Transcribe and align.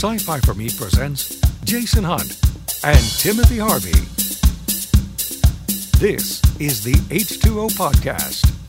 Sci 0.00 0.16
Fi 0.16 0.40
for 0.40 0.54
Me 0.54 0.70
presents 0.70 1.38
Jason 1.64 2.04
Hunt 2.04 2.38
and 2.84 2.98
Timothy 3.18 3.58
Harvey. 3.58 3.90
This 5.98 6.40
is 6.58 6.82
the 6.82 6.94
H2O 7.14 7.68
Podcast. 7.72 8.59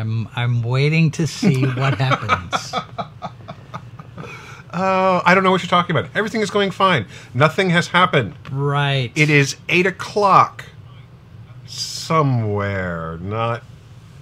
I'm 0.00 0.28
I'm 0.34 0.62
waiting 0.62 1.10
to 1.12 1.26
see 1.26 1.62
what 1.66 1.98
happens. 1.98 2.74
Oh, 4.72 5.20
I 5.26 5.34
don't 5.34 5.42
know 5.42 5.50
what 5.50 5.62
you're 5.62 5.68
talking 5.68 5.96
about. 5.96 6.10
Everything 6.14 6.40
is 6.40 6.50
going 6.50 6.70
fine. 6.70 7.06
Nothing 7.34 7.70
has 7.70 7.88
happened. 7.88 8.34
Right. 8.50 9.12
It 9.14 9.28
is 9.28 9.56
eight 9.68 9.84
o'clock 9.86 10.64
somewhere, 11.66 13.18
not 13.20 13.62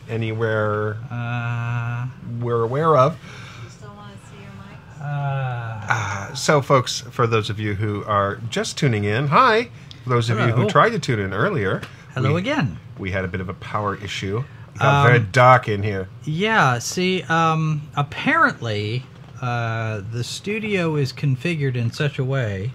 anywhere 0.09 0.97
Uh, 1.11 2.07
we're 2.41 2.63
aware 2.63 2.97
of. 2.97 3.17
You 3.63 3.71
still 3.71 3.91
want 3.95 4.13
to 4.21 4.27
see 4.31 4.37
your 4.43 4.53
mic? 4.53 4.79
uh, 5.01 5.87
Uh, 5.91 6.35
so, 6.35 6.61
folks, 6.63 7.03
for 7.03 7.27
those 7.27 7.51
of 7.51 7.61
you 7.61 7.75
who 7.75 8.05
are 8.05 8.37
just 8.49 8.77
tuning 8.79 9.05
in, 9.05 9.29
hi. 9.29 9.69
For 10.05 10.11
those 10.11 10.31
of 10.31 10.39
you 10.39 10.47
who 10.47 10.67
tried 10.69 10.91
to 10.91 10.99
tune 10.99 11.19
in 11.21 11.35
earlier, 11.35 11.83
hello 12.15 12.35
we, 12.35 12.41
again. 12.41 12.79
We 12.99 13.11
had 13.11 13.25
a 13.25 13.29
bit 13.29 13.41
of 13.43 13.49
a 13.51 13.55
power 13.55 13.97
issue. 13.97 14.45
Got 14.79 15.07
very 15.07 15.19
Um, 15.19 15.29
dark 15.33 15.69
in 15.69 15.83
here. 15.83 16.09
Yeah. 16.25 16.79
See, 16.79 17.23
um, 17.25 17.89
apparently, 17.97 19.05
uh, 19.41 20.03
the 20.13 20.25
studio 20.25 20.97
is 20.97 21.13
configured 21.13 21.77
in 21.77 21.91
such 21.93 22.19
a 22.19 22.25
way 22.25 22.73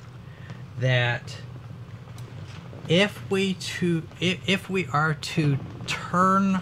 that 0.79 1.37
if 2.87 3.19
we 3.29 3.53
to 3.53 4.03
if, 4.19 4.39
if 4.47 4.69
we 4.69 4.87
are 4.87 5.13
to 5.13 5.57
turn 5.87 6.61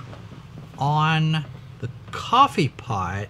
on 0.77 1.45
the 1.79 1.89
coffee 2.11 2.69
pot, 2.69 3.27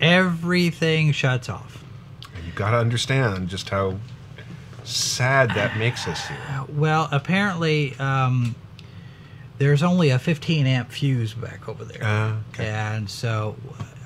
everything 0.00 1.12
shuts 1.12 1.48
off. 1.48 1.84
You 2.44 2.52
got 2.52 2.70
to 2.72 2.78
understand 2.78 3.48
just 3.48 3.70
how 3.70 3.98
sad 4.84 5.50
that 5.50 5.78
makes 5.78 6.06
us 6.06 6.26
here. 6.26 6.38
Well, 6.68 7.08
apparently, 7.10 7.94
um, 7.98 8.54
there's 9.58 9.82
only 9.82 10.10
a 10.10 10.18
15 10.18 10.66
amp 10.66 10.90
fuse 10.90 11.32
back 11.34 11.68
over 11.68 11.84
there, 11.84 12.02
Uh, 12.02 12.34
okay. 12.52 12.66
and 12.68 13.08
so 13.08 13.56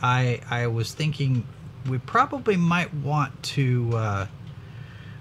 I 0.02 0.40
I 0.50 0.66
was 0.66 0.92
thinking 0.92 1.46
we 1.88 1.98
probably 1.98 2.56
might 2.56 2.92
want 2.94 3.42
to 3.54 3.90
uh, 3.94 4.26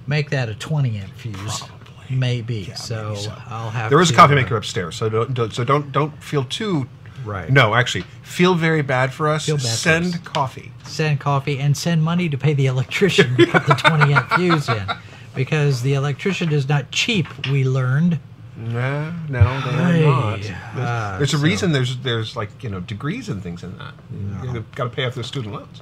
make 0.05 0.29
that 0.31 0.49
a 0.49 0.55
20 0.55 0.97
amp 0.97 1.13
fuse, 1.15 1.35
Probably. 1.59 2.15
maybe. 2.17 2.65
Yeah, 2.69 2.75
so, 2.75 3.09
maybe 3.09 3.21
so. 3.21 3.33
I'll 3.47 3.69
have. 3.69 3.89
There 3.89 4.01
is 4.01 4.09
a 4.09 4.13
to, 4.13 4.17
coffee 4.17 4.33
uh, 4.33 4.37
maker 4.37 4.57
upstairs, 4.57 4.95
so 4.95 5.09
don't, 5.09 5.33
don't 5.33 5.53
so 5.53 5.63
don't 5.63 5.91
don't 5.91 6.21
feel 6.23 6.43
too. 6.43 6.87
Right. 7.25 7.49
No, 7.49 7.73
actually, 7.75 8.05
feel 8.21 8.53
very 8.55 8.81
bad 8.83 9.11
for 9.13 9.27
us. 9.27 9.45
Feel 9.47 9.57
bad 9.57 9.63
for 9.63 9.67
Send 9.67 10.05
us. 10.13 10.17
coffee. 10.19 10.71
Send 10.85 11.19
coffee 11.19 11.59
and 11.59 11.75
send 11.75 12.03
money 12.03 12.29
to 12.29 12.37
pay 12.37 12.53
the 12.53 12.67
electrician 12.67 13.35
to 13.37 13.47
put 13.47 13.65
the 13.65 13.73
20 13.73 14.13
amp 14.13 14.29
fuse 14.31 14.69
in, 14.69 14.83
because 15.35 15.81
the 15.81 15.93
electrician 15.93 16.51
is 16.53 16.69
not 16.69 16.91
cheap. 16.91 17.27
We 17.47 17.63
learned. 17.65 18.19
No, 18.57 19.13
no, 19.29 19.61
they 19.61 20.03
are 20.03 20.09
not. 20.09 20.41
There's, 20.41 20.51
ah, 20.77 21.15
there's 21.19 21.33
a 21.33 21.37
so- 21.37 21.43
reason. 21.43 21.71
There's 21.73 21.97
there's 21.97 22.35
like 22.35 22.63
you 22.63 22.69
know 22.69 22.79
degrees 22.79 23.29
and 23.29 23.41
things 23.43 23.63
in 23.63 23.77
that. 23.77 23.93
You 24.11 24.65
got 24.75 24.85
to 24.85 24.89
pay 24.89 25.05
off 25.05 25.13
those 25.15 25.27
student 25.27 25.53
loans. 25.53 25.81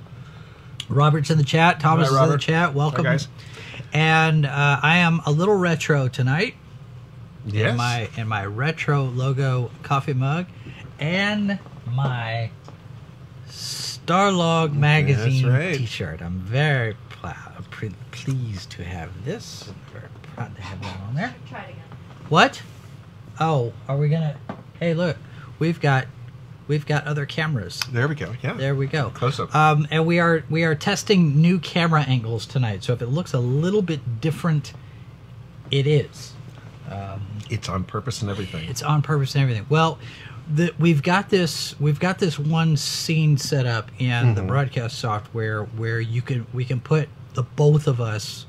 Robert's 0.89 1.29
in 1.31 1.37
the 1.37 1.43
chat. 1.45 1.79
Thomas 1.79 2.09
Hi, 2.09 2.15
is 2.15 2.23
in 2.23 2.29
the 2.31 2.37
chat. 2.37 2.73
Welcome. 2.73 3.05
Hi, 3.05 3.11
guys. 3.13 3.27
And 3.93 4.45
uh, 4.45 4.80
I 4.83 4.97
am 4.97 5.21
a 5.25 5.31
little 5.31 5.55
retro 5.55 6.08
tonight 6.09 6.55
Yes. 7.45 7.71
in 7.71 7.77
my 7.77 8.09
in 8.17 8.27
my 8.27 8.45
retro 8.45 9.03
logo 9.05 9.71
coffee 9.83 10.14
mug 10.14 10.47
and 10.99 11.58
my 11.89 12.49
Starlog 13.47 14.73
magazine 14.75 15.47
right. 15.47 15.77
T-shirt. 15.77 16.21
I'm 16.21 16.39
very 16.39 16.95
proud, 17.09 17.65
pleased 18.11 18.69
to 18.71 18.83
have 18.83 19.25
this. 19.25 19.71
Very 19.93 20.05
proud 20.35 20.55
to 20.55 20.61
have 20.61 20.81
that 20.81 20.99
on 21.08 21.15
there. 21.15 21.35
Try 21.49 21.61
it 21.61 21.69
again. 21.71 21.81
What? 22.30 22.61
Oh, 23.39 23.73
are 23.87 23.97
we 23.97 24.09
gonna? 24.09 24.37
Hey, 24.80 24.93
look, 24.93 25.17
we've 25.59 25.80
got 25.80 26.08
we've 26.67 26.86
got 26.86 27.05
other 27.05 27.25
cameras. 27.25 27.81
there 27.91 28.08
we 28.08 28.15
go. 28.15 28.33
Yeah. 28.41 28.53
There 28.53 28.75
we 28.75 28.87
go. 28.87 29.11
Close 29.11 29.39
up. 29.39 29.53
Um, 29.55 29.87
and 29.91 30.05
we 30.05 30.19
are 30.19 30.43
we 30.49 30.64
are 30.64 30.75
testing 30.75 31.41
new 31.41 31.59
camera 31.59 32.02
angles 32.02 32.45
tonight. 32.45 32.83
So 32.83 32.93
if 32.93 33.02
it 33.02 33.08
looks 33.08 33.33
a 33.33 33.39
little 33.39 33.81
bit 33.81 34.21
different, 34.21 34.73
it 35.69 35.85
is. 35.85 36.33
Um, 36.89 37.21
it's 37.49 37.69
on 37.69 37.83
purpose 37.83 38.21
and 38.21 38.30
everything. 38.30 38.67
It's 38.69 38.83
on 38.83 39.02
purpose 39.02 39.35
and 39.35 39.41
everything. 39.41 39.65
Well, 39.69 39.99
the, 40.52 40.73
we've 40.77 41.02
got 41.02 41.30
this 41.30 41.80
we've 41.80 41.99
got 41.99 42.19
this 42.19 42.37
one 42.37 42.77
scene 42.77 43.37
set 43.37 43.65
up 43.65 43.91
in 43.99 44.35
the 44.35 44.43
broadcast 44.43 44.99
software 44.99 45.64
where 45.64 45.99
you 45.99 46.21
can 46.21 46.45
we 46.53 46.65
can 46.65 46.80
put 46.80 47.09
the 47.33 47.43
both 47.43 47.87
of 47.87 47.99
us 47.99 48.45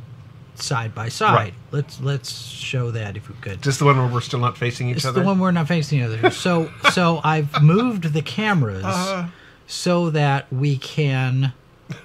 side 0.62 0.94
by 0.94 1.08
side. 1.08 1.34
Right. 1.34 1.54
Let's 1.70 2.00
let's 2.00 2.32
show 2.32 2.90
that 2.92 3.16
if 3.16 3.28
we 3.28 3.34
could. 3.36 3.62
Just 3.62 3.78
the 3.78 3.84
one 3.84 3.96
where 3.98 4.06
we're 4.08 4.20
still 4.20 4.40
not 4.40 4.56
facing 4.56 4.88
each 4.90 4.96
It's 4.98 5.04
other. 5.06 5.20
the 5.20 5.26
one 5.26 5.38
we're 5.38 5.50
not 5.52 5.68
facing 5.68 6.00
each 6.00 6.04
other. 6.06 6.30
So 6.30 6.70
so 6.92 7.20
I've 7.24 7.62
moved 7.62 8.12
the 8.12 8.22
cameras 8.22 8.84
Uh, 8.84 9.28
so 9.66 10.10
that 10.10 10.52
we 10.52 10.76
can 10.78 11.52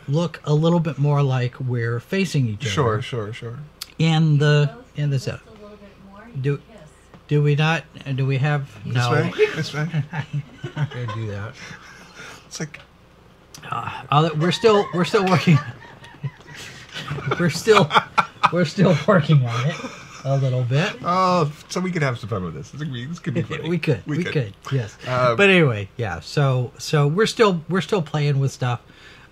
look 0.08 0.42
a 0.46 0.54
little 0.54 0.80
bit 0.80 0.98
more 0.98 1.22
like 1.24 1.60
we're 1.60 2.00
facing 2.00 2.48
each 2.48 2.64
other. 2.66 2.72
sure, 2.72 3.02
sure, 3.02 3.34
sure. 3.34 3.60
In 4.00 4.38
the 4.38 4.72
Both 4.74 4.86
in 5.00 5.10
the 5.10 5.16
just 5.18 5.26
setup. 5.26 5.48
a 5.48 5.52
little 5.52 5.70
bit 5.78 5.90
more. 6.10 6.24
Do- 6.42 6.62
Do 7.28 7.42
we 7.42 7.56
not? 7.56 7.84
Do 8.16 8.26
we 8.26 8.38
have? 8.40 8.68
This 8.86 8.96
No. 8.96 9.12
way. 9.12 9.32
This 9.56 9.74
way. 9.74 9.88
I'm 10.12 10.44
not 10.76 10.90
gonna 10.90 11.14
do 11.16 11.28
that. 11.32 11.54
It's 12.48 12.60
like 12.60 12.80
Uh, 13.72 14.30
we're 14.38 14.52
still 14.52 14.86
we're 14.94 15.06
still 15.06 15.26
working. 15.26 15.58
we're 17.40 17.50
still 17.50 17.90
we're 18.54 18.66
still 18.66 18.96
working 19.08 19.46
on 19.46 19.68
it 19.68 19.76
a 20.24 20.38
little 20.38 20.64
bit. 20.64 20.94
oh, 21.04 21.52
so 21.70 21.80
we 21.80 21.92
could 21.92 22.04
have 22.04 22.20
some 22.20 22.30
fun 22.30 22.44
with 22.44 22.54
this. 22.54 22.70
This 22.72 22.82
could 22.82 22.94
be, 22.94 23.06
this 23.06 23.20
could 23.20 23.34
be 23.34 23.42
funny. 23.44 23.68
we 23.70 23.78
could 23.80 24.06
we, 24.06 24.24
could. 24.24 24.54
yes 24.72 24.96
Um, 25.08 25.36
but 25.36 25.50
anyway 25.50 25.90
yeah 25.98 26.20
so 26.20 26.72
so 26.78 27.08
we're 27.08 27.26
still 27.26 27.62
we're 27.70 27.82
still 27.82 28.02
playing 28.04 28.40
with 28.40 28.52
stuff 28.52 28.82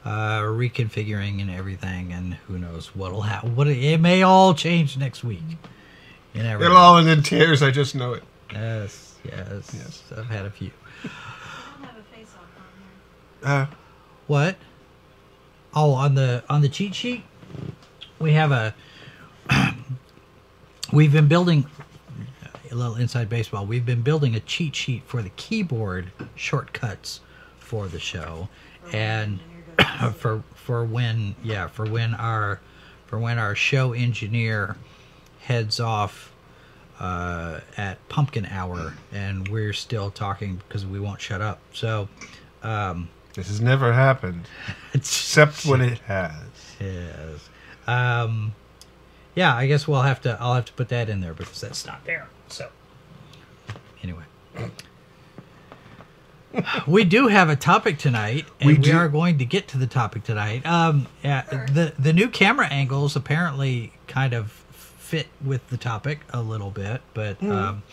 uh 0.06 0.40
reconfiguring 0.42 1.42
and 1.42 1.52
everything 1.52 2.12
and 2.14 2.34
who 2.48 2.58
knows 2.58 2.96
what'll 2.96 3.22
happen 3.24 3.56
what 3.56 3.68
it, 3.68 3.78
it 3.78 4.00
may 4.00 4.24
all 4.24 4.54
change 4.54 4.98
next 4.98 5.24
week 5.24 5.44
you 6.34 6.42
never 6.42 6.64
It'll 6.64 6.78
all 6.78 6.98
end 6.98 7.10
in 7.10 7.22
tears. 7.22 7.62
I 7.62 7.70
just 7.72 7.96
know 7.96 8.14
it. 8.14 8.24
yes 8.52 9.16
yes 9.26 9.72
Yes. 9.76 10.04
i've 10.18 10.26
had 10.28 10.46
a 10.46 10.50
few 10.50 10.72
I 11.04 11.08
don't 11.82 11.86
have 11.88 11.98
a 11.98 12.16
face 12.16 12.34
on 12.34 12.48
here. 13.42 13.50
Uh, 13.52 13.66
what 14.28 14.56
oh 15.76 15.92
on 15.94 16.16
the 16.16 16.44
on 16.50 16.62
the 16.62 16.70
cheat 16.70 16.96
sheet 16.96 17.24
we 18.20 18.32
have 18.34 18.52
a 18.52 18.74
we've 20.94 21.12
been 21.12 21.28
building 21.28 21.66
a 22.72 22.76
little 22.76 22.96
inside 22.96 23.30
baseball 23.30 23.66
we've 23.66 23.86
been 23.86 24.02
building 24.02 24.36
a 24.36 24.40
cheat 24.42 24.76
sheet 24.76 25.04
for 25.06 25.22
the 25.22 25.30
keyboard 25.32 26.12
shortcuts 26.36 27.22
for 27.60 27.88
the 27.88 28.00
show 28.00 28.48
and 28.94 29.40
for 30.16 30.44
for 30.54 30.84
when 30.84 31.36
yeah 31.44 31.68
for 31.68 31.86
when 31.90 32.14
our 32.14 32.60
for 33.08 33.18
when 33.18 33.40
our 33.40 33.56
show 33.56 33.94
engineer 33.94 34.76
heads 35.42 35.80
off 35.80 36.32
uh, 37.00 37.62
at 37.78 37.98
pumpkin 38.10 38.46
hour 38.46 38.94
and 39.12 39.48
we're 39.48 39.74
still 39.74 40.12
talking 40.12 40.62
because 40.68 40.86
we 40.86 41.00
won't 41.00 41.22
shut 41.22 41.42
up 41.42 41.60
so 41.74 42.08
um 42.62 43.08
this 43.40 43.48
has 43.48 43.62
never 43.62 43.94
happened, 43.94 44.48
except 44.94 45.66
when 45.66 45.82
it 45.94 46.00
has. 46.00 46.34
Yes. 46.80 47.50
Um, 47.88 48.54
yeah, 49.40 49.56
I 49.56 49.68
guess 49.68 49.88
we'll 49.88 50.02
have 50.02 50.22
to. 50.24 50.38
I'll 50.38 50.56
have 50.56 50.66
to 50.66 50.74
put 50.74 50.90
that 50.90 51.08
in 51.08 51.22
there 51.22 51.34
because 51.34 51.62
that's 51.62 51.86
not 51.86 52.04
there. 52.04 52.28
So, 52.50 52.68
anyway, 54.04 54.24
we 56.88 57.06
do 57.06 57.28
have 57.28 57.48
a 57.48 57.56
topic 57.56 57.98
tonight, 57.98 58.48
and 58.60 58.68
We 58.68 58.78
we, 58.78 58.92
are 58.92 59.08
going 59.08 59.38
to 59.38 59.46
get 59.46 59.70
to 59.70 59.78
the 59.78 59.88
topic 59.88 60.26
tonight. 60.26 60.66
Um, 60.66 61.08
yeah, 61.24 61.44
the 61.44 61.94
the 61.98 62.12
new 62.12 62.28
camera 62.28 62.68
angles 62.68 63.16
apparently 63.16 63.94
kind 64.08 64.34
of 64.34 64.52
fit 64.52 65.28
with 65.42 65.66
the 65.70 65.78
topic 65.78 66.20
a 66.32 66.42
little 66.42 66.72
bit, 66.72 67.02
but. 67.14 67.38
Hmm. 67.38 67.52
Um, 67.52 67.84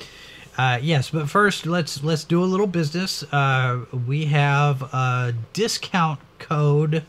uh, 0.59 0.79
yes, 0.81 1.11
but 1.11 1.29
first 1.29 1.67
let's 1.67 2.03
let's 2.03 2.25
do 2.25 2.43
a 2.43 2.47
little 2.47 2.67
business. 2.67 3.23
Uh, 3.31 3.85
we 4.07 4.25
have 4.25 4.83
a 4.83 5.35
discount 5.53 6.19
code 6.39 7.05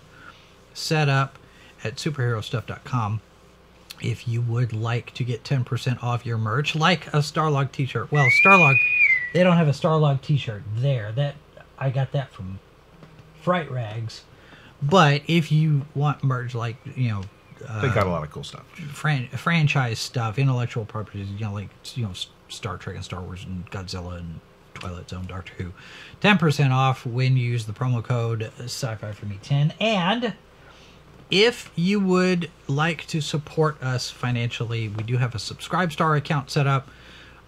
set 0.73 1.07
up 1.07 1.39
at 1.81 1.95
superherostuff.com 1.95 3.21
if 4.01 4.27
you 4.27 4.41
would 4.41 4.73
like 4.73 5.13
to 5.13 5.23
get 5.23 5.43
10% 5.43 6.03
off 6.03 6.25
your 6.25 6.37
merch 6.37 6.75
like 6.75 7.07
a 7.07 7.19
starlog 7.19 7.71
t-shirt 7.71 8.11
well 8.11 8.27
starlog 8.43 8.75
they 9.33 9.43
don't 9.43 9.57
have 9.57 9.67
a 9.67 9.71
starlog 9.71 10.21
t-shirt 10.21 10.63
there 10.75 11.11
that 11.11 11.35
i 11.77 11.89
got 11.89 12.11
that 12.11 12.31
from 12.31 12.59
Fright 13.47 13.71
Rags. 13.71 14.25
But 14.81 15.21
if 15.25 15.53
you 15.53 15.85
want 15.95 16.21
merch 16.21 16.53
like 16.53 16.75
you 16.97 17.07
know 17.11 17.21
uh, 17.65 17.81
they 17.81 17.87
got 17.87 18.05
a 18.05 18.09
lot 18.09 18.23
of 18.23 18.29
cool 18.29 18.43
stuff. 18.43 18.65
fran- 18.91 19.29
franchise 19.29 19.99
stuff, 19.99 20.37
intellectual 20.37 20.83
properties, 20.83 21.29
you 21.31 21.45
know, 21.45 21.53
like 21.53 21.69
you 21.95 22.03
know, 22.03 22.11
Star 22.49 22.75
Trek 22.75 22.97
and 22.97 23.05
Star 23.05 23.21
Wars 23.21 23.45
and 23.45 23.65
Godzilla 23.71 24.17
and 24.17 24.41
Twilight 24.73 25.09
Zone, 25.09 25.27
Doctor 25.27 25.53
Who, 25.57 25.71
ten 26.19 26.37
percent 26.37 26.73
off 26.73 27.05
when 27.05 27.37
you 27.37 27.49
use 27.49 27.63
the 27.63 27.71
promo 27.71 28.03
code 28.03 28.51
Sci-Fi 28.59 29.13
for 29.13 29.25
Me 29.25 29.39
ten. 29.41 29.73
And 29.79 30.33
if 31.29 31.71
you 31.75 31.99
would 31.99 32.49
like 32.67 33.05
to 33.07 33.21
support 33.21 33.81
us 33.81 34.09
financially, 34.09 34.87
we 34.87 35.03
do 35.03 35.17
have 35.17 35.35
a 35.35 35.39
Subscribe 35.39 35.91
Star 35.91 36.15
account 36.15 36.49
set 36.49 36.67
up. 36.67 36.89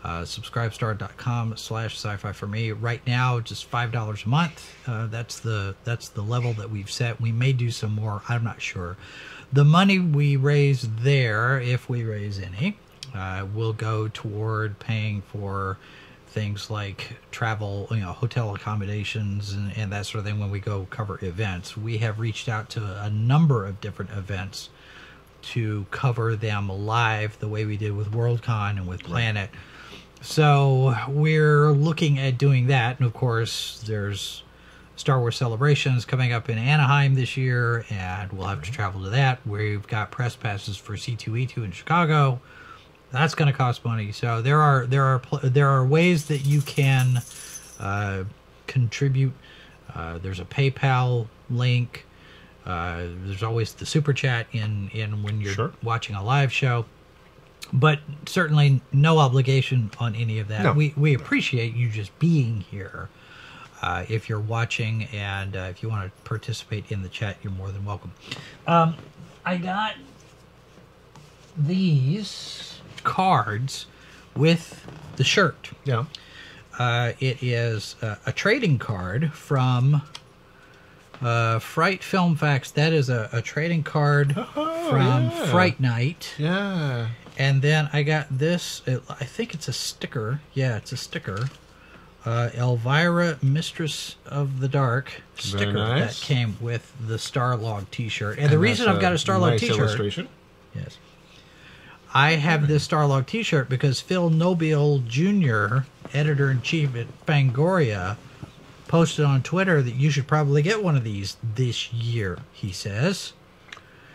Uh, 0.02 0.22
subscribestar.com 0.22 1.58
slash 1.58 1.96
sci-fi 1.96 2.31
for 2.31 2.48
me. 2.48 2.72
Right 2.72 3.06
now 3.06 3.42
just 3.42 3.66
five 3.66 3.92
dollars 3.92 4.24
a 4.26 4.30
month. 4.30 4.74
Uh, 4.88 5.08
that's 5.08 5.40
the 5.40 5.76
that's 5.84 6.08
the 6.08 6.22
level 6.22 6.54
that 6.54 6.70
we've 6.70 6.90
set. 6.90 7.20
We 7.20 7.34
may 7.34 7.52
do 7.52 7.70
some 7.70 7.96
more. 7.96 8.22
I'm 8.30 8.44
not 8.44 8.62
sure. 8.62 8.96
The 9.52 9.66
money 9.66 10.00
we 10.00 10.38
raise 10.38 10.88
there 11.02 11.60
if 11.60 11.90
we 11.90 12.04
raise 12.04 12.40
any 12.40 12.78
uh, 13.14 13.46
will 13.54 13.74
go 13.74 14.08
toward 14.08 14.80
paying 14.80 15.22
for 15.22 15.78
things 16.30 16.70
like 16.70 17.18
travel 17.31 17.88
you 17.92 17.98
know 17.98 18.12
hotel 18.12 18.54
accommodations 18.54 19.54
and, 19.54 19.76
and 19.76 19.92
that 19.92 20.06
sort 20.06 20.20
of 20.20 20.26
thing 20.26 20.40
when 20.40 20.52
we 20.52 20.60
go 20.60 20.86
cover 20.90 21.18
events 21.24 21.76
we 21.76 21.98
have 21.98 22.20
reached 22.20 22.48
out 22.48 22.70
to 22.70 23.02
a 23.04 23.10
number 23.10 23.66
of 23.66 23.81
different 23.81 24.12
events 24.12 24.70
to 25.42 25.86
cover 25.90 26.36
them 26.36 26.70
live 26.70 27.40
the 27.40 27.48
way 27.48 27.66
we 27.66 27.78
did 27.78 27.96
with 27.96 28.12
worldcon 28.12 28.72
and 28.72 28.88
with 28.88 29.04
planet 29.04 29.50
so 30.22 30.96
we're 31.08 31.72
looking 31.72 32.20
at 32.20 32.38
doing 32.38 32.68
that 32.68 33.00
and 33.00 33.08
of 33.08 33.14
course 33.14 33.84
there's 33.88 34.44
Star 34.96 35.22
Wars 35.22 35.38
celebrations 35.38 36.04
coming 36.04 36.34
up 36.34 36.50
in 36.50 36.58
Anaheim 36.58 37.16
this 37.16 37.38
year, 37.38 37.86
and 37.90 38.34
we'll 38.34 38.48
have 38.48 38.62
to 38.64 38.70
travel 38.70 39.02
to 39.04 39.10
that. 39.12 39.40
We've 39.48 39.88
got 39.88 40.12
press 40.12 40.36
passes 40.36 40.76
for 40.76 40.98
C2E2 40.98 41.64
in 41.64 41.72
Chicago. 41.72 42.42
That's 43.12 43.34
going 43.36 43.52
to 43.52 43.58
cost 43.58 43.84
money. 43.84 44.12
So 44.12 44.42
there 44.42 44.62
are 44.62 44.86
there 44.86 45.04
are 45.06 45.20
pl- 45.20 45.40
there 45.44 45.68
are 45.70 45.86
ways 45.86 46.26
that 46.26 46.46
you 46.46 46.62
can 46.62 47.22
uh, 47.80 48.26
contribute. 48.68 49.34
Uh, 49.94 50.20
there's 50.20 50.40
a 50.40 50.46
PayPal 50.46 51.28
link. 51.50 52.06
Uh, 52.66 53.06
there's 53.26 53.42
always 53.42 53.74
the 53.74 53.86
super 53.86 54.14
chat 54.14 54.46
in 54.52 54.90
in 54.94 55.24
when 55.24 55.42
you're 55.42 55.54
Sure. 55.54 55.72
watching 55.82 56.16
a 56.16 56.24
live 56.24 56.52
show. 56.54 56.86
But 57.74 58.00
certainly 58.26 58.82
no 58.92 59.20
obligation 59.20 59.92
on 60.00 60.16
any 60.16 60.40
of 60.40 60.48
that. 60.50 60.64
No. 60.64 60.74
We 60.74 60.94
we 60.96 61.14
appreciate 61.16 61.74
you 61.76 61.90
just 61.90 62.18
being 62.20 62.62
here. 62.62 63.10
Uh, 63.82 64.06
if 64.10 64.28
you're 64.28 64.40
watching 64.42 65.06
and 65.14 65.56
uh, 65.56 65.62
if 65.70 65.82
you 65.82 65.90
want 65.90 66.04
to 66.14 66.22
participate 66.24 66.92
in 66.92 67.02
the 67.02 67.10
chat, 67.10 67.38
you're 67.42 67.54
more 67.54 67.72
than 67.72 67.86
welcome. 67.86 68.12
Um, 68.68 68.96
I 69.46 69.58
got 69.58 69.96
these 71.58 72.79
cards 73.00 73.86
with 74.36 74.86
the 75.16 75.24
shirt. 75.24 75.72
Yeah. 75.84 76.06
Uh, 76.78 77.13
it 77.19 77.44
is 77.44 77.96
uh, 78.01 78.16
a 78.25 78.31
trading 78.31 78.78
card 78.80 79.34
from 79.34 80.01
uh, 81.22 81.60
Fright 81.60 82.04
Film 82.04 82.36
Facts. 82.36 82.72
That 82.72 82.94
is 82.94 83.10
a, 83.10 83.30
a 83.34 83.42
trading 83.42 83.84
card 83.84 84.34
from 84.34 84.46
Oh, 84.56 85.30
yeah. 85.34 85.46
Fright 85.48 85.80
Night. 85.80 86.34
Yeah. 86.38 87.07
And 87.38 87.62
then 87.62 87.90
I 87.92 88.04
got 88.04 88.28
this. 88.38 88.81
It, 88.86 89.02
I 89.10 89.25
think 89.25 89.54
it's 89.54 89.68
a 89.68 89.74
sticker. 89.74 90.42
Yeah, 90.54 90.78
it's 90.78 90.92
a 90.92 90.98
sticker. 90.98 91.50
Uh, 92.25 92.50
Elvira, 92.54 93.38
Mistress 93.42 94.18
of 94.25 94.60
the 94.60 94.68
Dark 94.68 95.22
sticker 95.38 95.72
nice. 95.74 96.19
that 96.19 96.25
came 96.25 96.57
with 96.60 96.92
the 97.07 97.16
Starlog 97.16 97.90
T-shirt. 97.92 98.38
And, 98.38 98.52
the 98.52 98.60
reason 98.60 98.90
I've 98.90 99.00
got 99.02 99.13
a 99.13 99.16
Starlog 99.16 99.52
nice 99.52 99.62
T-shirt, 99.62 99.78
illustration. 99.80 100.28
yes, 100.75 100.98
I 102.14 102.32
have 102.32 102.68
this 102.68 102.88
Starlog 102.88 103.28
T-shirt 103.28 103.70
because 103.70 104.02
Phil 104.02 104.30
Nobile 104.30 105.00
Jr., 105.00 105.80
editor 106.14 106.50
in 106.50 106.62
chief 106.62 106.96
at 106.96 107.08
Fangoria, 107.26 108.18
posted 108.88 109.26
on 109.26 109.44
Twitter 109.44 109.82
that 109.82 109.96
you 109.96 110.10
should 110.10 110.28
probably 110.28 110.62
get 110.64 110.84
one 110.84 110.96
of 110.96 111.04
these 111.04 111.38
this 111.56 111.94
year. 111.94 112.40
He 112.52 112.72
says. 112.72 113.34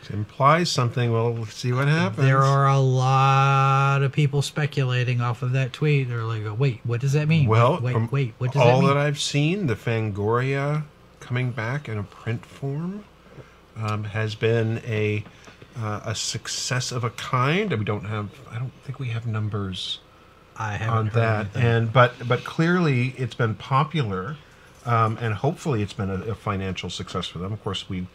It 0.02 0.10
implies 0.10 0.70
something. 0.70 1.12
Well, 1.12 1.32
we'll 1.32 1.46
see 1.46 1.72
what 1.72 1.88
happens. 1.88 2.26
There 2.26 2.42
are 2.42 2.68
a 2.68 2.78
lot 2.78 4.02
of 4.02 4.12
people 4.12 4.42
speculating 4.42 5.20
off 5.20 5.42
of 5.42 5.52
that 5.52 5.72
tweet. 5.72 6.08
They're 6.08 6.24
like, 6.24 6.42
"Wait, 6.58 6.80
what 6.84 7.00
does 7.00 7.14
that 7.14 7.26
mean? 7.26 7.48
Well, 7.48 7.80
wait, 7.80 7.94
wait, 7.94 8.10
wait 8.10 8.34
what 8.38 8.52
does 8.52 8.60
all 8.60 8.66
that 8.66 8.72
mean?" 8.80 8.88
All 8.90 8.94
that 8.94 8.96
I've 8.98 9.20
seen, 9.20 9.66
the 9.66 9.76
Fangoria 9.76 10.84
coming 11.20 11.52
back 11.52 11.88
in 11.88 11.96
a 11.96 12.02
print 12.02 12.44
form 12.44 13.04
um, 13.76 14.04
has 14.04 14.34
been 14.34 14.82
a 14.84 15.24
uh, 15.76 16.00
a 16.04 16.14
success 16.14 16.92
of 16.92 17.04
a 17.04 17.10
kind. 17.10 17.72
We 17.72 17.84
don't 17.84 18.04
have. 18.04 18.30
I 18.50 18.58
don't 18.58 18.72
think 18.84 18.98
we 18.98 19.08
have 19.08 19.26
numbers 19.26 20.00
I 20.56 20.78
on 20.86 21.08
that. 21.10 21.48
And 21.54 21.92
but 21.92 22.26
but 22.26 22.44
clearly 22.44 23.14
it's 23.18 23.34
been 23.34 23.54
popular, 23.54 24.36
um, 24.86 25.18
and 25.20 25.34
hopefully 25.34 25.82
it's 25.82 25.92
been 25.92 26.10
a, 26.10 26.22
a 26.30 26.34
financial 26.34 26.90
success 26.90 27.26
for 27.26 27.38
them. 27.38 27.52
Of 27.52 27.62
course, 27.62 27.88
we 27.88 28.06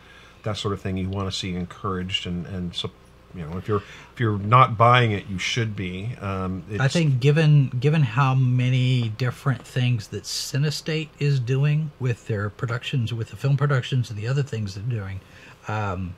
that 0.44 0.58
sort 0.58 0.74
of 0.74 0.82
thing 0.82 0.98
you 0.98 1.10
want 1.10 1.32
to 1.32 1.38
see 1.38 1.56
encouraged 1.56 2.26
and 2.26 2.46
and 2.46 2.76
so. 2.76 2.92
You 3.36 3.46
know, 3.46 3.60
if 3.60 3.68
you're 3.68 3.84
if 4.14 4.20
you're 4.20 4.40
not 4.40 4.76
buying 4.76 5.12
it, 5.12 5.28
you 5.28 5.38
should 5.38 5.76
be. 5.76 6.16
Um, 6.20 6.64
it's, 6.68 6.82
I 6.82 6.88
think 6.88 7.20
given 7.20 7.68
given 7.80 8.02
how 8.02 8.34
many 8.34 9.10
different 9.10 9.62
things 9.62 10.08
that 10.08 10.24
Cinestate 10.24 11.10
is 11.20 11.40
doing 11.40 11.92
with 12.00 12.26
their 12.26 12.50
productions, 12.50 13.14
with 13.14 13.30
the 13.30 13.36
film 13.36 13.56
productions 13.56 14.10
and 14.10 14.18
the 14.18 14.28
other 14.28 14.42
things 14.42 14.74
they're 14.74 14.84
doing, 14.84 15.20
um, 15.68 16.16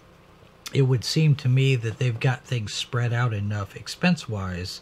it 0.73 0.83
would 0.83 1.03
seem 1.03 1.35
to 1.35 1.49
me 1.49 1.75
that 1.75 1.99
they've 1.99 2.19
got 2.19 2.43
things 2.45 2.73
spread 2.73 3.11
out 3.13 3.33
enough 3.33 3.75
expense 3.75 4.27
wise 4.29 4.81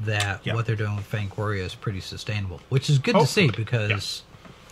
that 0.00 0.40
Yeah. 0.44 0.54
what 0.54 0.66
they're 0.66 0.76
doing 0.76 0.96
with 0.96 1.10
Fangoria 1.10 1.62
is 1.64 1.74
pretty 1.74 2.00
sustainable, 2.00 2.60
which 2.68 2.90
is 2.90 2.98
good 2.98 3.14
to 3.14 3.26
see 3.26 3.50
because 3.50 4.22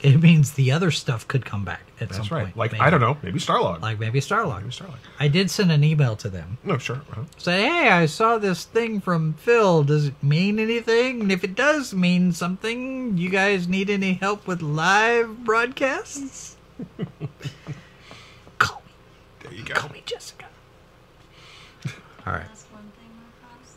it 0.02 0.20
means 0.20 0.52
the 0.52 0.72
other 0.72 0.90
stuff 0.90 1.28
could 1.28 1.44
come 1.44 1.62
back 1.64 1.82
at 2.00 2.12
some 2.14 2.26
right. 2.30 2.44
point. 2.46 2.56
Like 2.56 2.72
maybe. 2.72 2.80
I 2.82 2.88
don't 2.90 3.00
know, 3.02 3.16
maybe 3.22 3.38
Starlog. 3.38 3.80
like 3.82 4.00
maybe 4.00 4.18
Starlog. 4.20 4.62
maybe 4.62 4.70
Starlog. 4.70 4.96
I 5.20 5.28
did 5.28 5.50
send 5.50 5.70
an 5.70 5.84
email 5.84 6.16
to 6.16 6.28
them. 6.30 6.56
No, 6.64 6.78
sure. 6.78 7.02
uh 7.14 7.24
Say, 7.36 7.62
hey, 7.62 7.90
I 7.90 8.06
saw 8.06 8.38
this 8.38 8.64
thing 8.64 9.00
from 9.00 9.34
Phil. 9.34 9.84
Does 9.84 10.06
it 10.06 10.20
mean 10.22 10.58
anything? 10.58 11.20
And 11.20 11.30
if 11.30 11.44
it 11.44 11.54
does 11.54 11.92
mean 11.94 12.32
something, 12.32 13.16
you 13.18 13.28
guys 13.30 13.68
need 13.68 13.90
any 13.90 14.14
help 14.14 14.46
with 14.46 14.62
live 14.62 15.44
broadcasts? 15.44 16.56
call 19.62 19.68
me. 19.68 19.68
You 19.68 19.74
go. 19.74 19.80
Call 19.80 19.90
me 19.90 20.02
Jessica. 20.06 20.46
All 22.26 22.32
right. 22.34 22.46
Ask 22.50 22.72
one 22.72 22.90
thing 22.98 23.08
real 23.16 23.32
fast. 23.40 23.76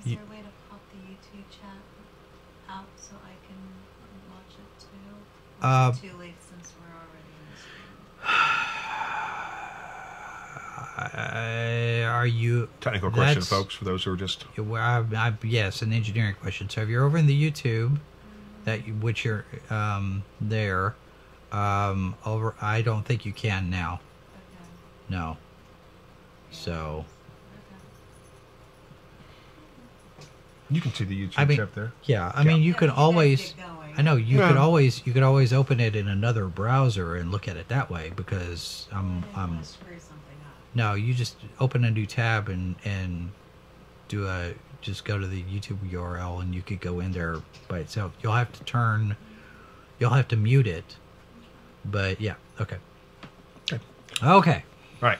Is 0.00 0.06
Ye- 0.06 0.14
there 0.16 0.24
a 0.24 0.30
way 0.30 0.38
to 0.42 0.48
pop 0.70 0.80
the 0.90 0.98
YouTube 1.12 1.44
chat 1.50 1.80
out 2.68 2.86
so 2.96 3.14
I 3.24 3.34
can 3.46 3.58
watch 4.30 4.54
it 4.56 4.80
too? 4.80 5.12
Or 5.62 5.66
Uh, 5.66 5.92
too 5.92 6.16
late 6.18 6.36
since 6.40 6.72
we're 6.80 6.94
already 6.96 7.32
in 7.36 7.46
the 7.52 7.58
stream? 7.62 7.96
Uh, 10.94 12.06
are 12.12 12.26
you 12.26 12.68
Technical 12.80 13.10
question, 13.10 13.42
folks, 13.42 13.74
for 13.74 13.84
those 13.84 14.04
who 14.04 14.12
are 14.12 14.16
just. 14.16 14.44
I, 14.58 15.04
I, 15.16 15.32
yes, 15.42 15.82
an 15.82 15.92
engineering 15.92 16.34
question. 16.40 16.68
So 16.68 16.82
if 16.82 16.88
you're 16.88 17.04
over 17.04 17.18
in 17.18 17.26
the 17.26 17.50
YouTube, 17.50 17.98
that 18.64 18.86
you, 18.86 18.94
which 18.94 19.24
you're 19.24 19.44
um, 19.70 20.22
there, 20.40 20.94
um, 21.50 22.14
over, 22.24 22.54
I 22.60 22.82
don't 22.82 23.04
think 23.04 23.24
you 23.26 23.32
can 23.32 23.70
now. 23.70 24.00
Okay. 25.08 25.14
No. 25.16 25.36
So 26.50 27.04
You 30.70 30.80
can 30.80 30.92
see 30.94 31.04
the 31.04 31.26
YouTube 31.28 31.34
I 31.36 31.44
mean- 31.44 31.58
chat 31.58 31.74
there. 31.74 31.92
yeah, 32.04 32.32
I 32.34 32.44
mean, 32.44 32.62
you 32.62 32.72
Yeah, 32.72 32.78
could 32.78 32.86
but 32.88 32.92
you 32.92 32.96
guys 32.96 32.98
always. 33.02 33.54
I 33.98 34.00
know 34.02 34.16
you 34.16 34.38
Yeah. 34.38 34.48
could 34.48 34.56
always 34.56 35.06
you 35.06 35.12
could 35.12 35.22
always 35.22 35.52
open 35.52 35.80
it 35.80 35.94
in 35.94 36.08
another 36.08 36.46
browser 36.46 37.14
and 37.16 37.30
look 37.30 37.46
at 37.46 37.58
it 37.58 37.68
that 37.68 37.90
way 37.90 38.10
because 38.16 38.88
I 38.90 38.96
I'm 38.98 39.20
didn't 39.20 39.36
I'm 39.36 39.64
screw 39.64 39.94
up. 39.96 40.00
no 40.74 40.94
you 40.94 41.12
just 41.12 41.36
open 41.60 41.84
a 41.84 41.90
new 41.90 42.06
tab 42.06 42.48
and 42.48 42.76
and 42.86 43.32
do 44.08 44.26
a 44.26 44.54
just 44.80 45.04
go 45.04 45.18
to 45.18 45.26
the 45.26 45.42
YouTube 45.42 45.78
URL 45.90 46.40
and 46.40 46.54
you 46.54 46.62
could 46.62 46.80
go 46.80 47.00
in 47.00 47.12
there 47.12 47.36
by 47.68 47.80
itself. 47.80 48.12
You'll 48.22 48.32
have 48.32 48.50
to 48.52 48.64
turn 48.64 49.16
you'll 49.98 50.10
have 50.14 50.28
to 50.28 50.36
mute 50.36 50.66
it. 50.66 50.96
But 51.84 52.18
yeah, 52.18 52.34
okay. 52.60 52.78
Okay. 53.70 53.82
Okay. 54.22 54.64
Right. 55.02 55.18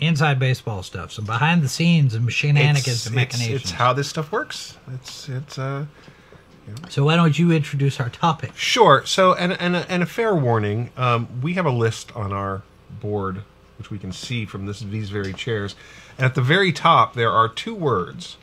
Inside 0.00 0.40
baseball 0.40 0.82
stuff. 0.82 1.12
Some 1.12 1.26
behind 1.26 1.62
the 1.62 1.68
scenes 1.68 2.14
and 2.14 2.32
shenanigans 2.32 2.88
It's, 2.88 3.06
and 3.06 3.16
it's, 3.20 3.34
machinations. 3.38 3.62
it's 3.62 3.70
how 3.72 3.92
this 3.92 4.08
stuff 4.08 4.32
works. 4.32 4.76
It's 4.94 5.28
it's 5.28 5.58
uh 5.58 5.86
so 6.88 7.04
why 7.04 7.16
don't 7.16 7.38
you 7.38 7.52
introduce 7.52 8.00
our 8.00 8.08
topic? 8.08 8.52
sure. 8.56 9.04
So 9.06 9.34
and 9.34 9.52
and 9.60 9.76
a, 9.76 9.88
and 9.90 10.02
a 10.02 10.06
fair 10.06 10.34
warning. 10.34 10.90
Um, 10.96 11.28
we 11.40 11.54
have 11.54 11.66
a 11.66 11.70
list 11.70 12.14
on 12.16 12.32
our 12.32 12.62
board 13.00 13.42
which 13.78 13.90
we 13.90 13.98
can 13.98 14.12
see 14.12 14.44
from 14.44 14.66
this 14.66 14.80
these 14.80 15.10
very 15.10 15.32
chairs, 15.32 15.74
and 16.16 16.24
at 16.24 16.34
the 16.34 16.42
very 16.42 16.72
top 16.72 17.14
there 17.14 17.30
are 17.32 17.48
two 17.48 17.74
words 17.74 18.36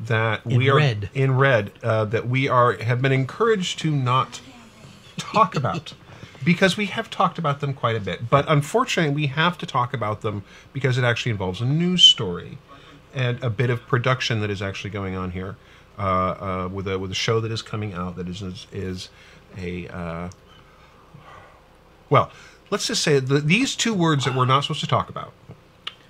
that 0.00 0.44
In 0.46 0.56
we 0.58 0.70
are 0.70 0.76
red. 0.76 1.10
in 1.14 1.36
red 1.36 1.72
uh, 1.82 2.04
that 2.06 2.28
we 2.28 2.48
are 2.48 2.74
have 2.74 3.02
been 3.02 3.12
encouraged 3.12 3.78
to 3.80 3.90
not 3.90 4.40
talk 5.16 5.54
about 5.56 5.94
because 6.44 6.76
we 6.76 6.86
have 6.86 7.10
talked 7.10 7.38
about 7.38 7.60
them 7.60 7.74
quite 7.74 7.96
a 7.96 8.00
bit. 8.00 8.30
But 8.30 8.44
unfortunately, 8.48 9.14
we 9.14 9.26
have 9.28 9.58
to 9.58 9.66
talk 9.66 9.92
about 9.92 10.20
them 10.20 10.44
because 10.72 10.98
it 10.98 11.04
actually 11.04 11.32
involves 11.32 11.60
a 11.60 11.64
news 11.64 12.02
story 12.02 12.58
and 13.14 13.42
a 13.42 13.50
bit 13.50 13.70
of 13.70 13.86
production 13.86 14.40
that 14.40 14.50
is 14.50 14.62
actually 14.62 14.90
going 14.90 15.16
on 15.16 15.32
here 15.32 15.56
uh, 15.98 16.02
uh, 16.02 16.68
with 16.72 16.86
a 16.86 16.98
with 16.98 17.10
a 17.10 17.14
show 17.14 17.40
that 17.40 17.50
is 17.50 17.62
coming 17.62 17.92
out 17.92 18.16
that 18.16 18.28
is 18.28 18.66
is, 18.72 19.08
a 19.56 19.88
uh, 19.88 20.30
well. 22.08 22.30
Let's 22.70 22.86
just 22.86 23.02
say 23.02 23.18
the, 23.18 23.40
these 23.40 23.74
two 23.74 23.94
words 23.94 24.26
that 24.26 24.34
we're 24.34 24.44
not 24.44 24.60
supposed 24.60 24.80
to 24.80 24.86
talk 24.86 25.08
about 25.08 25.32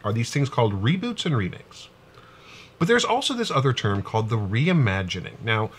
are 0.02 0.12
these 0.12 0.32
things 0.32 0.48
called 0.48 0.82
reboots 0.82 1.24
and 1.24 1.36
remakes. 1.36 1.88
But 2.80 2.88
there's 2.88 3.04
also 3.04 3.32
this 3.32 3.50
other 3.50 3.72
term 3.72 4.02
called 4.02 4.28
the 4.28 4.38
reimagining. 4.38 5.40
Now, 5.44 5.70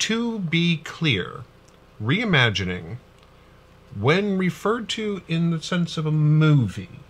to 0.00 0.40
be 0.40 0.78
clear, 0.78 1.44
reimagining, 2.02 2.96
when 3.98 4.38
referred 4.38 4.88
to 4.90 5.22
in 5.28 5.50
the 5.50 5.60
sense 5.62 5.96
of 5.96 6.06
a 6.06 6.12
movie, 6.12 7.00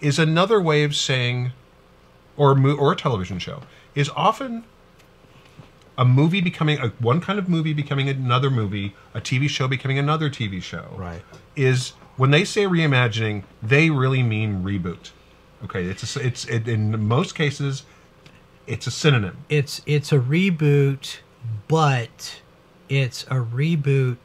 is 0.00 0.18
another 0.18 0.60
way 0.60 0.82
of 0.84 0.94
saying, 0.94 1.52
or 2.36 2.52
a, 2.52 2.56
mo- 2.56 2.76
or 2.76 2.92
a 2.92 2.96
television 2.96 3.38
show, 3.38 3.62
is 3.94 4.10
often 4.16 4.64
a 5.96 6.04
movie 6.04 6.40
becoming 6.40 6.78
a 6.78 6.88
one 6.98 7.20
kind 7.20 7.38
of 7.38 7.48
movie 7.48 7.72
becoming 7.72 8.08
another 8.08 8.50
movie, 8.50 8.94
a 9.14 9.20
TV 9.20 9.48
show 9.48 9.68
becoming 9.68 9.98
another 9.98 10.30
TV 10.30 10.62
show. 10.62 10.86
Right. 10.96 11.22
Is 11.56 11.90
when 12.16 12.30
they 12.30 12.44
say 12.44 12.64
reimagining, 12.64 13.44
they 13.62 13.90
really 13.90 14.22
mean 14.22 14.62
reboot. 14.62 15.10
Okay, 15.64 15.84
it's 15.84 16.16
a, 16.16 16.26
it's 16.26 16.44
it, 16.46 16.66
in 16.66 17.06
most 17.06 17.34
cases, 17.34 17.84
it's 18.66 18.86
a 18.86 18.90
synonym. 18.90 19.44
it's 19.48 19.82
it's 19.86 20.10
a 20.12 20.18
reboot, 20.18 21.18
but 21.68 22.40
it's 22.88 23.24
a 23.24 23.36
reboot 23.36 24.16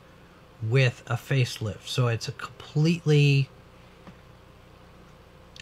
with 0.63 1.03
a 1.07 1.15
facelift. 1.15 1.87
So 1.87 2.07
it's 2.07 2.27
a 2.27 2.31
completely 2.33 3.49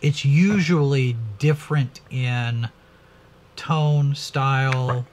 it's 0.04 0.26
usually 0.26 1.16
different 1.40 2.02
in 2.12 2.70
tone, 3.56 4.14
style. 4.14 5.08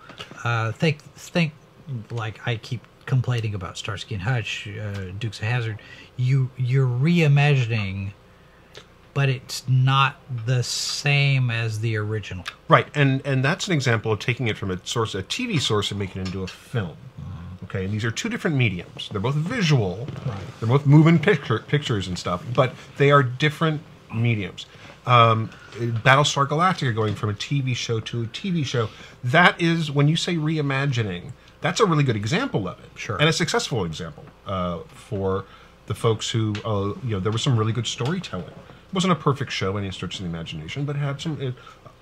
Uh, 0.44 0.72
think 0.72 1.00
think 1.14 1.52
like 2.10 2.46
I 2.46 2.56
keep 2.56 2.82
complaining 3.06 3.54
about 3.54 3.78
Starsky 3.78 4.14
and 4.14 4.22
Hutch, 4.22 4.68
uh, 4.68 5.12
Dukes 5.18 5.38
of 5.38 5.44
Hazzard. 5.44 5.78
You 6.16 6.50
you're 6.56 6.87
reimagining, 6.87 8.12
but 9.14 9.28
it's 9.28 9.66
not 9.68 10.16
the 10.44 10.62
same 10.62 11.50
as 11.50 11.80
the 11.80 11.96
original. 11.96 12.44
Right, 12.68 12.88
and 12.94 13.25
and 13.25 13.44
that's 13.44 13.68
an 13.68 13.72
example 13.72 14.12
of 14.12 14.18
taking 14.18 14.49
it 14.49 14.58
from 14.58 14.70
a 14.70 14.84
source, 14.84 15.14
a 15.14 15.22
TV 15.22 15.60
source, 15.60 15.90
and 15.90 15.99
making 16.00 16.22
it 16.22 16.26
into 16.26 16.42
a 16.42 16.49
film. 16.49 16.96
Okay, 17.71 17.85
and 17.85 17.95
these 17.95 18.05
are 18.05 18.11
two 18.11 18.29
different 18.29 18.57
mediums. 18.57 19.09
They're 19.12 19.21
both 19.21 19.37
visual. 19.37 20.09
Right. 20.27 20.41
They're 20.59 20.69
both 20.69 20.87
moving 20.87 21.21
picture, 21.21 21.61
pictures 21.61 22.09
and 22.09 22.19
stuff, 22.19 22.45
but 22.53 22.75
they 22.97 23.12
are 23.12 23.23
different 23.23 23.83
mediums. 24.12 24.67
Um, 25.07 25.50
Battlestar 25.73 26.49
Galactica 26.49 26.93
going 26.95 27.15
from 27.15 27.31
a 27.31 27.35
TV 27.35 27.77
show 27.77 28.00
to 28.00 28.25
a 28.25 28.27
TV 28.27 28.67
show. 28.67 28.89
That 29.23 29.61
is 29.61 29.89
when 29.91 30.09
you 30.09 30.17
say 30.17 30.35
reimagining. 30.35 31.33
That's 31.61 31.79
a 31.79 31.87
really 31.87 32.03
good 32.03 32.17
example 32.17 32.67
of 32.67 32.81
it. 32.81 32.91
Sure. 32.97 33.17
And 33.19 33.29
a 33.29 33.33
successful 33.33 33.85
example 33.85 34.25
uh, 34.47 34.81
for 34.89 35.45
the 35.87 35.95
folks 35.95 36.29
who, 36.31 36.55
uh, 36.65 36.95
you 37.05 37.11
know, 37.11 37.21
there 37.21 37.33
was 37.33 37.43
some 37.43 37.57
really 37.57 37.73
good 37.73 37.87
storytelling. 37.87 38.47
It 38.47 38.95
wasn't 38.95 39.12
a 39.12 39.17
perfect 39.17 39.53
show 39.53 39.77
any 39.77 39.93
stretch 39.93 40.17
of 40.17 40.25
the 40.25 40.29
imagination, 40.29 40.85
but 40.85 40.97
it 40.97 41.00
had 41.00 41.21
some. 41.21 41.41
It, 41.41 41.55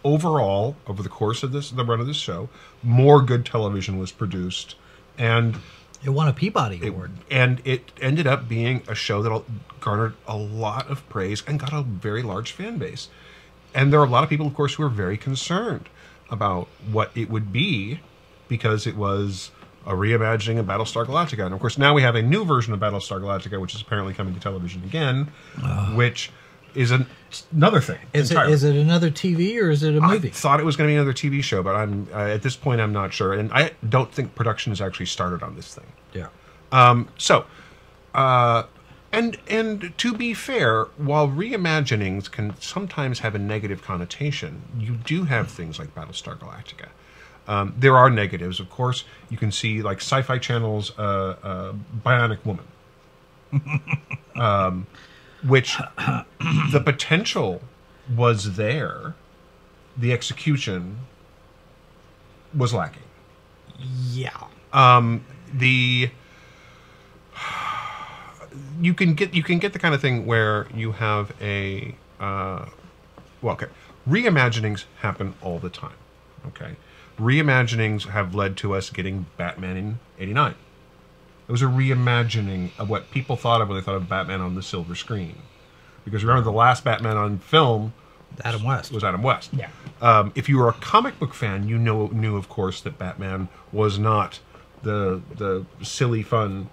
overall, 0.05 0.77
over 0.87 1.03
the 1.03 1.09
course 1.09 1.43
of 1.43 1.53
this, 1.53 1.71
the 1.71 1.85
run 1.85 2.01
of 2.01 2.07
this 2.07 2.17
show, 2.17 2.49
more 2.83 3.21
good 3.21 3.45
television 3.45 3.99
was 3.99 4.13
produced, 4.13 4.77
and 5.19 5.57
It 6.05 6.11
won 6.11 6.29
a 6.29 6.33
Peabody 6.33 6.81
it, 6.83 6.89
Award. 6.89 7.11
and 7.31 7.61
it 7.65 7.93
ended 8.01 8.27
up 8.27 8.49
being 8.49 8.83
a 8.89 8.95
show 8.95 9.23
that 9.23 9.43
garnered 9.81 10.15
a 10.27 10.37
lot 10.37 10.89
of 10.89 11.07
praise 11.09 11.43
and 11.47 11.59
got 11.59 11.73
a 11.73 11.83
very 11.83 12.23
large 12.23 12.53
fan 12.53 12.79
base. 12.79 13.09
And 13.75 13.93
there 13.93 14.01
are 14.01 14.07
a 14.07 14.09
lot 14.09 14.25
of 14.25 14.31
people, 14.31 14.47
of 14.47 14.55
course, 14.55 14.75
who 14.75 14.83
are 14.85 14.89
very 14.89 15.17
concerned 15.17 15.89
about 16.31 16.69
what 16.91 17.11
it 17.15 17.29
would 17.31 17.53
be 17.53 18.01
because 18.49 18.87
it 18.87 18.97
was 18.97 19.51
a 19.87 19.93
reimagining 19.93 20.59
of 20.59 20.67
Battlestar 20.67 21.07
Galactica. 21.07 21.45
And 21.45 21.55
of 21.55 21.61
course, 21.61 21.79
now 21.79 21.95
we 21.95 22.03
have 22.03 22.15
a 22.15 22.23
new 22.23 22.45
version 22.45 22.73
of 22.73 22.81
Battlestar 22.81 23.21
Galactica, 23.21 23.61
which 23.61 23.75
is 23.75 23.81
apparently 23.81 24.15
coming 24.15 24.35
to 24.35 24.41
television 24.41 24.83
again, 24.85 25.29
ah. 25.63 25.93
which 25.95 26.31
is 26.79 26.93
an, 26.93 27.07
another 27.53 27.81
thing. 27.81 27.99
Is 28.13 28.31
it 28.31 28.37
it 28.37 28.77
another 28.77 29.11
TV 29.11 29.61
or 29.61 29.71
is 29.71 29.83
it 29.83 29.97
a 29.97 30.01
movie? 30.01 30.29
I 30.29 30.31
thought 30.31 30.61
it 30.61 30.65
was 30.65 30.77
going 30.77 30.89
to 30.89 30.93
be 30.93 30.97
another 30.97 31.13
TV 31.13 31.43
show, 31.43 31.63
but 31.63 31.75
I'm 31.75 32.07
uh, 32.15 32.19
at 32.19 32.43
this 32.43 32.55
point 32.55 32.81
I'm 32.81 32.93
not 32.93 33.13
sure, 33.13 33.33
and 33.33 33.53
I 33.53 33.73
don't 33.89 34.13
think 34.13 34.35
production 34.37 34.71
has 34.71 34.81
actually 34.81 35.07
started 35.07 35.43
on 35.43 35.57
this 35.57 35.75
thing. 35.75 35.93
yeah. 36.15 36.29
So, 37.19 37.47
uh, 38.15 38.65
and 39.13 39.39
and 39.49 39.93
to 39.99 40.15
be 40.15 40.35
fair, 40.35 40.85
while 40.97 41.29
reimaginings 41.29 42.31
can 42.31 42.55
sometimes 42.61 43.21
have 43.21 43.35
a 43.35 43.39
negative 43.39 43.83
connotation, 43.83 44.63
you 44.79 44.95
do 44.95 45.25
have 45.25 45.51
things 45.51 45.79
like 45.79 45.95
Battlestar 45.95 46.39
Galactica. 46.39 46.89
Um, 47.49 47.75
there 47.77 47.97
are 47.97 48.11
negatives, 48.11 48.61
of 48.61 48.71
course. 48.71 49.05
You 49.31 49.39
can 49.39 49.51
see 49.51 49.83
like 49.83 49.99
Sci-Fi 49.99 50.39
Channel's 50.39 50.97
uh, 50.99 51.37
uh, 51.43 51.73
Bionic 52.05 52.45
Woman, 52.45 52.67
um, 54.37 54.87
which 55.47 55.79
the 56.73 56.83
potential 56.85 57.63
was 58.15 58.57
there, 58.57 59.15
the 59.97 60.13
execution 60.13 61.01
was 62.57 62.73
lacking. 62.73 63.03
Yeah. 63.79 64.45
Um, 64.73 65.25
the 65.53 66.11
you 68.81 68.95
can 68.95 69.15
get 69.15 69.35
you 69.35 69.43
can 69.43 69.59
get 69.59 69.73
the 69.73 69.79
kind 69.79 69.95
of 69.95 70.01
thing 70.01 70.27
where 70.27 70.67
you 70.75 70.93
have 70.93 71.33
a 71.41 71.95
uh, 72.21 72.67
well 73.43 73.55
okay. 73.55 73.67
Reimaginings 74.09 74.85
happen 75.01 75.35
all 75.43 75.59
the 75.59 75.71
time 75.71 75.97
okay? 76.49 76.77
Reimaginings 77.19 78.09
have 78.09 78.35
led 78.35 78.57
to 78.59 78.75
us 78.75 78.91
getting 78.91 79.27
batman 79.37 79.77
in 79.77 79.99
89 80.19 80.55
it 81.49 81.53
was 81.53 81.63
a 81.63 81.67
reimagining 81.67 82.71
of 82.79 82.91
what 82.91 83.11
people 83.11 83.37
thought 83.37 83.61
of 83.61 83.69
when 83.69 83.79
they 83.79 83.85
thought 83.85 83.95
of 83.97 84.09
batman 84.09 84.41
on 84.41 84.55
the 84.55 84.63
silver 84.63 84.95
screen 84.95 85.37
because 86.05 86.23
remember 86.25 86.45
the 86.45 86.57
last 86.57 86.85
batman 86.85 87.17
on 87.17 87.39
film 87.39 87.93
Adam 88.45 88.63
West. 88.63 88.93
was 88.93 89.05
Adam 89.05 89.23
West. 89.23 89.51
Yeah. 89.53 89.71
Um, 90.01 90.33
if 90.35 90.49
you 90.49 90.59
were 90.59 90.69
a 90.69 90.75
comic 90.75 91.19
book 91.19 91.35
fan, 91.35 91.69
you 91.69 91.79
know 91.79 92.09
knew 92.09 92.37
of 92.37 92.49
course 92.49 92.81
that 92.83 92.99
Batman 92.99 93.49
was 93.73 93.99
not 93.99 94.41
the 94.83 95.21
the 95.35 95.67
silly 95.83 96.23
fun 96.23 96.71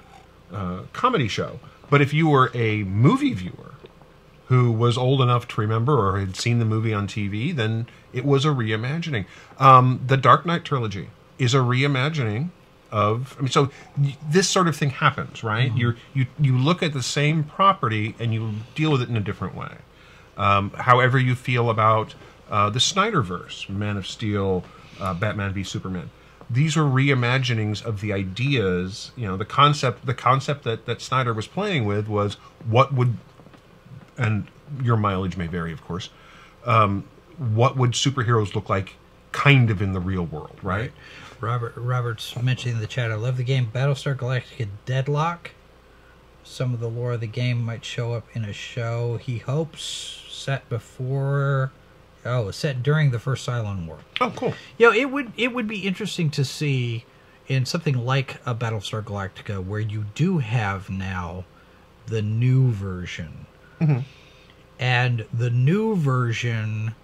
uh, 0.52 0.84
comedy 0.94 1.28
show. 1.28 1.60
But 1.90 2.02
if 2.02 2.14
you 2.14 2.28
were 2.28 2.52
a 2.54 2.84
movie 2.84 3.34
viewer 3.34 3.74
who 4.48 4.72
was 4.72 4.98
old 4.98 5.22
enough 5.22 5.48
to 5.48 5.62
remember 5.62 5.98
or 5.98 6.20
had 6.20 6.36
seen 6.36 6.60
the 6.60 6.66
movie 6.66 6.94
on 6.94 7.08
TV, 7.08 7.56
then 7.56 7.88
it 8.14 8.26
was 8.26 8.46
a 8.46 8.50
reimagining. 8.50 9.26
Um, 9.58 10.02
the 10.06 10.18
Dark 10.18 10.46
Knight 10.46 10.64
trilogy 10.64 11.10
is 11.40 11.54
a 11.54 11.60
reimagining 11.60 12.50
of. 12.96 13.36
I 13.38 13.42
mean, 13.42 13.52
so 13.52 13.70
this 14.30 14.48
sort 14.50 14.68
of 14.68 14.76
thing 14.76 14.92
happens, 14.92 15.44
right? 15.44 15.72
you 15.76 15.96
you 16.14 16.26
you 16.40 16.58
look 16.58 16.82
at 16.82 16.94
the 16.94 17.04
same 17.04 17.44
property 17.44 18.16
and 18.20 18.34
you 18.34 18.42
deal 18.74 18.92
with 18.92 19.02
it 19.02 19.10
in 19.10 19.18
a 19.18 19.26
different 19.30 19.56
way 19.56 19.78
um, 20.38 20.72
however 20.72 21.18
you 21.18 21.36
feel 21.36 21.70
about 21.70 22.16
uh, 22.50 22.70
the 22.70 22.80
Snyderverse, 22.80 23.70
Man 23.70 23.98
of 23.98 24.06
Steel, 24.06 24.64
uh, 25.00 25.14
Batman 25.14 25.54
v 25.54 25.64
Superman. 25.64 26.10
These 26.50 26.78
are 26.78 26.84
reimaginings 26.84 27.84
of 27.84 28.02
the 28.02 28.14
ideas. 28.14 29.12
You 29.16 29.28
know, 29.28 29.38
the 29.38 29.46
concept. 29.46 30.06
The 30.06 30.14
concept 30.14 30.64
that 30.64 30.86
that 30.86 31.02
Snyder 31.02 31.34
was 31.34 31.48
playing 31.48 31.86
with 31.86 32.08
was 32.08 32.36
what 32.68 32.94
would, 32.94 33.18
and 34.18 34.48
your 34.82 34.98
mileage 34.98 35.38
may 35.38 35.48
vary, 35.48 35.72
of 35.72 35.84
course. 35.84 36.10
Um, 36.66 37.06
what 37.38 37.78
would 37.78 37.92
superheroes 37.92 38.54
look 38.54 38.70
like, 38.70 38.94
kind 39.36 39.70
of 39.70 39.82
in 39.82 39.92
the 39.92 40.00
real 40.00 40.26
world, 40.26 40.58
right? 40.64 40.94
Robert 41.42 41.74
Robert's 41.76 42.42
mentioning 42.42 42.76
in 42.76 42.82
the 42.82 42.88
chat. 42.88 43.12
I 43.12 43.16
love 43.16 43.36
the 43.36 43.44
game 43.44 43.70
Battlestar 43.72 44.16
Galactica 44.16 44.70
Deadlock. 44.86 45.52
Some 46.44 46.74
of 46.74 46.80
the 46.80 46.88
lore 46.88 47.14
of 47.14 47.20
the 47.20 47.28
game 47.28 47.62
might 47.62 47.84
show 47.84 48.14
up 48.14 48.26
in 48.34 48.46
a 48.46 48.54
show. 48.54 49.18
He 49.18 49.40
hopes 49.40 50.24
set 50.30 50.68
before, 50.70 51.74
oh, 52.24 52.50
set 52.52 52.82
during 52.82 53.12
the 53.12 53.20
first 53.20 53.46
Cylon 53.46 53.86
War. 53.86 53.98
Oh, 54.22 54.32
cool. 54.36 54.54
You 54.78 54.90
know, 54.90 54.96
it 54.96 55.12
would 55.12 55.34
it 55.36 55.54
would 55.54 55.68
be 55.68 55.86
interesting 55.86 56.30
to 56.32 56.46
see 56.46 57.04
in 57.48 57.66
something 57.66 58.06
like 58.06 58.40
a 58.46 58.56
Battlestar 58.56 59.04
Galactica 59.04 59.64
where 59.64 59.82
you 59.82 60.06
do 60.16 60.38
have 60.38 60.90
now 60.90 61.44
the 62.08 62.22
new 62.22 62.72
version, 62.72 63.46
mm-hmm. 63.82 64.00
and 64.80 65.26
the 65.34 65.50
new 65.50 65.98
version 65.98 66.96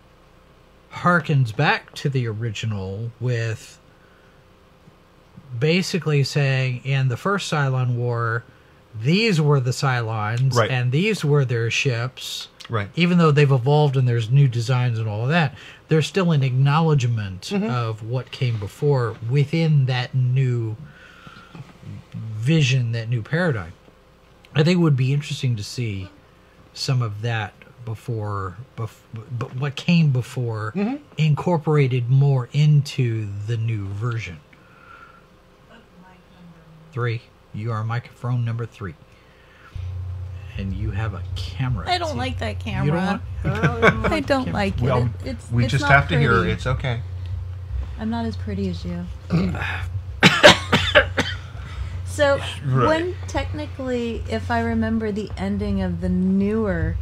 harkens 0.92 1.56
back 1.56 1.94
to 1.96 2.10
the 2.10 2.28
original 2.28 3.12
with 3.20 3.80
basically 5.58 6.24
saying 6.24 6.82
in 6.84 7.08
the 7.08 7.18
first 7.18 7.52
Cylon 7.52 7.96
War, 7.96 8.44
these 9.02 9.40
were 9.40 9.60
the 9.60 9.72
Cylons 9.72 10.56
Right. 10.56 10.70
and 10.72 10.92
these 10.92 11.24
were 11.24 11.46
their 11.46 11.70
ships 11.72 12.48
Right. 12.70 12.90
even 12.96 13.18
though 13.18 13.32
they've 13.32 13.52
evolved 13.52 13.98
and 13.98 14.08
there's 14.08 14.30
new 14.30 14.48
designs 14.48 14.98
and 15.00 15.08
all 15.08 15.24
of 15.24 15.30
that, 15.30 15.56
there's 15.88 16.08
still 16.08 16.32
an 16.32 16.44
acknowledgment 16.44 17.42
Mm-hmm. 17.52 17.70
of 17.70 18.04
what 18.04 18.32
came 18.32 18.58
before 18.60 19.16
within 19.30 19.86
that 19.88 20.14
new 20.16 20.76
vision, 22.14 22.92
that 22.94 23.10
new 23.10 23.22
paradigm. 23.22 23.74
I 24.54 24.64
think 24.64 24.78
it 24.80 24.82
would 24.82 24.98
be 24.98 25.14
interesting 25.14 25.56
to 25.56 25.64
see 25.64 26.10
some 26.74 27.02
of 27.02 27.22
that 27.22 27.54
before, 27.86 28.58
bef- 28.78 29.00
but 29.38 29.56
what 29.56 29.76
came 29.76 30.12
before 30.12 30.72
Mm-hmm. 30.76 30.96
incorporated 31.18 32.10
more 32.10 32.50
into 32.54 33.28
the 33.48 33.58
new 33.58 33.88
version. 33.88 34.40
Three. 36.94 37.22
You 37.54 37.72
are 37.72 37.84
microphone 37.84 38.44
number 38.46 38.66
three. 38.66 38.96
And 40.58 40.74
you 40.74 40.92
have 40.92 41.14
a 41.14 41.24
camera. 41.36 41.90
I 41.90 41.98
don't 41.98 42.12
too. 42.12 42.18
like 42.18 42.40
that 42.40 42.66
You 42.66 42.74
don't 42.74 42.88
camera. 42.90 43.22
want- 43.44 44.12
I 44.12 44.20
don't 44.20 44.52
like 44.54 44.76
it. 44.78 44.82
Well, 44.84 45.10
It- 45.24 45.28
it's, 45.30 45.52
we 45.52 45.64
it's 45.64 45.72
just 45.72 45.84
not 45.84 45.92
have 45.92 46.08
to 46.10 46.20
hear 46.20 46.34
pretty. 46.34 46.52
it's 46.52 46.68
okay. 46.68 47.02
I'm 48.00 48.10
not 48.10 48.26
as 48.26 48.36
pretty 48.36 48.68
as 48.70 48.84
you. 48.84 49.06
so 52.06 52.40
Right. 52.66 52.88
when 52.88 53.16
technically, 53.28 54.24
if 54.30 54.52
I 54.52 54.62
remember 54.62 55.12
the 55.12 55.30
ending 55.38 55.82
of 55.82 56.02
the 56.02 56.10
newer 56.10 56.98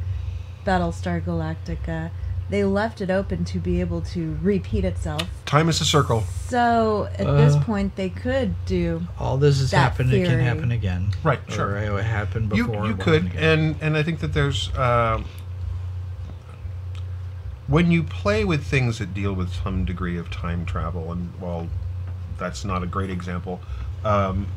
Battlestar 0.66 1.22
Galactica, 1.24 2.12
they 2.50 2.64
left 2.64 3.00
it 3.02 3.12
open 3.12 3.46
to 3.46 3.60
be 3.60 3.80
able 3.80 4.02
to 4.02 4.38
repeat 4.42 4.84
itself. 4.84 5.22
Time 5.46 5.70
is 5.70 5.82
a 5.82 5.86
circle. 5.86 6.24
So 6.48 7.08
at 7.18 7.26
this 7.38 7.56
Uh. 7.56 7.60
point, 7.62 7.96
they 7.96 8.10
could 8.10 8.56
do. 8.66 9.08
All 9.20 9.38
this 9.38 9.60
has 9.60 9.70
That 9.72 9.78
happened. 9.78 10.12
It 10.14 10.26
can 10.28 10.40
happen 10.40 10.72
again. 10.72 11.12
Right, 11.24 11.40
sure. 11.48 11.74
Or 11.76 12.00
it 12.00 12.04
happened 12.06 12.52
You 12.56 12.68
before. 12.68 12.86
you 12.88 12.94
it 12.94 13.00
could, 13.00 13.32
and 13.36 13.76
and 13.82 13.96
I 13.96 14.02
think 14.04 14.20
that 14.22 14.34
there's 14.34 14.76
um 14.78 15.26
when 17.68 17.92
you 17.92 18.02
play 18.02 18.44
with 18.44 18.64
things 18.64 18.98
that 18.98 19.14
deal 19.14 19.34
with 19.34 19.54
some 19.54 19.86
degree 19.86 20.18
of 20.18 20.32
time 20.32 20.66
travel, 20.66 21.12
and 21.12 21.32
while 21.40 21.68
that's 22.40 22.66
not 22.66 22.82
a 22.82 22.88
great 22.88 23.12
example, 23.12 23.60
um, 24.04 24.48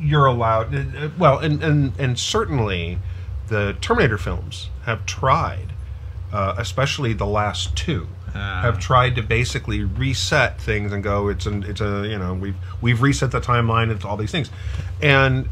you're 0.00 0.26
allowed. 0.26 0.74
uh, 0.74 0.78
uh, 0.78 1.08
Well, 1.16 1.38
and 1.38 1.62
and 1.62 1.92
and 1.98 2.18
certainly 2.18 2.98
the 3.48 3.76
Terminator 3.80 4.18
films 4.18 4.70
have 4.84 5.06
tried, 5.06 5.72
uh, 6.32 6.54
especially 6.58 7.12
the 7.12 7.26
last 7.26 7.76
two. 7.76 8.08
Ah. 8.34 8.60
have 8.60 8.78
tried 8.78 9.14
to 9.14 9.22
basically 9.22 9.82
reset 9.82 10.60
things 10.60 10.92
and 10.92 11.02
go 11.02 11.28
it's 11.28 11.46
an 11.46 11.62
it's 11.62 11.80
a 11.80 12.06
you 12.06 12.18
know 12.18 12.34
we've 12.34 12.56
we've 12.82 13.00
reset 13.00 13.30
the 13.30 13.40
timeline 13.40 13.90
it's 13.90 14.04
all 14.04 14.18
these 14.18 14.32
things 14.32 14.50
and 15.00 15.48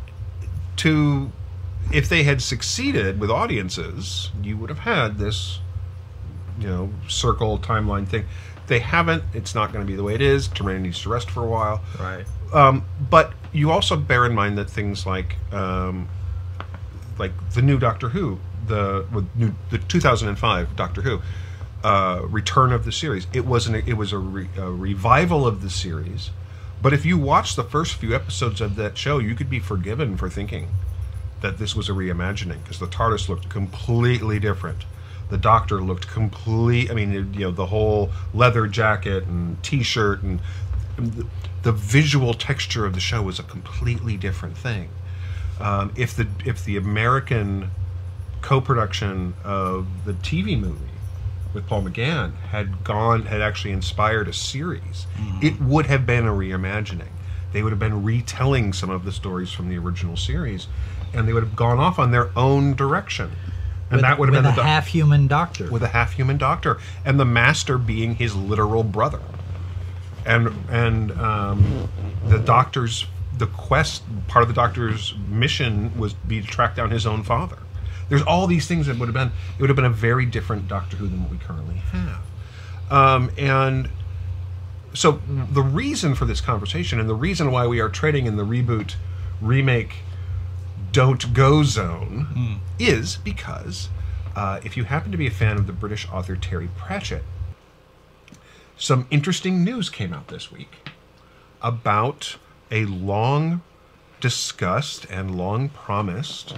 to 0.76 1.32
if 1.92 2.08
they 2.08 2.22
had 2.22 2.42
succeeded 2.42 3.20
with 3.20 3.30
audiences, 3.30 4.30
you 4.42 4.56
would 4.56 4.70
have 4.70 4.80
had 4.80 5.18
this, 5.18 5.60
you 6.58 6.68
know, 6.68 6.90
circle 7.08 7.58
timeline 7.58 8.06
thing. 8.06 8.24
They 8.66 8.78
haven't. 8.78 9.22
It's 9.34 9.54
not 9.54 9.72
going 9.72 9.84
to 9.84 9.90
be 9.90 9.96
the 9.96 10.02
way 10.02 10.14
it 10.14 10.22
is. 10.22 10.48
Terminator 10.48 10.82
needs 10.82 11.02
to 11.02 11.08
rest 11.08 11.30
for 11.30 11.42
a 11.42 11.46
while. 11.46 11.82
right. 12.00 12.24
Um, 12.52 12.84
but 13.10 13.32
you 13.52 13.70
also 13.72 13.96
bear 13.96 14.24
in 14.26 14.34
mind 14.34 14.58
that 14.58 14.70
things 14.70 15.04
like, 15.04 15.36
um, 15.52 16.08
like 17.18 17.32
the 17.50 17.62
new 17.62 17.78
Doctor 17.78 18.10
Who, 18.10 18.38
the 18.66 19.06
new 19.34 19.54
the 19.70 19.78
2005 19.78 20.76
Doctor 20.76 21.02
Who, 21.02 21.20
uh, 21.82 22.22
return 22.28 22.72
of 22.72 22.84
the 22.84 22.92
series. 22.92 23.26
It 23.32 23.46
wasn't. 23.46 23.86
It 23.88 23.94
was 23.94 24.12
a, 24.12 24.18
re, 24.18 24.48
a 24.56 24.70
revival 24.70 25.46
of 25.46 25.62
the 25.62 25.70
series. 25.70 26.30
But 26.82 26.92
if 26.92 27.06
you 27.06 27.16
watch 27.16 27.56
the 27.56 27.64
first 27.64 27.94
few 27.94 28.14
episodes 28.14 28.60
of 28.60 28.76
that 28.76 28.98
show, 28.98 29.18
you 29.18 29.34
could 29.34 29.48
be 29.48 29.58
forgiven 29.58 30.16
for 30.16 30.28
thinking 30.28 30.68
that 31.40 31.58
this 31.58 31.74
was 31.74 31.88
a 31.88 31.92
reimagining 31.92 32.62
because 32.62 32.78
the 32.78 32.86
TARDIS 32.86 33.28
looked 33.28 33.48
completely 33.48 34.38
different. 34.38 34.84
The 35.30 35.38
Doctor 35.38 35.80
looked 35.80 36.08
complete. 36.08 36.90
I 36.90 36.94
mean, 36.94 37.12
you 37.34 37.40
know, 37.40 37.50
the 37.50 37.66
whole 37.66 38.10
leather 38.32 38.66
jacket 38.66 39.24
and 39.24 39.62
T-shirt 39.62 40.22
and 40.22 40.40
the 41.62 41.72
visual 41.72 42.34
texture 42.34 42.84
of 42.86 42.94
the 42.94 43.00
show 43.00 43.22
was 43.22 43.38
a 43.38 43.42
completely 43.42 44.16
different 44.16 44.56
thing. 44.56 44.90
Um, 45.60 45.92
if 45.96 46.14
the 46.16 46.26
if 46.44 46.64
the 46.64 46.76
American 46.76 47.70
co-production 48.40 49.34
of 49.44 49.86
the 50.04 50.12
TV 50.12 50.58
movie 50.58 50.80
with 51.54 51.66
Paul 51.66 51.84
McGann 51.84 52.34
had 52.50 52.84
gone 52.84 53.26
had 53.26 53.40
actually 53.40 53.72
inspired 53.72 54.28
a 54.28 54.32
series, 54.32 55.06
it 55.40 55.60
would 55.60 55.86
have 55.86 56.04
been 56.06 56.26
a 56.26 56.32
reimagining. 56.32 57.08
They 57.52 57.62
would 57.62 57.70
have 57.70 57.78
been 57.78 58.02
retelling 58.02 58.72
some 58.72 58.90
of 58.90 59.04
the 59.04 59.12
stories 59.12 59.52
from 59.52 59.68
the 59.68 59.78
original 59.78 60.16
series, 60.16 60.66
and 61.12 61.28
they 61.28 61.32
would 61.32 61.44
have 61.44 61.54
gone 61.54 61.78
off 61.78 61.98
on 62.00 62.10
their 62.10 62.36
own 62.36 62.74
direction. 62.74 63.30
And 63.90 63.98
with, 63.98 64.00
that 64.02 64.18
would 64.18 64.34
have 64.34 64.44
with 64.44 64.44
been 64.44 64.52
a 64.52 64.56
the 64.56 64.64
half 64.64 64.88
human 64.88 65.28
doctor. 65.28 65.70
with 65.70 65.82
a 65.82 65.88
half 65.88 66.12
human 66.14 66.36
doctor, 66.36 66.78
and 67.04 67.20
the 67.20 67.24
master 67.24 67.78
being 67.78 68.16
his 68.16 68.34
literal 68.34 68.82
brother, 68.82 69.20
and 70.26 70.52
and 70.68 71.12
um, 71.12 71.88
the 72.26 72.38
doctor's 72.38 73.06
the 73.38 73.46
quest 73.46 74.02
part 74.28 74.42
of 74.42 74.48
the 74.48 74.54
doctor's 74.54 75.14
mission 75.28 75.96
was 75.98 76.14
be 76.14 76.40
to 76.40 76.46
track 76.46 76.76
down 76.76 76.90
his 76.90 77.06
own 77.06 77.22
father. 77.22 77.58
There's 78.08 78.22
all 78.22 78.46
these 78.46 78.66
things 78.66 78.86
that 78.86 78.98
would 78.98 79.08
have 79.08 79.14
been 79.14 79.32
it 79.56 79.60
would 79.60 79.70
have 79.70 79.76
been 79.76 79.84
a 79.84 79.90
very 79.90 80.26
different 80.26 80.68
Doctor 80.68 80.96
Who 80.96 81.06
than 81.06 81.22
what 81.22 81.30
we 81.30 81.38
currently 81.38 81.76
have, 81.76 82.22
um, 82.90 83.30
and 83.38 83.88
so 84.92 85.20
the 85.26 85.62
reason 85.62 86.14
for 86.14 86.24
this 86.24 86.40
conversation 86.40 87.00
and 87.00 87.08
the 87.08 87.14
reason 87.14 87.50
why 87.50 87.66
we 87.66 87.80
are 87.80 87.88
trading 87.88 88.26
in 88.26 88.36
the 88.36 88.44
reboot 88.44 88.94
remake 89.40 89.96
don't 90.92 91.34
go 91.34 91.64
zone 91.64 92.60
is 92.78 93.16
because 93.16 93.88
uh, 94.36 94.60
if 94.64 94.76
you 94.76 94.84
happen 94.84 95.10
to 95.10 95.18
be 95.18 95.26
a 95.26 95.30
fan 95.30 95.56
of 95.56 95.66
the 95.66 95.72
British 95.72 96.08
author 96.10 96.36
Terry 96.36 96.68
Pratchett, 96.76 97.24
some 98.76 99.06
interesting 99.10 99.64
news 99.64 99.90
came 99.90 100.12
out 100.12 100.28
this 100.28 100.52
week 100.52 100.90
about 101.62 102.36
a 102.74 102.84
long 102.86 103.62
discussed 104.20 105.06
and 105.08 105.36
long 105.36 105.68
promised 105.68 106.56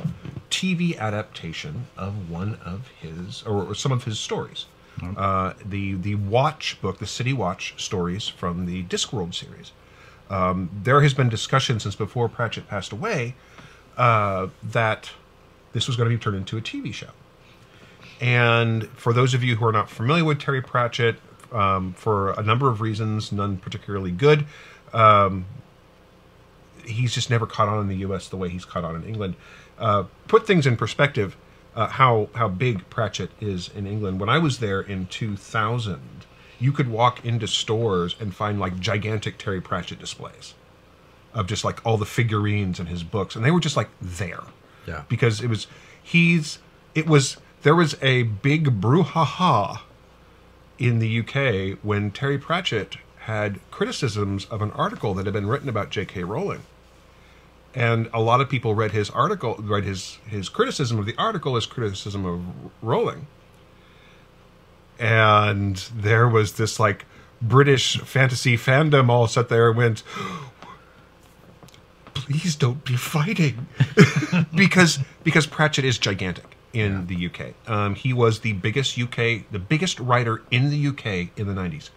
TV 0.51 0.97
adaptation 0.97 1.89
of 1.97 2.31
one 2.31 2.55
of 2.65 2.89
his 3.01 3.43
or 3.43 3.75
some 3.75 3.93
of 3.93 4.05
his 4.05 4.19
stories. 4.19 4.65
Uh, 5.17 5.53
the 5.63 5.93
the 5.95 6.15
Watch 6.15 6.81
book, 6.81 6.99
the 6.99 7.07
City 7.07 7.35
Watch 7.35 7.75
stories 7.77 8.29
from 8.29 8.65
the 8.65 8.83
Discworld 8.85 9.35
series. 9.35 9.73
Um, 10.31 10.71
there 10.83 11.03
has 11.03 11.13
been 11.13 11.29
discussion 11.29 11.79
since 11.79 11.95
before 11.95 12.31
Pratchett 12.31 12.67
passed 12.67 12.93
away 12.93 13.35
uh, 13.99 14.49
that 14.63 15.11
this 15.73 15.87
was 15.87 15.97
going 15.97 16.09
to 16.09 16.17
be 16.17 16.21
turned 16.21 16.37
into 16.37 16.57
a 16.57 16.63
TV 16.63 16.95
show. 16.95 17.11
And 18.21 18.89
for 18.89 19.13
those 19.13 19.35
of 19.35 19.45
you 19.45 19.57
who 19.57 19.67
are 19.67 19.73
not 19.73 19.91
familiar 19.91 20.25
with 20.25 20.41
Terry 20.41 20.63
Pratchett, 20.63 21.17
um, 21.53 21.93
for 21.93 22.31
a 22.31 22.43
number 22.43 22.71
of 22.71 22.81
reasons, 22.81 23.31
none 23.31 23.59
particularly 23.59 24.11
good, 24.11 24.47
um, 24.95 25.45
he's 26.87 27.15
just 27.15 27.31
never 27.31 27.47
caught 27.47 27.69
on 27.69 27.81
in 27.81 27.89
the 27.89 27.97
U.S. 27.99 28.29
the 28.29 28.37
way 28.37 28.49
he's 28.49 28.65
caught 28.65 28.85
on 28.85 28.97
in 28.97 29.05
England. 29.05 29.35
Uh, 29.79 30.05
put 30.29 30.47
things 30.47 30.67
in 30.67 30.77
perspective, 30.77 31.37
uh, 31.75 31.89
how 31.89 32.29
how 32.35 32.49
big 32.49 32.89
Pratchett 32.91 33.31
is 33.41 33.69
in 33.75 33.87
England. 33.87 34.21
When 34.21 34.29
I 34.29 34.39
was 34.39 34.59
there 34.59 34.81
in 34.81 35.07
2000, 35.07 36.01
you 36.59 36.73
could 36.73 36.89
walk 36.89 37.25
into 37.25 37.47
stores 37.47 38.17
and 38.19 38.35
find 38.35 38.59
like 38.59 38.79
gigantic 38.79 39.39
Terry 39.39 39.61
Pratchett 39.61 39.99
displays 39.99 40.55
of 41.35 41.47
just 41.47 41.65
like 41.65 41.85
all 41.85 41.99
the 41.99 42.07
figurines 42.07 42.81
and 42.81 42.89
his 42.89 43.03
books, 43.03 43.37
and 43.37 43.45
they 43.45 43.51
were 43.51 43.61
just 43.61 43.77
like 43.77 43.91
there. 44.01 44.43
Yeah. 44.87 45.03
Because 45.09 45.43
it 45.43 45.49
was 45.49 45.67
he's 46.03 46.59
it 46.95 47.07
was 47.07 47.37
there 47.63 47.75
was 47.75 47.97
a 48.01 48.23
big 48.23 48.81
brouhaha 48.81 49.81
in 50.79 50.99
the 50.99 51.21
UK 51.21 51.79
when 51.83 52.11
Terry 52.11 52.39
Pratchett 52.39 52.97
had 53.21 53.59
criticisms 53.71 54.45
of 54.47 54.63
an 54.63 54.71
article 54.73 55.15
that 55.15 55.27
had 55.27 55.33
been 55.33 55.47
written 55.47 55.69
about 55.69 55.91
J.K. 55.91 56.23
Rowling. 56.25 56.63
And 57.77 58.09
a 58.15 58.23
lot 58.23 58.41
of 58.41 58.49
people 58.49 58.75
read 58.75 58.93
his 58.93 59.11
article, 59.11 59.55
read 59.59 59.85
his 59.85 60.19
his 60.27 60.49
criticism 60.49 60.99
of 60.99 61.05
the 61.05 61.15
article 61.19 61.57
as 61.57 61.67
criticism 61.67 62.25
of 62.25 62.41
Rowling. 62.81 63.27
And 64.99 65.77
there 65.95 66.27
was 66.27 66.55
this 66.55 66.81
like 66.81 67.05
British 67.43 68.01
fantasy 68.01 68.57
fandom 68.57 69.11
all 69.11 69.27
sat 69.27 69.51
there 69.51 69.69
and 69.69 69.77
went, 69.77 70.03
please 72.15 72.57
don't 72.57 72.83
be 72.83 72.97
fighting 72.97 73.69
because 74.55 74.99
because 75.23 75.47
Pratchett 75.47 75.85
is 75.85 75.99
gigantic 75.99 76.57
in 76.73 77.07
the 77.09 77.27
UK. 77.27 77.53
Um, 77.67 77.95
he 77.95 78.15
was 78.15 78.41
the 78.41 78.55
biggest 78.55 78.99
UK, 78.99 79.45
the 79.51 79.59
biggest 79.59 80.01
writer 80.01 80.43
in 80.51 80.71
the 80.71 80.87
UK 80.89 81.29
in 81.37 81.47
the 81.47 81.53
'90s. 81.53 81.91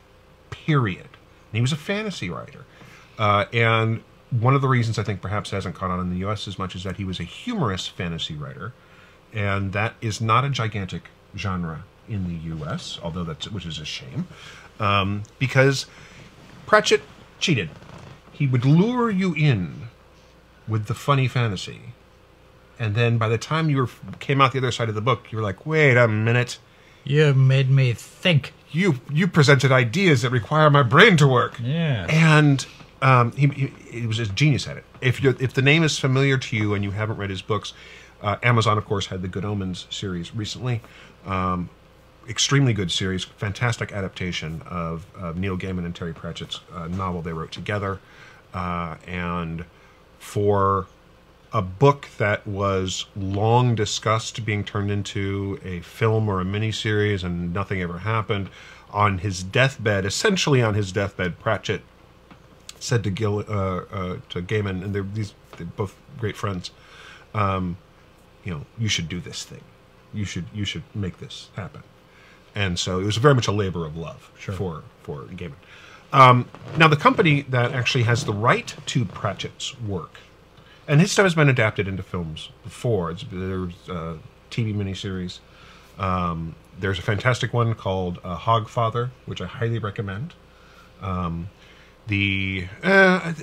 Period. 0.50 1.08
And 1.52 1.56
he 1.56 1.62
was 1.62 1.72
a 1.72 1.78
fantasy 1.78 2.30
writer, 2.30 2.66
uh, 3.18 3.46
and 3.54 4.04
one 4.32 4.54
of 4.56 4.62
the 4.62 4.68
reasons 4.68 5.00
I 5.00 5.04
think 5.04 5.22
perhaps 5.22 5.52
hasn't 5.52 5.76
caught 5.76 5.92
on 5.92 6.00
in 6.00 6.10
the 6.10 6.28
US 6.28 6.48
as 6.48 6.60
much 6.60 6.76
is 6.76 6.84
that 6.84 6.98
he 6.98 7.04
was 7.04 7.20
a 7.20 7.24
humorous 7.24 7.88
fantasy 7.88 8.36
writer, 8.36 8.74
and 9.34 9.74
that 9.74 9.94
is 10.02 10.22
not 10.22 10.46
a 10.46 10.50
gigantic 10.50 11.04
genre 11.36 11.84
in 12.08 12.28
the 12.28 12.56
US, 12.56 13.00
although 13.04 13.24
that's 13.24 13.50
which 13.52 13.66
is 13.66 13.80
a 13.80 13.86
shame, 13.86 14.28
um, 14.80 15.24
because 15.38 15.86
Pratchett 16.66 17.02
cheated. 17.40 17.70
He 18.32 18.48
would 18.48 18.66
lure 18.66 19.10
you 19.10 19.34
in 19.34 19.90
with 20.68 20.86
the 20.86 20.94
funny 20.94 21.28
fantasy. 21.28 21.94
And 22.78 22.96
then 22.96 23.18
by 23.18 23.28
the 23.28 23.38
time 23.38 23.70
you 23.70 23.78
were, 23.78 23.90
came 24.20 24.40
out 24.40 24.54
the 24.54 24.60
other 24.60 24.72
side 24.72 24.88
of 24.88 24.96
the 24.96 25.02
book, 25.02 25.32
you 25.32 25.38
were 25.38 25.44
like, 25.44 25.66
wait 25.66 25.98
a 25.98 26.08
minute. 26.08 26.60
you 27.04 27.34
made 27.34 27.70
me 27.70 27.92
think. 27.94 28.54
You 28.72 29.00
you 29.12 29.28
presented 29.28 29.72
ideas 29.72 30.22
that 30.22 30.30
require 30.30 30.70
my 30.70 30.84
brain 30.84 31.18
to 31.18 31.28
work. 31.28 31.60
Yeah. 31.62 32.06
And 32.08 32.66
um, 33.02 33.32
he, 33.34 33.48
he, 33.48 33.68
he 33.90 34.08
was 34.08 34.20
a 34.20 34.26
genius 34.26 34.68
at 34.68 34.78
it. 34.78 34.86
If 35.02 35.24
you 35.24 35.36
if 35.40 35.54
the 35.54 35.62
name 35.62 35.84
is 35.84 36.00
familiar 36.00 36.38
to 36.38 36.56
you 36.56 36.74
and 36.74 36.84
you 36.84 36.92
haven't 36.92 37.18
read 37.18 37.30
his 37.30 37.42
books, 37.42 37.74
Uh, 38.22 38.36
Amazon, 38.44 38.78
of 38.78 38.84
course, 38.84 39.08
had 39.08 39.22
the 39.22 39.30
Good 39.30 39.46
Omens 39.46 39.88
series 39.90 40.36
recently. 40.36 40.82
Um, 41.26 41.70
extremely 42.28 42.74
good 42.74 42.92
series, 42.92 43.24
fantastic 43.24 43.94
adaptation 43.94 44.62
of, 44.68 45.06
of 45.16 45.38
Neil 45.38 45.58
Gaiman 45.58 45.86
and 45.86 45.96
Terry 45.96 46.14
Pratchett's 46.14 46.60
uh, 46.76 46.90
novel 46.90 47.22
they 47.22 47.32
wrote 47.32 47.54
together. 47.54 48.00
Uh, 48.54 48.98
and 49.08 49.64
for 50.20 50.88
a 51.54 51.62
book 51.62 52.10
that 52.18 52.46
was 52.46 53.06
long 53.16 53.74
discussed 53.74 54.46
being 54.46 54.66
turned 54.66 54.92
into 54.92 55.58
a 55.64 55.80
film 55.80 56.28
or 56.28 56.42
a 56.42 56.46
miniseries 56.46 57.24
and 57.24 57.54
nothing 57.54 57.82
ever 57.82 58.00
happened, 58.00 58.50
on 58.92 59.20
his 59.20 59.44
deathbed, 59.44 60.06
essentially 60.06 60.62
on 60.62 60.76
his 60.76 60.92
deathbed, 60.92 61.40
Pratchett 61.40 61.82
said 62.80 63.04
to 63.04 63.10
Gil, 63.10 63.40
uh, 63.40 63.52
uh, 63.52 64.18
to 64.30 64.42
Gaiman, 64.42 64.84
and 64.84 64.94
they're 64.94 65.04
these 65.04 65.34
they're 65.58 65.68
both 65.68 65.96
great 66.18 66.36
friends. 66.36 66.72
Um, 67.34 67.78
you 68.44 68.54
know, 68.54 68.66
you 68.78 68.88
should 68.88 69.10
do 69.10 69.20
this 69.20 69.44
thing. 69.44 69.62
You 70.14 70.26
should 70.26 70.46
you 70.54 70.66
should 70.66 70.84
make 70.96 71.20
this 71.20 71.50
happen. 71.56 71.84
And 72.56 72.80
so 72.80 73.00
it 73.00 73.04
was 73.04 73.18
very 73.18 73.36
much 73.36 73.48
a 73.48 73.52
labor 73.52 73.86
of 73.86 73.96
love 73.96 74.32
for 74.36 74.84
for 75.04 75.22
Gaiman. 75.24 75.54
Um, 76.12 76.50
now 76.78 76.88
the 76.88 76.96
company 76.96 77.44
that 77.44 77.74
actually 77.74 78.04
has 78.06 78.26
the 78.26 78.34
right 78.34 78.74
to 78.88 79.06
Pratchett's 79.06 79.80
work, 79.82 80.18
and 80.88 81.00
his 81.00 81.12
stuff 81.12 81.26
has 81.26 81.36
been 81.36 81.50
adapted 81.50 81.88
into 81.88 82.02
films 82.02 82.50
before. 82.64 83.12
It's, 83.12 83.24
there's 83.32 83.74
a 83.88 84.18
TV 84.50 84.74
miniseries. 84.74 85.40
Um, 86.00 86.56
there's 86.80 86.98
a 86.98 87.04
fantastic 87.04 87.54
one 87.54 87.76
called 87.76 88.20
uh, 88.24 88.38
Hogfather, 88.38 89.10
which 89.26 89.42
I 89.42 89.46
highly 89.46 89.80
recommend. 89.80 90.34
Um, 91.02 91.50
the 92.10 92.68
uh, 92.84 93.34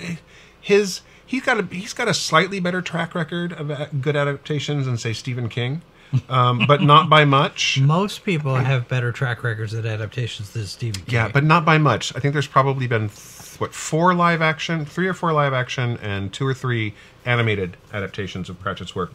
his 0.61 1.01
he's 1.25 1.43
got 1.43 1.59
a 1.59 1.75
he's 1.75 1.93
got 1.93 2.09
a 2.09 2.15
slightly 2.15 2.61
better 2.61 2.83
track 2.83 3.15
record 3.15 3.53
of 3.53 3.71
uh, 3.71 3.87
good 4.01 4.17
adaptations 4.17 4.87
than 4.87 4.99
say 4.99 5.13
Stephen 5.13 5.49
King, 5.49 5.83
um, 6.29 6.67
but 6.67 6.83
not 6.83 7.09
by 7.09 7.25
much. 7.25 7.81
Most 7.83 8.25
people 8.25 8.55
have 8.57 8.89
better 8.89 9.13
track 9.13 9.43
records 9.43 9.73
at 9.75 9.87
adaptations 9.87 10.51
than 10.51 10.67
Stephen 10.67 11.03
King. 11.03 11.15
Yeah, 11.15 11.29
but 11.29 11.45
not 11.45 11.65
by 11.65 11.79
much. 11.79 12.15
I 12.15 12.21
think 12.21 12.33
there's 12.35 12.47
probably 12.47 12.87
been 12.87 13.09
th- 13.09 13.61
what 13.61 13.73
four 13.73 14.15
live 14.15 14.43
action, 14.43 14.85
three 14.85 15.07
or 15.07 15.15
four 15.15 15.33
live 15.33 15.55
action, 15.55 15.99
and 16.03 16.33
two 16.33 16.47
or 16.47 16.55
three 16.55 16.95
animated 17.25 17.77
adaptations 17.93 18.49
of 18.51 18.61
Pratchett's 18.61 18.95
work, 18.95 19.13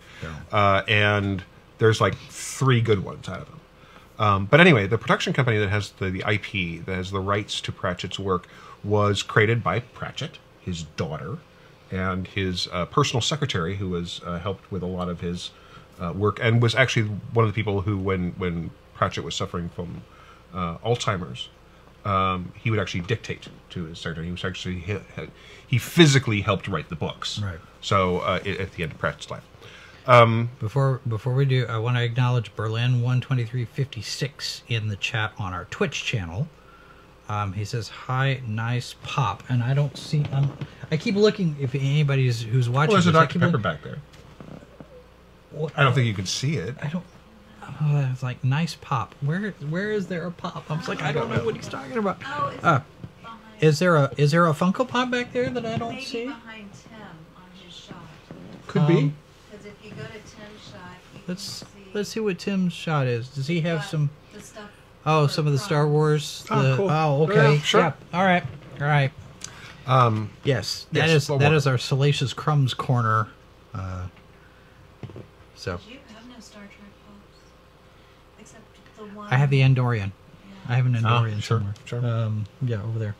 uh, 0.52 0.82
and 0.88 1.44
there's 1.78 2.02
like 2.02 2.16
three 2.30 2.82
good 2.82 3.04
ones 3.04 3.30
out 3.30 3.42
of 3.42 3.48
them. 3.48 3.58
Um, 4.20 4.46
but 4.46 4.60
anyway, 4.60 4.86
the 4.86 5.00
production 5.00 5.34
company 5.34 5.58
that 5.58 5.70
has 5.70 5.92
the, 5.92 6.12
the 6.12 6.20
IP, 6.20 6.86
that 6.86 6.94
has 6.94 7.10
the 7.10 7.20
rights 7.20 7.60
to 7.62 7.72
Pratchett's 7.72 8.20
work, 8.20 8.48
was 8.84 9.24
created 9.24 9.64
by 9.64 9.80
Pratchett, 9.80 10.40
his 10.60 10.84
daughter, 10.84 11.38
and 11.92 12.28
his 12.28 12.68
uh, 12.72 12.86
personal 12.86 13.22
secretary, 13.22 13.76
who 13.76 13.90
was 13.90 14.22
uh, 14.26 14.40
helped 14.40 14.72
with 14.72 14.82
a 14.82 14.88
lot 14.88 15.10
of 15.10 15.22
his 15.22 15.52
uh, 16.00 16.14
work, 16.14 16.40
and 16.42 16.62
was 16.62 16.74
actually 16.76 17.08
one 17.34 17.46
of 17.46 17.52
the 17.52 17.56
people 17.56 17.82
who, 17.82 17.98
when 17.98 18.32
when 18.38 18.72
Pratchett 18.96 19.24
was 19.24 19.36
suffering 19.36 19.70
from 19.70 20.04
uh, 20.54 20.78
Alzheimer's, 20.80 21.50
um, 22.06 22.54
he 22.56 22.70
would 22.72 22.80
actually 22.80 23.02
dictate 23.02 23.48
to 23.70 23.86
his 23.86 24.00
secretary. 24.00 24.28
He 24.28 24.32
was 24.32 24.46
actually 24.46 24.80
he, 24.80 24.98
he 25.68 25.78
physically 25.78 26.42
helped 26.42 26.68
write 26.68 26.90
the 26.90 26.96
books. 26.96 27.40
Right. 27.40 27.60
So 27.82 28.20
uh, 28.20 28.40
at 28.46 28.60
at 28.60 28.72
the 28.74 28.84
end 28.84 28.94
of 28.94 28.98
Pratchett's 28.98 29.30
life. 29.30 29.44
Before 30.60 31.02
before 31.08 31.34
we 31.34 31.46
do, 31.46 31.66
I 31.68 31.78
want 31.78 31.98
to 31.98 32.04
acknowledge 32.04 32.56
Berlin 32.56 33.02
one 33.02 33.22
twenty 33.22 33.46
three 33.46 33.66
fifty 33.66 34.02
six 34.02 34.64
in 34.68 34.88
the 34.88 34.96
chat 34.96 35.34
on 35.38 35.54
our 35.54 35.66
Twitch 35.66 36.04
channel. 36.04 36.48
Um, 37.32 37.54
he 37.54 37.64
says 37.64 37.88
hi, 37.88 38.42
nice 38.46 38.96
pop, 39.04 39.42
and 39.48 39.64
I 39.64 39.74
don't 39.74 39.96
see. 39.98 40.26
Um, 40.34 40.52
I 40.92 40.98
keep 40.98 41.16
looking 41.16 41.56
if 41.62 41.74
anybody's 41.74 42.42
who's 42.42 42.68
watching. 42.70 42.90
Well, 42.94 42.96
there's 42.98 43.08
a 43.08 43.12
this, 43.12 43.20
I 43.22 43.26
Dr. 43.26 43.40
Pepper 43.40 43.52
look- 43.54 43.62
back 43.62 43.84
there. 43.84 44.00
What- 45.52 45.72
I 45.78 45.84
don't 45.84 45.94
think 45.94 46.08
you 46.08 46.14
can 46.14 46.26
see 46.26 46.58
it. 46.58 46.76
I 46.82 46.88
don't. 46.88 47.06
Uh, 47.64 48.10
it's 48.12 48.22
like 48.22 48.44
nice 48.44 48.76
pop. 48.82 49.16
Where 49.22 49.52
where 49.70 49.92
is 49.92 50.08
there 50.08 50.26
a 50.28 50.32
pop? 50.32 50.70
I'm 50.70 50.78
just 50.80 50.90
like 50.90 51.02
I 51.02 51.14
don't 51.14 51.30
know 51.34 51.46
what 51.46 51.56
he's 51.56 51.70
talking 51.70 51.98
about. 51.98 52.18
Oh, 52.26 52.52
it's 52.54 52.64
Uh, 52.66 52.82
is 53.62 53.80
there 53.80 53.96
a 53.96 54.12
is 54.18 54.32
there 54.32 54.46
a 54.48 54.52
Funko 54.54 54.86
Pop 54.88 55.10
back 55.10 55.32
there 55.32 55.50
that 55.50 55.66
I 55.66 55.78
don't 55.78 55.94
maybe 55.94 56.04
see? 56.06 56.26
behind 56.26 56.70
Tim 56.74 57.00
on 57.38 57.44
his 57.66 57.74
shot. 57.74 57.96
Could 58.68 58.88
be. 58.88 58.98
Um, 58.98 59.16
Because 59.50 59.66
if 59.68 59.74
you 59.86 59.92
go 59.92 60.04
to 60.04 60.10
Tim's 60.10 60.62
shot, 60.70 60.98
you 61.16 61.22
Let's 61.28 61.60
can 61.60 61.68
see. 61.68 61.92
let's 61.94 62.10
see 62.10 62.20
what 62.20 62.40
Tim's 62.40 62.74
shot 62.74 63.08
is. 63.08 63.30
Does 63.30 63.48
he 63.48 63.62
have 63.62 63.86
some? 63.86 64.10
The 64.34 64.42
stuff 64.42 64.70
Oh, 65.06 65.28
some 65.28 65.48
of 65.48 65.54
the 65.54 65.60
Star 65.60 65.84
props. 65.84 65.92
Wars. 65.92 66.46
Oh, 66.52 66.64
the, 66.64 66.76
cool. 66.78 66.90
oh 66.90 67.24
okay. 67.24 67.56
Yeah, 67.56 67.62
sure. 67.62 67.82
Yeah. 67.82 67.94
All 68.14 68.24
right. 68.24 68.44
All 68.80 68.88
right. 68.88 69.12
Um, 69.88 70.30
Yes, 70.44 70.86
that 70.92 71.08
Yes, 71.08 71.24
is 71.24 71.30
well, 71.30 71.40
that 71.40 71.50
what- 71.50 71.56
is 71.58 71.66
our 71.68 71.78
Salacious 71.78 72.34
Crumbs 72.34 72.74
corner. 72.74 73.28
Uh, 73.74 74.06
so 75.56 75.80
You 75.90 75.98
have 76.14 76.28
no 76.30 76.40
Star 76.40 76.62
Trek 76.64 76.92
pops. 77.08 78.40
Except 78.40 78.64
the 78.98 79.04
one. 79.18 79.28
I 79.32 79.38
have 79.38 79.50
the 79.50 79.62
Andorian. 79.62 80.12
I 80.70 80.76
have 80.76 80.86
an 80.86 80.96
Ah, 81.04 81.22
Andorian 81.24 81.42
sure, 81.42 81.58
somewhere. 81.60 81.74
sure. 81.86 82.06
Um, 82.06 82.46
yeah, 82.62 82.82
over 82.84 83.00
there. 83.00 83.16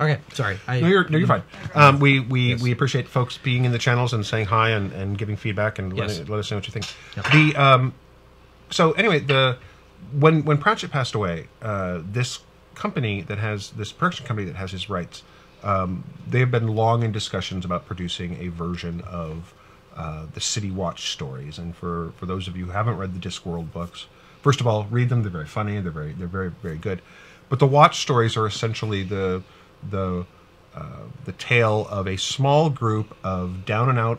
Okay, 0.00 0.18
sorry. 0.32 0.60
I, 0.68 0.80
no, 0.80 0.86
you're 0.86 1.08
no, 1.08 1.18
you're 1.18 1.26
fine. 1.26 1.42
Um, 1.74 1.98
we 1.98 2.20
we, 2.20 2.50
Yes. 2.50 2.62
we 2.62 2.70
appreciate 2.70 3.08
folks 3.08 3.36
being 3.38 3.64
in 3.64 3.72
the 3.72 3.78
channels 3.78 4.12
and 4.12 4.24
saying 4.24 4.46
hi 4.46 4.70
and, 4.70 4.92
and 4.92 5.18
giving 5.18 5.36
feedback 5.36 5.78
and 5.80 5.96
Yes. 5.96 6.18
letting, 6.18 6.26
let 6.32 6.38
us 6.38 6.50
know 6.50 6.58
what 6.58 6.66
you 6.68 6.72
think. 6.72 6.86
Yep. 7.16 7.32
The 7.32 7.56
um, 7.56 7.94
so 8.70 8.92
anyway, 8.92 9.18
the 9.20 9.56
when 10.18 10.44
when 10.44 10.58
Pratchett 10.58 10.90
passed 10.90 11.14
away, 11.14 11.48
uh, 11.60 12.00
this 12.04 12.40
company 12.74 13.22
that 13.22 13.38
has 13.38 13.70
this 13.70 13.92
production 13.92 14.26
company 14.26 14.46
that 14.46 14.56
has 14.56 14.72
his 14.72 14.88
rights, 14.88 15.22
um, 15.62 16.04
they 16.28 16.40
have 16.40 16.50
been 16.50 16.68
long 16.68 17.02
in 17.02 17.12
discussions 17.12 17.64
about 17.64 17.86
producing 17.86 18.40
a 18.40 18.48
version 18.48 19.00
of 19.02 19.54
uh, 19.96 20.26
the 20.32 20.40
City 20.40 20.70
Watch 20.70 21.10
stories. 21.12 21.58
And 21.58 21.76
for 21.76 22.12
for 22.16 22.26
those 22.26 22.48
of 22.48 22.56
you 22.56 22.66
who 22.66 22.72
haven't 22.72 22.96
read 22.96 23.14
the 23.14 23.28
Discworld 23.28 23.72
books, 23.72 24.06
first 24.40 24.60
of 24.60 24.66
all, 24.66 24.84
read 24.90 25.08
them. 25.08 25.22
They're 25.22 25.30
very 25.30 25.46
funny. 25.46 25.80
They're 25.80 25.92
very 25.92 26.12
they're 26.12 26.26
very 26.26 26.50
very 26.62 26.78
good. 26.78 27.02
But 27.48 27.58
the 27.58 27.66
Watch 27.66 28.00
stories 28.00 28.36
are 28.36 28.46
essentially 28.46 29.02
the 29.02 29.42
the 29.88 30.26
uh, 30.74 31.04
the 31.24 31.32
tale 31.32 31.86
of 31.90 32.06
a 32.06 32.16
small 32.16 32.70
group 32.70 33.14
of 33.22 33.66
down 33.66 33.88
and 33.88 33.98
out 33.98 34.18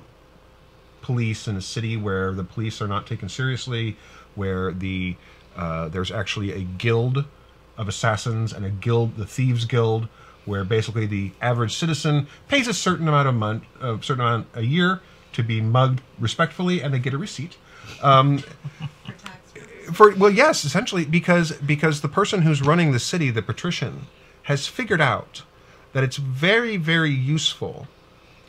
police 1.01 1.47
in 1.47 1.57
a 1.57 1.61
city 1.61 1.97
where 1.97 2.31
the 2.33 2.43
police 2.43 2.81
are 2.81 2.87
not 2.87 3.05
taken 3.07 3.27
seriously, 3.27 3.97
where 4.35 4.71
the 4.71 5.15
uh, 5.55 5.87
there's 5.89 6.11
actually 6.11 6.51
a 6.51 6.61
guild 6.61 7.25
of 7.77 7.87
assassins 7.87 8.53
and 8.53 8.65
a 8.65 8.69
guild, 8.69 9.17
the 9.17 9.25
thieves 9.25 9.65
guild, 9.65 10.07
where 10.45 10.63
basically 10.63 11.05
the 11.05 11.31
average 11.41 11.75
citizen 11.75 12.27
pays 12.47 12.67
a 12.67 12.73
certain 12.73 13.07
amount 13.07 13.27
of 13.27 13.35
month, 13.35 13.63
a 13.81 13.97
certain 14.01 14.21
amount 14.21 14.47
a 14.53 14.61
year 14.61 15.01
to 15.33 15.43
be 15.43 15.61
mugged 15.61 16.01
respectfully, 16.19 16.81
and 16.81 16.93
they 16.93 16.99
get 16.99 17.13
a 17.13 17.17
receipt. 17.17 17.57
For 18.97 19.05
tax 19.17 19.51
purposes. 19.51 19.95
For 19.95 20.15
well, 20.15 20.31
yes, 20.31 20.63
essentially 20.63 21.05
because 21.05 21.53
because 21.53 22.01
the 22.01 22.07
person 22.07 22.43
who's 22.43 22.61
running 22.61 22.91
the 22.91 22.99
city, 22.99 23.29
the 23.29 23.41
patrician, 23.41 24.07
has 24.43 24.67
figured 24.67 25.01
out 25.01 25.43
that 25.93 26.03
it's 26.03 26.17
very 26.17 26.77
very 26.77 27.11
useful 27.11 27.87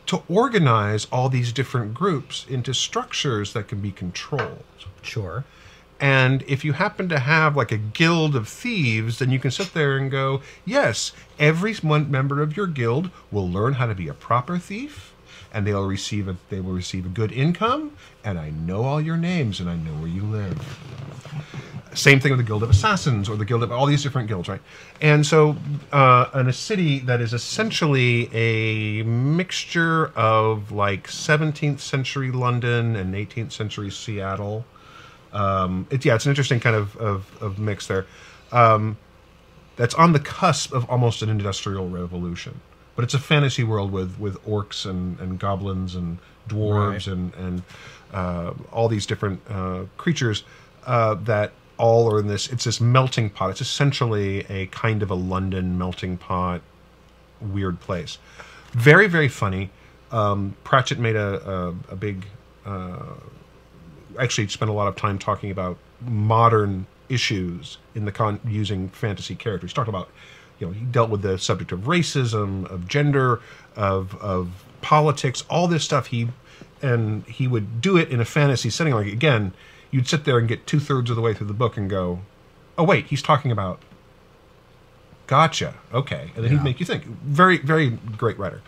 to 0.07 0.23
organize 0.29 1.07
all 1.11 1.29
these 1.29 1.53
different 1.53 1.95
groups 1.95 2.47
into 2.49 2.75
structures 2.75 3.53
that 3.55 3.69
can 3.69 3.81
be 3.81 3.91
controlled. 3.91 4.65
sure. 5.03 5.45
And 6.01 6.43
if 6.47 6.65
you 6.65 6.73
happen 6.73 7.09
to 7.09 7.19
have 7.19 7.57
like 7.57 7.73
a 7.73 7.77
guild 7.77 8.35
of 8.35 8.49
thieves, 8.49 9.19
then 9.19 9.31
you 9.31 9.39
can 9.39 9.51
sit 9.51 9.75
there 9.75 9.97
and 9.97 10.11
go, 10.11 10.43
yes, 10.65 11.13
every 11.39 11.75
member 11.83 12.43
of 12.43 12.57
your 12.57 12.67
guild 12.67 13.11
will 13.31 13.49
learn 13.49 13.75
how 13.75 13.87
to 13.87 13.95
be 13.95 14.09
a 14.09 14.15
proper 14.15 14.59
thief, 14.59 15.15
and 15.53 15.67
they'll 15.67 15.87
receive 15.87 16.29
a 16.29 16.37
they 16.51 16.61
will 16.61 16.73
receive 16.73 17.07
a 17.07 17.09
good 17.11 17.33
income, 17.33 17.93
and 18.25 18.39
I 18.39 18.51
know 18.51 18.83
all 18.83 19.01
your 19.01 19.17
names 19.17 19.61
and 19.61 19.71
I 19.71 19.77
know 19.77 19.93
where 19.93 20.09
you 20.09 20.25
live. 20.25 20.59
Same 21.95 22.19
thing 22.19 22.33
with 22.33 22.39
the 22.39 22.45
Guild 22.45 22.65
of 22.65 22.71
Assassins 22.71 23.29
or 23.29 23.37
the 23.37 23.45
Guild 23.45 23.63
of 23.63 23.71
all 23.71 23.87
these 23.87 24.03
different 24.03 24.27
guilds, 24.27 24.49
right? 24.49 24.61
And 25.01 25.25
so, 25.25 25.57
uh, 25.93 26.29
in 26.35 26.49
a 26.49 26.53
city 26.53 26.99
that 27.01 27.21
is 27.21 27.33
essentially 27.33 28.29
a 28.35 29.05
mixture 29.05 30.07
of 30.17 30.73
like 30.73 31.07
17th 31.07 31.79
century 31.79 32.33
London 32.33 32.97
and 32.97 33.15
18th 33.15 33.53
century 33.53 33.91
Seattle, 33.91 34.65
um, 35.35 35.87
it, 35.91 36.05
yeah, 36.05 36.15
it's 36.15 36.25
an 36.27 36.31
interesting 36.31 36.61
kind 36.61 36.77
of, 36.77 36.97
of, 36.97 37.43
of 37.43 37.59
mix 37.59 37.87
there. 37.87 38.07
Um, 38.53 38.97
that's 39.77 39.95
on 39.95 40.13
the 40.13 40.21
cusp 40.21 40.73
of 40.73 40.89
almost 40.89 41.23
an 41.23 41.29
industrial 41.29 41.89
revolution. 41.89 42.61
But 42.97 43.05
it's 43.05 43.15
a 43.15 43.19
fantasy 43.19 43.65
world 43.65 43.91
with, 43.91 44.19
with 44.21 44.41
orcs 44.45 44.89
and, 44.89 45.19
and 45.19 45.39
goblins 45.39 45.97
and 45.97 46.19
dwarves 46.49 46.93
Right. 46.93 47.07
and, 47.09 47.35
and 47.35 47.63
uh, 48.13 48.53
all 48.73 48.87
these 48.89 49.05
different 49.05 49.41
uh, 49.51 49.85
creatures 49.97 50.45
uh, 50.87 51.15
that 51.15 51.51
all 51.77 52.09
are 52.13 52.21
in 52.21 52.29
this. 52.29 52.49
It's 52.53 52.63
this 52.65 52.81
melting 52.81 53.31
pot. 53.31 53.51
It's 53.51 53.61
essentially 53.61 54.47
a 54.49 54.67
kind 54.67 55.03
of 55.03 55.11
a 55.11 55.17
London 55.17 55.77
melting 55.77 56.19
pot, 56.19 56.61
weird 57.41 57.81
place. 57.81 58.19
Very, 58.71 59.09
very 59.09 59.29
funny. 59.29 59.71
Um, 60.13 60.55
Pratchett 60.63 61.01
made 61.01 61.17
a, 61.17 61.51
a, 61.51 61.69
a 61.91 61.97
big 61.97 62.27
actually 64.19 64.49
spent 64.49 64.71
a 64.71 64.75
lot 64.75 64.89
of 64.89 64.97
time 64.97 65.19
talking 65.19 65.51
about 65.51 65.77
modern 66.01 66.87
issues 67.09 67.79
in 67.95 68.05
the 68.05 68.13
con 68.13 68.41
using 68.47 68.89
fantasy 68.89 69.35
characters. 69.35 69.73
Talked 69.73 69.89
about, 69.89 70.09
you 70.59 70.67
know, 70.67 70.73
he 70.73 70.85
dealt 70.85 71.11
with 71.11 71.23
the 71.23 71.39
subject 71.39 71.73
of 71.73 71.81
racism, 71.81 72.71
of 72.71 72.89
gender, 72.89 73.41
of 73.77 74.15
of 74.23 74.65
politics, 74.81 75.45
all 75.49 75.69
this 75.69 75.85
stuff. 75.85 76.07
He 76.07 76.29
and 76.83 77.25
he 77.27 77.47
would 77.49 77.81
do 77.81 77.97
it 77.97 78.11
in 78.11 78.21
a 78.21 78.25
fantasy 78.25 78.71
setting. 78.71 78.95
Like 78.95 79.07
again, 79.07 79.53
you'd 79.91 80.09
sit 80.09 80.25
there 80.25 80.39
and 80.39 80.49
get 80.49 80.67
two 80.67 80.81
thirds 80.81 81.11
of 81.11 81.17
the 81.17 81.23
way 81.23 81.35
through 81.35 81.47
the 81.47 81.55
book 81.55 81.77
and 81.77 81.89
go, 81.89 82.21
"Oh 82.77 82.85
wait, 82.85 83.07
he's 83.07 83.23
talking 83.23 83.51
about." 83.51 83.81
Gotcha. 85.27 85.75
Okay, 85.93 86.33
and 86.37 86.45
then 86.45 86.53
Yeah. 86.53 86.59
he'd 86.59 86.65
make 86.65 86.81
you 86.81 86.87
think. 86.87 87.05
Very, 87.05 87.57
very 87.59 87.91
great 87.91 88.39
writer. 88.39 88.61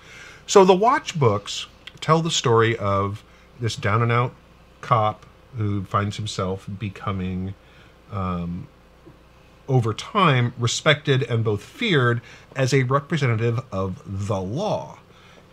So 0.46 0.64
the 0.64 0.74
Watch 0.74 1.18
books 1.18 1.66
tell 2.00 2.22
the 2.22 2.30
story 2.30 2.76
of 2.78 3.22
this 3.60 3.76
down 3.76 4.02
and 4.02 4.10
out 4.12 4.32
cop 4.80 5.26
who 5.56 5.84
finds 5.84 6.16
himself 6.16 6.66
becoming 6.78 7.54
over 9.68 9.92
time 9.92 10.54
respected 10.58 11.22
and 11.24 11.42
both 11.42 11.62
feared 11.62 12.20
as 12.54 12.72
a 12.72 12.84
representative 12.84 13.60
of 13.72 14.00
the 14.06 14.40
law 14.40 14.98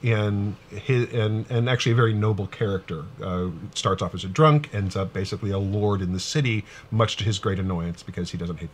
and 0.03 0.55
his, 0.69 1.11
and 1.13 1.49
and 1.49 1.67
actually 1.69 1.93
a 1.93 1.95
very 1.95 2.13
noble 2.13 2.45
character 2.45 3.05
uh, 3.23 3.47
starts 3.73 4.01
off 4.03 4.13
as 4.13 4.23
a 4.23 4.27
drunk 4.27 4.69
ends 4.73 4.95
up 4.95 5.13
basically 5.13 5.49
a 5.49 5.57
lord 5.57 6.01
in 6.01 6.13
the 6.13 6.19
city 6.19 6.63
much 6.91 7.15
to 7.17 7.23
his 7.23 7.39
great 7.39 7.57
annoyance 7.57 8.03
because 8.03 8.29
he 8.31 8.37
doesn't 8.37 8.59
he 8.59 8.69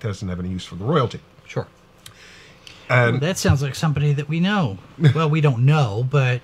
doesn't 0.00 0.28
have 0.28 0.38
any 0.38 0.50
use 0.50 0.64
for 0.64 0.76
the 0.76 0.84
royalty 0.84 1.20
Sure. 1.46 1.66
and 2.88 3.20
That 3.20 3.36
sounds 3.36 3.62
like 3.62 3.74
somebody 3.74 4.12
that 4.14 4.28
we 4.28 4.40
know. 4.40 4.78
well, 5.14 5.28
we 5.28 5.40
don't 5.42 5.66
know, 5.66 6.06
but 6.08 6.40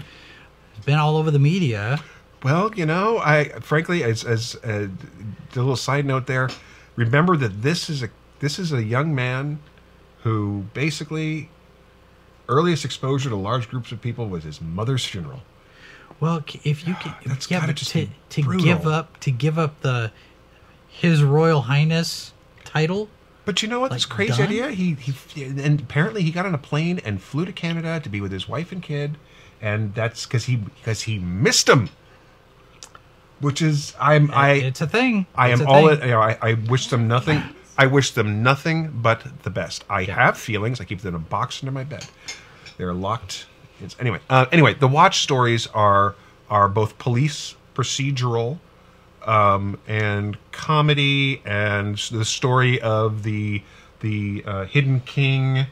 it's 0.77 0.85
been 0.85 0.99
all 0.99 1.17
over 1.17 1.31
the 1.31 1.39
media. 1.39 2.03
Well, 2.43 2.73
you 2.75 2.87
know, 2.87 3.19
I 3.19 3.45
frankly, 3.61 4.03
as 4.03 4.25
as 4.25 4.57
uh, 4.65 4.69
a, 4.69 4.85
a 4.85 5.59
little 5.59 5.77
side 5.77 6.07
note 6.07 6.27
there, 6.27 6.49
remember 6.97 7.37
that 7.37 7.63
this 7.63 7.91
is 7.91 8.03
a 8.03 8.11
this 8.41 8.59
is 8.59 8.73
a 8.73 8.83
young 8.83 9.15
man 9.15 9.61
who 10.23 10.65
basically 10.75 11.51
earliest 12.49 12.85
exposure 12.85 13.31
to 13.31 13.37
large 13.37 13.69
groups 13.69 13.93
of 13.93 14.01
people 14.01 14.29
was 14.29 14.45
his 14.45 14.61
mother's 14.61 15.05
funeral. 15.05 15.43
Well, 16.19 16.45
if 16.65 16.87
you 16.87 16.95
ah, 16.99 17.19
can, 17.21 17.31
That's 17.31 17.51
yeah, 17.51 17.65
but 17.65 17.77
just 17.77 17.93
to, 17.93 18.09
to 18.31 18.43
brutal. 18.43 18.65
give 18.65 18.87
up 18.87 19.19
to 19.21 19.31
give 19.31 19.59
up 19.59 19.81
the 19.81 20.13
His 20.89 21.23
Royal 21.23 21.63
Highness 21.63 22.33
title. 22.65 23.09
But 23.47 23.63
you 23.63 23.69
know 23.69 23.81
what? 23.81 23.91
this 23.91 24.05
crazy 24.05 24.37
done? 24.37 24.49
idea. 24.49 24.71
He 24.71 24.95
he 24.95 25.45
and 25.45 25.81
apparently 25.81 26.23
he 26.23 26.31
got 26.31 26.45
on 26.45 26.55
a 26.55 26.59
plane 26.59 27.01
and 27.05 27.23
flew 27.23 27.47
to 27.47 27.53
Canada 27.53 28.01
to 28.01 28.09
be 28.09 28.21
with 28.21 28.33
his 28.33 28.49
wife 28.49 28.71
and 28.71 28.83
kid, 28.83 29.17
and 29.63 29.95
that's 29.95 30.27
because 30.27 30.45
he 30.45 30.57
because 30.57 31.03
he 31.03 31.19
missed 31.19 31.69
him. 31.69 31.89
Which 33.41 33.63
is 33.63 33.95
I'm 34.01 34.31
I 34.33 34.53
it's 34.53 34.81
a 34.81 34.87
thing. 34.87 35.27
I 35.35 35.51
It's 35.53 35.61
am 35.61 35.67
all. 35.67 35.89
thing. 35.89 36.01
You 36.03 36.09
know, 36.15 36.21
I, 36.21 36.37
I 36.43 36.55
wish 36.55 36.89
them 36.89 37.09
nothing. 37.09 37.43
I 37.79 37.87
wish 37.87 38.11
them 38.13 38.43
nothing 38.43 38.91
but 39.03 39.43
the 39.43 39.51
best. 39.51 39.85
I 39.89 40.01
Yeah. 40.03 40.15
have 40.15 40.37
feelings. 40.39 40.81
I 40.81 40.85
keep 40.85 41.01
them 41.01 41.15
in 41.15 41.21
a 41.21 41.25
box 41.25 41.63
under 41.63 41.73
my 41.73 41.85
bed. 41.85 42.05
They're 42.77 42.93
locked. 42.93 43.47
It's, 43.83 43.97
anyway, 43.99 44.19
uh, 44.29 44.45
anyway, 44.53 44.75
the 44.75 44.89
watch 44.89 45.23
stories 45.23 45.67
are 45.69 46.15
are 46.51 46.69
both 46.69 46.99
police 46.99 47.55
procedural 47.75 48.59
um, 49.25 49.79
and 49.89 50.37
comedy, 50.53 51.41
and 51.47 51.97
the 51.97 52.25
story 52.25 52.81
of 52.81 53.23
the 53.23 53.63
the 54.01 54.43
uh, 54.47 54.65
hidden 54.65 55.01
king, 55.01 55.67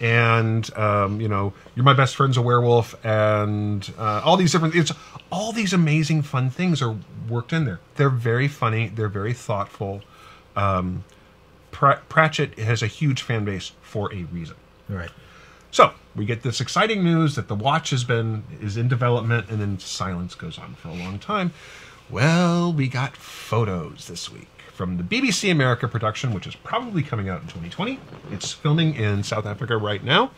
and 0.00 0.76
um, 0.76 1.20
you 1.20 1.28
know, 1.28 1.52
you're 1.74 1.84
my 1.84 1.92
best 1.94 2.16
friend's 2.16 2.36
a 2.36 2.42
werewolf, 2.42 2.94
and 3.04 3.92
uh, 3.98 4.22
all 4.24 4.36
these 4.36 4.52
different. 4.52 4.74
It's 4.74 4.92
all 5.30 5.52
these 5.52 5.72
amazing 5.72 6.22
fun 6.22 6.50
things 6.50 6.80
are 6.80 6.96
worked 7.28 7.52
in 7.52 7.64
there. 7.64 7.80
They're 7.96 8.08
very 8.08 8.48
funny. 8.48 8.88
They're 8.88 9.08
very 9.08 9.32
thoughtful. 9.32 10.02
Um, 10.54 11.04
Pr- 11.70 12.00
Pratchett 12.08 12.58
has 12.58 12.82
a 12.82 12.86
huge 12.86 13.22
fan 13.22 13.44
base 13.44 13.72
for 13.82 14.12
a 14.14 14.22
reason. 14.24 14.56
Right. 14.88 15.10
So 15.70 15.92
we 16.14 16.24
get 16.24 16.42
this 16.42 16.60
exciting 16.60 17.04
news 17.04 17.34
that 17.34 17.48
the 17.48 17.54
watch 17.54 17.90
has 17.90 18.04
been 18.04 18.44
is 18.62 18.76
in 18.76 18.88
development, 18.88 19.50
and 19.50 19.60
then 19.60 19.78
silence 19.78 20.34
goes 20.34 20.58
on 20.58 20.74
for 20.74 20.88
a 20.88 20.94
long 20.94 21.18
time. 21.18 21.52
Well, 22.08 22.72
we 22.72 22.88
got 22.88 23.16
photos 23.16 24.06
this 24.06 24.30
week 24.30 24.55
from 24.76 24.98
the 24.98 25.02
BBC 25.02 25.50
America 25.50 25.88
production, 25.88 26.34
which 26.34 26.46
is 26.46 26.54
probably 26.54 27.02
coming 27.02 27.30
out 27.30 27.40
in 27.40 27.46
2020. 27.46 27.98
It's 28.30 28.52
filming 28.52 28.94
in 28.94 29.22
South 29.22 29.46
Africa 29.46 29.76
right 29.78 30.04
now, 30.04 30.30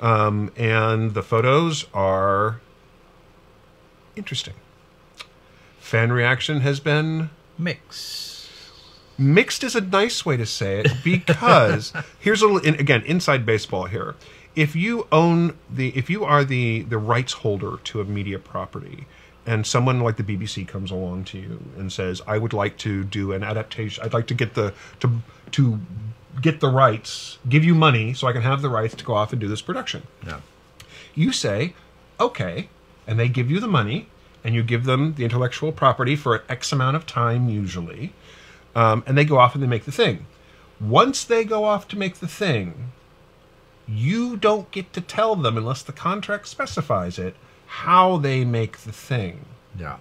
um, 0.00 0.52
and 0.56 1.12
the 1.12 1.22
photos 1.22 1.86
are 1.92 2.60
interesting. 4.14 4.54
Fan 5.80 6.12
reaction 6.12 6.60
has 6.60 6.78
been 6.78 7.30
mixed. 7.58 8.48
mixed 9.18 9.64
is 9.64 9.74
a 9.74 9.80
nice 9.80 10.24
way 10.24 10.36
to 10.36 10.46
say 10.46 10.80
it 10.80 10.92
because 11.02 11.92
here's 12.20 12.42
a 12.42 12.46
little 12.46 12.80
again 12.80 13.02
inside 13.02 13.44
baseball 13.44 13.84
here 13.84 14.14
if 14.56 14.76
you 14.76 15.06
own 15.10 15.56
the 15.70 15.88
if 15.96 16.08
you 16.08 16.24
are 16.24 16.44
the 16.44 16.82
the 16.82 16.98
rights 16.98 17.32
holder 17.32 17.76
to 17.84 18.00
a 18.00 18.04
media 18.04 18.38
property 18.38 19.06
and 19.46 19.66
someone 19.66 20.00
like 20.00 20.16
the 20.16 20.22
BBC 20.22 20.66
comes 20.66 20.90
along 20.90 21.24
to 21.24 21.38
you 21.38 21.62
and 21.76 21.92
says 21.92 22.22
I 22.26 22.38
would 22.38 22.52
like 22.52 22.78
to 22.78 23.04
do 23.04 23.32
an 23.32 23.42
adaptation 23.42 24.02
I'd 24.04 24.14
like 24.14 24.26
to 24.28 24.34
get 24.34 24.54
the 24.54 24.72
to 25.00 25.22
to 25.52 25.80
get 26.40 26.60
the 26.60 26.68
rights 26.68 27.38
give 27.48 27.64
you 27.64 27.74
money 27.74 28.14
so 28.14 28.26
I 28.26 28.32
can 28.32 28.42
have 28.42 28.62
the 28.62 28.70
rights 28.70 28.94
to 28.96 29.04
go 29.04 29.14
off 29.14 29.32
and 29.32 29.40
do 29.40 29.48
this 29.48 29.62
production 29.62 30.02
No. 30.26 30.38
you 31.14 31.30
say, 31.32 31.74
okay, 32.18 32.68
and 33.06 33.18
they 33.18 33.28
give 33.28 33.50
you 33.50 33.60
the 33.60 33.68
money, 33.68 34.08
and 34.42 34.54
you 34.54 34.62
give 34.62 34.84
them 34.84 35.14
the 35.14 35.24
intellectual 35.24 35.72
property 35.72 36.16
for 36.16 36.34
an 36.36 36.42
X 36.48 36.72
amount 36.72 36.96
of 36.96 37.06
time, 37.06 37.48
usually, 37.48 38.12
um, 38.74 39.02
and 39.06 39.16
they 39.16 39.24
go 39.24 39.38
off 39.38 39.54
and 39.54 39.62
they 39.62 39.66
make 39.68 39.84
the 39.84 39.92
thing. 39.92 40.26
Once 40.80 41.22
they 41.24 41.44
go 41.44 41.64
off 41.64 41.86
to 41.88 41.98
make 41.98 42.16
the 42.16 42.26
thing, 42.28 42.92
you 43.86 44.36
don't 44.36 44.70
get 44.70 44.92
to 44.92 45.00
tell 45.00 45.36
them, 45.36 45.56
unless 45.56 45.82
the 45.82 45.92
contract 45.92 46.48
specifies 46.48 47.18
it, 47.18 47.36
how 47.82 48.16
they 48.18 48.44
make 48.44 48.78
the 48.78 48.92
thing. 48.92 49.44
Yeah. 49.78 49.96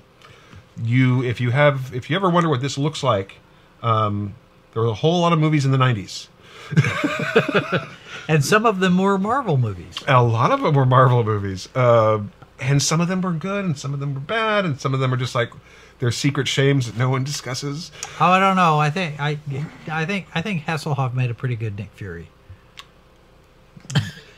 You, 0.82 1.24
if 1.24 1.40
you 1.42 1.52
have, 1.52 1.94
if 1.94 2.10
you 2.10 2.16
ever 2.16 2.30
wonder 2.30 2.50
what 2.50 2.62
this 2.62 2.78
looks 2.78 3.04
like, 3.04 3.36
um, 3.82 4.36
there 4.74 4.82
were 4.82 4.90
a 4.90 4.94
whole 4.94 5.22
lot 5.22 5.34
of 5.34 5.40
movies 5.40 5.66
in 5.66 5.72
the 5.72 5.78
'90s. 5.78 6.28
And 8.28 8.44
some 8.44 8.66
of 8.66 8.80
them 8.80 8.98
were 8.98 9.18
Marvel 9.18 9.58
movies. 9.58 9.96
A 10.08 10.24
lot 10.24 10.52
of 10.52 10.62
them 10.62 10.76
were 10.76 10.86
Marvel 10.86 11.24
movies, 11.24 11.68
uh, 11.76 12.22
and 12.60 12.82
some 12.82 13.02
of 13.02 13.08
them 13.08 13.22
were 13.22 13.34
good, 13.34 13.66
and 13.66 13.78
some 13.78 13.94
of 13.94 14.00
them 14.00 14.14
were 14.14 14.22
bad, 14.22 14.66
and 14.66 14.80
some 14.80 14.94
of 14.94 15.00
them 15.00 15.14
are 15.14 15.18
just 15.18 15.36
like 15.36 15.52
their 16.00 16.12
secret 16.12 16.48
shames 16.48 16.86
that 16.86 16.98
no 16.98 17.10
one 17.10 17.24
discusses. 17.24 17.92
Oh, 18.20 18.28
I 18.28 18.40
don't 18.40 18.56
know. 18.56 18.80
I 18.80 18.90
think 18.90 19.20
I, 19.20 19.40
I 19.92 20.06
think 20.06 20.28
I 20.34 20.42
think 20.42 20.64
Hasselhoff 20.64 21.14
made 21.14 21.32
a 21.32 21.34
pretty 21.34 21.56
good 21.56 21.78
Nick 21.78 21.92
Fury. 21.96 22.30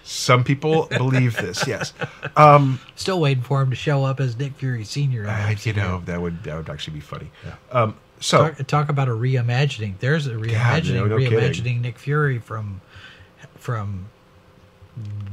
Some 0.08 0.44
people 0.44 0.86
believe 0.98 1.36
this. 1.36 1.66
Yes, 1.68 1.92
um, 2.38 2.80
Still 2.96 3.20
waiting 3.20 3.44
for 3.44 3.62
him 3.62 3.72
to 3.72 3.76
show 3.76 4.04
up 4.06 4.20
as 4.20 4.38
Nick 4.38 4.54
Fury 4.54 4.84
Senior. 4.84 5.28
I, 5.28 5.56
you 5.64 5.74
know 5.74 6.02
that 6.06 6.22
would 6.22 6.44
that 6.44 6.56
would 6.56 6.70
actually 6.70 6.94
be 6.94 7.00
funny. 7.00 7.32
Um, 7.72 7.96
so 8.20 8.50
Talk, 8.50 8.68
talk 8.68 8.90
about 8.90 9.08
a 9.08 9.12
reimagining. 9.12 9.98
There's 10.00 10.28
a 10.28 10.34
reimagining, 10.36 10.94
no- 10.94 11.06
no 11.08 11.18
kidding. 11.18 11.40
reimagining 11.40 11.82
Nick 11.82 11.98
Fury 11.98 12.38
from 12.40 12.82
from 13.58 14.06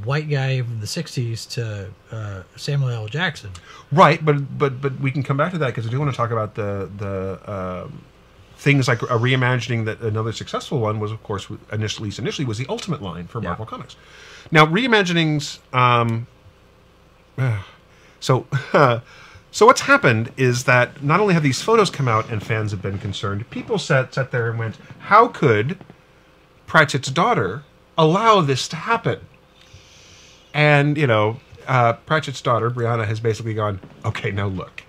white 0.04 0.28
guy 0.28 0.60
from 0.62 0.80
the 0.80 0.86
'60s 0.86 1.48
to 1.50 1.90
uh, 2.10 2.42
Samuel 2.56 2.90
L. 2.90 3.06
Jackson. 3.06 3.50
right, 3.92 4.24
but 4.24 4.58
but 4.58 4.80
but 4.80 4.98
we 5.00 5.10
can 5.10 5.22
come 5.22 5.36
back 5.36 5.52
to 5.52 5.58
that 5.58 5.66
because 5.66 5.86
I 5.86 5.90
do 5.90 5.98
want 6.00 6.10
to 6.10 6.16
talk 6.16 6.30
about 6.30 6.54
the 6.54 6.90
the 6.96 7.84
um, 7.84 8.02
things 8.62 8.86
like 8.86 9.02
a 9.02 9.18
reimagining 9.18 9.84
that 9.86 10.00
another 10.00 10.32
successful 10.32 10.78
one 10.78 11.00
was, 11.00 11.10
of 11.10 11.20
course, 11.24 11.48
initially 11.72 12.10
initially 12.16 12.44
was 12.46 12.58
the 12.58 12.66
Ultimate 12.68 13.02
line 13.02 13.26
for 13.26 13.40
Yeah. 13.42 13.48
Marvel 13.48 13.66
Comics. 13.66 13.96
Now 14.50 14.64
reimaginings. 14.66 15.58
Um, 15.74 16.26
So, 18.20 18.46
so 19.50 19.66
what's 19.66 19.80
happened 19.80 20.30
is 20.36 20.62
that 20.64 21.02
not 21.02 21.18
only 21.18 21.34
have 21.34 21.42
these 21.42 21.60
photos 21.60 21.90
come 21.90 22.06
out 22.06 22.30
and 22.30 22.40
fans 22.40 22.70
have 22.70 22.80
been 22.80 22.98
concerned, 23.00 23.50
people 23.50 23.78
sat 23.78 24.14
sat 24.14 24.30
there 24.30 24.48
and 24.48 24.60
went, 24.60 24.76
"How 25.10 25.26
could 25.26 25.76
Pratchett's 26.68 27.10
daughter 27.10 27.64
allow 27.98 28.40
this 28.42 28.68
to 28.68 28.76
happen?" 28.76 29.18
And 30.54 30.96
you 30.96 31.08
know, 31.08 31.40
uh, 31.66 31.94
Pratchett's 32.06 32.40
daughter 32.40 32.70
Rhianna 32.70 33.06
has 33.08 33.18
basically 33.18 33.54
gone, 33.54 33.80
"Okay, 34.04 34.30
now 34.30 34.46
look, 34.46 34.84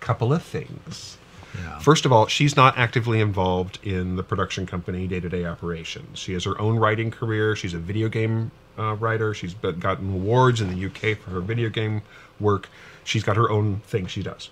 couple 0.00 0.32
of 0.32 0.42
things." 0.42 1.17
Yeah. 1.56 1.78
First 1.78 2.04
of 2.04 2.12
all, 2.12 2.26
she's 2.26 2.56
not 2.56 2.76
actively 2.76 3.20
involved 3.20 3.78
in 3.82 4.16
the 4.16 4.22
production 4.22 4.66
company 4.66 5.06
day 5.06 5.20
to 5.20 5.28
day 5.28 5.44
operations. 5.44 6.18
She 6.18 6.32
has 6.34 6.44
her 6.44 6.60
own 6.60 6.78
writing 6.78 7.10
career. 7.10 7.56
She's 7.56 7.74
a 7.74 7.78
video 7.78 8.08
game 8.08 8.50
uh, 8.78 8.94
writer. 8.94 9.34
She's 9.34 9.54
gotten 9.54 10.12
awards 10.12 10.60
in 10.60 10.68
the 10.68 10.86
UK 10.86 11.18
for 11.18 11.30
her 11.30 11.40
video 11.40 11.68
game 11.68 12.02
work. 12.38 12.68
She's 13.04 13.24
got 13.24 13.36
her 13.36 13.50
own 13.50 13.80
thing 13.80 14.06
she 14.06 14.22
does. 14.22 14.50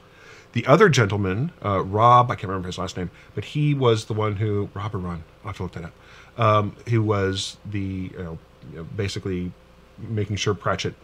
The 0.52 0.66
other 0.66 0.88
gentleman, 0.88 1.52
uh, 1.62 1.82
Rob, 1.82 2.30
I 2.30 2.34
can't 2.34 2.48
remember 2.48 2.68
his 2.68 2.78
last 2.78 2.96
name, 2.96 3.10
but 3.34 3.44
he 3.44 3.74
was 3.74 4.06
the 4.06 4.14
one 4.14 4.36
who, 4.36 4.70
Rob 4.72 4.94
or 4.94 4.98
Ron, 4.98 5.22
I'll 5.44 5.48
have 5.48 5.56
to 5.58 5.64
look 5.64 5.72
that 5.72 5.84
up, 5.84 5.92
um, 6.38 6.76
who 6.88 7.02
was 7.02 7.58
the, 7.66 8.10
you 8.10 8.18
know, 8.18 8.38
you 8.72 8.78
know, 8.78 8.84
basically 8.96 9.52
making 9.98 10.36
sure 10.36 10.54
Pratchett 10.54 10.94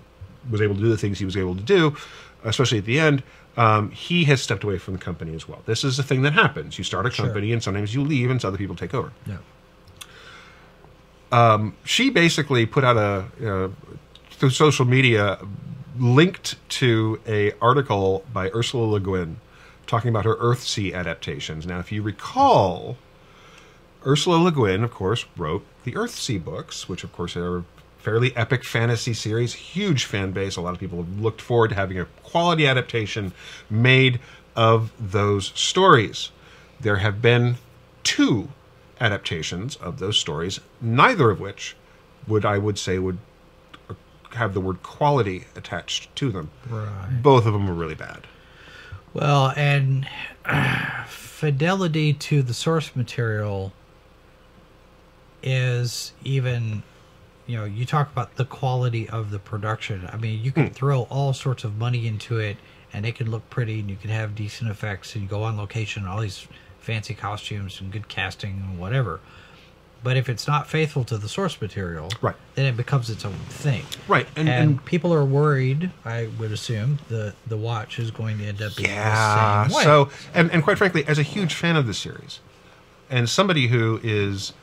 was 0.50 0.62
able 0.62 0.74
to 0.74 0.80
do 0.80 0.88
the 0.88 0.96
things 0.96 1.18
he 1.18 1.26
was 1.26 1.36
able 1.36 1.54
to 1.54 1.62
do, 1.62 1.94
especially 2.44 2.78
at 2.78 2.86
the 2.86 2.98
end. 2.98 3.22
Um, 3.56 3.90
he 3.90 4.24
has 4.24 4.40
stepped 4.42 4.64
away 4.64 4.78
from 4.78 4.94
the 4.94 5.00
company 5.00 5.34
as 5.34 5.46
well. 5.46 5.60
This 5.66 5.84
is 5.84 5.98
a 5.98 6.02
thing 6.02 6.22
that 6.22 6.32
happens. 6.32 6.78
You 6.78 6.84
start 6.84 7.04
a 7.06 7.10
Sure. 7.10 7.26
company, 7.26 7.52
and 7.52 7.62
sometimes 7.62 7.94
you 7.94 8.02
leave, 8.02 8.30
and 8.30 8.42
other 8.44 8.56
people 8.56 8.74
take 8.76 8.94
over. 8.94 9.12
Yeah. 9.26 9.38
She 11.84 12.10
basically 12.10 12.66
put 12.66 12.84
out 12.84 12.96
a 12.96 13.24
uh, 13.46 13.68
through 14.30 14.50
social 14.50 14.84
media, 14.84 15.38
linked 15.98 16.56
to 16.70 17.20
a 17.26 17.52
article 17.60 18.24
by 18.32 18.50
Ursula 18.50 18.84
Le 18.86 19.00
Guin 19.00 19.36
talking 19.86 20.08
about 20.08 20.24
her 20.24 20.36
Earthsea 20.36 20.94
adaptations. 20.94 21.66
Now, 21.66 21.78
if 21.78 21.92
you 21.92 22.02
recall, 22.02 22.96
Ursula 24.06 24.36
Le 24.36 24.50
Guin, 24.50 24.82
of 24.84 24.90
course, 24.90 25.26
wrote 25.36 25.64
the 25.84 25.92
Earthsea 25.92 26.42
books, 26.42 26.88
which, 26.88 27.04
of 27.04 27.12
course, 27.12 27.36
are 27.36 27.64
fairly 28.02 28.36
epic 28.36 28.64
fantasy 28.64 29.14
series, 29.14 29.54
huge 29.54 30.04
fan 30.04 30.32
base. 30.32 30.56
A 30.56 30.60
lot 30.60 30.74
of 30.74 30.80
people 30.80 30.98
have 30.98 31.20
looked 31.20 31.40
forward 31.40 31.68
to 31.68 31.76
having 31.76 31.98
a 31.98 32.04
quality 32.22 32.66
adaptation 32.66 33.32
made 33.70 34.20
of 34.56 34.92
those 34.98 35.52
stories. 35.54 36.30
There 36.80 36.96
have 36.96 37.22
been 37.22 37.56
two 38.02 38.48
adaptations 39.00 39.76
of 39.76 39.98
those 39.98 40.18
stories, 40.18 40.60
neither 40.80 41.30
of 41.30 41.40
which 41.40 41.76
would 42.26 42.44
I 42.44 42.58
would 42.58 42.78
say 42.78 42.98
would 42.98 43.18
have 44.34 44.54
the 44.54 44.60
word 44.60 44.82
quality 44.82 45.44
attached 45.54 46.14
to 46.16 46.30
them. 46.30 46.50
Right. 46.68 47.22
Both 47.22 47.46
of 47.46 47.52
them 47.52 47.66
were 47.66 47.74
really 47.74 47.94
bad. 47.94 48.26
Well, 49.14 49.52
and 49.56 50.08
fidelity 51.06 52.14
to 52.14 52.42
the 52.42 52.54
source 52.54 52.96
material 52.96 53.72
is 55.42 56.12
even, 56.24 56.82
you 57.46 57.56
know, 57.56 57.64
you 57.64 57.84
talk 57.84 58.10
about 58.12 58.36
the 58.36 58.44
quality 58.44 59.08
of 59.08 59.30
the 59.30 59.38
production. 59.38 60.08
I 60.12 60.16
mean, 60.16 60.42
you 60.42 60.52
can 60.52 60.68
hmm. 60.68 60.72
throw 60.72 61.02
all 61.02 61.32
sorts 61.32 61.64
of 61.64 61.76
money 61.76 62.06
into 62.06 62.38
it 62.38 62.56
and 62.92 63.06
it 63.06 63.14
can 63.16 63.30
look 63.30 63.48
pretty 63.50 63.80
and 63.80 63.90
you 63.90 63.96
can 63.96 64.10
have 64.10 64.34
decent 64.34 64.70
effects 64.70 65.14
and 65.14 65.28
go 65.28 65.42
on 65.42 65.56
location 65.56 66.02
and 66.02 66.12
all 66.12 66.20
these 66.20 66.46
fancy 66.80 67.14
costumes 67.14 67.80
and 67.80 67.92
good 67.92 68.08
casting 68.08 68.62
and 68.68 68.78
whatever. 68.78 69.20
But 70.04 70.16
if 70.16 70.28
it's 70.28 70.48
not 70.48 70.66
faithful 70.68 71.04
to 71.04 71.16
the 71.16 71.28
source 71.28 71.60
material, 71.60 72.10
Right. 72.20 72.34
then 72.56 72.66
it 72.66 72.76
becomes 72.76 73.08
its 73.08 73.24
own 73.24 73.38
thing. 73.48 73.84
Right, 74.08 74.26
and- 74.34 74.48
And, 74.48 74.70
and- 74.70 74.84
people 74.84 75.14
are 75.14 75.24
worried, 75.24 75.90
I 76.04 76.28
would 76.38 76.50
assume, 76.50 76.98
the 77.08 77.34
the 77.46 77.56
watch 77.56 78.00
is 78.00 78.10
going 78.10 78.38
to 78.38 78.46
end 78.46 78.60
up 78.60 78.74
being 78.74 78.90
Yeah. 78.90 79.64
the 79.64 79.68
same 79.68 79.76
way. 79.76 79.84
So, 79.84 80.10
and, 80.34 80.50
and 80.50 80.64
quite 80.64 80.76
frankly, 80.76 81.06
as 81.06 81.18
a 81.18 81.22
huge 81.22 81.54
fan 81.54 81.76
of 81.76 81.86
the 81.86 81.94
series, 81.94 82.40
and 83.10 83.28
somebody 83.28 83.68
who 83.68 84.00
is 84.02 84.54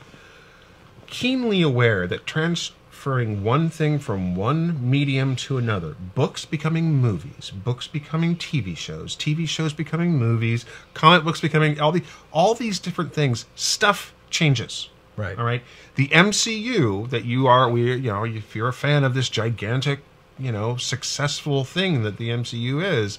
keenly 1.10 1.60
aware 1.60 2.06
that 2.06 2.26
transferring 2.26 3.44
one 3.44 3.68
thing 3.68 3.98
from 3.98 4.34
one 4.34 4.90
medium 4.90 5.36
to 5.36 5.58
another, 5.58 5.96
books 6.14 6.44
becoming 6.44 6.94
movies, 6.94 7.50
books 7.50 7.86
becoming 7.86 8.36
TV 8.36 8.76
shows, 8.76 9.16
TV 9.16 9.46
shows 9.46 9.72
becoming 9.72 10.12
movies, 10.16 10.64
comic 10.94 11.24
books 11.24 11.40
becoming 11.40 11.78
all 11.80 11.92
the 11.92 12.04
all 12.32 12.54
these 12.54 12.78
different 12.78 13.12
things, 13.12 13.44
stuff 13.54 14.14
changes. 14.30 14.88
Right. 15.16 15.38
All 15.38 15.44
right. 15.44 15.62
The 15.96 16.08
MCU 16.08 17.10
that 17.10 17.24
you 17.26 17.46
are, 17.46 17.68
we, 17.68 17.94
you 17.96 18.10
know, 18.10 18.24
if 18.24 18.56
you're 18.56 18.68
a 18.68 18.72
fan 18.72 19.04
of 19.04 19.12
this 19.12 19.28
gigantic, 19.28 20.00
you 20.38 20.50
know, 20.50 20.76
successful 20.76 21.64
thing 21.64 22.04
that 22.04 22.16
the 22.16 22.30
MCU 22.30 22.82
is, 22.82 23.18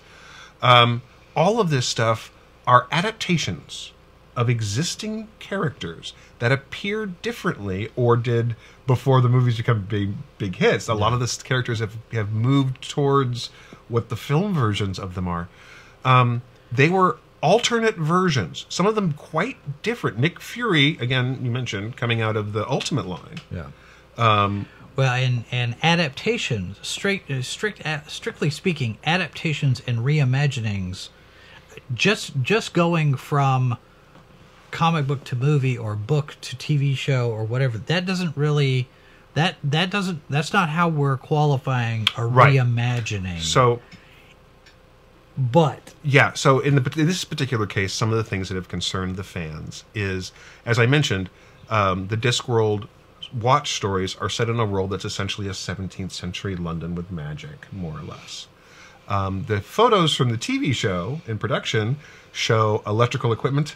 um, 0.63 1.04
all 1.36 1.60
of 1.60 1.69
this 1.69 1.86
stuff 1.86 2.32
are 2.65 2.88
adaptations 2.91 3.91
of 4.36 4.50
existing 4.50 5.28
characters 5.39 6.13
that 6.39 6.52
appear 6.52 7.06
differently 7.06 7.89
or 7.96 8.15
did 8.15 8.56
before 8.88 9.22
the 9.22 9.30
movies 9.30 9.58
become 9.58 9.84
big 9.84 10.13
big 10.38 10.56
hits. 10.56 10.88
A 10.88 10.94
lot 10.94 11.13
of 11.13 11.20
the 11.20 11.44
characters 11.44 11.80
have 11.80 11.98
have 12.12 12.32
moved 12.32 12.89
towards 12.89 13.50
what 13.88 14.10
the 14.10 14.15
film 14.15 14.54
versions 14.54 14.98
of 14.98 15.15
them 15.15 15.28
are. 15.28 15.50
Um, 16.06 16.41
they 16.72 16.89
were 16.89 17.17
alternate 17.41 17.96
versions, 17.96 18.65
some 18.70 18.86
of 18.86 18.96
them 18.96 19.13
quite 19.13 19.82
different. 19.82 20.17
Nick 20.17 20.39
Fury, 20.39 20.98
again, 21.00 21.39
you 21.44 21.52
mentioned 21.52 21.98
coming 21.98 22.22
out 22.22 22.38
of 22.38 22.54
the 22.54 22.67
Ultimate 22.70 23.06
line. 23.08 23.39
Yeah. 23.52 23.67
well, 24.96 25.13
and 25.13 25.46
and 25.52 25.76
adaptations, 25.82 26.78
straight, 26.82 27.30
uh, 27.30 27.41
strict, 27.41 27.86
uh, 27.86 28.06
strictly 28.08 28.50
speaking, 28.50 28.98
adaptations 29.06 29.82
and 29.88 30.00
reimaginings, 30.00 31.10
just 31.94 32.41
just 32.41 32.74
going 32.74 33.15
from 33.15 33.78
comic 34.71 35.07
book 35.07 35.23
to 35.25 35.36
movie 35.36 35.77
or 35.77 35.95
book 35.95 36.36
to 36.41 36.55
TV 36.55 36.95
show 36.95 37.29
or 37.29 37.43
whatever, 37.43 37.77
that 37.77 38.05
doesn't 38.05 38.36
really. 38.36 38.88
That 39.34 39.55
that 39.63 39.89
doesn't. 39.89 40.21
That's 40.29 40.51
not 40.51 40.69
how 40.69 40.89
we're 40.89 41.17
qualifying 41.17 42.07
or 42.17 42.27
Right. 42.27 42.55
reimagining. 42.60 43.39
So 43.39 43.79
but 45.38 45.93
Yeah, 46.03 46.34
so 46.34 46.60
in 46.60 46.75
the 46.75 46.99
in 46.99 47.07
this 47.07 47.23
particular 47.23 47.65
case, 47.65 47.93
some 47.93 48.12
of 48.12 48.17
the 48.17 48.23
things 48.23 48.49
that 48.49 48.55
have 48.55 48.67
concerned 48.67 49.15
the 49.15 49.23
fans 49.23 49.84
is, 49.95 50.31
as 50.65 50.77
I 50.77 50.86
mentioned, 50.86 51.29
um, 51.69 52.07
the 52.07 52.17
Discworld 52.17 52.88
watch 53.34 53.73
stories 53.73 54.15
are 54.17 54.29
set 54.29 54.49
in 54.49 54.60
a 54.60 54.65
world 54.65 54.89
that's 54.89 55.05
essentially 55.05 55.47
a 55.47 55.51
17th 55.53 56.12
century 56.12 56.55
London 56.55 56.95
with 56.95 57.10
magic, 57.12 57.71
more 57.71 57.97
or 57.97 58.01
less. 58.03 58.47
Um, 59.07 59.45
the 59.47 59.62
photos 59.62 60.15
from 60.15 60.29
the 60.29 60.38
TV 60.38 60.73
show 60.75 61.21
in 61.27 61.38
production 61.38 61.97
show 62.34 62.81
electrical 62.86 63.31
equipment, 63.31 63.75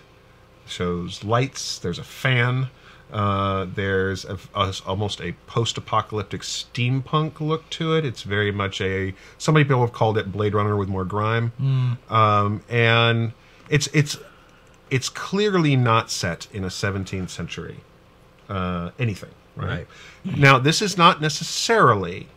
shows 0.65 1.23
lights. 1.23 1.77
There's 1.79 1.99
a 1.99 2.03
fan. 2.03 2.67
Uh, 3.13 3.65
there's 3.75 4.25
a, 4.25 4.37
a- 4.55 4.73
almost 4.85 5.21
a 5.21 5.33
post-apocalyptic 5.47 6.41
steampunk 6.41 7.39
look 7.39 7.69
to 7.69 7.93
it. 7.95 8.03
It's 8.05 8.23
very 8.23 8.51
much 8.51 8.81
a. 8.81 9.13
Some 9.37 9.55
people 9.55 9.79
have 9.81 9.93
called 9.93 10.17
it 10.17 10.31
Blade 10.31 10.53
Runner 10.55 10.75
with 10.75 10.89
more 10.89 11.05
grime, 11.05 11.51
um, 12.09 12.63
and 12.69 13.31
it's 13.69 13.87
it's 13.93 14.17
it's 14.89 15.09
clearly 15.09 15.75
not 15.75 16.09
set 16.11 16.47
in 16.53 16.63
a 16.63 16.67
17th 16.67 17.29
century 17.29 17.77
uh, 18.49 18.91
anything. 18.99 19.31
Right? 19.55 19.87
Right. 20.25 20.37
now, 20.37 20.59
this 20.59 20.81
is 20.81 20.97
not 20.97 21.21
necessarily 21.21 22.27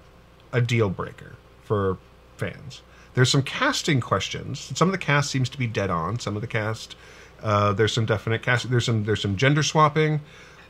a 0.53 0.61
deal 0.61 0.89
breaker 0.89 1.35
for 1.65 1.99
fans. 2.37 2.83
There's 3.15 3.31
some 3.31 3.43
casting 3.43 4.01
questions. 4.01 4.71
Some 4.77 4.87
of 4.89 4.93
the 4.93 4.99
cast 4.99 5.31
seems 5.31 5.49
to 5.49 5.59
be 5.59 5.67
dead 5.67 5.91
on. 5.91 6.21
Some 6.21 6.37
of 6.37 6.43
the 6.43 6.47
cast, 6.47 6.95
uh, 7.43 7.73
there's 7.73 7.93
some 7.93 8.07
definite 8.07 8.43
cast. 8.43 8.71
There's 8.71 8.85
some 8.85 9.05
there's 9.05 9.23
some 9.23 9.37
gender 9.37 9.63
swapping. 9.63 10.21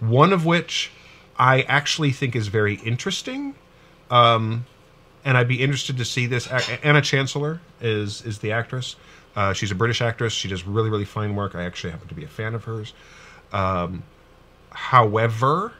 One 0.00 0.32
of 0.32 0.44
which 0.46 0.90
I 1.38 1.62
actually 1.62 2.12
think 2.12 2.36
is 2.36 2.48
very 2.48 2.74
interesting, 2.76 3.54
um, 4.10 4.66
and 5.24 5.36
I'd 5.36 5.48
be 5.48 5.62
interested 5.62 5.96
to 5.98 6.04
see 6.04 6.26
this. 6.26 6.46
Anna 6.82 7.02
Chancellor 7.02 7.60
is 7.80 8.22
is 8.22 8.38
the 8.38 8.52
actress. 8.52 8.96
Uh, 9.34 9.52
she's 9.52 9.70
a 9.70 9.74
British 9.74 10.00
actress. 10.00 10.32
She 10.32 10.48
does 10.48 10.64
really 10.64 10.90
really 10.90 11.04
fine 11.04 11.34
work. 11.34 11.54
I 11.54 11.64
actually 11.64 11.90
happen 11.90 12.08
to 12.08 12.14
be 12.14 12.24
a 12.24 12.28
fan 12.28 12.54
of 12.54 12.64
hers. 12.64 12.92
Um, 13.52 14.02
however, 14.70 15.72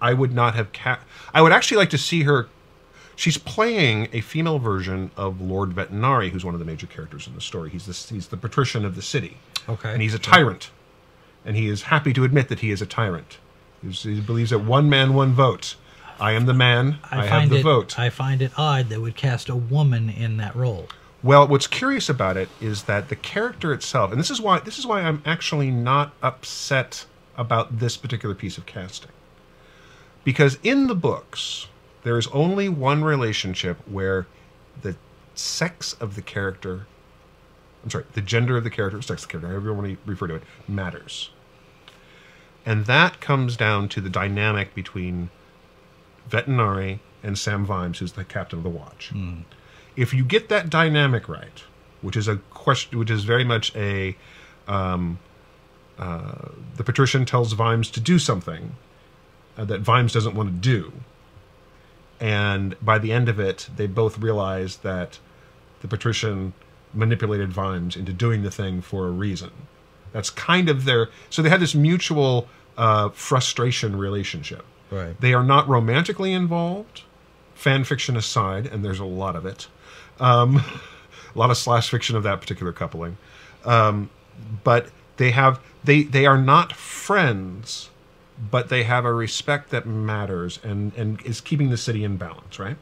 I 0.00 0.12
would 0.12 0.32
not 0.32 0.54
have 0.54 0.72
ca- 0.72 1.00
I 1.32 1.42
would 1.42 1.52
actually 1.52 1.78
like 1.78 1.90
to 1.90 1.98
see 1.98 2.22
her. 2.22 2.48
She's 3.16 3.38
playing 3.38 4.08
a 4.12 4.20
female 4.20 4.58
version 4.58 5.12
of 5.16 5.40
Lord 5.40 5.70
Vetinari, 5.70 6.30
who's 6.30 6.44
one 6.44 6.54
of 6.54 6.60
the 6.60 6.66
major 6.66 6.86
characters 6.86 7.28
in 7.28 7.34
the 7.34 7.40
story. 7.40 7.70
He's 7.70 7.86
the 7.86 8.14
he's 8.14 8.28
the 8.28 8.36
patrician 8.36 8.84
of 8.84 8.96
the 8.96 9.02
city, 9.02 9.36
Okay. 9.68 9.92
and 9.92 10.02
he's 10.02 10.14
a 10.14 10.18
tyrant, 10.18 10.70
and 11.44 11.56
he 11.56 11.68
is 11.68 11.82
happy 11.82 12.12
to 12.12 12.24
admit 12.24 12.48
that 12.48 12.60
he 12.60 12.70
is 12.70 12.82
a 12.82 12.86
tyrant. 12.86 13.38
He's, 13.82 14.02
he 14.02 14.20
believes 14.20 14.50
that 14.50 14.60
one 14.60 14.88
man, 14.88 15.14
one 15.14 15.32
vote. 15.32 15.76
I 16.20 16.32
am 16.32 16.46
the 16.46 16.54
man. 16.54 16.98
I, 17.10 17.22
I, 17.22 17.26
have 17.26 17.50
the 17.50 17.58
it. 17.58 17.62
vote. 17.62 17.98
I 17.98 18.10
find 18.10 18.40
it 18.40 18.52
odd 18.56 18.88
that 18.88 19.00
would 19.00 19.16
cast 19.16 19.48
a 19.48 19.56
woman 19.56 20.08
in 20.08 20.36
that 20.36 20.54
role. 20.54 20.88
Well, 21.22 21.48
what's 21.48 21.66
curious 21.66 22.08
about 22.08 22.36
it 22.36 22.48
is 22.60 22.84
that 22.84 23.08
the 23.08 23.16
character 23.16 23.72
itself, 23.72 24.12
and 24.12 24.20
this 24.20 24.30
is 24.30 24.40
why 24.40 24.60
this 24.60 24.78
is 24.78 24.86
why 24.86 25.00
I'm 25.00 25.22
actually 25.24 25.70
not 25.70 26.12
upset 26.22 27.06
about 27.36 27.78
this 27.78 27.96
particular 27.96 28.34
piece 28.34 28.58
of 28.58 28.66
casting. 28.66 29.10
Because 30.22 30.58
in 30.62 30.86
the 30.86 30.94
books, 30.94 31.68
there 32.02 32.18
is 32.18 32.26
only 32.28 32.68
one 32.68 33.02
relationship 33.02 33.78
where 33.88 34.26
the 34.82 34.96
sex 35.34 35.94
of 35.94 36.14
the 36.14 36.22
character, 36.22 36.86
I'm 37.84 37.90
sorry, 37.90 38.06
the 38.14 38.22
gender 38.22 38.56
of 38.56 38.64
the 38.64 38.70
character, 38.70 39.00
sex 39.02 39.22
of 39.22 39.28
the 39.28 39.32
character, 39.32 39.48
however 39.48 39.68
you 39.68 39.74
want 39.74 39.88
to 39.88 40.10
refer 40.10 40.26
to 40.26 40.34
it, 40.36 40.42
matters. 40.66 41.30
And 42.66 42.86
that 42.86 43.20
comes 43.20 43.56
down 43.56 43.88
to 43.90 44.00
the 44.00 44.10
dynamic 44.10 44.74
between 44.74 45.30
Vetinari 46.28 47.00
and 47.22 47.38
Sam 47.38 47.64
Vimes, 47.64 47.98
who's 47.98 48.12
the 48.12 48.24
captain 48.24 48.58
of 48.58 48.62
the 48.62 48.70
watch 48.70 49.12
if 49.96 50.12
you 50.12 50.24
get 50.24 50.48
that 50.48 50.70
dynamic 50.70 51.28
right, 51.28 51.62
which 52.02 52.16
is 52.16 52.28
a 52.28 52.36
question, 52.36 52.98
which 52.98 53.10
is 53.10 53.24
very 53.24 53.44
much 53.44 53.74
a, 53.76 54.16
um, 54.66 55.18
uh, 55.98 56.48
the 56.76 56.84
patrician 56.84 57.24
tells 57.24 57.52
Vimes 57.52 57.90
to 57.90 58.00
do 58.00 58.18
something 58.18 58.74
uh, 59.56 59.64
that 59.64 59.80
Vimes 59.80 60.12
doesn't 60.12 60.34
want 60.34 60.48
to 60.48 60.68
do, 60.68 60.92
and 62.20 62.76
by 62.82 62.98
the 62.98 63.12
end 63.12 63.28
of 63.28 63.38
it, 63.38 63.68
they 63.76 63.86
both 63.86 64.18
realize 64.18 64.78
that 64.78 65.18
the 65.80 65.88
patrician 65.88 66.54
manipulated 66.94 67.52
Vimes 67.52 67.96
into 67.96 68.12
doing 68.12 68.42
the 68.42 68.50
thing 68.50 68.80
for 68.80 69.06
a 69.06 69.10
reason. 69.10 69.50
That's 70.12 70.30
kind 70.30 70.68
of 70.68 70.84
their. 70.84 71.08
So 71.30 71.42
they 71.42 71.48
had 71.48 71.60
this 71.60 71.74
mutual 71.74 72.48
uh, 72.76 73.10
frustration 73.10 73.96
relationship. 73.96 74.64
Right. 74.90 75.20
They 75.20 75.34
are 75.34 75.42
not 75.42 75.68
romantically 75.68 76.32
involved, 76.32 77.02
fan 77.54 77.84
fiction 77.84 78.16
aside, 78.16 78.66
and 78.66 78.84
there's 78.84 79.00
a 79.00 79.04
lot 79.04 79.34
of 79.34 79.44
it. 79.44 79.66
Um, 80.20 80.56
a 81.34 81.38
lot 81.38 81.50
of 81.50 81.56
slash 81.56 81.90
fiction 81.90 82.16
of 82.16 82.22
that 82.22 82.40
particular 82.40 82.72
coupling. 82.72 83.16
Um, 83.64 84.10
but 84.62 84.90
they 85.16 85.30
have 85.30 85.60
they 85.82 86.02
they 86.02 86.26
are 86.26 86.38
not 86.38 86.72
friends, 86.74 87.90
but 88.50 88.68
they 88.68 88.84
have 88.84 89.04
a 89.04 89.12
respect 89.12 89.70
that 89.70 89.86
matters 89.86 90.58
and 90.62 90.92
and 90.96 91.20
is 91.22 91.40
keeping 91.40 91.70
the 91.70 91.76
city 91.76 92.04
in 92.04 92.16
balance, 92.16 92.58
right? 92.58 92.76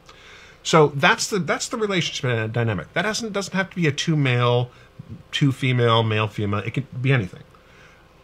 So 0.63 0.87
that's 0.87 1.27
the 1.27 1.39
that's 1.39 1.67
the 1.67 1.77
relationship 1.77 2.53
dynamic. 2.53 2.91
That 2.93 3.03
doesn't 3.03 3.33
doesn't 3.33 3.53
have 3.53 3.69
to 3.69 3.75
be 3.75 3.85
a 3.87 3.91
two 3.91 4.15
male, 4.15 4.71
two 5.31 5.51
female, 5.51 6.03
male 6.03 6.27
female. 6.27 6.61
It 6.61 6.73
can 6.73 6.87
be 7.01 7.11
anything. 7.11 7.43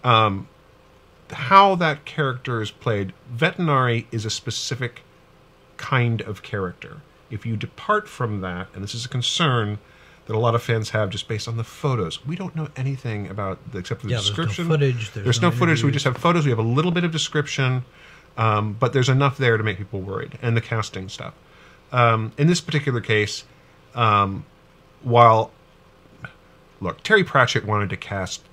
Um, 0.03 0.47
how 1.31 1.75
that 1.75 2.05
character 2.05 2.61
is 2.61 2.71
played, 2.71 3.13
Vetinari 3.35 4.05
is 4.11 4.25
a 4.25 4.29
specific 4.29 5.01
kind 5.77 6.21
of 6.21 6.41
character. 6.41 7.01
If 7.29 7.45
you 7.45 7.55
depart 7.57 8.07
from 8.07 8.41
that, 8.41 8.67
and 8.73 8.83
this 8.83 8.95
is 8.95 9.05
a 9.05 9.09
concern 9.09 9.77
that 10.25 10.35
a 10.35 10.39
lot 10.39 10.55
of 10.55 10.63
fans 10.63 10.91
have 10.91 11.09
just 11.09 11.27
based 11.27 11.47
on 11.47 11.57
the 11.57 11.63
photos, 11.63 12.25
we 12.25 12.35
don't 12.35 12.55
know 12.55 12.69
anything 12.75 13.27
about 13.27 13.71
the, 13.71 13.79
except 13.79 14.01
for 14.01 14.07
the 14.07 14.13
Yeah, 14.13 14.17
there's 14.17 14.29
no 14.29 14.35
description. 14.45 14.67
footage, 14.67 15.11
there's 15.11 15.41
no, 15.41 15.49
no 15.49 15.55
footage. 15.55 15.83
We 15.83 15.91
just 15.91 16.05
have 16.05 16.17
photos. 16.17 16.45
We 16.45 16.51
have 16.51 16.59
a 16.59 16.63
little 16.63 16.91
bit 16.91 17.03
of 17.03 17.11
description, 17.11 17.83
um, 18.37 18.77
but 18.79 18.93
there's 18.93 19.09
enough 19.09 19.37
there 19.37 19.57
to 19.57 19.63
make 19.63 19.77
people 19.77 19.99
worried, 20.01 20.39
and 20.41 20.55
the 20.55 20.61
casting 20.61 21.09
stuff. 21.09 21.33
Um, 21.91 22.31
in 22.37 22.47
this 22.47 22.61
particular 22.61 23.01
case, 23.01 23.43
um, 23.95 24.45
while 25.01 25.51
look, 26.79 27.01
Terry 27.03 27.23
Pratchett 27.23 27.65
wanted 27.65 27.89
to 27.89 27.97
cast 27.97 28.43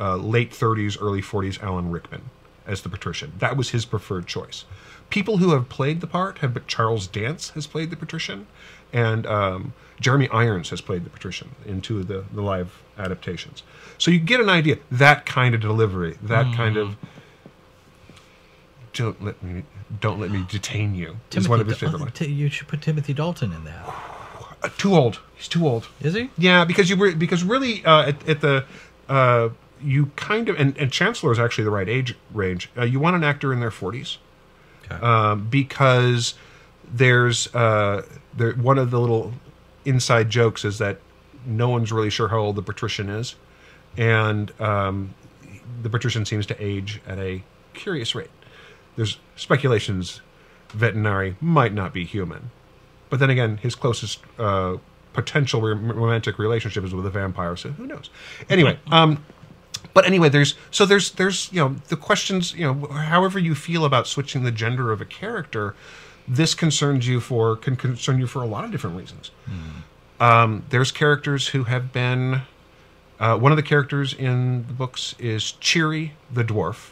uh, 0.00 0.16
late 0.16 0.50
30s, 0.50 0.98
early 1.00 1.22
40s 1.22 1.62
Alan 1.62 1.90
Rickman 1.90 2.30
as 2.66 2.82
the 2.82 2.88
patrician. 2.88 3.32
That 3.38 3.56
was 3.56 3.70
his 3.70 3.84
preferred 3.84 4.26
choice. 4.26 4.64
People 5.10 5.38
who 5.38 5.52
have 5.52 5.68
played 5.68 6.00
the 6.00 6.06
part 6.06 6.38
have 6.38 6.54
but 6.54 6.66
Charles 6.66 7.06
Dance 7.06 7.50
has 7.50 7.66
played 7.66 7.90
the 7.90 7.96
patrician, 7.96 8.46
and 8.92 9.26
um, 9.26 9.74
Jeremy 10.00 10.28
Irons 10.30 10.70
has 10.70 10.80
played 10.80 11.04
the 11.04 11.10
patrician 11.10 11.54
in 11.66 11.80
two 11.80 12.00
of 12.00 12.08
the, 12.08 12.24
the 12.32 12.40
live 12.40 12.82
adaptations. 12.98 13.62
So 13.98 14.10
you 14.10 14.18
get 14.18 14.40
an 14.40 14.48
idea 14.48 14.78
that 14.90 15.26
kind 15.26 15.54
of 15.54 15.60
delivery, 15.60 16.16
that 16.22 16.54
kind 16.54 16.76
of. 16.76 16.96
Don't 18.94 19.22
let 19.24 19.42
me 19.42 19.64
don't 20.00 20.20
let 20.20 20.30
me 20.30 20.44
detain 20.48 20.94
you. 20.94 21.16
is 21.34 21.48
one 21.48 21.60
of 21.60 21.66
his 21.66 21.78
favorite 21.78 22.00
lines. 22.00 22.20
You 22.20 22.48
should 22.48 22.68
put 22.68 22.80
Timothy 22.82 23.12
Dalton 23.12 23.52
in 23.52 23.64
that. 23.64 23.94
Uh, 24.62 24.68
too 24.78 24.94
old. 24.94 25.20
He's 25.34 25.48
too 25.48 25.66
old. 25.66 25.88
Is 26.00 26.14
he? 26.14 26.30
Yeah, 26.38 26.64
because 26.64 26.88
you 26.88 26.96
were 26.96 27.12
because 27.12 27.42
really 27.44 27.84
uh, 27.84 28.08
at, 28.08 28.28
at 28.28 28.40
the 28.40 28.64
uh, 29.08 29.50
you 29.82 30.06
kind 30.16 30.48
of 30.48 30.58
and, 30.58 30.76
and 30.78 30.90
Chancellor 30.92 31.32
is 31.32 31.38
actually 31.38 31.64
the 31.64 31.70
right 31.70 31.88
age 31.88 32.14
range. 32.32 32.70
Uh, 32.76 32.84
you 32.84 33.00
want 33.00 33.16
an 33.16 33.24
actor 33.24 33.52
in 33.52 33.60
their 33.60 33.70
forties 33.72 34.18
Okay. 34.90 35.04
um, 35.04 35.46
because 35.48 36.34
there's 36.92 37.52
uh, 37.54 38.02
there 38.36 38.52
one 38.54 38.78
of 38.78 38.90
the 38.90 39.00
little 39.00 39.32
inside 39.84 40.30
jokes 40.30 40.64
is 40.64 40.78
that 40.78 40.98
no 41.44 41.68
one's 41.68 41.90
really 41.90 42.10
sure 42.10 42.28
how 42.28 42.38
old 42.38 42.54
the 42.56 42.62
patrician 42.62 43.08
is, 43.08 43.34
and 43.96 44.58
um, 44.60 45.12
the 45.82 45.90
patrician 45.90 46.24
seems 46.24 46.46
to 46.46 46.64
age 46.64 47.00
at 47.06 47.18
a 47.18 47.42
curious 47.74 48.14
rate. 48.14 48.30
There's 48.96 49.18
speculations 49.36 50.20
Vetinari 50.68 51.36
might 51.40 51.72
not 51.72 51.92
be 51.92 52.04
human, 52.04 52.50
but 53.10 53.20
then 53.20 53.30
again, 53.30 53.58
his 53.58 53.74
closest 53.74 54.20
uh, 54.38 54.76
potential 55.12 55.60
rom- 55.60 55.92
romantic 55.92 56.38
relationship 56.38 56.84
is 56.84 56.94
with 56.94 57.06
a 57.06 57.10
vampire, 57.10 57.56
so 57.56 57.70
who 57.70 57.86
knows? 57.86 58.10
Anyway, 58.48 58.78
um, 58.90 59.24
but 59.94 60.06
anyway, 60.06 60.28
there's 60.28 60.54
so 60.70 60.86
there's 60.86 61.12
there's 61.12 61.52
you 61.52 61.60
know 61.60 61.76
the 61.88 61.96
questions 61.96 62.54
you 62.54 62.64
know 62.64 62.86
however 62.88 63.38
you 63.38 63.54
feel 63.54 63.84
about 63.84 64.06
switching 64.06 64.44
the 64.44 64.52
gender 64.52 64.92
of 64.92 65.00
a 65.00 65.04
character, 65.04 65.74
this 66.26 66.54
concerns 66.54 67.06
you 67.06 67.20
for 67.20 67.56
can 67.56 67.76
concern 67.76 68.18
you 68.18 68.26
for 68.26 68.42
a 68.42 68.46
lot 68.46 68.64
of 68.64 68.70
different 68.70 68.96
reasons. 68.96 69.30
Um, 70.20 70.64
there's 70.70 70.90
characters 70.90 71.48
who 71.48 71.64
have 71.64 71.92
been. 71.92 72.42
Uh, 73.20 73.38
one 73.38 73.52
of 73.52 73.56
the 73.56 73.62
characters 73.62 74.12
in 74.12 74.66
the 74.66 74.72
books 74.72 75.14
is 75.18 75.52
Cheery 75.52 76.14
the 76.32 76.42
dwarf, 76.42 76.90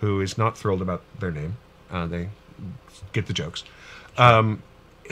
who 0.00 0.20
is 0.20 0.36
not 0.36 0.56
thrilled 0.56 0.82
about 0.82 1.02
their 1.18 1.30
name. 1.30 1.56
Uh, 1.90 2.06
they 2.06 2.28
get 3.12 3.26
the 3.26 3.32
jokes. 3.32 3.64
Um, 4.16 4.62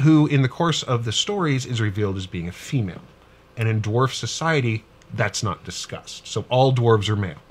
who, 0.03 0.27
in 0.27 0.43
the 0.43 0.49
course 0.49 0.83
of 0.83 1.05
the 1.05 1.13
stories, 1.13 1.67
is 1.67 1.81
revealed 1.81 2.17
as 2.17 2.27
being 2.27 2.49
a 2.49 2.53
female, 2.53 3.03
and 3.57 3.69
in 3.69 3.83
dwarf 3.83 4.15
society, 4.15 4.85
that's 5.13 5.43
not 5.43 5.65
discussed. 5.65 6.27
So 6.27 6.45
all 6.49 6.75
dwarves 6.75 7.09
are 7.09 7.17
male. 7.17 7.43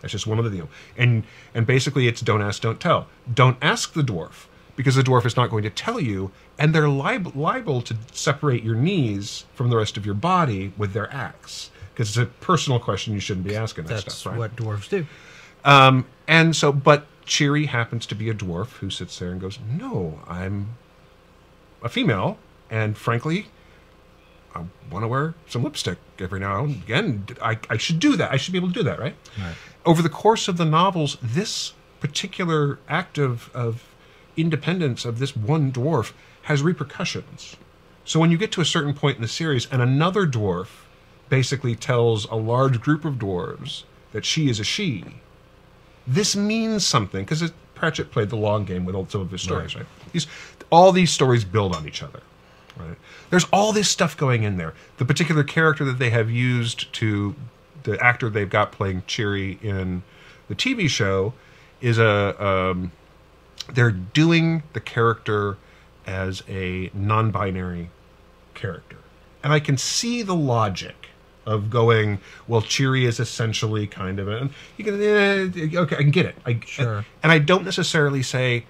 That's 0.00 0.12
just 0.12 0.26
one 0.26 0.38
of 0.38 0.44
the 0.44 0.50
deal. 0.50 0.68
And 0.96 1.24
and 1.54 1.66
basically, 1.66 2.08
it's 2.08 2.20
don't 2.20 2.42
ask, 2.42 2.60
don't 2.62 2.80
tell. 2.80 3.06
Don't 3.32 3.56
ask 3.62 3.92
the 3.92 4.02
dwarf 4.02 4.46
because 4.76 4.96
the 4.96 5.02
dwarf 5.02 5.24
is 5.24 5.36
not 5.36 5.50
going 5.50 5.62
to 5.62 5.70
tell 5.70 6.00
you, 6.00 6.32
and 6.58 6.74
they're 6.74 6.88
liable 6.88 7.32
liable 7.34 7.80
to 7.82 7.96
separate 8.12 8.62
your 8.62 8.74
knees 8.74 9.44
from 9.54 9.70
the 9.70 9.76
rest 9.76 9.96
of 9.96 10.04
your 10.04 10.14
body 10.14 10.72
with 10.76 10.92
their 10.92 11.12
axe 11.12 11.70
because 11.94 12.08
it's 12.08 12.16
a 12.16 12.26
personal 12.26 12.80
question 12.80 13.14
you 13.14 13.20
shouldn't 13.20 13.46
be 13.46 13.54
asking 13.56 13.84
that 13.84 14.04
That's 14.04 14.14
stuff. 14.14 14.32
Right? 14.32 14.38
what 14.38 14.56
dwarves 14.56 14.88
do. 14.88 15.06
Um, 15.64 16.06
and 16.28 16.54
so, 16.54 16.72
but 16.72 17.06
Cheery 17.24 17.66
happens 17.66 18.06
to 18.06 18.14
be 18.14 18.28
a 18.28 18.34
dwarf 18.34 18.78
who 18.78 18.90
sits 18.90 19.18
there 19.18 19.30
and 19.30 19.40
goes, 19.40 19.58
"No, 19.66 20.20
I'm 20.26 20.76
a 21.82 21.88
female, 21.88 22.38
and 22.70 22.96
frankly, 22.96 23.48
I 24.54 24.64
want 24.90 25.02
to 25.02 25.08
wear 25.08 25.34
some 25.48 25.62
lipstick 25.62 25.98
every 26.18 26.40
now 26.40 26.64
and 26.64 26.82
again. 26.82 27.26
I, 27.42 27.58
I 27.70 27.76
should 27.76 27.98
do 27.98 28.16
that. 28.16 28.30
I 28.32 28.36
should 28.36 28.52
be 28.52 28.58
able 28.58 28.68
to 28.68 28.74
do 28.74 28.82
that, 28.82 28.98
right?" 28.98 29.16
Right. 29.38 29.54
Over 29.86 30.02
the 30.02 30.08
course 30.08 30.48
of 30.48 30.56
the 30.56 30.64
novels, 30.64 31.16
this 31.22 31.72
particular 32.00 32.78
act 32.88 33.16
of, 33.18 33.50
of 33.54 33.84
independence 34.36 35.04
of 35.04 35.18
this 35.18 35.34
one 35.34 35.72
dwarf 35.72 36.12
has 36.42 36.62
repercussions. 36.62 37.56
So 38.04 38.20
when 38.20 38.30
you 38.30 38.36
get 38.36 38.52
to 38.52 38.60
a 38.60 38.66
certain 38.66 38.92
point 38.92 39.16
in 39.16 39.22
the 39.22 39.28
series, 39.28 39.66
and 39.70 39.80
another 39.80 40.26
dwarf 40.26 40.68
basically 41.30 41.74
tells 41.74 42.26
a 42.26 42.34
large 42.34 42.80
group 42.82 43.06
of 43.06 43.14
dwarves 43.14 43.84
that 44.12 44.26
she 44.26 44.48
is 44.50 44.60
a 44.60 44.64
she, 44.64 45.04
this 46.06 46.36
means 46.36 46.86
something 46.86 47.24
because 47.24 47.52
Pratchett 47.74 48.10
played 48.10 48.30
the 48.30 48.36
long 48.36 48.64
game 48.64 48.84
with 48.84 48.94
all 48.94 49.08
some 49.08 49.20
of 49.20 49.30
his 49.30 49.42
stories, 49.42 49.74
right? 49.74 49.86
These, 50.12 50.26
all 50.70 50.92
these 50.92 51.10
stories 51.10 51.44
build 51.44 51.74
on 51.74 51.86
each 51.86 52.02
other, 52.02 52.20
right? 52.76 52.96
There's 53.30 53.46
all 53.52 53.72
this 53.72 53.88
stuff 53.88 54.16
going 54.16 54.42
in 54.42 54.56
there. 54.56 54.74
The 54.98 55.04
particular 55.04 55.44
character 55.44 55.84
that 55.84 55.98
they 55.98 56.10
have 56.10 56.30
used 56.30 56.92
to, 56.94 57.34
the 57.82 57.98
actor 58.02 58.28
they've 58.30 58.48
got 58.48 58.72
playing 58.72 59.02
Cheery 59.06 59.58
in 59.62 60.02
the 60.48 60.54
TV 60.54 60.88
show, 60.88 61.34
is 61.80 61.98
a 61.98 62.44
um, 62.44 62.92
they're 63.72 63.90
doing 63.90 64.62
the 64.72 64.80
character 64.80 65.56
as 66.06 66.42
a 66.48 66.90
non-binary 66.92 67.90
character 68.52 68.98
and 69.42 69.52
i 69.52 69.60
can 69.60 69.76
see 69.76 70.22
the 70.22 70.34
logic 70.34 71.03
of 71.46 71.70
going 71.70 72.18
well 72.48 72.62
cheery 72.62 73.04
is 73.04 73.20
essentially 73.20 73.86
kind 73.86 74.18
of 74.18 74.28
a 74.28 74.48
you 74.76 74.84
can 74.84 75.00
eh, 75.02 75.78
okay 75.78 75.96
i 75.96 76.00
can 76.00 76.10
get 76.10 76.26
it 76.26 76.34
I, 76.46 76.60
Sure. 76.66 77.04
and 77.22 77.30
i 77.32 77.38
don't 77.38 77.64
necessarily 77.64 78.22
say 78.22 78.64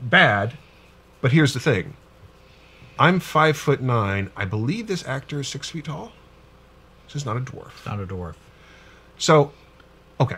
bad 0.00 0.56
but 1.20 1.32
here's 1.32 1.54
the 1.54 1.60
thing 1.60 1.94
i'm 2.98 3.20
five 3.20 3.56
foot 3.56 3.80
nine 3.80 4.30
i 4.36 4.44
believe 4.44 4.86
this 4.86 5.06
actor 5.06 5.40
is 5.40 5.48
six 5.48 5.70
feet 5.70 5.86
tall 5.86 6.12
this 7.06 7.16
is 7.16 7.24
not 7.26 7.36
a 7.36 7.40
dwarf 7.40 7.84
Not 7.86 8.00
a 8.00 8.06
dwarf. 8.06 8.34
so, 9.18 9.52
okay. 10.20 10.36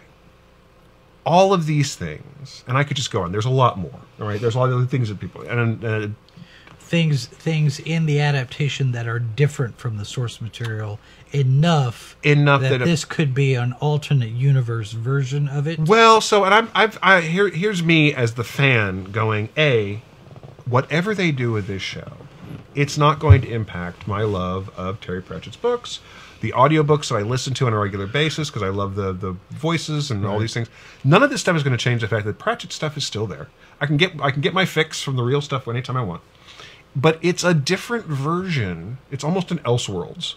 All 1.24 1.52
of 1.52 1.66
these 1.66 1.94
things, 1.94 2.64
and 2.66 2.78
I 2.78 2.84
could 2.84 2.96
just 2.96 3.10
go 3.10 3.22
on. 3.22 3.32
There's 3.32 3.44
a 3.44 3.50
lot 3.50 3.78
more. 3.78 4.00
All 4.18 4.26
right. 4.26 4.40
There's 4.40 4.54
a 4.54 4.58
lot 4.58 4.70
of 4.70 4.76
other 4.76 4.86
things 4.86 5.10
that 5.10 5.20
people, 5.20 5.42
and 5.42 5.84
uh, 5.84 6.08
Things 6.78 7.26
things 7.26 7.80
in 7.80 8.06
the 8.06 8.18
adaptation 8.20 8.92
that 8.92 9.06
are 9.06 9.18
different 9.18 9.76
from 9.78 9.98
the 9.98 10.06
source 10.06 10.40
material 10.40 10.98
enough 11.32 12.16
enough 12.22 12.62
that 12.62 12.78
that, 12.78 12.84
this 12.84 13.04
could 13.04 13.34
be 13.34 13.54
an 13.54 13.72
alternate 13.74 14.30
universe 14.30 14.92
version 14.92 15.48
of 15.48 15.66
it. 15.66 15.78
well, 15.78 16.20
so 16.20 16.44
and 16.44 16.54
I'm, 16.54 16.70
I've, 16.74 16.98
I 17.02 17.20
here, 17.20 17.48
here's 17.48 17.82
me 17.82 18.14
as 18.14 18.34
the 18.34 18.44
fan 18.44 19.04
going, 19.04 19.48
a, 19.56 20.02
whatever 20.66 21.14
they 21.14 21.30
do 21.30 21.52
with 21.52 21.66
this 21.66 21.82
show, 21.82 22.12
it's 22.74 22.96
not 22.96 23.18
going 23.18 23.42
to 23.42 23.50
impact 23.50 24.06
my 24.06 24.22
love 24.22 24.70
of 24.76 25.00
Terry 25.00 25.22
Pratchett's 25.22 25.56
books, 25.56 26.00
the 26.40 26.52
audiobooks 26.52 27.08
that 27.08 27.16
I 27.16 27.22
listen 27.22 27.54
to 27.54 27.66
on 27.66 27.72
a 27.72 27.78
regular 27.78 28.06
basis 28.06 28.48
because 28.48 28.62
I 28.62 28.68
love 28.68 28.94
the 28.94 29.12
the 29.12 29.36
voices 29.50 30.10
and 30.10 30.24
all 30.24 30.38
these 30.38 30.54
things. 30.54 30.68
None 31.02 31.22
of 31.22 31.30
this 31.30 31.40
stuff 31.40 31.56
is 31.56 31.62
going 31.62 31.76
to 31.76 31.82
change 31.82 32.00
the 32.02 32.08
fact 32.08 32.26
that 32.26 32.38
Pratchett 32.38 32.72
stuff 32.72 32.96
is 32.96 33.04
still 33.04 33.26
there. 33.26 33.48
I 33.80 33.86
can 33.86 33.96
get 33.96 34.20
I 34.20 34.30
can 34.30 34.40
get 34.40 34.54
my 34.54 34.64
fix 34.64 35.02
from 35.02 35.16
the 35.16 35.22
real 35.22 35.40
stuff 35.40 35.66
anytime 35.66 35.96
I 35.96 36.02
want. 36.02 36.22
But 36.94 37.18
it's 37.22 37.44
a 37.44 37.54
different 37.54 38.06
version. 38.06 38.98
It's 39.10 39.24
almost 39.24 39.50
an 39.50 39.58
Elseworlds. 39.58 40.34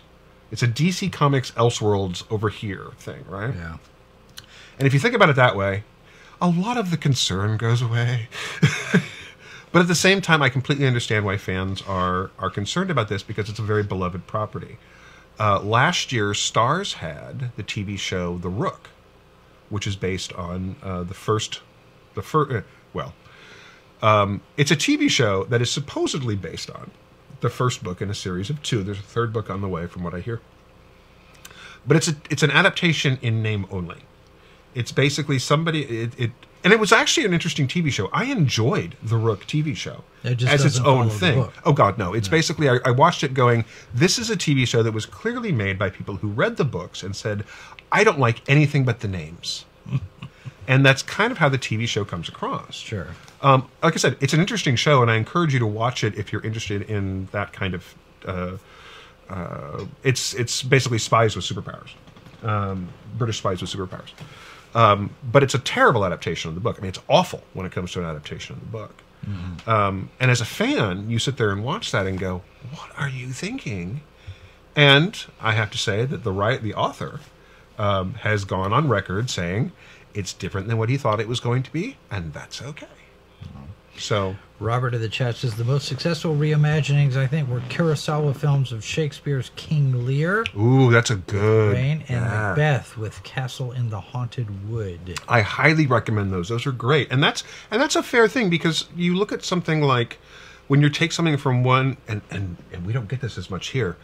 It's 0.52 0.62
a 0.62 0.68
DC 0.68 1.12
Comics 1.12 1.52
Elseworlds 1.52 2.24
over 2.30 2.49
here 2.49 2.88
thing, 2.97 3.24
right? 3.28 3.54
Yeah. 3.56 3.78
And 4.78 4.86
if 4.86 4.93
you 4.93 4.99
think 4.99 5.16
about 5.16 5.30
it 5.30 5.36
that 5.38 5.56
way, 5.56 5.84
a 6.41 6.49
lot 6.49 6.78
of 6.78 6.91
the 6.91 6.97
concern 6.97 7.58
goes 7.58 7.82
away. 7.82 8.28
but 9.72 9.82
at 9.82 9.88
the 9.88 9.95
same 9.95 10.22
time, 10.22 10.41
I 10.41 10.49
completely 10.49 10.88
understand 10.88 11.26
why 11.26 11.38
fans 11.38 11.82
are 11.84 12.32
are 12.38 12.49
concerned 12.49 12.91
about 12.91 13.08
this 13.08 13.24
because 13.24 13.49
it's 13.49 13.60
a 13.60 13.64
very 13.64 13.84
beloved 13.84 14.28
property. 14.28 14.78
Uh, 15.39 15.60
last 15.60 16.12
year, 16.12 16.32
Starz 16.32 16.95
had 16.95 17.52
the 17.56 17.64
TV 17.64 17.97
show 17.97 18.38
The 18.38 18.49
Rook, 18.49 18.89
which 19.70 19.88
is 19.88 19.95
based 19.95 20.34
on 20.34 20.76
uh, 20.84 21.04
the 21.04 21.14
first, 21.14 21.62
the 22.16 22.22
first. 22.22 22.52
Uh, 22.52 22.62
well, 22.93 23.14
um, 24.02 24.41
it's 24.58 24.72
a 24.72 24.76
TV 24.76 25.10
show 25.10 25.45
that 25.45 25.62
is 25.62 25.72
supposedly 25.72 26.36
based 26.36 26.70
on 26.70 26.91
the 27.42 27.50
first 27.50 27.84
book 27.84 28.02
in 28.02 28.10
a 28.10 28.16
series 28.16 28.50
of 28.50 28.62
two. 28.64 28.84
There's 28.84 29.00
a 29.00 29.04
third 29.04 29.34
book 29.34 29.50
on 29.50 29.62
the 29.62 29.68
way, 29.68 29.88
from 29.88 30.04
what 30.04 30.14
I 30.14 30.20
hear. 30.20 30.42
But 31.86 31.98
it's 31.98 32.08
a 32.08 32.16
it's 32.30 32.44
an 32.44 32.52
adaptation 32.52 33.20
in 33.22 33.42
name 33.42 33.66
only. 33.72 33.98
It's 34.74 34.92
basically 34.92 35.39
somebody. 35.39 35.84
It, 35.84 36.20
it 36.20 36.32
and 36.64 36.72
it 36.72 36.80
was 36.80 36.92
actually 36.92 37.26
an 37.26 37.34
interesting 37.34 37.68
TV 37.68 37.92
show. 37.92 38.10
I 38.14 38.26
enjoyed 38.26 38.96
the 39.02 39.18
Rook 39.18 39.46
TV 39.46 39.76
show 39.76 40.04
It 40.24 40.44
as 40.44 40.64
its 40.64 40.80
own 40.80 41.10
thing. 41.10 41.48
Oh 41.66 41.74
God, 41.74 41.98
no! 41.98 42.14
It's 42.14 42.28
basically 42.28 42.70
I, 42.70 42.78
I 42.86 42.92
watched 42.92 43.24
it 43.24 43.34
going. 43.34 43.66
This 43.94 44.20
is 44.20 44.30
a 44.30 44.38
TV 44.38 44.68
show 44.68 44.84
that 44.84 44.92
was 44.92 45.06
clearly 45.06 45.52
made 45.52 45.80
by 45.80 45.89
people 45.89 46.18
who 46.18 46.28
read 46.30 46.58
the 46.58 46.66
books 46.66 47.02
and 47.02 47.16
said, 47.16 47.44
"I 47.92 48.04
don't 48.04 48.20
like 48.20 48.48
anything 48.48 48.86
but 48.86 49.00
the 49.00 49.08
names," 49.08 49.66
and 50.68 50.86
that's 50.86 51.01
kind 51.01 51.32
of 51.32 51.38
how 51.38 51.49
the 51.49 51.57
TV 51.57 51.88
show 51.88 52.05
comes 52.05 52.30
across. 52.30 52.76
Sure. 52.76 53.07
Um, 53.41 53.68
like 53.82 53.93
I 53.93 53.97
said, 53.97 54.18
it's 54.22 54.34
an 54.34 54.39
interesting 54.39 54.76
show, 54.76 55.01
and 55.01 55.09
I 55.09 55.16
encourage 55.16 55.53
you 55.53 55.59
to 55.59 55.68
watch 55.68 56.03
it 56.03 56.16
if 56.18 56.32
you're 56.32 56.43
interested 56.43 56.84
in 56.84 57.28
that 57.32 57.53
kind 57.53 57.74
of. 57.74 57.95
Uh, 58.26 58.57
uh, 59.30 59.86
it's 60.03 60.34
it's 60.34 60.62
basically 60.62 60.99
spies 60.99 61.36
with 61.36 61.45
superpowers, 61.45 61.89
um, 62.43 62.89
British 63.18 63.38
spies 63.38 63.62
with 63.62 63.72
superpowers. 63.72 64.09
Um, 64.74 65.09
but 65.32 65.43
it's 65.43 65.53
a 65.53 65.59
terrible 65.59 66.05
adaptation 66.05 66.49
of 66.49 66.55
the 66.55 66.62
book. 66.62 66.78
I 66.78 66.82
mean, 66.82 66.89
it's 66.89 67.01
awful 67.09 67.43
when 67.53 67.66
it 67.66 67.72
comes 67.72 67.91
to 67.93 67.99
an 67.99 68.05
adaptation 68.05 68.55
of 68.55 68.62
the 68.62 68.68
book. 68.68 69.03
Um, 69.68 70.09
and 70.20 70.32
as 70.32 70.41
a 70.41 70.45
fan, 70.45 71.09
you 71.09 71.20
sit 71.20 71.38
there 71.38 71.51
and 71.51 71.64
watch 71.64 71.91
that 71.91 72.07
and 72.07 72.18
go, 72.20 72.41
"What 72.72 72.89
are 72.97 73.09
you 73.09 73.28
thinking?" 73.28 74.01
And 74.76 75.24
I 75.39 75.51
have 75.53 75.70
to 75.72 75.78
say 75.78 76.05
that 76.05 76.24
the 76.24 76.32
right, 76.32 76.62
the 76.62 76.74
author, 76.74 77.20
um, 77.78 78.16
has 78.16 78.45
gone 78.45 78.74
on 78.74 78.88
record 78.88 79.30
saying 79.30 79.72
it's 80.14 80.34
different 80.34 80.68
than 80.68 80.78
what 80.78 80.89
he 80.89 80.97
thought 80.97 81.20
it 81.20 81.28
was 81.28 81.39
going 81.39 81.64
to 81.64 81.72
be, 81.72 81.97
and 82.09 82.34
that's 82.34 82.62
okay. 82.62 82.88
So 83.97 84.36
Robert 84.59 84.93
of 84.93 85.01
the 85.01 85.09
chat 85.09 85.36
says 85.36 85.55
the 85.55 85.64
most 85.64 85.88
successful 85.88 86.36
reimaginings, 86.36 87.16
I 87.16 87.28
think, 87.28 87.49
were 87.49 87.59
Kurosawa 87.62 88.36
films 88.36 88.72
of 88.72 88.84
Shakespeare's 88.84 89.51
King 89.55 90.05
Lear, 90.05 90.45
Ooh, 90.57 90.89
that's 90.91 91.09
a 91.09 91.18
good. 91.18 91.74
Ran, 91.74 92.03
and 92.07 92.26
yeah. 92.26 92.49
Macbeth 92.49 92.97
with 92.97 93.22
Castle 93.24 93.72
in 93.72 93.89
the 93.89 93.99
Haunted 93.99 94.70
Wood. 94.70 95.20
I 95.28 95.41
highly 95.41 95.88
recommend 95.88 96.32
those. 96.32 96.49
Those 96.49 96.66
are 96.66 96.72
great, 96.72 97.12
and 97.12 97.24
that's 97.24 97.43
and 97.70 97.82
that's 97.82 97.95
a 97.95 98.03
fair 98.03 98.28
thing 98.28 98.49
because 98.49 98.88
you 98.95 99.16
look 99.16 99.32
at 99.32 99.43
something 99.43 99.82
like 99.82 100.18
when 100.68 100.82
you 100.82 100.89
take 100.89 101.12
something 101.12 101.38
from 101.38 101.64
one, 101.64 101.97
and 102.07 102.22
and, 102.32 102.57
and 102.72 102.86
we 102.86 102.93
don't 102.93 103.07
get 103.07 103.22
this 103.22 103.38
as 103.38 103.49
much 103.49 103.68
here. 103.70 103.97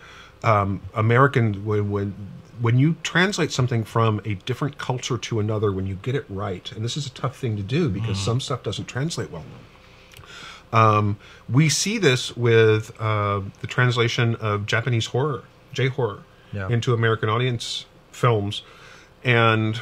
Um, 0.44 0.82
American 0.94 1.66
when 1.66 1.90
when 1.90 2.16
when 2.62 2.78
you 2.80 2.96
translate 3.04 3.52
something 3.52 3.84
from 3.84 4.20
a 4.26 4.36
different 4.36 4.78
culture 4.78 5.18
to 5.18 5.40
another, 5.40 5.72
when 5.72 5.86
you 5.88 5.96
get 5.96 6.16
it 6.16 6.26
right, 6.30 6.72
and 6.72 6.84
this 6.84 6.98
is 6.98 7.06
a 7.06 7.12
tough 7.12 7.38
thing 7.38 7.56
to 7.58 7.64
do 7.64 7.90
because 7.90 8.20
some 8.20 8.40
stuff 8.40 8.64
doesn't 8.64 8.86
translate 8.88 9.30
well. 9.32 9.44
Um, 10.74 11.18
we 11.50 11.70
see 11.70 11.98
this 11.98 12.36
with 12.36 12.92
uh, 13.00 13.42
the 13.62 13.68
translation 13.68 14.36
of 14.36 14.66
Japanese 14.66 15.08
horror, 15.08 15.44
J 15.74 15.88
horror, 15.88 16.24
Yeah. 16.52 16.68
into 16.70 16.94
American 16.94 17.30
audience 17.30 17.86
films, 18.12 18.64
and 19.24 19.80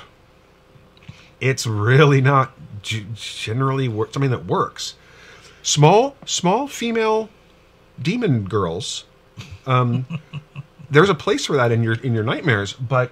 it's 1.42 1.66
really 1.66 2.22
not 2.22 2.54
g- 2.82 3.06
generally 3.16 3.88
wor- 3.88 4.12
something 4.12 4.32
that 4.32 4.46
works. 4.46 4.96
Small, 5.64 6.16
small 6.26 6.68
female 6.68 7.30
demon 8.02 8.44
girls. 8.46 9.06
Um, 9.66 10.06
there's 10.90 11.10
a 11.10 11.16
place 11.16 11.46
for 11.46 11.56
that 11.58 11.72
in 11.72 11.84
your 11.84 11.94
in 11.96 12.14
your 12.14 12.24
nightmares, 12.24 12.74
but 12.74 13.12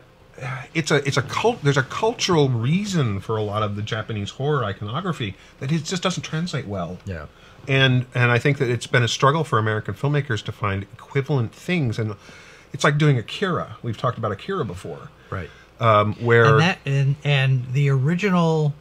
it's 0.74 0.91
a 0.91 1.05
it's 1.07 1.17
a 1.17 1.21
cult. 1.21 1.61
There's 1.63 1.78
a 1.78 1.84
cultural 1.84 2.49
reason 2.49 3.19
for 3.19 3.38
a 3.38 3.43
lot 3.43 3.63
of 3.63 3.76
the 3.76 3.82
Japanese 3.82 4.32
horror 4.32 4.63
iconography 4.63 5.36
that 5.59 5.71
it 5.71 5.84
just 5.84 6.01
doesn't 6.03 6.24
translate 6.24 6.65
well 6.67 6.97
Yeah. 7.05 7.26
and 7.67 8.05
and 8.15 8.32
I 8.32 8.39
think 8.39 8.57
that 8.57 8.69
it's 8.69 8.88
been 8.88 9.03
a 9.03 9.07
struggle 9.07 9.43
for 9.43 9.59
American 9.59 9.93
filmmakers 9.93 10.43
to 10.45 10.51
find 10.51 10.84
equivalent 10.93 11.53
things, 11.53 11.99
and 11.99 12.15
it's 12.74 12.84
like 12.84 12.97
doing 12.97 13.17
Akira. 13.17 13.78
We've 13.84 13.97
talked 13.97 14.17
about 14.17 14.32
Akira 14.32 14.65
before, 14.65 15.09
Right. 15.30 15.49
um, 15.80 16.13
where 16.15 16.45
and 16.45 16.59
that 16.61 16.80
and 16.86 17.15
and 17.24 17.71
the 17.74 17.89
original 17.89 18.74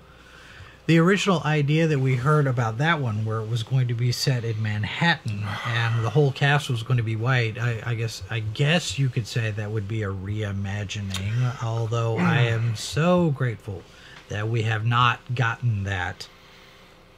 the 0.87 0.99
original 0.99 1.41
idea 1.45 1.87
that 1.87 2.01
we 2.01 2.16
heard 2.16 2.47
about 2.47 2.78
that 2.78 3.01
one 3.01 3.24
where 3.24 3.39
it 3.39 3.49
was 3.49 3.62
going 3.62 3.89
to 3.89 3.95
be 3.95 4.11
set 4.12 4.45
in 4.45 4.61
Manhattan 4.62 5.45
and 5.66 6.05
the 6.05 6.11
whole 6.11 6.33
cast 6.33 6.68
was 6.68 6.83
going 6.83 6.97
to 6.97 7.03
be 7.03 7.16
white 7.16 7.59
I, 7.59 7.83
I 7.85 7.95
guess 7.95 8.22
I 8.30 8.41
guess 8.41 8.99
you 8.99 9.09
could 9.09 9.26
say 9.26 9.51
that 9.51 9.70
would 9.70 9.87
be 9.87 10.03
a 10.03 10.09
reimagining 10.09 11.62
although 11.62 12.16
I 12.18 12.37
mm. 12.37 12.53
am 12.53 12.76
so 12.76 13.30
grateful 13.30 13.83
that 14.28 14.49
we 14.49 14.62
have 14.62 14.85
not 14.85 15.20
gotten 15.35 15.85
that 15.85 16.28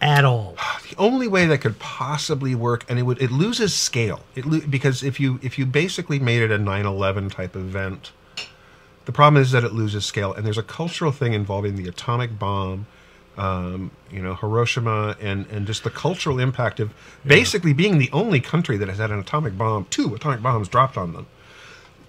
at 0.00 0.24
all 0.24 0.56
the 0.90 0.96
only 0.98 1.26
way 1.26 1.46
that 1.46 1.58
could 1.58 1.78
possibly 1.78 2.54
work, 2.54 2.84
and 2.88 2.98
it 2.98 3.02
would 3.02 3.20
it 3.20 3.32
loses 3.32 3.74
scale. 3.74 4.20
It 4.34 4.44
lo- 4.44 4.60
because 4.68 5.02
if 5.02 5.18
you 5.18 5.40
if 5.42 5.58
you 5.58 5.66
basically 5.66 6.18
made 6.18 6.42
it 6.42 6.50
a 6.50 6.58
9/11 6.58 7.32
type 7.32 7.56
event, 7.56 8.12
the 9.06 9.12
problem 9.12 9.42
is 9.42 9.50
that 9.52 9.64
it 9.64 9.72
loses 9.72 10.04
scale, 10.04 10.32
and 10.32 10.44
there's 10.46 10.58
a 10.58 10.62
cultural 10.62 11.10
thing 11.10 11.32
involving 11.32 11.76
the 11.76 11.88
atomic 11.88 12.38
bomb. 12.38 12.86
Um, 13.36 13.90
you 14.12 14.22
know 14.22 14.34
Hiroshima 14.36 15.16
and 15.20 15.46
and 15.50 15.66
just 15.66 15.82
the 15.82 15.90
cultural 15.90 16.38
impact 16.38 16.78
of 16.78 16.94
basically 17.26 17.72
being 17.72 17.98
the 17.98 18.08
only 18.12 18.38
country 18.40 18.76
that 18.76 18.88
has 18.88 18.98
had 18.98 19.10
an 19.10 19.18
atomic 19.18 19.58
bomb, 19.58 19.86
two 19.90 20.14
atomic 20.14 20.40
bombs 20.42 20.68
dropped 20.68 20.96
on 20.96 21.12
them. 21.14 21.26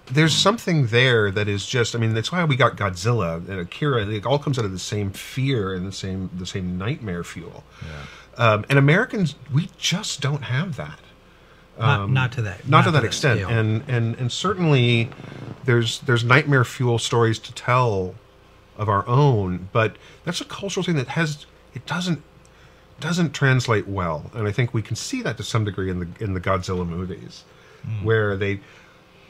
there's 0.06 0.32
something 0.34 0.86
there 0.86 1.32
that 1.32 1.48
is 1.48 1.66
just 1.66 1.96
i 1.96 1.98
mean 1.98 2.14
that's 2.14 2.30
why 2.30 2.44
we 2.44 2.54
got 2.54 2.76
godzilla 2.76 3.38
and 3.48 3.58
akira. 3.58 4.06
It 4.06 4.24
all 4.24 4.38
comes 4.38 4.56
out 4.56 4.64
of 4.64 4.70
the 4.70 4.78
same 4.78 5.10
fear 5.10 5.74
and 5.74 5.84
the 5.84 5.90
same 5.92 6.30
the 6.38 6.46
same 6.46 6.78
nightmare 6.78 7.24
fuel. 7.24 7.64
Um, 8.38 8.64
and 8.70 8.78
americans 8.78 9.34
we 9.52 9.68
just 9.78 10.20
don't 10.20 10.44
have 10.44 10.76
that. 10.76 11.00
Not, 11.78 12.08
not 12.10 12.32
to 12.32 12.42
that 12.42 12.60
Um, 12.64 12.70
not, 12.70 12.84
to 12.84 12.90
that 12.92 13.04
extent. 13.04 13.40
scale. 13.40 13.48
and 13.50 13.82
and 13.88 14.14
and 14.20 14.30
certainly 14.30 15.10
there's 15.64 15.98
there's 16.06 16.22
nightmare 16.22 16.64
fuel 16.64 16.98
stories 17.00 17.38
to 17.40 17.52
tell 17.52 18.14
of 18.78 18.88
our 18.88 19.06
own 19.08 19.68
but 19.72 19.96
that's 20.24 20.40
a 20.40 20.44
cultural 20.44 20.84
thing 20.84 20.96
that 20.96 21.08
has 21.08 21.46
it 21.74 21.84
doesn't 21.86 22.22
doesn't 23.00 23.32
translate 23.32 23.86
well 23.86 24.30
and 24.34 24.46
i 24.46 24.52
think 24.52 24.72
we 24.72 24.82
can 24.82 24.96
see 24.96 25.22
that 25.22 25.36
to 25.36 25.42
some 25.42 25.64
degree 25.64 25.90
in 25.90 26.00
the 26.00 26.08
in 26.20 26.34
the 26.34 26.40
godzilla 26.40 26.86
movies 26.86 27.44
where 28.02 28.36
they 28.36 28.60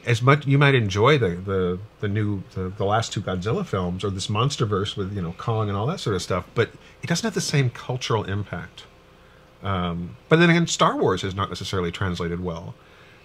as 0.07 0.23
much 0.23 0.47
you 0.47 0.57
might 0.57 0.75
enjoy 0.75 1.19
the 1.19 1.31
the 1.31 1.79
the 2.01 2.09
new 2.09 2.43
the, 2.55 2.69
the 2.69 2.85
last 2.85 3.13
two 3.13 3.21
Godzilla 3.21 3.67
films 3.67 4.05
or 4.05 4.11
this 4.11 4.29
MonsterVerse 4.29 4.97
with 4.97 5.13
you 5.15 5.21
know 5.21 5.35
Kong 5.37 5.69
and 5.69 5.77
all 5.77 5.87
that 5.87 6.01
sort 6.01 6.15
of 6.17 6.23
stuff, 6.23 6.47
but 6.55 6.71
it 7.03 7.09
doesn't 7.09 7.25
have 7.25 7.35
the 7.35 7.41
same 7.41 7.71
cultural 7.71 8.25
impact. 8.25 8.85
Um, 9.63 10.17
but 10.29 10.39
then 10.39 10.49
again, 10.49 10.69
Star 10.69 10.97
Wars 10.97 11.25
is 11.25 11.35
not 11.35 11.49
necessarily 11.49 11.91
translated 11.91 12.43
well 12.43 12.75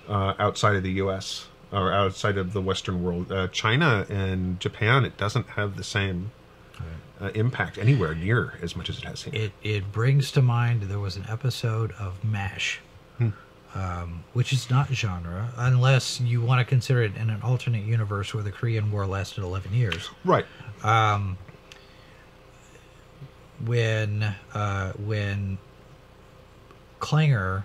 uh, 0.10 0.34
outside 0.40 0.76
of 0.76 0.84
the 0.84 0.94
U.S. 0.94 1.48
or 1.72 1.92
outside 1.92 2.38
of 2.38 2.54
the 2.54 2.62
Western 2.62 3.04
world. 3.04 3.32
Uh, 3.32 3.48
China 3.48 4.06
and 4.10 4.60
Japan, 4.60 5.06
it 5.06 5.18
doesn't 5.18 5.48
have 5.52 5.78
the 5.78 5.84
same 5.84 6.32
uh, 7.22 7.30
impact 7.36 7.78
anywhere 7.78 8.16
near 8.16 8.58
as 8.62 8.76
much 8.76 8.90
as 8.90 8.98
it 8.98 9.04
has 9.04 9.24
here. 9.24 9.34
it 9.36 9.52
it 9.62 9.92
brings 9.92 10.32
to 10.32 10.42
mind 10.42 10.84
there 10.84 11.00
was 11.00 11.16
an 11.16 11.26
episode 11.30 11.92
of 11.94 12.24
MASH, 12.24 12.80
um, 13.76 14.24
which 14.34 14.52
is 14.52 14.70
not 14.70 14.92
genre 14.92 15.54
unless 15.56 16.20
you 16.20 16.42
want 16.42 16.60
to 16.60 16.66
consider 16.66 17.04
it 17.04 17.16
in 17.16 17.30
an 17.30 17.42
alternate 17.44 17.86
universe 17.86 18.34
where 18.34 18.44
the 18.44 18.52
Korean 18.52 18.92
War 18.92 19.06
lasted 19.06 19.44
11 19.44 19.74
years. 19.74 20.10
right. 20.26 20.46
When 23.64 24.24
uh, 24.56 24.94
when 24.94 25.60
Klinger 27.00 27.64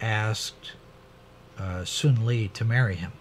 asked 0.00 0.72
uh, 1.58 1.84
Sun 1.84 2.26
Lee 2.26 2.48
to 2.48 2.64
marry 2.64 2.96
him, 2.96 3.12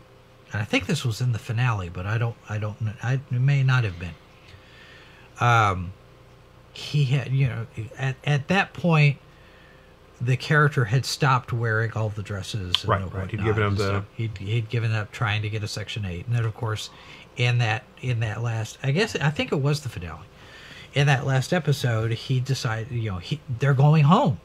and 0.54 0.62
I 0.62 0.66
think 0.66 0.86
this 0.86 1.04
was 1.06 1.22
in 1.22 1.32
the 1.32 1.40
finale, 1.40 1.90
but 1.90 2.06
I 2.06 2.18
don't 2.18 2.36
I 2.50 2.58
don't 2.58 2.78
I, 3.04 3.14
it 3.14 3.32
may 3.32 3.64
not 3.64 3.84
have 3.84 3.98
been. 4.00 4.14
Um, 5.40 5.94
he 6.74 7.06
had 7.06 7.32
you 7.32 7.48
know 7.48 7.68
at 7.98 8.16
at 8.24 8.48
that 8.48 8.74
point 8.74 9.18
the 10.22 10.38
character 10.38 10.86
had 10.86 11.04
stopped 11.06 11.52
wearing 11.52 11.92
all 11.94 12.10
the 12.10 12.22
dresses 12.24 12.76
and 12.84 12.88
Right, 12.90 13.14
right. 13.14 13.32
He'd 13.32 13.44
given 13.44 13.64
and 13.64 13.78
the- 13.78 13.84
stuff. 13.88 14.06
he'd, 14.16 14.38
he'd 14.38 14.70
given 14.70 14.94
up 14.94 15.12
trying 15.12 15.42
to 15.42 15.50
get 15.50 15.64
a 15.64 15.68
section 15.68 16.06
8 16.06 16.28
and 16.28 16.36
then 16.36 16.46
of 16.46 16.54
course 16.54 16.92
in 17.38 17.58
that 17.58 17.84
in 18.02 18.20
that 18.20 18.44
last 18.44 18.78
i 18.84 18.92
guess 18.92 19.16
i 19.16 19.32
think 19.32 19.52
it 19.52 19.56
was 19.60 19.82
the 19.82 19.90
finale 19.90 20.28
in 20.94 21.08
that 21.08 21.26
last 21.26 21.52
episode 21.52 22.12
he 22.12 22.40
decided 22.40 22.92
you 22.92 23.10
know 23.10 23.18
he 23.18 23.40
they're 23.60 23.74
going 23.74 24.04
home 24.04 24.40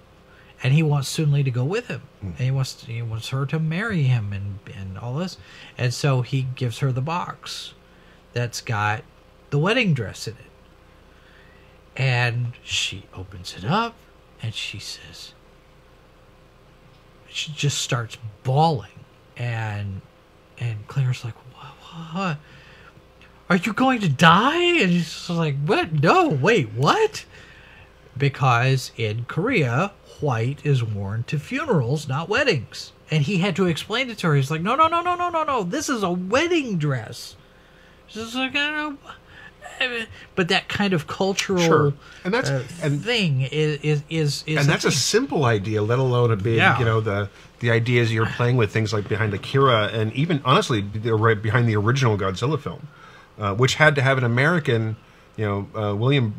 and 0.63 0.73
he 0.73 0.83
wants 0.83 1.09
Sun 1.09 1.33
Lee 1.33 1.43
to 1.43 1.51
go 1.51 1.65
with 1.65 1.89
him, 1.89 2.03
and 2.21 2.37
he 2.39 2.51
wants 2.51 2.85
he 2.85 3.03
wants 3.03 3.29
her 3.29 3.47
to 3.47 3.59
marry 3.59 4.05
him, 4.05 4.33
and 4.33 4.59
and 4.77 4.99
all 4.99 5.15
this, 5.15 5.37
and 5.77 5.93
so 5.93 6.23
he 6.23 6.47
gives 6.55 6.79
her 6.79 6.93
the 6.93 7.01
box 7.01 7.75
that's 8.33 8.61
got 8.61 9.03
the 9.51 9.59
wedding 9.59 9.95
dress 9.95 10.27
in 10.27 10.35
it, 10.35 12.01
and 12.01 12.53
she 12.63 13.05
opens 13.15 13.55
it 13.57 13.65
up, 13.65 13.95
and 14.43 14.55
she 14.55 14.79
says, 14.79 15.33
she 17.29 17.53
just 17.53 17.79
starts 17.79 18.17
bawling, 18.43 19.05
and 19.37 20.01
and 20.59 20.87
Claire's 20.89 21.25
like, 21.25 21.35
what? 21.55 22.15
what? 22.15 22.39
Are 23.49 23.57
you 23.57 23.73
going 23.73 24.01
to 24.01 24.09
die? 24.09 24.81
And 24.81 24.93
she's 24.93 25.31
like, 25.31 25.57
what? 25.65 25.93
No, 25.93 26.29
wait, 26.29 26.73
what? 26.73 27.25
because 28.17 28.93
in 28.97 29.25
Korea, 29.25 29.93
white 30.23 30.59
is 30.65 30.83
worn 30.83 31.25
to 31.25 31.39
funerals, 31.39 32.09
not 32.09 32.29
weddings. 32.29 32.93
And 33.11 33.23
he 33.23 33.39
had 33.39 33.55
to 33.57 33.67
explain 33.67 34.11
it 34.11 34.19
to 34.19 34.29
her. 34.29 34.35
He's 34.35 34.51
like, 34.51 34.63
no, 34.63 34.75
no, 34.75 34.89
no, 34.89 35.01
no, 35.01 35.15
no, 35.15 35.31
no, 35.31 35.45
no. 35.45 35.63
This 35.63 35.89
is 35.89 36.03
a 36.03 36.11
wedding 36.11 36.79
dress. 36.79 37.37
She's 38.09 38.35
like, 38.35 38.55
"Uh, 38.55 38.93
I- 39.81 40.07
but 40.35 40.49
that 40.49 40.69
kind 40.69 40.93
of 40.93 41.07
cultural 41.07 41.61
Sure. 41.61 41.93
And 42.25 42.33
that's- 42.35 42.51
uh, 42.51 42.65
and- 42.83 43.05
thing 43.05 43.43
is 43.43 43.79
is 43.83 44.03
is, 44.09 44.45
is 44.47 44.59
and 44.59 44.69
that's 44.69 44.85
a 44.85 44.91
simple 44.91 45.45
idea, 45.45 45.83
let 45.83 45.99
alone 45.99 46.31
a 46.31 46.37
big, 46.37 46.57
Yeah. 46.57 46.79
you 46.79 46.85
know, 46.85 47.01
the 47.01 47.29
the 47.61 47.71
ideas 47.71 48.13
you're 48.13 48.27
playing 48.27 48.57
with, 48.57 48.71
things 48.71 48.93
like 48.93 49.09
behind 49.09 49.33
Akira, 49.35 49.87
and 49.93 50.13
even 50.13 50.41
honestly, 50.45 50.83
right 51.05 51.41
behind 51.41 51.67
the 51.69 51.75
original 51.77 52.17
Godzilla 52.19 52.61
film, 52.61 52.87
uh, 53.39 53.55
which 53.55 53.75
had 53.77 53.95
to 53.97 54.03
have 54.03 54.19
an 54.19 54.25
American, 54.25 54.97
you 55.37 55.45
know, 55.47 55.69
uh, 55.91 55.95
William 55.95 56.35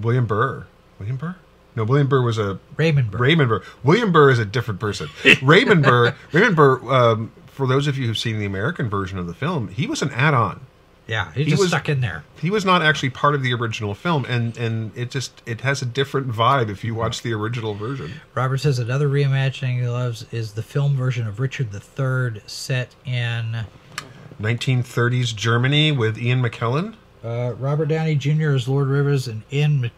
William 0.00 0.24
Burr, 0.26 0.66
William 0.98 1.16
Burr. 1.16 1.36
No, 1.76 1.84
William 1.84 2.06
Burr 2.08 2.22
was 2.22 2.38
a 2.38 2.58
Raymond 2.76 3.10
Burr. 3.10 3.18
Raymond 3.18 3.48
Burr. 3.48 3.62
William 3.82 4.12
Burr 4.12 4.30
is 4.30 4.38
a 4.38 4.44
different 4.44 4.78
person. 4.80 5.08
Raymond 5.42 5.82
Burr. 5.82 6.14
Raymond 6.32 6.54
Burr. 6.56 6.80
Um, 6.92 7.32
for 7.46 7.66
those 7.66 7.86
of 7.86 7.96
you 7.98 8.06
who've 8.06 8.18
seen 8.18 8.38
the 8.38 8.44
American 8.46 8.88
version 8.90 9.18
of 9.18 9.26
the 9.26 9.34
film, 9.34 9.68
he 9.68 9.86
was 9.86 10.02
an 10.02 10.10
add-on 10.10 10.66
yeah, 11.08 11.32
he 11.32 11.42
he 11.44 11.50
just 11.50 11.60
was- 11.60 11.68
stuck 11.70 11.88
in 11.88 12.00
there. 12.00 12.22
he 12.40 12.48
was 12.48 12.64
not 12.64 12.80
actually 12.80 13.10
part 13.10 13.34
of 13.34 13.42
the 13.42 13.52
original 13.52 13.92
film 13.92 14.24
and 14.26 14.56
and 14.56 14.96
it 14.96 15.10
just 15.10 15.42
it 15.44 15.60
has 15.62 15.82
a 15.82 15.84
different 15.84 16.28
vibe 16.30 16.70
if 16.70 16.84
you 16.84 16.94
watch 16.94 17.22
the 17.22 17.32
original 17.34 17.74
version 17.74 18.12
Robert 18.34 18.58
says 18.58 18.78
another 18.78 19.08
reimagining 19.08 19.80
he 19.80 19.88
loves 19.88 20.24
is 20.30 20.52
the 20.52 20.62
film 20.62 20.94
version 20.96 21.26
of 21.26 21.40
Richard 21.40 21.68
III 21.74 22.40
set 22.46 22.94
in 23.04 23.66
1930s 24.40 25.34
germany 25.34 25.90
with 25.92 26.16
ian 26.18 26.40
mckellen 26.40 26.94
uh, 27.24 27.54
Robert 27.58 27.86
Downey 27.86 28.14
Jr. 28.16 28.50
is 28.54 28.68
Lord 28.68 28.88
Rivers 28.88 29.28
and 29.28 29.42
Ian 29.52 29.80
Mc- 29.80 29.92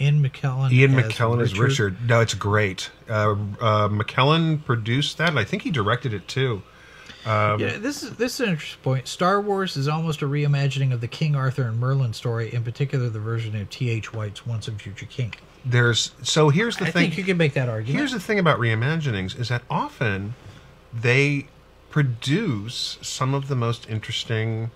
Ian 0.00 0.22
McKellen. 0.22 0.72
ian 0.72 0.92
mckellen 0.94 1.40
is 1.40 1.56
richard 1.58 1.96
no 2.08 2.20
it's 2.20 2.34
great 2.34 2.90
uh, 3.08 3.36
uh, 3.60 3.88
mckellen 3.88 4.64
produced 4.64 5.16
that 5.18 5.28
and 5.28 5.38
i 5.38 5.44
think 5.44 5.62
he 5.62 5.70
directed 5.70 6.12
it 6.12 6.26
too 6.26 6.62
yeah, 7.26 7.76
this 7.78 8.02
is 8.02 8.16
this 8.16 8.34
is 8.34 8.40
an 8.40 8.48
interesting 8.48 8.80
point. 8.82 9.06
Star 9.06 9.42
Wars 9.42 9.76
is 9.76 9.88
almost 9.88 10.22
a 10.22 10.24
reimagining 10.24 10.90
of 10.90 11.02
the 11.02 11.06
King 11.06 11.36
Arthur 11.36 11.64
and 11.64 11.78
Merlin 11.78 12.14
story, 12.14 12.52
in 12.52 12.64
particular 12.64 13.10
the 13.10 13.20
version 13.20 13.54
of 13.60 13.68
T. 13.68 13.90
H. 13.90 14.14
White's 14.14 14.46
Once 14.46 14.68
and 14.68 14.80
Future 14.80 15.04
King. 15.04 15.34
there's 15.62 16.12
so 16.22 16.48
here's 16.48 16.78
the 16.78 16.86
I 16.86 16.90
thing 16.90 17.10
think 17.10 17.18
you 17.18 17.24
can 17.24 17.36
make 17.36 17.52
that 17.52 17.68
argument. 17.68 17.98
Here's 17.98 18.12
the 18.12 18.20
thing 18.20 18.38
about 18.38 18.58
reimaginings 18.58 19.38
is 19.38 19.50
that 19.50 19.62
often 19.68 20.34
they 20.94 21.46
produce 21.90 22.98
some 23.02 23.34
of 23.34 23.48
the 23.48 23.56
most 23.56 23.88
interesting 23.90 24.70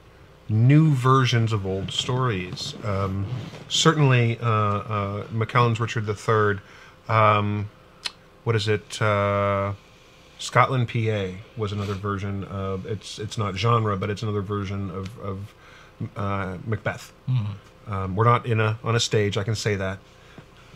new 0.48 0.92
versions 0.94 1.52
of 1.52 1.66
old 1.66 1.90
stories. 1.90 2.74
Um, 2.84 3.26
certainly, 3.68 4.38
uh, 4.40 4.46
uh, 4.48 5.26
McKellen's 5.28 5.80
Richard 5.80 6.08
III. 6.08 6.60
Um, 7.08 7.70
what 8.44 8.54
is 8.56 8.68
it? 8.68 9.00
Uh, 9.00 9.72
Scotland, 10.38 10.88
PA 10.88 11.28
was 11.56 11.72
another 11.72 11.94
version 11.94 12.44
of 12.44 12.86
it's. 12.86 13.18
It's 13.18 13.38
not 13.38 13.54
genre, 13.56 13.96
but 13.96 14.10
it's 14.10 14.22
another 14.22 14.42
version 14.42 14.90
of, 14.90 15.18
of 15.20 15.54
uh, 16.16 16.58
Macbeth. 16.66 17.12
Um, 17.86 18.16
we're 18.16 18.24
not 18.24 18.44
in 18.46 18.60
a 18.60 18.78
on 18.84 18.96
a 18.96 19.00
stage. 19.00 19.36
I 19.38 19.44
can 19.44 19.54
say 19.54 19.76
that. 19.76 19.98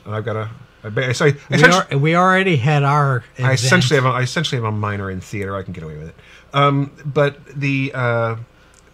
And 0.04 0.14
I've 0.14 0.24
got 0.24 0.36
a. 0.36 0.50
I, 0.84 1.08
I, 1.08 1.12
say- 1.12 1.34
we, 1.50 1.62
are, 1.64 1.98
we 1.98 2.14
already 2.16 2.56
had 2.56 2.84
our. 2.84 3.24
I 3.38 3.52
essentially 3.52 3.96
have 4.00 4.06
a, 4.06 4.10
I 4.16 4.22
essentially 4.22 4.56
have 4.62 4.64
a 4.72 4.74
minor 4.74 5.10
in 5.10 5.20
theater. 5.20 5.56
I 5.56 5.62
can 5.62 5.72
get 5.72 5.82
away 5.82 5.96
with 5.98 6.08
it. 6.08 6.14
Um, 6.54 6.92
but 7.04 7.44
the 7.46 7.90
uh, 7.94 8.36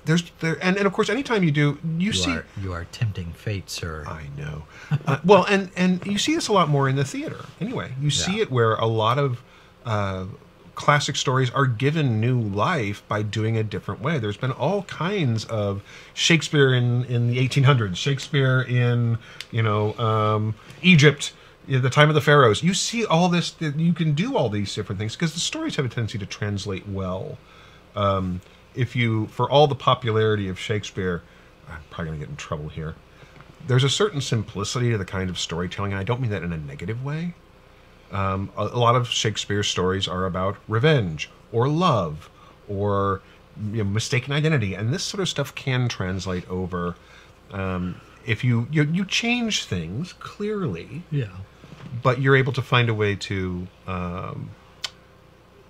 there's 0.04 0.30
there 0.40 0.58
and, 0.62 0.76
and 0.76 0.86
of 0.86 0.92
course 0.92 1.08
anytime 1.08 1.42
you 1.42 1.50
do 1.50 1.78
you, 1.84 2.06
You 2.06 2.12
see 2.12 2.32
are, 2.32 2.46
you 2.60 2.72
are 2.72 2.84
tempting 2.92 3.32
fate, 3.32 3.70
sir. 3.70 4.04
I 4.06 4.26
know. 4.36 4.64
Uh, 5.06 5.18
well, 5.24 5.44
and 5.44 5.70
and 5.76 6.04
you 6.06 6.18
see 6.18 6.34
this 6.34 6.48
a 6.48 6.52
lot 6.52 6.68
more 6.68 6.88
in 6.88 6.96
the 6.96 7.04
theater. 7.04 7.44
Anyway, 7.60 7.92
you 8.00 8.10
see 8.10 8.40
it 8.40 8.50
where 8.50 8.74
a 8.74 8.86
lot 8.86 9.18
of 9.18 9.42
uh, 9.84 10.26
classic 10.74 11.16
stories 11.16 11.50
are 11.50 11.66
given 11.66 12.20
new 12.20 12.38
life 12.40 13.02
by 13.08 13.22
doing 13.22 13.56
a 13.56 13.62
different 13.62 14.00
way. 14.00 14.18
There's 14.18 14.36
been 14.36 14.52
all 14.52 14.82
kinds 14.84 15.44
of 15.46 15.82
Shakespeare 16.12 16.74
in 16.74 17.04
in 17.04 17.28
the 17.28 17.36
1800s, 17.48 17.96
Shakespeare 17.96 18.62
in 18.62 19.18
you 19.50 19.62
know 19.62 19.94
um, 19.98 20.54
Egypt. 20.82 21.32
the 21.66 21.90
time 21.90 22.08
of 22.10 22.14
the 22.14 22.20
pharaohs, 22.20 22.62
you 22.62 22.74
see 22.74 23.04
all 23.06 23.28
this. 23.28 23.50
that 23.52 23.78
You 23.78 23.92
can 23.94 24.12
do 24.12 24.36
all 24.36 24.48
these 24.50 24.74
different 24.74 24.98
things 24.98 25.16
because 25.16 25.34
the 25.34 25.40
stories 25.40 25.76
have 25.76 25.86
a 25.86 25.88
tendency 25.88 26.18
to 26.18 26.26
translate 26.26 26.86
well 26.88 27.38
um, 27.96 28.40
if 28.74 28.96
you 28.96 29.26
for 29.28 29.50
all 29.50 29.66
the 29.66 29.74
popularity 29.74 30.48
of 30.48 30.58
Shakespeare, 30.58 31.22
I'm 31.68 31.80
probably 31.90 32.12
gonna 32.12 32.20
get 32.20 32.28
in 32.28 32.36
trouble 32.36 32.68
here. 32.68 32.94
There's 33.66 33.84
a 33.84 33.88
certain 33.88 34.20
simplicity 34.20 34.90
to 34.90 34.98
the 34.98 35.04
kind 35.04 35.30
of 35.30 35.38
storytelling, 35.38 35.92
and 35.92 36.00
I 36.00 36.04
don't 36.04 36.20
mean 36.20 36.30
that 36.30 36.42
in 36.42 36.52
a 36.52 36.58
negative 36.58 37.02
way. 37.02 37.34
Um, 38.12 38.50
a, 38.56 38.64
a 38.64 38.78
lot 38.78 38.94
of 38.94 39.08
Shakespeare's 39.08 39.68
stories 39.68 40.06
are 40.06 40.26
about 40.26 40.56
revenge 40.68 41.30
or 41.50 41.68
love 41.68 42.28
or 42.68 43.22
you 43.72 43.84
know, 43.84 43.90
mistaken 43.90 44.32
identity, 44.32 44.74
and 44.74 44.92
this 44.92 45.02
sort 45.02 45.20
of 45.20 45.28
stuff 45.28 45.54
can 45.54 45.88
translate 45.88 46.48
over. 46.50 46.96
Um, 47.52 48.00
if 48.26 48.42
you, 48.42 48.66
you 48.70 48.84
you 48.84 49.04
change 49.04 49.64
things 49.64 50.12
clearly, 50.14 51.02
yeah. 51.10 51.28
but 52.02 52.20
you're 52.20 52.36
able 52.36 52.52
to 52.54 52.62
find 52.62 52.88
a 52.88 52.94
way 52.94 53.14
to 53.16 53.66
um, 53.86 54.50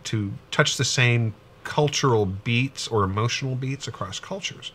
to 0.05 0.33
touch 0.51 0.77
the 0.77 0.85
same 0.85 1.35
cultural 1.65 2.27
beats 2.27 2.87
or 2.89 3.03
emotional 3.05 3.55
beats 3.57 3.89
across 3.89 4.21
cultures. 4.21 4.73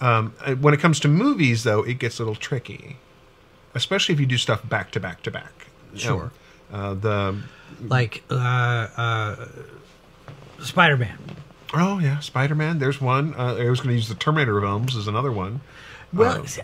Um, 0.00 0.34
uh, 0.40 0.54
when 0.54 0.74
it 0.74 0.80
comes 0.80 1.00
to 1.00 1.08
movies, 1.08 1.64
though, 1.64 1.82
it 1.82 1.98
gets 1.98 2.18
a 2.18 2.22
little 2.22 2.34
tricky, 2.36 2.96
especially 3.74 4.12
if 4.14 4.20
you 4.20 4.26
do 4.26 4.38
stuff 4.38 4.66
back 4.68 4.90
to 4.92 5.00
back 5.00 5.22
to 5.22 5.30
back. 5.30 5.66
You 5.92 5.98
know, 5.98 5.98
Sure. 6.18 6.32
uh, 6.72 6.94
the 6.94 7.36
Like 7.80 8.22
uh, 8.30 8.34
uh, 8.96 9.46
Spider 10.62 10.96
Man. 10.96 11.18
oh 11.74 11.98
yeah, 11.98 12.20
Spider 12.20 12.54
Man. 12.54 12.78
There's 12.78 13.00
one. 13.00 13.34
Uh, 13.34 13.56
I 13.56 13.68
was 13.70 13.80
going 13.80 13.90
to 13.90 13.94
use 13.96 14.08
the 14.08 14.14
Terminator 14.14 14.60
films 14.60 14.96
as 14.96 15.06
another 15.08 15.32
one. 15.32 15.60
Well, 16.12 16.42
Uh, 16.42 16.46
see, 16.46 16.62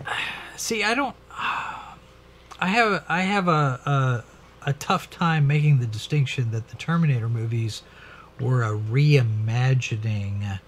see, 0.55 0.83
I 0.83 0.93
don't. 0.95 1.15
I 2.57 2.67
have 2.67 3.03
I 3.09 3.21
have 3.21 3.47
a, 3.47 3.79
a 4.65 4.69
a 4.69 4.73
tough 4.73 5.09
time 5.09 5.45
making 5.45 5.79
the 5.79 5.85
distinction 5.85 6.51
that 6.51 6.69
the 6.69 6.75
Terminator 6.77 7.27
movies 7.29 7.83
were 8.39 8.63
a 8.63 8.77
reimagining 8.77 10.59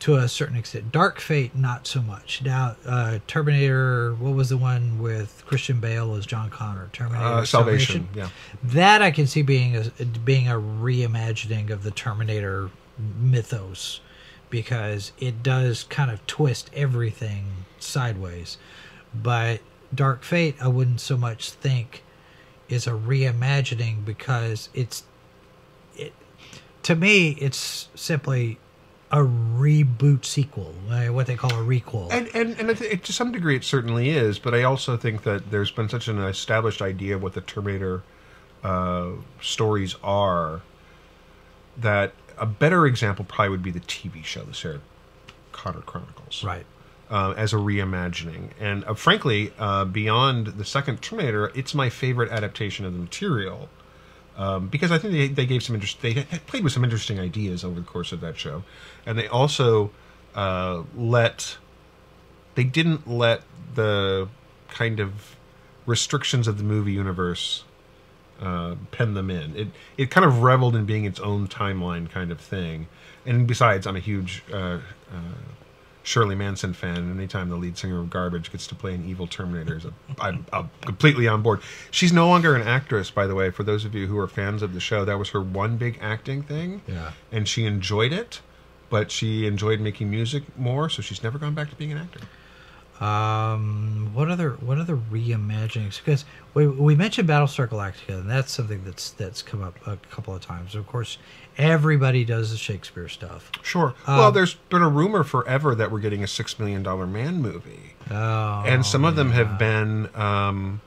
to 0.00 0.14
a 0.14 0.28
certain 0.28 0.56
extent. 0.56 0.92
Dark 0.92 1.18
Fate, 1.18 1.56
not 1.56 1.86
so 1.86 2.00
much. 2.00 2.42
Now, 2.42 2.76
uh, 2.86 3.18
Terminator. 3.26 4.14
What 4.14 4.34
was 4.34 4.48
the 4.48 4.56
one 4.56 5.00
with 5.00 5.42
Christian 5.46 5.80
Bale 5.80 6.14
as 6.14 6.24
John 6.24 6.50
Connor? 6.50 6.88
Terminator 6.92 7.24
uh, 7.24 7.44
Salvation. 7.44 8.08
Yeah. 8.14 8.28
That 8.62 9.02
I 9.02 9.10
can 9.10 9.26
see 9.26 9.42
being 9.42 9.76
a 9.76 10.04
being 10.04 10.48
a 10.48 10.54
reimagining 10.54 11.70
of 11.70 11.82
the 11.82 11.90
Terminator 11.90 12.70
mythos 12.98 14.00
because 14.50 15.12
it 15.18 15.42
does 15.42 15.84
kind 15.84 16.10
of 16.10 16.24
twist 16.26 16.70
everything 16.72 17.44
sideways. 17.78 18.56
But 19.14 19.60
Dark 19.94 20.22
Fate, 20.22 20.56
I 20.60 20.68
wouldn't 20.68 21.00
so 21.00 21.16
much 21.16 21.50
think 21.50 22.04
is 22.68 22.86
a 22.86 22.92
reimagining 22.92 24.04
because 24.04 24.68
it's 24.74 25.02
it 25.02 25.07
to 26.88 26.96
me 26.96 27.32
it's 27.32 27.90
simply 27.94 28.58
a 29.10 29.18
reboot 29.18 30.24
sequel, 30.24 30.74
uh, 30.90 31.04
what 31.08 31.26
they 31.26 31.36
call 31.36 31.50
a 31.50 31.62
requel. 31.62 32.08
And 32.10 32.34
and, 32.34 32.58
and 32.58 32.70
I 32.70 32.74
thi- 32.74 32.96
to 32.96 33.12
some 33.12 33.30
degree, 33.30 33.56
it 33.56 33.64
certainly 33.64 34.08
is. 34.08 34.38
But 34.38 34.54
I 34.54 34.62
also 34.62 34.96
think 34.96 35.22
that 35.24 35.50
there's 35.50 35.70
been 35.70 35.90
such 35.90 36.08
an 36.08 36.18
established 36.22 36.80
idea 36.80 37.16
of 37.16 37.22
what 37.22 37.34
the 37.34 37.42
Terminator 37.42 38.04
uh, 38.64 39.10
stories 39.38 39.96
are 40.02 40.62
that 41.76 42.14
a 42.38 42.46
better 42.46 42.86
example 42.86 43.26
probably 43.26 43.50
would 43.50 43.62
be 43.62 43.70
the 43.70 43.80
TV 43.80 44.24
show, 44.24 44.44
the 44.44 44.54
Sarah 44.54 44.80
Connor 45.52 45.82
Chronicles, 45.82 46.42
right. 46.42 46.64
uh, 47.10 47.34
as 47.36 47.52
a 47.52 47.56
reimagining. 47.56 48.52
And 48.58 48.82
uh, 48.86 48.94
frankly, 48.94 49.52
uh, 49.58 49.84
beyond 49.84 50.46
the 50.46 50.64
second 50.64 51.02
Terminator, 51.02 51.52
it's 51.54 51.74
my 51.74 51.90
favorite 51.90 52.32
adaptation 52.32 52.86
of 52.86 52.94
the 52.94 52.98
material. 52.98 53.68
Um, 54.38 54.68
because 54.68 54.92
I 54.92 54.98
think 54.98 55.12
they, 55.12 55.28
they 55.28 55.46
gave 55.46 55.64
some 55.64 55.74
interest. 55.74 56.00
They 56.00 56.14
played 56.46 56.62
with 56.62 56.72
some 56.72 56.84
interesting 56.84 57.18
ideas 57.18 57.64
over 57.64 57.80
the 57.80 57.86
course 57.86 58.12
of 58.12 58.20
that 58.20 58.38
show, 58.38 58.62
and 59.04 59.18
they 59.18 59.26
also 59.26 59.90
uh, 60.34 60.84
let 60.96 61.58
they 62.54 62.64
didn't 62.64 63.08
let 63.08 63.42
the 63.74 64.28
kind 64.68 65.00
of 65.00 65.36
restrictions 65.86 66.46
of 66.46 66.58
the 66.58 66.64
movie 66.64 66.92
universe 66.92 67.64
uh, 68.40 68.76
pen 68.92 69.14
them 69.14 69.28
in. 69.28 69.56
It 69.56 69.68
it 69.96 70.10
kind 70.10 70.24
of 70.24 70.42
reveled 70.42 70.76
in 70.76 70.84
being 70.84 71.04
its 71.04 71.18
own 71.18 71.48
timeline 71.48 72.08
kind 72.08 72.30
of 72.30 72.40
thing. 72.40 72.86
And 73.26 73.46
besides, 73.46 73.86
I'm 73.86 73.96
a 73.96 74.00
huge 74.00 74.44
uh, 74.52 74.78
uh, 75.12 75.38
Shirley 76.08 76.34
Manson 76.34 76.72
fan, 76.72 76.96
and 76.96 77.14
anytime 77.18 77.50
the 77.50 77.56
lead 77.56 77.76
singer 77.76 78.00
of 78.00 78.08
Garbage 78.08 78.50
gets 78.50 78.66
to 78.68 78.74
play 78.74 78.94
an 78.94 79.06
evil 79.06 79.26
Terminator, 79.26 79.76
is 79.76 79.84
a, 79.84 79.92
I'm, 80.18 80.46
I'm 80.54 80.70
completely 80.80 81.28
on 81.28 81.42
board. 81.42 81.60
She's 81.90 82.14
no 82.14 82.26
longer 82.28 82.54
an 82.56 82.66
actress, 82.66 83.10
by 83.10 83.26
the 83.26 83.34
way. 83.34 83.50
For 83.50 83.62
those 83.62 83.84
of 83.84 83.94
you 83.94 84.06
who 84.06 84.18
are 84.18 84.26
fans 84.26 84.62
of 84.62 84.72
the 84.72 84.80
show, 84.80 85.04
that 85.04 85.18
was 85.18 85.28
her 85.30 85.40
one 85.42 85.76
big 85.76 85.98
acting 86.00 86.42
thing, 86.42 86.80
Yeah. 86.88 87.12
and 87.30 87.46
she 87.46 87.66
enjoyed 87.66 88.14
it. 88.14 88.40
But 88.88 89.10
she 89.10 89.46
enjoyed 89.46 89.80
making 89.80 90.08
music 90.10 90.44
more, 90.58 90.88
so 90.88 91.02
she's 91.02 91.22
never 91.22 91.38
gone 91.38 91.52
back 91.52 91.68
to 91.68 91.76
being 91.76 91.92
an 91.92 91.98
actor. 91.98 92.20
Um, 93.04 94.10
what 94.14 94.30
other 94.30 94.52
what 94.52 94.78
other 94.78 94.96
reimaginings? 94.96 95.98
Because 95.98 96.24
we, 96.54 96.66
we 96.66 96.94
mentioned 96.96 97.28
Battlestar 97.28 97.68
Galactica, 97.68 98.20
and 98.20 98.30
that's 98.30 98.50
something 98.50 98.82
that's 98.84 99.10
that's 99.10 99.42
come 99.42 99.62
up 99.62 99.76
a 99.86 99.98
couple 100.10 100.34
of 100.34 100.40
times. 100.40 100.74
Of 100.74 100.86
course, 100.86 101.18
everybody 101.58 102.24
does 102.24 102.50
the 102.52 102.56
Shakespeare 102.56 103.08
stuff. 103.08 103.50
Sure. 103.62 103.94
Um, 104.06 104.18
well, 104.18 104.32
there's 104.32 104.54
been 104.54 104.82
a 104.82 104.88
rumor 104.88 105.24
forever 105.24 105.74
that 105.74 105.90
we're 105.90 106.00
getting 106.00 106.22
a 106.22 106.26
Six 106.26 106.58
Million 106.58 106.82
Dollar 106.82 107.06
Man 107.06 107.42
movie. 107.42 107.94
Oh, 108.10 108.64
and 108.66 108.86
some 108.86 109.04
of 109.04 109.16
them 109.16 109.28
yeah. 109.30 109.34
have 109.34 109.58
been 109.58 110.08
um, 110.14 110.80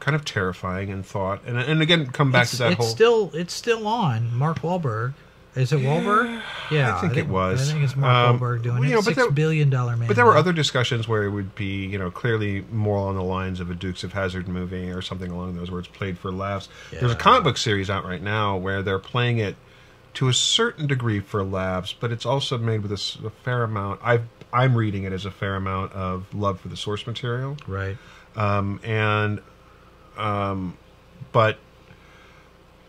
kind 0.00 0.14
of 0.14 0.24
terrifying 0.24 0.88
in 0.88 1.02
thought. 1.02 1.42
And, 1.44 1.58
and 1.58 1.82
again, 1.82 2.06
come 2.06 2.32
back 2.32 2.44
it's, 2.44 2.52
to 2.52 2.58
that 2.58 2.72
it's 2.72 2.78
whole. 2.78 2.88
still 2.88 3.30
it's 3.34 3.52
still 3.52 3.86
on. 3.86 4.34
Mark 4.34 4.60
Wahlberg. 4.60 5.14
Is 5.54 5.70
it 5.70 5.80
Wahlberg? 5.80 6.40
Yeah, 6.70 6.96
I 6.96 7.00
think 7.02 7.18
it 7.18 7.28
was. 7.28 7.68
I 7.68 7.72
think 7.74 7.84
it's 7.84 7.94
Mark 7.94 8.30
Um, 8.30 8.40
Wahlberg 8.40 8.62
doing 8.62 8.84
you 8.84 8.88
it. 8.88 8.92
know, 8.92 8.96
but 8.96 9.04
Six 9.04 9.16
there- 9.18 9.30
billion 9.30 9.68
dollar 9.68 9.98
man. 9.98 10.08
But 10.08 10.16
there 10.16 10.24
were 10.24 10.34
other 10.34 10.54
discussions 10.54 11.06
where 11.06 11.24
it 11.24 11.30
would 11.30 11.54
be, 11.54 11.84
you 11.84 11.98
know, 11.98 12.10
clearly 12.10 12.64
more 12.72 12.96
on 12.96 13.16
the 13.16 13.22
lines 13.22 13.60
of 13.60 13.70
a 13.70 13.74
Dukes 13.74 14.02
of 14.02 14.14
Hazzard 14.14 14.48
movie 14.48 14.90
or 14.90 15.02
something 15.02 15.30
along 15.30 15.56
those 15.56 15.70
words, 15.70 15.88
played 15.88 16.16
for 16.16 16.32
laughs. 16.32 16.70
There's 16.90 17.12
a 17.12 17.16
comic 17.16 17.44
book 17.44 17.58
series 17.58 17.90
out 17.90 18.06
right 18.06 18.22
now 18.22 18.56
where 18.56 18.80
they're 18.80 18.98
playing 18.98 19.38
it 19.38 19.56
to 20.14 20.28
a 20.28 20.32
certain 20.34 20.86
degree 20.86 21.20
for 21.20 21.42
laughs, 21.42 21.92
but 21.92 22.12
it's 22.12 22.26
also 22.26 22.58
made 22.58 22.82
with 22.82 22.92
a 22.92 23.30
fair 23.44 23.62
amount. 23.62 24.00
I've, 24.02 24.24
I'm 24.52 24.76
reading 24.76 25.04
it 25.04 25.12
as 25.12 25.24
a 25.24 25.30
fair 25.30 25.56
amount 25.56 25.92
of 25.92 26.32
love 26.34 26.60
for 26.60 26.68
the 26.68 26.76
source 26.76 27.06
material. 27.06 27.56
right. 27.66 27.96
um, 28.36 28.80
and 28.84 29.40
um, 30.16 30.76
but 31.32 31.58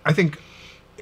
I 0.06 0.14
think 0.14 0.40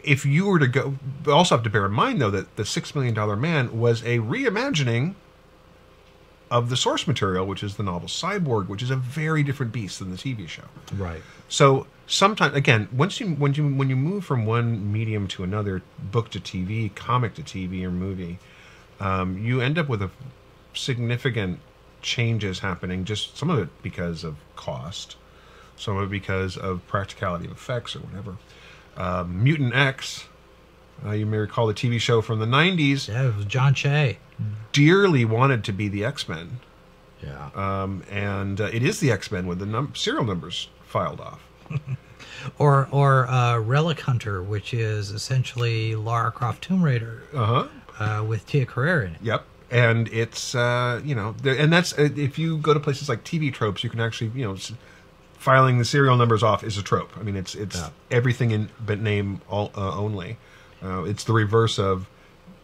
if 0.04 0.26
you 0.26 0.46
were 0.46 0.60
to 0.60 0.68
go, 0.68 0.96
also 1.28 1.56
have 1.56 1.64
to 1.64 1.70
bear 1.70 1.86
in 1.86 1.92
mind 1.92 2.22
though 2.22 2.32
that 2.32 2.56
the 2.56 2.66
Six 2.66 2.94
Million 2.94 3.14
Dollar 3.14 3.36
Man 3.36 3.80
was 3.80 4.02
a 4.04 4.20
reimagining 4.20 5.16
of 6.52 6.70
the 6.70 6.76
source 6.76 7.08
material, 7.08 7.48
which 7.48 7.64
is 7.64 7.78
the 7.78 7.84
novel 7.84 8.10
Cyborg, 8.10 8.68
which 8.68 8.84
is 8.84 8.92
a 8.92 8.98
very 8.98 9.42
different 9.42 9.72
beast 9.72 10.00
than 10.00 10.12
the 10.12 10.18
TV 10.18 10.48
show. 10.48 10.66
Right. 10.94 11.22
So 11.48 11.88
sometimes, 12.08 12.56
again, 12.56 12.90
once 12.92 13.22
you 13.22 13.30
when 13.30 13.54
you 13.54 13.74
when 13.74 13.90
you 13.90 13.96
move 13.96 14.26
from 14.26 14.46
one 14.46 14.92
medium 14.92 15.28
to 15.30 15.44
another, 15.44 15.82
book 15.98 16.30
to 16.32 16.40
TV, 16.40 16.94
comic 16.94 17.36
to 17.36 17.42
TV 17.42 17.84
or 17.84 17.90
movie, 17.90 18.38
um, 19.00 19.38
you 19.38 19.62
end 19.62 19.80
up 19.80 19.88
with 19.88 20.02
a 20.02 20.12
significant 20.74 21.60
changes 22.02 22.60
happening. 22.60 23.06
Just 23.06 23.38
some 23.38 23.50
of 23.50 23.58
it 23.58 23.70
because 23.82 24.26
of 24.26 24.36
cost, 24.58 25.16
some 25.78 25.96
of 25.96 26.04
it 26.04 26.10
because 26.12 26.58
of 26.58 26.86
practicality 26.86 27.46
of 27.46 27.52
effects 27.52 27.96
or 27.96 28.00
whatever. 28.00 28.36
Um, 28.98 29.42
Mutant 29.42 29.74
X, 29.74 30.26
uh, 31.06 31.12
you 31.12 31.26
may 31.26 31.38
recall 31.38 31.68
the 31.68 31.74
TV 31.74 32.00
show 32.00 32.22
from 32.22 32.40
the 32.40 32.46
'90s, 32.46 33.08
Yeah, 33.08 33.28
it 33.30 33.36
was 33.36 33.46
John 33.46 33.74
Shea. 33.74 34.18
dearly 34.72 35.26
wanted 35.26 35.64
to 35.66 35.72
be 35.74 35.88
the 35.88 36.06
X 36.06 36.28
Men, 36.30 36.60
Yeah. 37.24 37.50
um, 37.56 38.04
and 38.10 38.60
uh, 38.62 38.66
it 38.66 38.84
is 38.84 39.00
the 39.00 39.12
X 39.12 39.32
Men 39.32 39.48
with 39.48 39.60
the 39.60 39.66
num- 39.66 39.94
serial 39.96 40.24
numbers 40.26 40.70
filed 40.86 41.20
off. 41.20 41.42
or 42.60 42.88
or 42.92 43.28
uh, 43.28 43.58
Relic 43.60 44.02
Hunter, 44.02 44.42
which 44.44 44.74
is 44.74 45.12
essentially 45.12 45.96
Lara 45.96 46.32
Croft 46.32 46.64
Tomb 46.64 46.84
Raider 46.84 47.24
Uh 47.34 47.46
huh. 47.46 47.68
uh, 48.04 48.24
with 48.24 48.46
Tia 48.48 48.66
Carrere 48.66 49.04
in 49.04 49.14
it. 49.16 49.22
Yep. 49.22 49.46
And 49.70 50.10
it's 50.10 50.54
uh, 50.54 51.00
you 51.04 51.16
know, 51.16 51.34
there, 51.42 51.58
and 51.58 51.72
that's 51.72 51.94
uh, 51.98 52.10
if 52.16 52.38
you 52.38 52.58
go 52.58 52.74
to 52.74 52.80
places 52.80 53.08
like 53.08 53.24
TV 53.24 53.54
tropes, 53.54 53.84
you 53.86 53.90
can 53.90 54.02
actually 54.02 54.32
you 54.36 54.46
know, 54.46 54.58
filing 55.38 55.78
the 55.78 55.86
serial 55.86 56.18
numbers 56.18 56.44
off 56.44 56.62
is 56.64 56.78
a 56.78 56.84
trope. 56.84 57.12
I 57.18 57.24
mean, 57.24 57.38
it's 57.38 57.56
it's 57.56 57.78
Yeah. 57.78 57.90
everything 58.12 58.52
in 58.52 58.70
but 58.86 59.00
name 59.00 59.40
all, 59.50 59.72
uh, 59.76 59.96
only. 59.98 60.38
Uh, 60.84 61.04
it's 61.04 61.24
the 61.24 61.34
reverse 61.34 61.78
of 61.80 62.08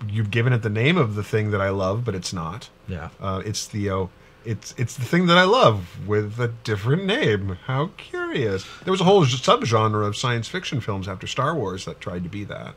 you've 0.08 0.32
given 0.32 0.54
it 0.54 0.62
the 0.62 0.70
name 0.70 0.98
of 0.98 1.16
the 1.16 1.24
thing 1.24 1.52
that 1.52 1.62
I 1.62 1.70
love, 1.70 2.06
but 2.06 2.16
it's 2.16 2.34
not. 2.34 2.70
Yeah. 2.88 3.10
Uh, 3.20 3.42
it's 3.46 3.68
the 3.68 3.90
uh, 3.90 4.06
it's 4.46 4.74
it's 4.78 4.96
the 4.96 5.06
thing 5.06 5.28
that 5.28 5.38
I 5.38 5.44
love 5.44 6.08
with 6.08 6.40
a 6.40 6.50
different 6.64 7.06
name. 7.06 7.58
How 7.66 7.92
curious! 7.98 8.66
There 8.84 8.92
was 8.92 9.02
a 9.02 9.06
whole 9.06 9.26
subgenre 9.26 10.06
of 10.06 10.16
science 10.16 10.48
fiction 10.48 10.80
films 10.80 11.08
after 11.08 11.28
Star 11.28 11.56
Wars 11.56 11.86
that 11.86 12.00
tried 12.00 12.24
to 12.24 12.30
be 12.30 12.44
that. 12.46 12.76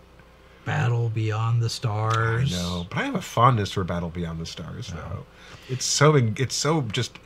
Battle 0.64 1.08
Beyond 1.08 1.62
the 1.62 1.70
Stars. 1.70 2.52
I 2.52 2.56
know, 2.56 2.86
but 2.88 2.98
I 2.98 3.04
have 3.04 3.14
a 3.14 3.22
fondness 3.22 3.72
for 3.72 3.82
Battle 3.84 4.10
Beyond 4.10 4.40
the 4.40 4.46
Stars. 4.46 4.88
Though 4.88 5.24
it's 5.68 5.84
so 5.84 6.14
it's 6.14 6.54
so 6.54 6.82
just 6.82 7.18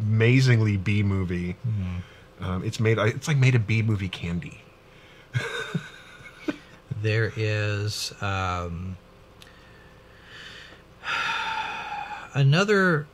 amazingly 0.00 0.76
B 0.76 1.02
movie. 1.02 1.56
Um, 2.40 2.62
it's 2.64 2.80
made 2.80 2.98
it's 2.98 3.28
like 3.28 3.36
made 3.36 3.54
a 3.54 3.58
B 3.58 3.82
movie 3.82 4.08
candy. 4.08 4.60
There 7.02 7.32
is 7.36 8.12
um, 8.20 8.96
another 12.34 13.06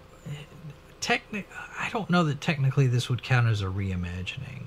technic. 1.01 1.49
I 1.79 1.89
don't 1.91 2.11
know 2.11 2.25
that 2.25 2.41
technically 2.41 2.87
this 2.87 3.09
would 3.09 3.23
count 3.23 3.47
as 3.47 3.63
a 3.63 3.67
reimagining, 3.67 4.67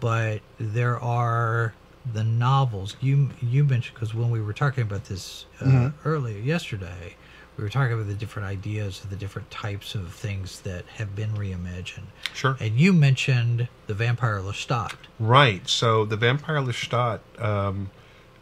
but 0.00 0.40
there 0.58 0.98
are 0.98 1.74
the 2.12 2.24
novels 2.24 2.96
you 3.00 3.30
you 3.40 3.64
mentioned 3.64 3.94
because 3.94 4.14
when 4.14 4.30
we 4.30 4.40
were 4.40 4.52
talking 4.52 4.82
about 4.82 5.04
this 5.04 5.46
uh, 5.60 5.90
earlier 6.04 6.38
yesterday, 6.38 7.16
we 7.56 7.64
were 7.64 7.70
talking 7.70 7.92
about 7.92 8.06
the 8.08 8.14
different 8.14 8.48
ideas 8.48 9.02
of 9.04 9.10
the 9.10 9.16
different 9.16 9.50
types 9.50 9.94
of 9.94 10.12
things 10.12 10.60
that 10.60 10.84
have 10.96 11.14
been 11.14 11.30
reimagined. 11.34 12.06
Sure. 12.32 12.56
And 12.60 12.78
you 12.78 12.92
mentioned 12.92 13.68
the 13.86 13.94
Vampire 13.94 14.40
Lestat. 14.40 14.94
Right. 15.18 15.66
So 15.68 16.04
the 16.04 16.16
Vampire 16.16 16.56
Lestat, 16.56 17.20
um, 17.38 17.90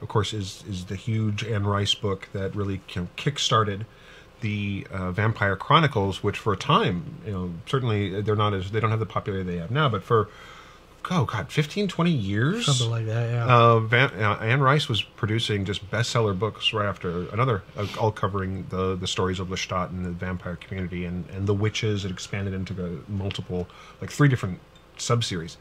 of 0.03 0.09
course, 0.09 0.35
is 0.35 0.65
is 0.69 0.87
the 0.87 0.97
huge 0.97 1.45
Anne 1.45 1.65
Rice 1.65 1.95
book 1.95 2.29
that 2.33 2.55
really 2.55 2.81
you 2.95 3.03
know, 3.03 3.09
kickstarted 3.17 3.87
the 4.41 4.87
uh, 4.91 5.13
Vampire 5.13 5.57
Chronicles, 5.57 6.23
which 6.23 6.37
for 6.37 6.53
a 6.53 6.57
time, 6.57 7.21
you 7.25 7.33
know, 7.33 7.53
certainly 7.67 8.21
they're 8.21 8.37
not 8.37 8.53
as 8.53 8.73
they 8.73 8.81
don't 8.81 8.91
have 8.91 8.99
the 8.99 9.07
popularity 9.07 9.49
they 9.53 9.59
have 9.59 9.71
now, 9.71 9.89
but 9.89 10.03
for 10.03 10.29
oh 11.11 11.25
god, 11.25 11.51
15, 11.51 11.89
20 11.89 12.11
years, 12.11 12.67
Something 12.67 12.91
like 12.91 13.07
that, 13.07 13.31
yeah. 13.31 13.47
Uh, 13.47 13.81
Van, 13.81 14.11
uh, 14.23 14.39
Anne 14.41 14.61
Rice 14.61 14.89
was 14.89 15.03
producing 15.03 15.65
just 15.65 15.89
bestseller 15.91 16.39
books 16.39 16.73
right 16.73 16.87
after 16.87 17.29
another, 17.31 17.63
uh, 17.77 17.87
all 17.99 18.13
covering 18.13 18.67
the 18.69 18.97
the 18.97 19.07
stories 19.07 19.41
of 19.41 19.49
Lestat 19.49 19.91
and 19.91 20.05
the 20.05 20.11
vampire 20.11 20.57
community 20.57 21.05
and, 21.05 21.29
and 21.31 21.47
the 21.47 21.55
witches. 21.55 22.05
It 22.05 22.11
expanded 22.11 22.55
into 22.55 22.75
the 22.75 23.01
multiple, 23.09 23.69
like 24.01 24.11
three 24.11 24.29
different 24.29 24.61
subseries. 24.99 25.57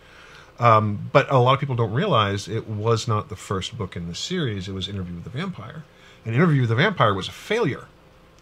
Um, 0.62 1.09
but 1.12 1.32
a 1.32 1.39
lot 1.39 1.55
of 1.55 1.59
people 1.59 1.76
don't 1.76 1.93
realize 1.93 2.47
it 2.47 2.68
was 2.68 3.07
not 3.07 3.30
the 3.30 3.36
first 3.36 3.78
book 3.78 3.95
in 3.95 4.07
the 4.07 4.16
series. 4.16 4.68
It 4.68 4.74
was 4.74 4.88
Interview 4.88 5.16
with 5.16 5.24
the 5.24 5.30
Vampire. 5.32 5.84
And 6.24 6.36
Interview 6.36 6.62
with 6.62 6.70
the 6.70 6.76
Vampire 6.76 7.14
was 7.14 7.28
a 7.28 7.32
failure. 7.32 7.88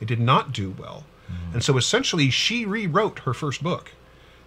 It 0.02 0.06
did 0.06 0.20
not 0.20 0.52
do 0.52 0.76
well. 0.78 1.06
And 1.54 1.64
so 1.64 1.78
essentially, 1.78 2.30
she 2.30 2.66
rewrote 2.66 3.20
her 3.20 3.34
first 3.34 3.62
book 3.62 3.92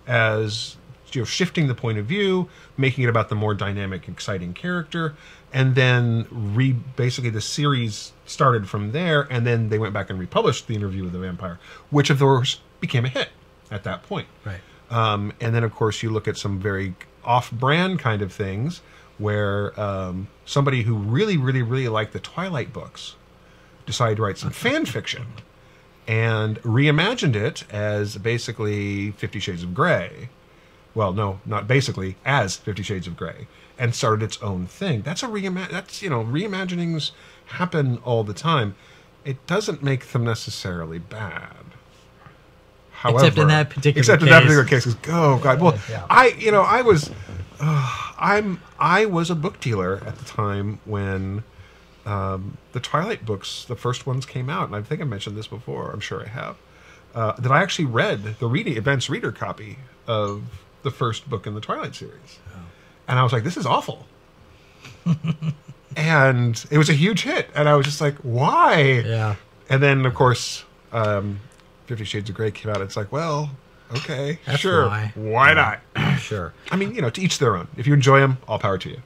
as 0.06 0.76
you 1.12 1.20
know, 1.20 1.24
shifting 1.24 1.68
the 1.68 1.74
point 1.74 1.98
of 1.98 2.06
view, 2.06 2.48
making 2.76 3.04
it 3.04 3.08
about 3.08 3.28
the 3.28 3.34
more 3.34 3.54
dynamic, 3.54 4.08
exciting 4.08 4.54
character, 4.54 5.14
and 5.52 5.74
then 5.74 6.26
re 6.30 6.72
basically 6.72 7.30
the 7.30 7.40
series 7.40 8.12
started 8.24 8.68
from 8.68 8.92
there, 8.92 9.28
and 9.30 9.46
then 9.46 9.68
they 9.68 9.78
went 9.78 9.92
back 9.92 10.10
and 10.10 10.18
republished 10.18 10.66
the 10.66 10.74
Interview 10.74 11.04
with 11.04 11.12
the 11.12 11.18
Vampire, 11.18 11.58
which 11.90 12.10
of 12.10 12.18
course 12.18 12.60
became 12.80 13.04
a 13.04 13.08
hit 13.08 13.28
at 13.70 13.84
that 13.84 14.02
point. 14.02 14.26
right. 14.44 14.60
Um, 14.90 15.32
and 15.40 15.54
then, 15.54 15.64
of 15.64 15.74
course, 15.74 16.02
you 16.02 16.10
look 16.10 16.28
at 16.28 16.36
some 16.36 16.58
very 16.60 16.94
off-brand 17.24 17.98
kind 17.98 18.22
of 18.22 18.32
things 18.32 18.80
where 19.18 19.78
um, 19.80 20.28
somebody 20.44 20.82
who 20.82 20.94
really, 20.96 21.36
really, 21.36 21.62
really 21.62 21.88
liked 21.88 22.12
the 22.12 22.20
Twilight 22.20 22.72
books 22.72 23.16
decided 23.86 24.16
to 24.16 24.22
write 24.22 24.38
some 24.38 24.50
fan 24.50 24.86
fiction 24.86 25.26
and 26.06 26.60
reimagined 26.62 27.36
it 27.36 27.64
as 27.72 28.16
basically 28.18 29.12
Fifty 29.12 29.38
Shades 29.38 29.62
of 29.62 29.74
Grey. 29.74 30.28
Well, 30.94 31.12
no, 31.12 31.40
not 31.46 31.68
basically 31.68 32.16
as 32.24 32.56
Fifty 32.56 32.82
Shades 32.82 33.06
of 33.06 33.16
Grey, 33.16 33.46
and 33.78 33.94
started 33.94 34.24
its 34.24 34.42
own 34.42 34.66
thing. 34.66 35.02
That's 35.02 35.22
a 35.22 35.26
reima- 35.28 35.70
That's 35.70 36.02
you 36.02 36.10
know, 36.10 36.24
reimaginings 36.24 37.12
happen 37.46 37.98
all 38.04 38.24
the 38.24 38.34
time. 38.34 38.74
It 39.24 39.46
doesn't 39.46 39.82
make 39.82 40.08
them 40.08 40.24
necessarily 40.24 40.98
bad. 40.98 41.71
However, 43.02 43.18
Except 43.26 43.38
in 43.38 43.48
that 43.48 43.68
particular 43.70 43.92
case. 43.94 43.98
except 44.08 44.22
in 44.22 44.28
that 44.28 44.42
case. 44.44 44.54
particular 44.54 44.94
case, 44.94 44.96
oh 45.12 45.38
god. 45.42 45.60
Well, 45.60 45.78
Yeah. 45.90 46.06
I 46.08 46.28
you 46.38 46.52
know 46.52 46.62
I 46.62 46.82
was, 46.82 47.10
uh, 47.60 48.12
I'm 48.18 48.60
I 48.78 49.06
was 49.06 49.28
a 49.28 49.34
book 49.34 49.58
dealer 49.58 50.00
at 50.06 50.16
the 50.18 50.24
time 50.24 50.78
when 50.84 51.42
um, 52.06 52.58
the 52.72 52.80
Twilight 52.80 53.26
books, 53.26 53.64
the 53.64 53.74
first 53.76 54.06
ones 54.06 54.24
came 54.24 54.48
out, 54.48 54.66
and 54.68 54.76
I 54.76 54.82
think 54.82 55.00
I 55.00 55.04
mentioned 55.04 55.36
this 55.36 55.48
before. 55.48 55.90
I'm 55.90 56.00
sure 56.00 56.22
I 56.24 56.28
have. 56.28 56.56
Uh, 57.14 57.32
that 57.40 57.50
I 57.52 57.60
actually 57.62 57.84
read 57.86 58.36
the 58.38 58.46
reading 58.46 58.78
advanced 58.78 59.08
reader 59.08 59.32
copy 59.32 59.78
of 60.06 60.42
the 60.82 60.90
first 60.90 61.28
book 61.28 61.46
in 61.46 61.54
the 61.54 61.60
Twilight 61.60 61.94
series, 61.94 62.38
and 63.08 63.18
I 63.18 63.22
was 63.24 63.32
like, 63.32 63.42
"This 63.44 63.56
is 63.56 63.66
awful." 63.66 64.06
and 65.96 66.64
it 66.70 66.78
was 66.78 66.88
a 66.88 66.94
huge 66.94 67.22
hit, 67.22 67.48
and 67.54 67.68
I 67.68 67.74
was 67.74 67.86
just 67.86 68.00
like, 68.00 68.14
"Why?" 68.18 69.02
Yeah. 69.04 69.34
And 69.68 69.82
then, 69.82 70.06
of 70.06 70.14
course, 70.14 70.64
um, 70.92 71.40
Fifty 71.92 72.04
Shades 72.06 72.30
of 72.30 72.36
Grey 72.36 72.50
came 72.50 72.72
out. 72.72 72.80
It's 72.80 72.96
like, 72.96 73.12
well, 73.12 73.50
okay, 73.96 74.38
That's 74.46 74.58
sure, 74.60 74.86
why. 74.86 75.12
why 75.14 75.52
not? 75.52 75.80
Sure. 76.18 76.54
I 76.70 76.76
mean, 76.76 76.94
you 76.94 77.02
know, 77.02 77.10
to 77.10 77.20
each 77.20 77.38
their 77.38 77.54
own. 77.54 77.68
If 77.76 77.86
you 77.86 77.92
enjoy 77.92 78.20
them, 78.20 78.38
all 78.48 78.58
power 78.58 78.78
to 78.78 78.88
you. 78.88 79.02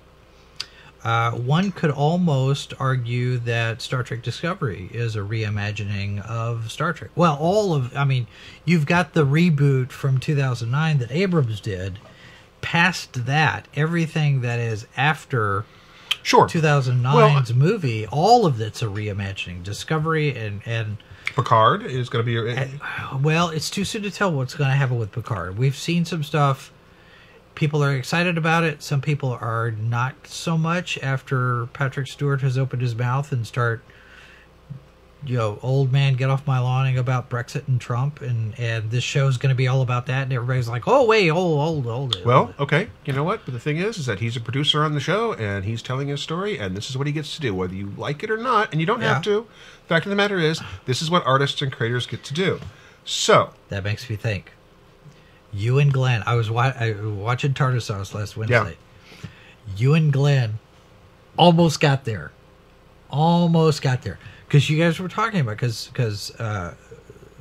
Uh, 1.03 1.33
one 1.33 1.73
could 1.73 1.91
almost 1.91 2.75
argue 2.79 3.39
that 3.39 3.81
Star 3.83 4.05
Trek 4.05 4.23
Discovery 4.23 4.89
is 4.93 5.17
a 5.17 5.21
reimagining 5.21 6.25
of 6.27 6.71
Star 6.71 6.93
Trek. 6.93 7.11
Well, 7.17 7.37
all 7.41 7.75
of, 7.75 7.97
I 7.97 8.05
mean, 8.05 8.29
you've 8.65 8.87
got 8.87 9.15
the 9.15 9.25
reboot 9.27 9.91
from 9.91 10.19
2009 10.21 10.99
that 10.99 11.11
Abrams 11.11 11.61
did. 11.61 11.99
Past 12.61 13.27
that, 13.27 13.67
everything 13.75 14.43
that 14.43 14.61
is 14.61 14.87
after 14.97 15.65
Sure. 16.23 16.47
2009's 16.47 17.55
movie, 17.55 18.07
all 18.09 18.47
of 18.47 18.61
it's 18.61 18.83
a 18.83 18.87
reimagining. 18.87 19.63
Discovery 19.63 20.37
and 20.37 20.61
and 20.67 20.99
Picard 21.35 21.83
is 21.85 22.09
going 22.09 22.25
to 22.25 22.45
be. 22.55 22.79
well, 23.23 23.49
it's 23.49 23.71
too 23.71 23.85
soon 23.85 24.03
to 24.03 24.11
tell 24.11 24.33
what's 24.33 24.55
going 24.55 24.71
to 24.71 24.77
happen 24.77 24.99
with 24.99 25.13
Picard. 25.13 25.59
We've 25.59 25.77
seen 25.77 26.05
some 26.05 26.23
stuff. 26.23 26.73
People 27.55 27.83
are 27.83 27.95
excited 27.95 28.37
about 28.37 28.65
it. 28.65 28.83
Some 28.83 29.01
people 29.01 29.31
are 29.41 29.71
not 29.71 30.15
so 30.27 30.59
much 30.59 30.99
after 30.99 31.67
Patrick 31.67 32.07
Stewart 32.07 32.43
has 32.43 32.59
opened 32.59 32.83
his 32.83 32.95
mouth 32.95 33.33
and 33.33 33.47
start, 33.47 33.83
you 35.25 35.39
know, 35.39 35.59
old 35.63 35.91
man 35.91 36.15
get 36.15 36.29
off 36.29 36.47
my 36.47 36.59
lawning 36.59 36.99
about 36.99 37.31
Brexit 37.31 37.67
and 37.67 37.81
Trump, 37.81 38.21
and 38.21 38.59
and 38.61 38.91
this 38.91 39.03
show's 39.03 39.39
going 39.39 39.49
to 39.49 39.57
be 39.57 39.67
all 39.67 39.81
about 39.81 40.05
that, 40.07 40.25
and 40.25 40.33
everybody's 40.35 40.69
like, 40.69 40.87
oh 40.87 41.05
wait, 41.07 41.29
hold, 41.29 41.59
old, 41.59 41.87
old. 41.87 42.25
well, 42.27 42.55
okay. 42.61 42.89
You 43.07 43.15
know 43.15 43.25
what? 43.25 43.41
But 43.47 43.55
the 43.55 43.61
thing 43.61 43.79
is, 43.79 43.97
is 43.97 44.05
that 44.05 44.21
he's 44.21 44.37
a 44.37 44.41
producer 44.41 44.85
on 44.85 44.93
the 44.93 45.01
show, 45.01 45.33
and 45.33 45.65
he's 45.65 45.81
telling 45.81 46.09
his 46.09 46.21
story, 46.21 46.59
and 46.59 46.77
this 46.77 46.91
is 46.91 46.99
what 46.99 47.07
he 47.07 47.13
gets 47.13 47.35
to 47.37 47.41
do, 47.41 47.55
whether 47.55 47.75
you 47.75 47.93
like 47.97 48.23
it 48.23 48.31
or 48.31 48.37
not. 48.37 48.71
And 48.71 48.81
you 48.83 48.87
don't 48.87 49.01
have 49.01 49.23
to. 49.23 49.47
Fact 49.87 50.05
of 50.07 50.11
the 50.11 50.17
matter 50.17 50.39
is, 50.39 50.61
this 50.85 51.01
is 51.01 51.11
what 51.11 51.25
artists 51.27 51.63
and 51.63 51.71
creators 51.73 52.07
get 52.07 52.25
to 52.25 52.35
do. 52.35 52.61
So, 53.05 53.51
That 53.69 53.85
makes 53.85 54.11
me 54.11 54.17
think. 54.17 54.53
You 55.53 55.79
and 55.79 55.93
Glenn, 55.93 56.23
I 56.27 56.35
was 56.35 56.51
wa- 56.51 56.73
I, 56.79 56.93
was 56.93 57.13
watching 57.13 57.55
Tartarsaurus 57.55 58.13
last 58.15 58.37
Wednesday. 58.37 58.77
You 59.77 59.95
and 59.95 60.13
Glenn 60.13 60.59
almost 61.39 61.81
got 61.81 62.05
there, 62.05 62.33
almost 63.11 63.81
got 63.81 64.03
there 64.03 64.19
because 64.47 64.69
you 64.69 64.79
guys 64.79 64.99
were 64.99 65.09
talking 65.09 65.41
about 65.41 65.53
because 65.53 65.87
because 65.87 66.35
uh, 66.41 66.75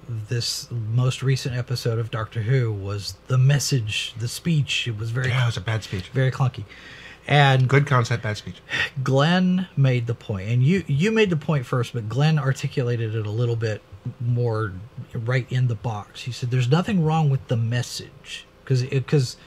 this 0.08 0.70
most 0.72 1.24
recent 1.24 1.56
episode 1.56 2.00
of 2.00 2.12
Doctor 2.12 2.43
Who 2.43 2.72
was 2.72 3.16
the 3.28 3.38
message, 3.38 4.14
the 4.20 4.28
speech. 4.28 4.88
It 4.88 4.98
was 4.98 5.10
very 5.12 5.30
yeah, 5.30 5.43
it 5.43 5.48
was 5.48 5.58
a 5.58 5.62
bad 5.62 5.84
speech. 5.84 6.10
very 6.10 6.32
clunky, 6.32 6.64
and 7.28 7.68
Good 7.68 7.88
concept, 7.88 8.24
bad 8.24 8.38
speech. 8.38 8.58
Glenn 9.04 9.68
made 9.76 10.08
the 10.08 10.16
point, 10.16 10.50
and 10.50 10.64
you 10.64 10.84
you 10.88 11.12
made 11.12 11.30
the 11.30 11.38
point 11.38 11.66
first, 11.66 11.94
but 11.94 12.08
Glenn 12.08 12.38
articulated 12.38 13.16
it 13.16 13.26
a 13.26 13.32
little 13.32 13.56
bit 13.56 13.82
more 14.20 14.74
right 15.14 15.48
in 15.52 15.68
the 15.68 15.76
box. 15.76 16.24
He 16.24 16.32
said, 16.32 16.52
"There's 16.52 16.70
nothing 16.70 17.04
wrong 17.04 17.30
with 17.30 17.48
the 17.48 17.58
message 17.58 18.46
because 18.64 18.84
because 18.84 19.38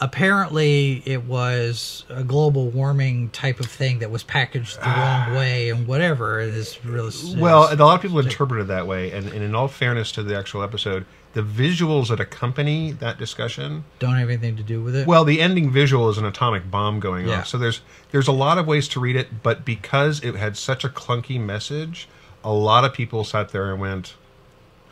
apparently 0.00 1.02
it 1.04 1.24
was 1.24 2.04
a 2.08 2.24
global 2.24 2.68
warming 2.68 3.28
type 3.30 3.60
of 3.60 3.66
thing 3.66 3.98
that 3.98 4.10
was 4.10 4.22
packaged 4.22 4.78
the 4.78 4.86
wrong 4.86 5.26
ah. 5.28 5.34
way 5.36 5.68
and 5.68 5.86
whatever. 5.86 6.40
It 6.40 6.54
is 6.54 6.82
really 6.84 7.12
Well, 7.36 7.68
and 7.68 7.80
a 7.80 7.84
lot 7.84 7.96
of 7.96 8.02
people 8.02 8.18
interpret 8.18 8.62
it 8.62 8.68
that 8.68 8.86
way, 8.86 9.12
and, 9.12 9.28
and 9.28 9.42
in 9.42 9.54
all 9.54 9.68
fairness 9.68 10.12
to 10.12 10.22
the 10.22 10.36
actual 10.36 10.62
episode, 10.62 11.04
the 11.32 11.42
visuals 11.42 12.08
that 12.08 12.18
accompany 12.18 12.90
that 12.92 13.16
discussion 13.18 13.84
don't 14.00 14.16
have 14.16 14.28
anything 14.28 14.56
to 14.56 14.62
do 14.64 14.82
with 14.82 14.96
it. 14.96 15.06
Well, 15.06 15.24
the 15.24 15.40
ending 15.40 15.70
visual 15.70 16.08
is 16.10 16.18
an 16.18 16.24
atomic 16.24 16.70
bomb 16.70 16.98
going 17.00 17.28
Yeah. 17.28 17.40
off. 17.40 17.46
So 17.46 17.56
there's 17.58 17.80
there's 18.10 18.26
a 18.28 18.32
lot 18.32 18.58
of 18.58 18.66
ways 18.66 18.88
to 18.88 19.00
read 19.00 19.14
it, 19.16 19.42
but 19.42 19.64
because 19.64 20.20
it 20.24 20.34
had 20.34 20.56
such 20.56 20.82
a 20.84 20.88
clunky 20.88 21.38
message, 21.40 22.08
a 22.42 22.52
lot 22.52 22.84
of 22.84 22.92
people 22.92 23.22
sat 23.24 23.50
there 23.50 23.70
and 23.70 23.80
went, 23.80 24.14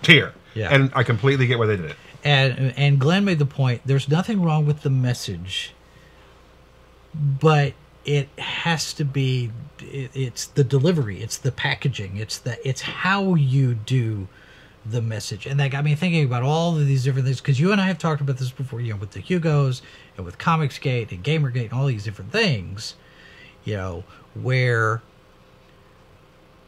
tear. 0.03 0.33
Yeah. 0.55 0.73
And 0.73 0.93
I 0.95 1.03
completely 1.03 1.47
get 1.49 1.59
why 1.59 1.67
they 1.67 1.77
did 1.77 1.87
it. 1.87 1.97
and 2.25 2.73
and 2.77 2.99
Glenn 3.01 3.25
made 3.25 3.39
the 3.41 3.47
point. 3.47 3.83
There's 3.85 4.09
nothing 4.09 4.43
wrong 4.43 4.65
with 4.67 4.83
the 4.83 4.91
message, 4.91 5.73
but 7.15 7.75
it 8.05 8.29
has 8.39 8.93
to 8.95 9.05
be. 9.05 9.51
It, 9.81 10.11
it's 10.15 10.47
the 10.47 10.65
delivery. 10.65 11.21
It's 11.21 11.37
the 11.37 11.53
packaging. 11.53 12.17
It's 12.17 12.39
the. 12.39 12.67
It's 12.69 12.81
how 12.83 13.35
you 13.35 13.75
do 13.75 14.29
the 14.85 15.03
message, 15.03 15.47
and 15.47 15.59
that 15.61 15.71
got 15.71 15.85
me 15.85 15.95
thinking 15.95 16.25
about 16.25 16.43
all 16.43 16.77
of 16.77 16.87
these 16.87 17.05
different 17.05 17.27
things. 17.27 17.41
Because 17.41 17.61
you 17.61 17.73
and 17.73 17.81
I 17.81 17.87
have 17.87 17.99
talked 17.99 18.21
about 18.21 18.39
this 18.39 18.51
before. 18.51 18.81
You 18.81 18.95
know, 18.95 18.99
with 18.99 19.13
the 19.13 19.21
Hugos 19.21 19.83
and 20.17 20.25
with 20.25 20.39
Comicsgate 20.39 21.13
and 21.13 21.23
GamerGate 21.23 21.71
and 21.71 21.73
all 21.73 21.87
these 21.87 22.05
different 22.05 22.33
things. 22.33 22.95
You 23.65 23.77
know 23.77 24.05
where 24.35 25.03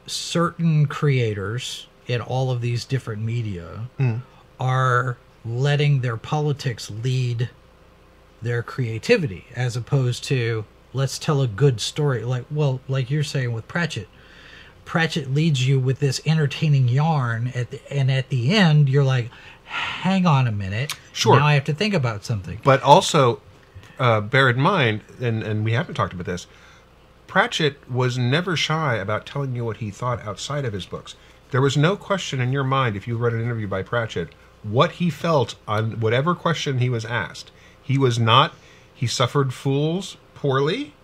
certain 0.07 0.87
creators 0.87 1.87
in 2.07 2.21
all 2.21 2.51
of 2.51 2.61
these 2.61 2.85
different 2.85 3.23
media 3.23 3.89
hmm. 3.97 4.17
are 4.59 5.17
letting 5.45 6.01
their 6.01 6.17
politics 6.17 6.91
lead 6.91 7.49
their 8.43 8.63
creativity 8.63 9.47
as 9.55 9.77
opposed 9.77 10.25
to 10.25 10.65
let's 10.93 11.19
tell 11.19 11.41
a 11.41 11.47
good 11.47 11.81
story 11.81 12.25
like 12.25 12.45
well 12.51 12.81
like 12.89 13.11
you're 13.11 13.23
saying 13.23 13.53
with 13.53 13.67
Pratchett 13.69 14.09
Pratchett 14.91 15.33
leads 15.33 15.65
you 15.69 15.79
with 15.79 16.01
this 16.01 16.21
entertaining 16.27 16.89
yarn 16.89 17.53
at 17.55 17.71
the, 17.71 17.81
and 17.93 18.11
at 18.11 18.29
the 18.29 18.53
end 18.53 18.89
you're 18.89 19.05
like 19.05 19.31
hang 19.63 20.27
on 20.27 20.49
a 20.49 20.51
minute 20.51 20.97
Sure. 21.13 21.37
now 21.39 21.47
I 21.47 21.55
have 21.55 21.63
to 21.67 21.73
think 21.73 21.95
about 21.95 22.25
something 22.25 22.59
But 22.65 22.83
also, 22.83 23.41
uh, 24.01 24.21
bear 24.21 24.49
in 24.51 24.59
mind, 24.59 25.03
and, 25.21 25.45
and 25.45 25.65
we 25.65 25.75
haven't 25.75 25.95
talked 25.95 26.13
about 26.13 26.27
this, 26.27 26.49
Pratchett 27.29 27.89
was 27.89 28.19
never 28.19 28.57
shy 28.57 28.97
about 28.97 29.27
telling 29.27 29.55
you 29.55 29.65
what 29.65 29.77
he 29.77 29.93
thought 29.93 30.27
outside 30.27 30.65
of 30.65 30.73
his 30.73 30.87
books. 30.87 31.15
There 31.53 31.63
was 31.63 31.77
no 31.77 31.97
question 31.97 32.41
in 32.41 32.53
your 32.53 32.65
mind, 32.65 32.97
if 32.97 33.07
you 33.07 33.17
read 33.17 33.33
an 33.33 33.43
interview 33.43 33.69
by 33.69 33.85
Pratchett, 33.85 34.31
what 34.65 34.93
he 34.93 35.09
felt 35.09 35.55
on 35.69 36.01
whatever 36.01 36.35
question 36.35 36.81
he 36.81 36.91
was 36.91 37.05
asked. 37.05 37.53
He 37.81 37.97
was 37.97 38.19
not, 38.19 38.55
he 38.93 39.07
suffered 39.07 39.55
fools 39.55 40.17
poorly. 40.35 40.95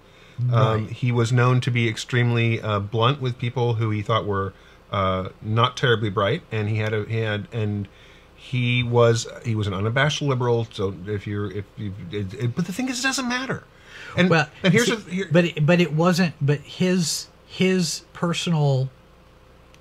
Um, 0.53 0.89
he 0.89 1.12
was 1.12 1.32
known 1.32 1.61
to 1.62 1.70
be 1.70 1.89
extremely 1.89 2.61
uh, 2.61 2.80
blunt 2.80 3.20
with 3.20 3.39
people 3.39 3.74
who 3.74 3.91
he 3.91 4.03
thought 4.03 4.26
were 4.26 4.53
uh, 4.93 5.30
not 5.41 5.76
terribly 5.76 6.11
bright, 6.11 6.43
and 6.53 6.68
he 6.68 6.76
had 6.76 6.93
a 6.93 7.05
he 7.05 7.18
had 7.18 7.49
and 7.53 7.89
he 8.34 8.82
was 8.82 9.26
he 9.45 9.55
was 9.55 9.66
an 9.66 9.74
unabashed 9.74 10.22
liberal. 10.22 10.66
So 10.70 10.95
if 11.07 11.26
you're 11.26 11.51
if 11.51 11.64
you, 11.76 11.95
it, 12.12 12.34
it, 12.34 12.55
but 12.55 12.66
the 12.66 12.72
thing 12.72 12.89
is, 12.89 13.01
it 13.01 13.03
doesn't 13.03 13.28
matter. 13.28 13.64
And 14.16 14.30
well 14.30 14.49
and 14.62 14.72
here's 14.72 14.87
see, 14.87 14.93
a, 14.93 15.11
here, 15.11 15.28
but 15.30 15.45
it, 15.47 15.66
but 15.66 15.80
it 15.80 15.93
wasn't 15.93 16.34
but 16.41 16.61
his 16.61 17.28
his 17.47 18.03
personal 18.12 18.91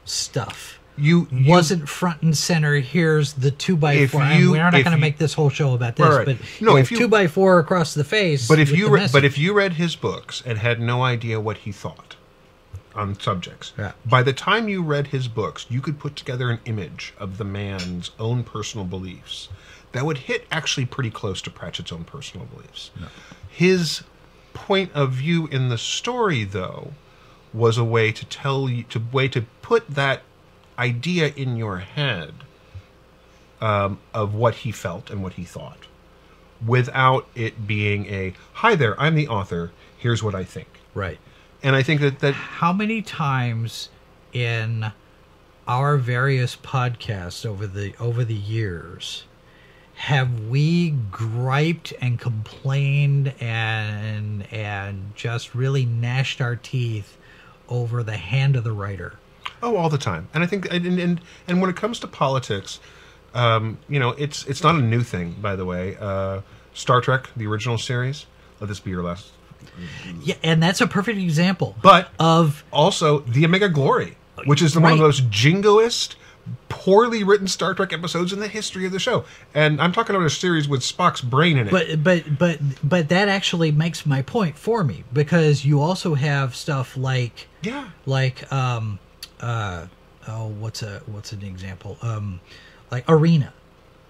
stuff 0.05 0.79
you, 0.97 1.27
you 1.31 1.49
wasn't 1.49 1.89
front 1.89 2.21
and 2.21 2.35
center. 2.37 2.75
Here's 2.79 3.33
the 3.33 3.51
two 3.51 3.75
by 3.75 4.07
four. 4.07 4.23
you- 4.25 4.51
we're 4.51 4.57
not 4.63 4.71
going 4.71 4.85
to 4.85 4.97
make 4.97 5.17
this 5.17 5.33
whole 5.33 5.49
show 5.49 5.73
about 5.73 5.95
this, 5.95 6.07
Right, 6.07 6.25
but 6.25 6.37
No, 6.61 6.77
if 6.77 6.91
you- 6.91 6.97
two 6.97 7.07
by 7.07 7.27
four 7.27 7.59
across 7.59 7.93
the 7.93 8.03
face. 8.03 8.47
But 8.47 8.59
if 8.59 8.71
you 8.71 8.89
re- 8.89 9.01
message- 9.01 9.13
but 9.13 9.25
if 9.25 9.37
you 9.37 9.53
read 9.53 9.73
his 9.73 9.95
books 9.95 10.41
and 10.45 10.57
had 10.59 10.79
no 10.79 11.03
idea 11.03 11.39
what 11.39 11.57
he 11.57 11.71
thought 11.71 12.15
on 12.95 13.19
subjects, 13.19 13.73
Yeah. 13.77 13.91
by 14.05 14.23
the 14.23 14.31
time 14.33 14.69
you 14.69 14.81
read 14.81 15.07
his 15.07 15.27
books, 15.27 15.65
you 15.69 15.81
could 15.81 15.99
put 15.99 16.15
together 16.15 16.49
an 16.49 16.59
image 16.65 17.13
of 17.17 17.37
the 17.37 17.43
man's 17.45 18.11
own 18.19 18.43
personal 18.43 18.85
beliefs 18.85 19.49
that 19.91 20.05
would 20.05 20.19
hit 20.19 20.45
actually 20.51 20.85
pretty 20.85 21.09
close 21.09 21.41
to 21.41 21.49
Pratchett's 21.49 21.91
own 21.91 22.03
personal 22.05 22.45
beliefs. 22.45 22.91
His 23.49 24.03
point 24.53 24.91
of 24.93 25.11
view 25.11 25.47
in 25.47 25.67
the 25.69 25.77
story, 25.77 26.43
though, 26.45 26.93
was 27.53 27.77
a 27.77 27.83
way 27.83 28.11
to 28.11 28.25
tell 28.25 28.69
you 28.69 28.83
to 28.83 29.01
way 29.11 29.27
to 29.29 29.41
put 29.61 29.89
that 29.89 30.21
idea 30.77 31.31
in 31.35 31.55
your 31.57 31.79
head 31.79 32.33
um, 33.61 33.99
of 34.13 34.33
what 34.33 34.55
he 34.55 34.71
felt 34.71 35.09
and 35.09 35.23
what 35.23 35.33
he 35.33 35.43
thought 35.43 35.87
without 36.65 37.27
it 37.35 37.67
being 37.67 38.05
a 38.07 38.33
hi 38.53 38.75
there 38.75 38.99
i'm 38.99 39.15
the 39.15 39.27
author 39.27 39.71
here's 39.97 40.23
what 40.23 40.33
i 40.33 40.43
think 40.43 40.67
right, 40.93 41.19
and 41.61 41.75
i 41.75 41.83
think 41.83 41.99
that 41.99 42.19
that 42.19 42.33
how 42.33 42.71
many 42.71 43.01
times 43.01 43.89
in 44.31 44.91
our 45.67 45.97
various 45.97 46.55
podcasts 46.55 47.45
over 47.45 47.67
the 47.67 47.93
over 47.99 48.23
the 48.23 48.35
years 48.35 49.25
have 49.95 50.47
we 50.47 50.91
griped 50.91 51.93
and 52.01 52.19
complained 52.19 53.33
and 53.39 54.45
and 54.51 55.15
just 55.15 55.55
really 55.55 55.85
gnashed 55.85 56.41
our 56.41 56.55
teeth 56.55 57.17
over 57.69 58.03
the 58.03 58.17
hand 58.17 58.55
of 58.55 58.63
the 58.63 58.73
writer? 58.73 59.13
Oh 59.65 59.75
all 59.75 59.89
the 59.89 59.97
time. 59.97 60.27
And 60.33 60.43
i 60.43 60.47
think 60.47 60.71
and 60.71 60.85
and, 60.99 61.21
and 61.47 61.61
when 61.61 61.69
it 61.69 61.75
comes 61.75 61.99
to 61.99 62.07
politics 62.07 62.79
um, 63.33 63.77
you 63.89 63.99
know 63.99 64.11
it's 64.11 64.45
it's 64.45 64.63
not 64.63 64.75
a 64.75 64.81
new 64.81 65.03
thing 65.03 65.35
by 65.41 65.55
the 65.55 65.65
way. 65.65 65.97
Uh, 65.99 66.41
star 66.73 67.01
trek 67.01 67.29
the 67.35 67.47
original 67.47 67.77
series 67.77 68.25
let 68.59 68.67
this 68.67 68.79
be 68.79 68.91
your 68.91 69.03
last. 69.03 69.31
Yeah, 70.21 70.35
and 70.43 70.61
that's 70.61 70.79
a 70.79 70.87
perfect 70.87 71.17
example. 71.17 71.75
But- 71.81 72.09
of 72.19 72.63
also 72.71 73.19
the 73.19 73.45
omega 73.45 73.67
glory 73.67 74.17
which 74.43 74.61
is 74.61 74.75
one 74.75 74.91
of 74.91 74.97
the 74.97 75.03
most 75.03 75.29
jingoist 75.29 76.15
poorly 76.69 77.23
written 77.23 77.47
star 77.47 77.73
trek 77.73 77.91
episodes 77.91 78.31
in 78.31 78.39
the 78.39 78.47
history 78.47 78.85
of 78.85 78.91
the 78.91 78.99
show. 78.99 79.25
And 79.53 79.81
i'm 79.81 79.91
talking 79.91 80.15
about 80.15 80.25
a 80.25 80.29
series 80.29 80.67
with 80.67 80.81
spock's 80.81 81.21
brain 81.21 81.57
in 81.57 81.67
it. 81.67 81.71
But 81.71 82.03
but 82.03 82.37
but 82.37 82.59
but 82.83 83.09
that 83.09 83.29
actually 83.29 83.71
makes 83.71 84.05
my 84.05 84.21
point 84.21 84.57
for 84.57 84.83
me 84.83 85.03
because 85.11 85.65
you 85.65 85.81
also 85.81 86.13
have 86.13 86.55
stuff 86.55 86.95
like 86.95 87.47
yeah. 87.63 87.89
like 88.05 88.51
um 88.51 88.99
uh 89.45 89.87
oh 90.27 90.47
what's 90.47 90.81
a 90.81 91.01
what's 91.05 91.31
an 91.31 91.43
example 91.43 91.97
um 92.01 92.39
like 92.91 93.03
arena 93.07 93.53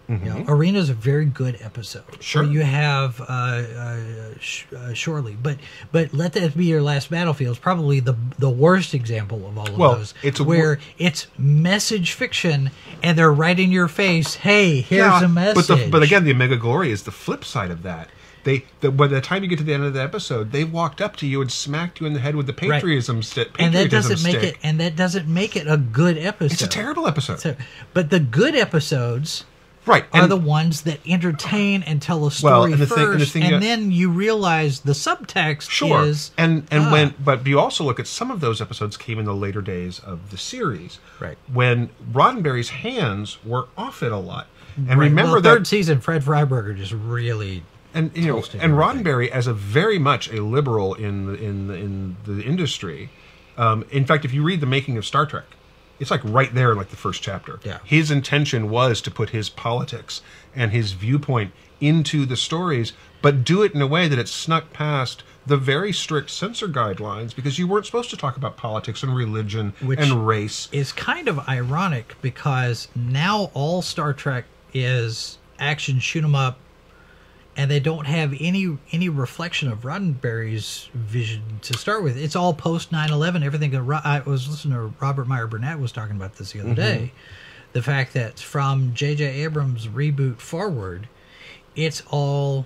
You 0.07 0.17
know, 0.17 0.45
Arena 0.47 0.77
is 0.77 0.91
a 0.91 0.93
very 0.93 1.25
good 1.25 1.57
episode. 1.61 2.05
Mm-hmm. 2.05 2.21
Sure. 2.21 2.43
You 2.43 2.61
have 2.61 3.19
uh, 3.21 3.23
uh, 3.25 3.99
sh- 4.39 4.65
uh, 4.71 4.93
Shore 4.93 5.19
Leave, 5.19 5.41
but 5.41 5.57
but 5.91 6.13
let 6.13 6.33
that 6.33 6.55
be 6.55 6.65
your 6.65 6.83
last 6.83 7.09
battlefield 7.09 7.53
is 7.53 7.57
probably 7.59 8.01
the 8.01 8.13
the 8.37 8.51
worst 8.51 8.93
example 8.93 9.47
of 9.47 9.57
all 9.57 9.67
of 9.67 9.75
Well, 9.79 9.95
those. 9.95 10.13
it's 10.21 10.39
where 10.39 10.59
wor- 10.75 10.79
it's 10.99 11.25
message 11.39 12.11
fiction, 12.11 12.69
and 13.01 13.17
they're 13.17 13.33
right 13.33 13.59
in 13.59 13.71
your 13.71 13.87
face. 13.87 14.35
Hey, 14.35 14.81
here's 14.81 15.23
a 15.23 15.27
message. 15.27 15.67
But, 15.67 15.75
the, 15.75 15.89
but 15.89 16.03
again, 16.03 16.23
the 16.23 16.33
Omega 16.33 16.57
Glory 16.57 16.91
is 16.91 17.01
the 17.01 17.11
flip 17.11 17.43
side 17.43 17.71
of 17.71 17.81
that. 17.81 18.09
They, 18.45 18.63
the, 18.79 18.91
by 18.91 19.07
the 19.07 19.19
time 19.21 19.43
you 19.43 19.49
get 19.49 19.57
to 19.57 19.65
the 19.65 19.73
end 19.73 19.83
of 19.83 19.93
the 19.93 20.01
episode, 20.01 20.51
they 20.53 20.63
walked 20.63 21.01
up 21.01 21.15
to 21.17 21.27
you 21.27 21.41
and 21.41 21.51
smacked 21.51 21.99
you 21.99 22.05
in 22.07 22.13
the 22.13 22.19
head 22.19 22.35
with 22.35 22.45
the 22.47 22.53
Right. 22.53 22.71
patriotism 22.79 23.21
stick. 23.23 23.49
and 23.59 23.73
that 23.75 23.89
doesn't 23.91 24.23
make 24.23 24.41
it 24.43 24.55
and 24.63 24.79
that 24.79 24.95
doesn't 24.95 25.27
make 25.27 25.55
it 25.57 25.67
a 25.67 25.77
good 25.77 26.17
episode. 26.17 26.53
It's 26.53 26.61
a 26.61 26.67
terrible 26.67 27.07
episode, 27.07 27.39
So- 27.41 27.55
but 27.93 28.11
the 28.11 28.19
good 28.19 28.55
episodes 28.55 29.45
right? 29.87 30.05
are 30.13 30.21
and- 30.21 30.31
the 30.31 30.37
ones 30.37 30.81
that 30.81 30.99
entertain 31.07 31.81
and 31.83 32.01
tell 32.03 32.17
a 32.19 32.21
Well, 32.21 32.29
story 32.29 32.71
and 32.73 32.81
the 32.81 32.85
thing- 32.85 33.03
and 33.03 33.13
the 33.15 33.19
first, 33.19 33.31
thing 33.33 33.43
and 33.43 33.51
you- 33.53 33.59
then 33.59 33.91
you 33.91 34.09
realize 34.11 34.81
the 34.81 34.93
subtext 34.93 35.69
Sure. 35.71 36.03
is 36.05 36.29
and 36.37 36.67
and 36.69 36.83
ah, 36.85 36.91
when 36.91 37.13
but 37.19 37.47
you 37.47 37.59
also 37.59 37.83
look 37.83 37.99
at 37.99 38.05
some 38.07 38.29
of 38.29 38.41
those 38.41 38.61
episodes 38.61 38.95
came 38.95 39.17
in 39.17 39.25
the 39.25 39.33
later 39.35 39.61
days 39.63 39.97
of 39.97 40.29
the 40.29 40.37
series. 40.37 40.99
Right. 41.19 41.37
When 41.51 41.89
Roddenberry's 42.13 42.69
hands 42.69 43.37
were 43.43 43.67
off 43.75 44.03
it 44.03 44.11
a 44.11 44.17
lot. 44.17 44.45
And 44.77 44.87
right, 44.99 45.09
remember 45.09 45.31
well, 45.33 45.41
that 45.41 45.49
third 45.49 45.67
season, 45.67 45.99
Fred 45.99 46.23
Freiberger 46.23 46.77
just 46.77 46.91
really 46.91 47.63
and 47.95 48.15
you 48.15 48.27
know 48.27 48.43
and. 48.59 48.73
Roddenberry 48.73 49.29
as 49.29 49.47
a 49.47 49.53
very 49.53 49.97
much 49.97 50.29
a 50.31 50.43
liberal 50.43 50.93
in 50.93 51.25
the, 51.25 51.33
in 51.33 51.67
the, 51.67 51.73
in 51.73 52.17
the 52.25 52.41
industry. 52.43 53.09
Um, 53.57 53.85
in 53.89 54.05
fact, 54.05 54.25
if 54.25 54.33
you 54.33 54.43
read 54.43 54.59
the 54.59 54.65
making 54.67 54.97
of 54.97 55.05
Star 55.05 55.25
Trek, 55.25 55.45
it's 55.99 56.11
like 56.11 56.21
right 56.23 56.53
there 56.53 56.71
in 56.73 56.77
like 56.77 56.89
the 56.89 56.97
first 56.97 57.23
chapter. 57.23 57.59
Yeah. 57.63 57.79
His 57.85 58.11
intention 58.11 58.69
was 58.69 59.01
to 59.01 59.09
put 59.11 59.29
his 59.29 59.49
politics 59.49 60.21
and 60.53 60.71
his 60.71 60.91
viewpoint 60.91 61.53
into 61.79 62.25
the 62.25 62.35
stories, 62.35 62.93
but 63.21 63.43
do 63.45 63.63
it 63.63 63.73
in 63.73 63.81
a 63.81 63.87
way 63.87 64.07
that 64.09 64.19
it 64.19 64.27
snuck 64.27 64.73
past 64.73 65.23
the 65.47 65.55
very 65.57 65.93
strict 65.93 66.31
censor 66.31 66.67
guidelines 66.67 67.33
because 67.35 67.57
you 67.59 67.67
weren't 67.67 67.85
supposed 67.85 68.09
to 68.09 68.17
talk 68.17 68.35
about 68.35 68.57
politics 68.57 69.03
and 69.03 69.15
religion 69.15 69.73
Which- 69.81 69.99
and 69.99 70.27
race. 70.27 70.67
is 70.73 70.91
kind 70.91 71.27
of 71.29 71.47
ironic 71.47 72.15
because 72.21 72.87
now 72.95 73.51
all 73.53 73.81
Star 73.81 74.11
Trek 74.13 74.45
is 74.73 75.37
action 75.59 75.99
shoot 75.99 76.23
'em 76.23 76.35
up, 76.35 76.57
and 77.57 77.71
they 77.71 77.79
don't 77.79 78.05
have 78.05 78.33
any 78.39 78.77
any 78.91 79.09
reflection 79.09 79.71
of 79.71 79.81
Roddenberry's 79.81 80.89
vision 80.93 81.59
to 81.61 81.77
start 81.77 82.03
with. 82.03 82.17
It's 82.17 82.35
all 82.35 82.53
post 82.53 82.91
9/11. 82.91 83.43
Everything. 83.43 83.71
that 83.71 84.01
I 84.05 84.21
was 84.25 84.47
listening 84.47 84.73
to 84.75 84.93
Robert 84.99 85.27
Meyer 85.27 85.47
Burnett 85.47 85.79
was 85.79 85.91
talking 85.91 86.15
about 86.15 86.35
this 86.35 86.51
the 86.51 86.59
other 86.59 86.69
mm-hmm. 86.69 86.75
day. 86.75 87.11
The 87.73 87.81
fact 87.81 88.13
that 88.13 88.39
from 88.39 88.93
J.J. 88.93 89.43
Abrams' 89.43 89.87
reboot 89.87 90.37
forward, 90.37 91.09
it's 91.75 92.03
all 92.09 92.65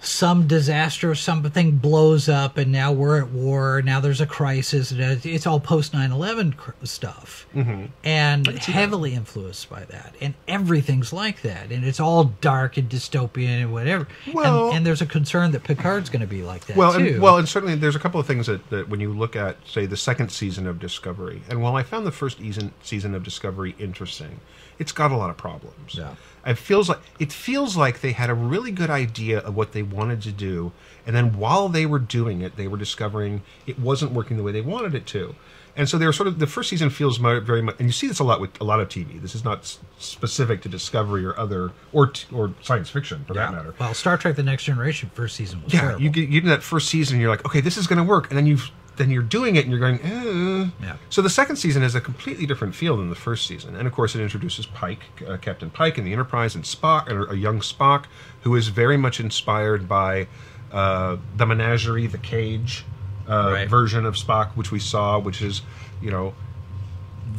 some 0.00 0.46
disaster, 0.46 1.10
or 1.10 1.14
something 1.14 1.76
blows 1.78 2.28
up, 2.28 2.56
and 2.56 2.70
now 2.70 2.92
we're 2.92 3.20
at 3.20 3.30
war. 3.30 3.82
Now 3.82 4.00
there's 4.00 4.20
a 4.20 4.26
crisis. 4.26 4.90
and 4.92 5.24
It's 5.24 5.46
all 5.46 5.60
post 5.60 5.92
9 5.92 6.12
11 6.12 6.54
stuff. 6.84 7.46
Mm-hmm. 7.54 7.86
And 8.04 8.46
heavily 8.46 9.14
influenced 9.14 9.68
by 9.68 9.84
that. 9.84 10.14
And 10.20 10.34
everything's 10.46 11.12
like 11.12 11.42
that. 11.42 11.72
And 11.72 11.84
it's 11.84 11.98
all 12.00 12.24
dark 12.40 12.76
and 12.76 12.88
dystopian 12.88 13.62
and 13.62 13.72
whatever. 13.72 14.06
Well- 14.32 14.68
and, 14.68 14.78
and 14.78 14.86
there's 14.86 15.02
a 15.02 15.06
concern 15.06 15.50
that 15.52 15.64
Picard's 15.64 16.10
going 16.10 16.20
to 16.20 16.26
be 16.26 16.42
like 16.42 16.66
that 16.66 16.76
well, 16.76 16.92
too. 16.92 17.06
and, 17.06 17.22
well, 17.22 17.36
and 17.38 17.48
certainly 17.48 17.74
there's 17.74 17.96
a 17.96 18.00
couple 18.00 18.20
of 18.20 18.26
things 18.26 18.46
that, 18.46 18.70
that 18.70 18.88
when 18.88 19.00
you 19.00 19.12
look 19.12 19.34
at, 19.36 19.56
say, 19.66 19.86
the 19.86 19.96
second 19.96 20.30
season 20.30 20.66
of 20.66 20.78
Discovery, 20.78 21.42
and 21.48 21.62
while 21.62 21.76
I 21.76 21.82
found 21.82 22.06
the 22.06 22.12
first 22.12 22.38
season 22.38 22.72
season 22.82 23.14
of 23.14 23.22
Discovery 23.22 23.74
interesting, 23.78 24.40
it's 24.78 24.92
got 24.92 25.10
a 25.10 25.16
lot 25.16 25.30
of 25.30 25.36
problems. 25.36 25.94
Yeah. 25.94 26.14
It 26.46 26.56
feels 26.56 26.88
like 26.88 27.00
it 27.18 27.32
feels 27.32 27.76
like 27.76 28.00
they 28.00 28.12
had 28.12 28.30
a 28.30 28.34
really 28.34 28.70
good 28.70 28.90
idea 28.90 29.38
of 29.40 29.54
what 29.56 29.72
they 29.72 29.82
wanted 29.82 30.22
to 30.22 30.32
do, 30.32 30.72
and 31.06 31.14
then 31.14 31.36
while 31.38 31.68
they 31.68 31.84
were 31.84 31.98
doing 31.98 32.40
it, 32.40 32.56
they 32.56 32.68
were 32.68 32.78
discovering 32.78 33.42
it 33.66 33.78
wasn't 33.78 34.12
working 34.12 34.36
the 34.36 34.42
way 34.42 34.52
they 34.52 34.60
wanted 34.62 34.94
it 34.94 35.04
to. 35.08 35.34
And 35.76 35.88
so 35.88 35.96
they 35.96 36.06
were 36.06 36.12
sort 36.12 36.26
of 36.26 36.40
the 36.40 36.46
first 36.48 36.70
season 36.70 36.90
feels 36.90 37.18
very 37.18 37.62
much, 37.62 37.76
and 37.78 37.86
you 37.88 37.92
see 37.92 38.08
this 38.08 38.18
a 38.18 38.24
lot 38.24 38.40
with 38.40 38.58
a 38.60 38.64
lot 38.64 38.80
of 38.80 38.88
TV. 38.88 39.20
This 39.20 39.34
is 39.36 39.44
not 39.44 39.78
specific 39.98 40.62
to 40.62 40.68
Discovery 40.68 41.24
or 41.24 41.38
other 41.38 41.70
or 41.92 42.12
or 42.32 42.54
science 42.62 42.88
fiction 42.88 43.24
for 43.26 43.34
that 43.34 43.52
matter. 43.52 43.74
well, 43.78 43.92
Star 43.94 44.16
Trek 44.16 44.34
The 44.36 44.42
Next 44.42 44.64
Generation 44.64 45.10
first 45.14 45.36
season 45.36 45.62
was 45.62 45.72
Yeah, 45.74 45.80
terrible. 45.80 46.02
you 46.02 46.10
get 46.10 46.22
you 46.22 46.40
get 46.40 46.44
in 46.44 46.48
that 46.50 46.62
first 46.62 46.88
season, 46.88 47.14
and 47.16 47.22
you're 47.22 47.30
like, 47.30 47.44
okay, 47.44 47.60
this 47.60 47.76
is 47.76 47.86
going 47.86 47.98
to 47.98 48.04
work, 48.04 48.28
and 48.30 48.36
then 48.38 48.46
you've 48.46 48.70
then 48.98 49.10
you're 49.10 49.22
doing 49.22 49.56
it, 49.56 49.64
and 49.64 49.70
you're 49.70 49.80
going, 49.80 50.00
eh. 50.02 50.68
Yeah. 50.82 50.96
So 51.08 51.22
the 51.22 51.30
second 51.30 51.56
season 51.56 51.82
has 51.82 51.94
a 51.94 52.00
completely 52.00 52.44
different 52.46 52.74
feel 52.74 52.96
than 52.96 53.08
the 53.08 53.16
first 53.16 53.46
season, 53.46 53.74
and 53.74 53.86
of 53.86 53.92
course, 53.94 54.14
it 54.14 54.20
introduces 54.20 54.66
Pike, 54.66 55.00
uh, 55.26 55.36
Captain 55.38 55.70
Pike, 55.70 55.96
and 55.98 56.06
the 56.06 56.12
Enterprise, 56.12 56.54
and 56.54 56.64
Spock, 56.64 57.08
or 57.10 57.24
a 57.32 57.36
young 57.36 57.60
Spock, 57.60 58.04
who 58.42 58.54
is 58.54 58.68
very 58.68 58.96
much 58.96 59.18
inspired 59.20 59.88
by 59.88 60.26
uh, 60.72 61.16
the 61.36 61.46
Menagerie, 61.46 62.06
the 62.06 62.18
Cage 62.18 62.84
uh, 63.28 63.50
Right. 63.52 63.68
version 63.68 64.04
of 64.04 64.14
Spock, 64.16 64.50
which 64.52 64.70
we 64.70 64.78
saw, 64.78 65.18
which 65.18 65.40
is, 65.42 65.62
you 66.02 66.10
know, 66.10 66.34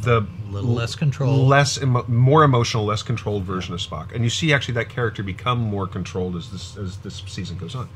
the 0.02 0.24
little 0.50 0.70
less 0.70 0.94
controlled, 0.94 1.48
less 1.48 1.80
emo- 1.82 2.04
more 2.08 2.42
emotional, 2.44 2.84
less 2.84 3.02
controlled 3.02 3.44
version 3.44 3.74
of 3.74 3.80
Spock, 3.80 4.14
and 4.14 4.24
you 4.24 4.30
see 4.30 4.52
actually 4.52 4.74
that 4.74 4.88
character 4.88 5.22
become 5.22 5.58
more 5.58 5.86
controlled 5.86 6.36
as 6.36 6.50
this 6.50 6.76
as 6.76 6.96
this 6.98 7.22
season 7.26 7.58
goes 7.58 7.74
on. 7.74 7.88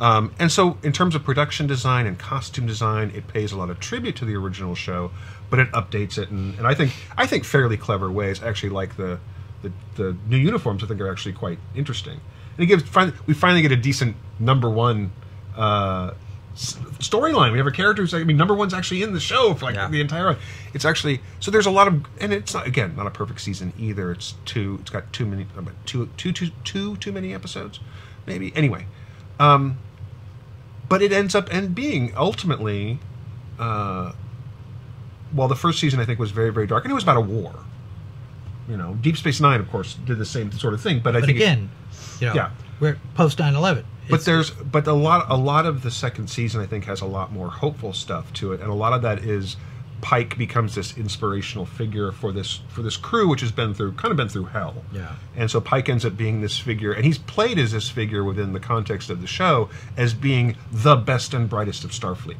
Um, 0.00 0.32
and 0.38 0.50
so, 0.52 0.78
in 0.82 0.92
terms 0.92 1.14
of 1.14 1.24
production 1.24 1.66
design 1.66 2.06
and 2.06 2.18
costume 2.18 2.66
design, 2.66 3.10
it 3.14 3.26
pays 3.26 3.50
a 3.52 3.56
lot 3.58 3.68
of 3.70 3.80
tribute 3.80 4.14
to 4.16 4.24
the 4.24 4.36
original 4.36 4.74
show, 4.76 5.10
but 5.50 5.58
it 5.58 5.70
updates 5.72 6.18
it, 6.18 6.30
and, 6.30 6.56
and 6.56 6.66
I 6.66 6.74
think 6.74 6.92
I 7.16 7.26
think 7.26 7.44
fairly 7.44 7.76
clever 7.76 8.10
ways. 8.10 8.40
I 8.42 8.48
Actually, 8.48 8.70
like 8.70 8.96
the, 8.96 9.18
the 9.62 9.72
the 9.96 10.16
new 10.28 10.36
uniforms. 10.36 10.84
I 10.84 10.86
think 10.86 11.00
are 11.00 11.10
actually 11.10 11.32
quite 11.32 11.58
interesting, 11.74 12.20
and 12.56 12.64
it 12.64 12.66
gives 12.66 12.84
we 13.26 13.34
finally 13.34 13.62
get 13.62 13.72
a 13.72 13.76
decent 13.76 14.16
number 14.38 14.70
one. 14.70 15.10
Uh, 15.56 16.12
s- 16.54 16.74
storyline. 17.00 17.50
We 17.50 17.58
have 17.58 17.66
a 17.66 17.72
character 17.72 18.02
who's 18.02 18.14
I 18.14 18.22
mean 18.22 18.36
number 18.36 18.54
one's 18.54 18.72
actually 18.74 19.02
in 19.02 19.12
the 19.12 19.18
show 19.18 19.54
for 19.54 19.64
like 19.64 19.74
Yeah. 19.74 19.88
the 19.88 20.00
entire. 20.00 20.36
It's 20.74 20.84
actually 20.84 21.20
so 21.40 21.50
there's 21.50 21.66
a 21.66 21.70
lot 21.72 21.88
of 21.88 22.04
and 22.20 22.32
it's 22.32 22.54
not 22.54 22.68
again 22.68 22.94
not 22.94 23.08
a 23.08 23.10
perfect 23.10 23.40
season 23.40 23.72
either. 23.76 24.12
It's 24.12 24.34
too 24.44 24.78
it's 24.80 24.90
got 24.90 25.12
too 25.12 25.26
many 25.26 25.48
about 25.56 25.74
two 25.86 26.08
two 26.16 26.30
two 26.30 26.50
two 26.62 26.96
too 26.98 27.10
many 27.10 27.34
episodes 27.34 27.80
maybe 28.26 28.52
anyway. 28.54 28.86
Um, 29.40 29.78
but 30.88 31.02
it 31.02 31.12
ends 31.12 31.34
up 31.34 31.48
and 31.52 31.74
being 31.74 32.12
ultimately. 32.16 32.98
Uh, 33.58 34.12
well, 35.34 35.48
the 35.48 35.56
first 35.56 35.78
season 35.78 36.00
I 36.00 36.04
think 36.06 36.18
was 36.18 36.30
very 36.30 36.50
very 36.50 36.66
dark 36.66 36.84
and 36.84 36.90
it 36.90 36.94
was 36.94 37.02
about 37.02 37.16
a 37.18 37.20
war. 37.20 37.54
You 38.68 38.76
know, 38.76 38.94
Deep 39.00 39.16
Space 39.16 39.40
Nine, 39.40 39.60
of 39.60 39.70
course, 39.70 39.94
did 39.94 40.18
the 40.18 40.24
same 40.26 40.52
sort 40.52 40.74
of 40.74 40.80
thing. 40.80 41.00
But 41.00 41.16
I 41.16 41.20
but 41.20 41.26
think 41.26 41.38
it- 41.38 41.42
again, 41.42 41.70
you 42.20 42.26
know, 42.28 42.34
Yeah. 42.34 42.50
we're 42.80 42.98
post 43.14 43.38
9 43.38 43.54
11. 43.54 43.84
but 44.10 44.24
there's 44.24 44.50
but 44.50 44.86
a 44.86 44.92
lot 44.92 45.26
a 45.28 45.36
lot 45.36 45.66
of 45.66 45.82
the 45.82 45.90
second 45.90 46.28
season 46.28 46.60
I 46.62 46.66
think 46.66 46.84
has 46.86 47.00
a 47.00 47.06
lot 47.06 47.32
more 47.32 47.48
hopeful 47.50 47.92
stuff 47.92 48.32
to 48.34 48.52
it, 48.52 48.60
and 48.60 48.70
a 48.70 48.74
lot 48.74 48.92
of 48.92 49.02
that 49.02 49.18
is 49.20 49.56
Pike 50.00 50.38
becomes 50.38 50.74
this 50.74 50.96
inspirational 50.96 51.66
figure 51.66 52.12
for 52.12 52.30
this 52.32 52.60
for 52.68 52.82
this 52.82 52.96
crew, 52.96 53.28
which 53.28 53.40
has 53.40 53.50
been 53.50 53.74
through 53.74 53.92
kind 53.92 54.12
of 54.12 54.16
been 54.16 54.28
through 54.28 54.46
hell. 54.46 54.84
Yeah. 54.92 55.14
And 55.36 55.50
so 55.50 55.60
Pike 55.60 55.88
ends 55.88 56.04
up 56.04 56.16
being 56.16 56.40
this 56.40 56.58
figure, 56.58 56.92
and 56.92 57.04
he's 57.04 57.18
played 57.18 57.58
as 57.58 57.72
this 57.72 57.88
figure 57.88 58.22
within 58.22 58.52
the 58.52 58.60
context 58.60 59.10
of 59.10 59.20
the 59.20 59.26
show 59.26 59.68
as 59.96 60.14
being 60.14 60.56
the 60.70 60.94
best 60.96 61.34
and 61.34 61.48
brightest 61.48 61.84
of 61.84 61.90
Starfleet. 61.90 62.36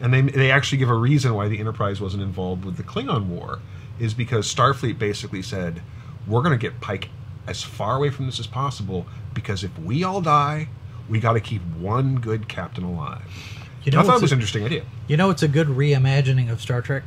And 0.00 0.12
they 0.12 0.22
they 0.22 0.50
actually 0.50 0.78
give 0.78 0.90
a 0.90 0.94
reason 0.94 1.34
why 1.34 1.48
the 1.48 1.58
Enterprise 1.58 2.00
wasn't 2.00 2.22
involved 2.22 2.64
with 2.64 2.76
the 2.76 2.82
Klingon 2.82 3.26
War, 3.26 3.60
is 3.98 4.14
because 4.14 4.52
Starfleet 4.52 4.98
basically 4.98 5.42
said, 5.42 5.82
"We're 6.26 6.42
going 6.42 6.58
to 6.58 6.62
get 6.62 6.80
Pike 6.80 7.10
as 7.46 7.62
far 7.62 7.96
away 7.96 8.10
from 8.10 8.26
this 8.26 8.40
as 8.40 8.46
possible 8.46 9.06
because 9.34 9.62
if 9.62 9.78
we 9.78 10.02
all 10.02 10.20
die, 10.20 10.68
we 11.08 11.20
got 11.20 11.34
to 11.34 11.40
keep 11.40 11.62
one 11.78 12.16
good 12.16 12.48
captain 12.48 12.84
alive." 12.84 13.55
You 13.86 13.92
And 13.92 14.00
I 14.00 14.04
thought 14.04 14.18
it 14.18 14.22
was 14.22 14.32
an 14.32 14.38
interesting 14.38 14.64
idea. 14.64 14.82
You 15.06 15.16
know, 15.16 15.30
it's 15.30 15.44
a 15.44 15.48
good 15.48 15.68
reimagining 15.68 16.50
of 16.50 16.60
Star 16.60 16.82
Trek. 16.82 17.04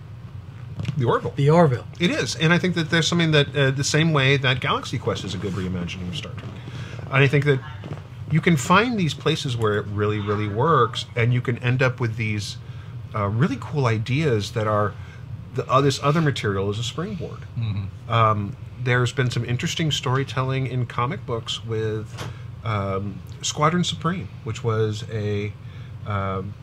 The 0.97 1.03
Orville. 1.03 1.33
The 1.35 1.49
Orville. 1.49 1.85
It 1.99 2.09
is, 2.09 2.37
and 2.37 2.53
I 2.53 2.57
think 2.57 2.75
that 2.75 2.89
there's 2.89 3.05
something 3.05 3.31
that 3.31 3.53
uh, 3.53 3.71
the 3.71 3.83
same 3.83 4.13
way 4.13 4.37
that 4.37 4.61
Galaxy 4.61 4.97
Quest 4.97 5.25
is 5.25 5.33
a 5.33 5.37
good 5.37 5.51
reimagining 5.53 6.07
of 6.07 6.15
Star 6.15 6.31
Trek. 6.31 6.49
And 7.07 7.17
I 7.17 7.27
think 7.27 7.43
that 7.45 7.59
you 8.31 8.39
can 8.39 8.55
find 8.55 8.97
these 8.97 9.13
places 9.13 9.57
where 9.57 9.77
it 9.77 9.85
really, 9.87 10.19
really 10.19 10.47
works, 10.47 11.05
and 11.17 11.33
you 11.33 11.41
can 11.41 11.57
end 11.57 11.83
up 11.83 11.99
with 11.99 12.15
these 12.15 12.55
uh, 13.13 13.27
really 13.27 13.57
cool 13.59 13.87
ideas 13.87 14.53
that 14.53 14.67
are 14.67 14.93
the 15.55 15.69
uh, 15.69 15.81
this 15.81 16.01
other 16.01 16.21
material 16.21 16.69
is 16.69 16.79
a 16.79 16.83
springboard. 16.83 17.39
Um, 18.07 18.55
there's 18.81 19.11
been 19.11 19.29
some 19.29 19.43
interesting 19.43 19.91
storytelling 19.91 20.67
in 20.67 20.85
comic 20.85 21.25
books 21.25 21.65
with 21.65 22.31
um, 22.63 23.19
Squadron 23.41 23.83
Supreme, 23.83 24.29
which 24.45 24.63
was 24.63 25.03
a 25.11 25.51
um, 26.07 26.53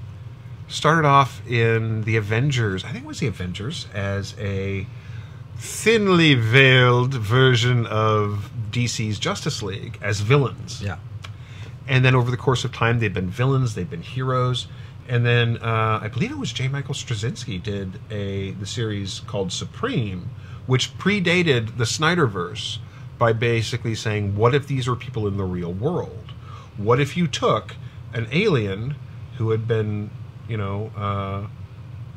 started 0.69 1.07
off 1.07 1.47
in 1.49 2.03
the 2.03 2.17
Avengers. 2.17 2.85
I 2.85 2.91
think 2.91 3.05
it 3.05 3.09
was 3.09 3.21
the 3.21 3.27
Avengers 3.27 3.87
as 3.95 4.35
a 4.39 4.87
thinly 5.59 6.35
veiled 6.35 7.15
version 7.15 7.87
of 7.87 8.51
DC's 8.71 9.19
Justice 9.19 9.63
League 9.63 9.99
as 10.03 10.21
villains. 10.21 10.83
Yeah. 10.83 10.99
And 11.89 12.05
then 12.05 12.15
over 12.15 12.31
the 12.31 12.37
course 12.37 12.65
of 12.65 12.73
time, 12.73 12.99
they've 12.99 13.15
been 13.15 13.31
villains, 13.31 13.75
they've 13.75 13.89
been 13.89 14.03
heroes. 14.03 14.67
And 15.09 15.25
then 15.25 15.59
uh, 15.59 16.01
I 16.03 16.09
believe 16.09 16.33
it 16.33 16.39
was 16.39 16.53
J. 16.53 16.69
Michael 16.69 16.95
Straczynski 16.95 17.63
did 17.63 18.01
a 18.11 18.51
the 18.53 18.67
series 18.67 19.21
called 19.21 19.53
Supreme, 19.53 20.31
which 20.67 20.99
predated 20.99 21.77
the 21.77 21.85
Snyderverse, 21.85 22.79
by 23.19 23.33
basically 23.33 23.95
saying, 23.95 24.37
what 24.37 24.55
if 24.55 24.67
these 24.67 24.89
were 24.89 24.97
people 24.97 25.27
in 25.27 25.37
the 25.37 25.45
real 25.45 25.73
world? 25.73 26.33
What 26.77 27.01
if 27.01 27.17
you 27.17 27.27
took 27.27 27.77
an 28.13 28.27
alien 28.31 28.97
who 29.39 29.51
had 29.51 29.67
been, 29.67 30.11
you 30.49 30.57
know, 30.57 30.91
uh, 30.97 31.47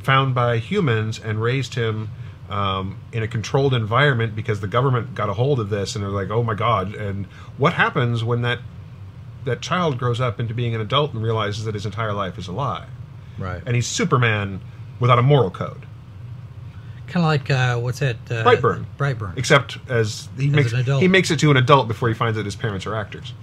found 0.04 0.36
by 0.36 0.58
humans 0.58 1.20
and 1.20 1.42
raised 1.42 1.76
him 1.76 2.10
um, 2.50 3.00
in 3.12 3.22
a 3.24 3.28
controlled 3.28 3.74
environment 3.74 4.36
because 4.36 4.60
the 4.60 4.68
government 4.68 5.14
got 5.16 5.30
a 5.30 5.34
hold 5.34 5.60
of 5.60 5.70
this 5.70 5.96
and 5.96 6.04
they're 6.04 6.12
like, 6.12 6.30
oh 6.30 6.44
my 6.44 6.56
god! 6.56 6.96
And 6.96 7.26
what 7.58 7.74
happens 7.74 8.24
when 8.24 8.42
that 8.42 8.60
that 9.46 9.62
child 9.62 9.98
grows 9.98 10.20
up 10.20 10.40
into 10.40 10.54
being 10.54 10.76
an 10.76 10.82
adult 10.82 11.14
and 11.14 11.24
realizes 11.24 11.66
that 11.66 11.74
his 11.74 11.86
entire 11.86 12.14
life 12.14 12.38
is 12.38 12.48
a 12.48 12.52
lie? 12.52 12.88
Right. 13.38 13.62
And 13.66 13.76
he's 13.76 13.88
Superman 13.88 14.62
without 15.00 15.20
a 15.20 15.22
moral 15.22 15.52
code. 15.52 15.86
Kind 17.08 17.26
of 17.26 17.30
like 17.30 17.50
uh, 17.50 17.78
what's 17.78 18.00
that? 18.00 18.18
Uh, 18.30 18.44
Brightburn. 18.44 18.86
Brightburn. 18.98 19.38
except 19.38 19.78
as 19.90 20.30
he 20.38 20.50
makes 20.50 20.74
an 20.74 20.82
adult. 20.82 21.02
he 21.02 21.08
makes 21.08 21.32
it 21.32 21.40
to 21.40 21.52
an 21.52 21.58
adult 21.58 21.88
before 21.88 22.08
he 22.08 22.14
finds 22.14 22.38
that 22.38 22.46
his 22.46 22.56
parents 22.56 22.86
are 22.86 22.96
actors. 22.96 23.34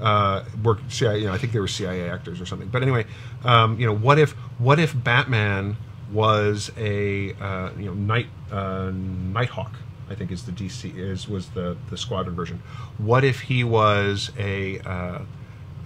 Uh, 0.00 0.44
work 0.62 0.78
CIA, 0.88 1.18
you 1.18 1.26
know, 1.26 1.32
I 1.32 1.38
think 1.38 1.52
they 1.52 1.60
were 1.60 1.68
CIA 1.68 2.08
actors 2.08 2.40
or 2.40 2.46
something. 2.46 2.68
But 2.68 2.82
anyway, 2.82 3.06
um, 3.44 3.78
you 3.80 3.86
know, 3.86 3.94
what 3.94 4.18
if 4.18 4.32
what 4.58 4.78
if 4.78 4.94
Batman 5.02 5.76
was 6.12 6.70
a 6.76 7.34
uh, 7.34 7.70
you 7.76 7.86
know 7.86 7.94
night 7.94 8.26
uh, 8.50 8.90
Nighthawk? 8.92 9.72
I 10.10 10.14
think 10.14 10.30
is 10.30 10.44
the 10.44 10.52
DC 10.52 10.96
is 10.96 11.28
was 11.28 11.50
the 11.50 11.76
the 11.90 11.96
squadron 11.96 12.34
version. 12.34 12.62
What 12.98 13.24
if 13.24 13.40
he 13.40 13.64
was 13.64 14.30
a 14.38 14.78
uh, 14.80 15.20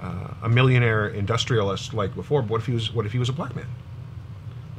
uh, 0.00 0.34
a 0.42 0.48
millionaire 0.48 1.08
industrialist 1.08 1.94
like 1.94 2.14
before? 2.14 2.42
But 2.42 2.50
what 2.50 2.60
if 2.60 2.66
he 2.66 2.72
was 2.72 2.92
what 2.92 3.06
if 3.06 3.12
he 3.12 3.18
was 3.18 3.28
a 3.28 3.32
black 3.32 3.56
man? 3.56 3.66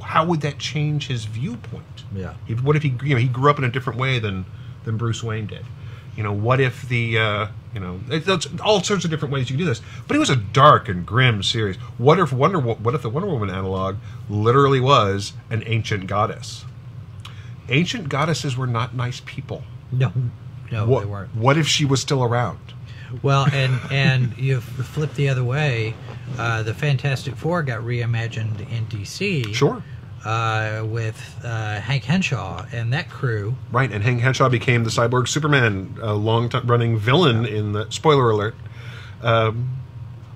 How 0.00 0.24
would 0.26 0.42
that 0.42 0.58
change 0.58 1.08
his 1.08 1.24
viewpoint? 1.24 2.04
Yeah. 2.14 2.34
If, 2.46 2.62
what 2.62 2.76
if 2.76 2.82
he, 2.82 2.94
you 3.02 3.14
know, 3.14 3.20
he 3.20 3.28
grew 3.28 3.50
up 3.50 3.58
in 3.58 3.64
a 3.64 3.70
different 3.70 3.98
way 3.98 4.18
than 4.18 4.44
than 4.84 4.96
Bruce 4.96 5.22
Wayne 5.22 5.46
did? 5.46 5.64
You 6.16 6.22
know, 6.22 6.32
what 6.32 6.60
if 6.60 6.88
the, 6.88 7.18
uh, 7.18 7.46
you 7.74 7.80
know, 7.80 8.00
it, 8.08 8.26
it's 8.26 8.46
all 8.64 8.82
sorts 8.82 9.04
of 9.04 9.10
different 9.10 9.34
ways 9.34 9.50
you 9.50 9.56
can 9.56 9.64
do 9.64 9.68
this. 9.68 9.82
But 10.06 10.16
it 10.16 10.20
was 10.20 10.30
a 10.30 10.36
dark 10.36 10.88
and 10.88 11.04
grim 11.04 11.42
series. 11.42 11.76
What 11.98 12.18
if 12.18 12.32
Wonder, 12.32 12.60
what 12.60 12.94
if 12.94 13.02
the 13.02 13.10
Wonder 13.10 13.28
Woman 13.28 13.50
analog 13.50 13.96
literally 14.30 14.80
was 14.80 15.32
an 15.50 15.62
ancient 15.66 16.06
goddess? 16.06 16.64
Ancient 17.68 18.08
goddesses 18.08 18.56
were 18.56 18.66
not 18.66 18.94
nice 18.94 19.20
people. 19.24 19.64
No, 19.90 20.12
no, 20.70 20.86
what, 20.86 21.00
they 21.00 21.06
weren't. 21.06 21.34
what 21.34 21.56
if 21.58 21.66
she 21.66 21.84
was 21.84 22.00
still 22.00 22.22
around? 22.22 22.58
Well, 23.22 23.46
and 23.52 23.80
and 23.90 24.36
you 24.38 24.60
flip 24.60 25.14
the 25.14 25.28
other 25.28 25.44
way. 25.44 25.94
Uh, 26.38 26.62
the 26.62 26.74
Fantastic 26.74 27.36
Four 27.36 27.62
got 27.62 27.80
reimagined 27.82 28.60
in 28.70 28.86
DC. 28.86 29.54
Sure. 29.54 29.82
Uh, 30.24 30.82
with 30.88 31.38
uh, 31.44 31.78
Hank 31.80 32.04
Henshaw 32.04 32.64
and 32.72 32.92
that 32.94 33.10
crew. 33.10 33.56
Right, 33.70 33.92
and 33.92 34.02
Hank 34.02 34.20
Henshaw 34.22 34.48
became 34.48 34.82
the 34.84 34.90
cyborg 34.90 35.28
Superman, 35.28 35.98
a 36.00 36.14
long 36.14 36.48
time 36.48 36.66
running 36.66 36.96
villain 36.98 37.44
in 37.44 37.72
the 37.72 37.90
spoiler 37.90 38.30
alert. 38.30 38.54
Um, 39.22 39.68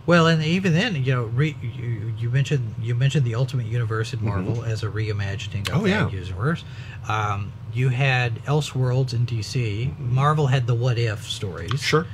Well, 0.05 0.27
and 0.27 0.43
even 0.45 0.73
then, 0.75 0.95
you 1.05 1.15
know, 1.15 1.25
re, 1.25 1.57
you, 1.63 2.13
you 2.19 2.29
mentioned 2.31 2.75
you 2.83 2.95
mentioned 2.95 3.25
the 3.25 3.35
Ultimate 3.35 3.67
Universe 3.67 4.13
in 4.13 4.23
Marvel 4.25 4.63
as 4.65 4.83
a 4.83 4.89
reimagining 4.89 5.69
of 5.69 5.75
Mm-hmm. 5.75 5.81
Oh, 5.81 5.85
yeah. 5.87 6.05
that 6.05 6.13
universe. 6.13 6.65
Um, 7.09 7.53
you 7.73 7.89
had 7.91 8.45
Elseworlds 8.45 9.15
in 9.15 9.25
DC. 9.27 9.99
Marvel 9.99 10.49
had 10.49 10.67
the 10.67 10.75
What 10.75 10.99
If 10.99 11.25
stories. 11.31 11.81
sure. 11.83 12.07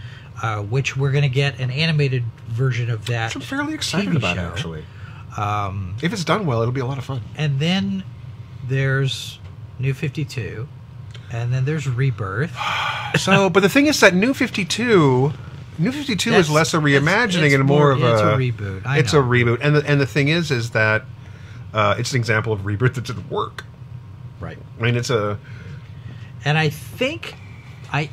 Uh, 0.42 0.62
which 0.62 0.96
we're 0.96 1.12
going 1.12 1.22
to 1.22 1.28
get 1.28 1.58
an 1.60 1.70
animated 1.70 2.24
version 2.48 2.90
of 2.90 3.06
that. 3.06 3.34
Which 3.34 3.36
I'm 3.36 3.48
fairly 3.48 3.74
excited 3.74 4.10
TV 4.10 4.16
about, 4.16 4.36
show. 4.36 4.42
actually. 4.48 4.84
Um, 5.36 5.96
if 6.02 6.12
it's 6.12 6.24
done 6.24 6.46
well, 6.46 6.60
it'll 6.62 6.72
be 6.72 6.80
a 6.80 6.86
lot 6.86 6.98
of 6.98 7.04
fun. 7.04 7.20
And 7.36 7.58
then 7.58 8.04
there's 8.66 9.38
New 9.78 9.94
52. 9.94 10.68
And 11.32 11.52
then 11.52 11.64
there's 11.64 11.88
Rebirth. 11.88 12.54
So, 13.16 13.48
but 13.48 13.60
the 13.60 13.68
thing 13.68 13.86
is 13.86 14.00
that 14.00 14.12
New 14.12 14.34
Fifty 14.34 14.64
Two, 14.64 15.32
New 15.78 15.92
Fifty 15.92 16.16
Two 16.16 16.32
is 16.32 16.50
less 16.50 16.74
a 16.74 16.78
reimagining 16.78 17.44
it's 17.44 17.54
and 17.54 17.64
more, 17.64 17.94
more- 17.94 18.08
of 18.10 18.12
it's 18.14 18.20
a, 18.22 18.26
a 18.34 18.36
reboot. 18.36 18.84
I 18.84 18.98
it's 18.98 19.12
know. 19.12 19.20
a 19.20 19.22
reboot, 19.22 19.58
and 19.62 19.76
the, 19.76 19.86
and 19.86 20.00
the 20.00 20.06
thing 20.06 20.26
is, 20.26 20.50
is 20.50 20.70
that 20.70 21.04
uh, 21.72 21.94
it's 21.96 22.10
an 22.10 22.16
example 22.18 22.52
of 22.52 22.62
reboot 22.62 22.94
that 22.94 23.04
didn't 23.04 23.30
work. 23.30 23.62
Right. 24.40 24.58
I 24.80 24.82
mean, 24.82 24.96
it's 24.96 25.10
a 25.10 25.38
And 26.44 26.58
I 26.58 26.70
think 26.70 27.36
I 27.92 28.10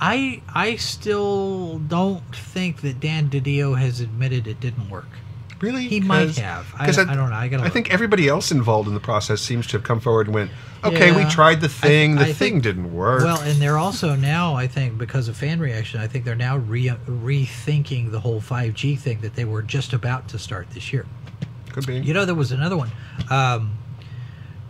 I 0.00 0.40
I 0.48 0.76
still 0.76 1.78
don't 1.80 2.34
think 2.34 2.80
that 2.80 3.00
Dan 3.00 3.28
DiDio 3.28 3.78
has 3.78 4.00
admitted 4.00 4.46
it 4.46 4.60
didn't 4.60 4.88
work. 4.88 5.10
Really 5.62 5.88
He 5.88 6.00
might 6.00 6.36
have. 6.36 6.66
I- 6.78 6.84
'cause 6.86 6.98
I 6.98 7.14
don't 7.14 7.30
know. 7.30 7.36
I 7.36 7.48
gotta 7.48 7.62
I 7.62 7.66
look. 7.66 7.72
think 7.72 7.90
everybody 7.92 8.28
else 8.28 8.50
involved 8.52 8.88
in 8.88 8.94
the 8.94 9.00
process 9.00 9.40
seems 9.40 9.66
to 9.68 9.72
have 9.78 9.84
come 9.84 10.00
forward 10.00 10.26
and 10.26 10.34
went, 10.34 10.50
"Okay, 10.84 11.12
we 11.12 11.24
tried 11.30 11.60
the 11.60 11.68
thing. 11.68 12.18
I 12.18 12.24
the 12.28 12.34
thing 12.34 12.34
think- 12.34 12.62
didn't 12.64 12.92
work." 12.92 13.22
Well, 13.24 13.40
and 13.40 13.60
they're 13.62 13.78
also 13.78 14.14
now, 14.16 14.54
I 14.56 14.66
think, 14.66 14.98
because 14.98 15.28
of 15.28 15.36
fan 15.36 15.60
reaction, 15.60 16.00
I 16.00 16.06
think 16.08 16.24
they're 16.24 16.34
now 16.34 16.56
re- 16.58 16.92
rethinking 17.08 18.10
the 18.10 18.20
whole 18.20 18.40
5G 18.40 18.96
thing 18.96 19.20
that 19.22 19.34
they 19.36 19.44
were 19.44 19.62
just 19.62 19.92
about 19.92 20.28
to 20.28 20.38
start 20.38 20.68
this 20.74 20.92
year. 20.92 21.06
Could 21.72 21.86
be. 21.86 21.98
You 22.00 22.12
know, 22.12 22.24
there 22.24 22.34
was 22.34 22.52
another 22.52 22.76
one. 22.76 22.90
Um, 23.30 23.70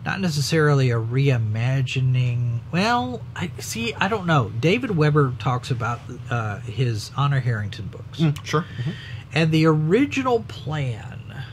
not 0.05 0.19
necessarily 0.21 0.91
a 0.91 0.95
reimagining. 0.99 2.59
Well, 2.71 3.21
I 3.35 3.51
see. 3.59 3.93
I 3.95 4.07
don't 4.07 4.25
know. 4.25 4.51
David 4.59 4.91
Weber 4.95 5.33
talks 5.39 5.71
about 5.71 6.01
uh, 6.29 6.59
his 6.59 7.11
Honor 7.15 7.39
Harrington 7.39 7.87
books, 7.87 8.19
Mm, 8.19 8.45
sure. 8.45 8.65
Mhm. 8.81 8.93
And 9.33 9.51
the 9.51 9.65
original 9.65 10.41
plan 10.47 11.43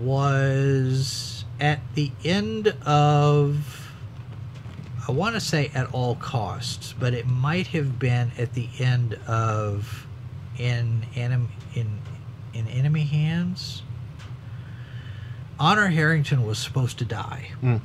was 0.00 1.44
at 1.60 1.80
the 1.94 2.10
end 2.24 2.68
of. 2.84 3.84
I 5.06 5.12
want 5.12 5.36
to 5.36 5.40
say 5.40 5.70
at 5.74 5.90
all 5.94 6.16
costs, 6.16 6.94
but 6.98 7.14
it 7.14 7.26
might 7.26 7.68
have 7.68 7.98
been 7.98 8.30
at 8.36 8.52
the 8.52 8.68
end 8.78 9.14
of 9.26 10.06
in 10.58 11.04
anim, 11.16 11.48
in 11.74 11.98
in 12.52 12.68
enemy 12.68 13.04
hands. 13.04 13.82
Honor 15.58 15.88
Harrington 15.88 16.46
was 16.46 16.58
supposed 16.58 16.98
to 16.98 17.04
die. 17.04 17.50
Mm. 17.62 17.80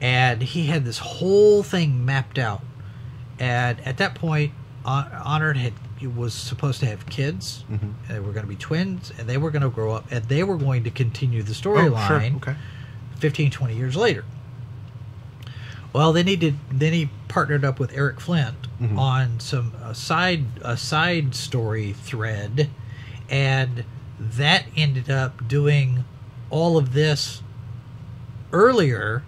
And 0.00 0.42
he 0.42 0.66
had 0.66 0.84
this 0.84 0.98
whole 0.98 1.62
thing 1.62 2.04
mapped 2.04 2.38
out. 2.38 2.62
And 3.38 3.80
at 3.80 3.96
that 3.98 4.14
point, 4.14 4.52
Hon- 4.84 5.10
Honor 5.12 5.54
had 5.54 5.72
was 6.04 6.34
supposed 6.34 6.80
to 6.80 6.86
have 6.86 7.06
kids. 7.06 7.64
Mm-hmm. 7.70 8.12
They 8.12 8.18
were 8.20 8.32
going 8.32 8.42
to 8.44 8.48
be 8.48 8.56
twins, 8.56 9.12
and 9.18 9.28
they 9.28 9.36
were 9.38 9.50
going 9.50 9.62
to 9.62 9.70
grow 9.70 9.92
up, 9.94 10.04
and 10.10 10.24
they 10.24 10.42
were 10.42 10.56
going 10.56 10.84
to 10.84 10.90
continue 10.90 11.42
the 11.42 11.52
Oh, 11.52 11.54
storyline. 11.54 12.06
sure. 12.06 12.20
Okay. 12.36 12.56
15, 13.20 13.50
20 13.50 13.74
years 13.74 13.96
later. 13.96 14.24
Well, 15.92 16.12
then 16.12 16.26
he 16.26 16.36
did. 16.36 16.56
Then 16.70 16.92
he 16.92 17.08
partnered 17.28 17.64
up 17.64 17.78
with 17.78 17.92
Eric 17.96 18.20
Flint 18.20 18.56
Mm-hmm. 18.80 18.98
on 18.98 19.40
some 19.40 19.72
a 19.82 19.94
side 19.94 20.44
a 20.60 20.76
side 20.76 21.34
story 21.34 21.94
thread, 21.94 22.68
and 23.30 23.84
that 24.20 24.66
ended 24.76 25.08
up 25.08 25.48
doing 25.48 26.04
all 26.50 26.76
of 26.76 26.92
this 26.92 27.40
earlier. 28.52 29.22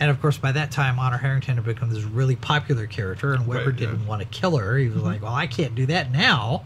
And 0.00 0.10
of 0.10 0.20
course, 0.20 0.38
by 0.38 0.52
that 0.52 0.70
time, 0.70 0.98
Honor 0.98 1.18
Harrington 1.18 1.56
had 1.56 1.64
become 1.64 1.90
this 1.90 2.04
really 2.04 2.36
popular 2.36 2.86
character, 2.86 3.34
and 3.34 3.46
Weber 3.46 3.58
Right. 3.58 3.68
Mm-hmm. 3.68 3.76
didn't 3.78 4.06
want 4.06 4.22
to 4.22 4.28
kill 4.28 4.56
her. 4.56 4.76
He 4.78 4.88
was 4.88 5.02
like, 5.02 5.22
"Well, 5.22 5.34
I 5.34 5.46
can't 5.46 5.74
do 5.74 5.86
that 5.86 6.12
now." 6.12 6.64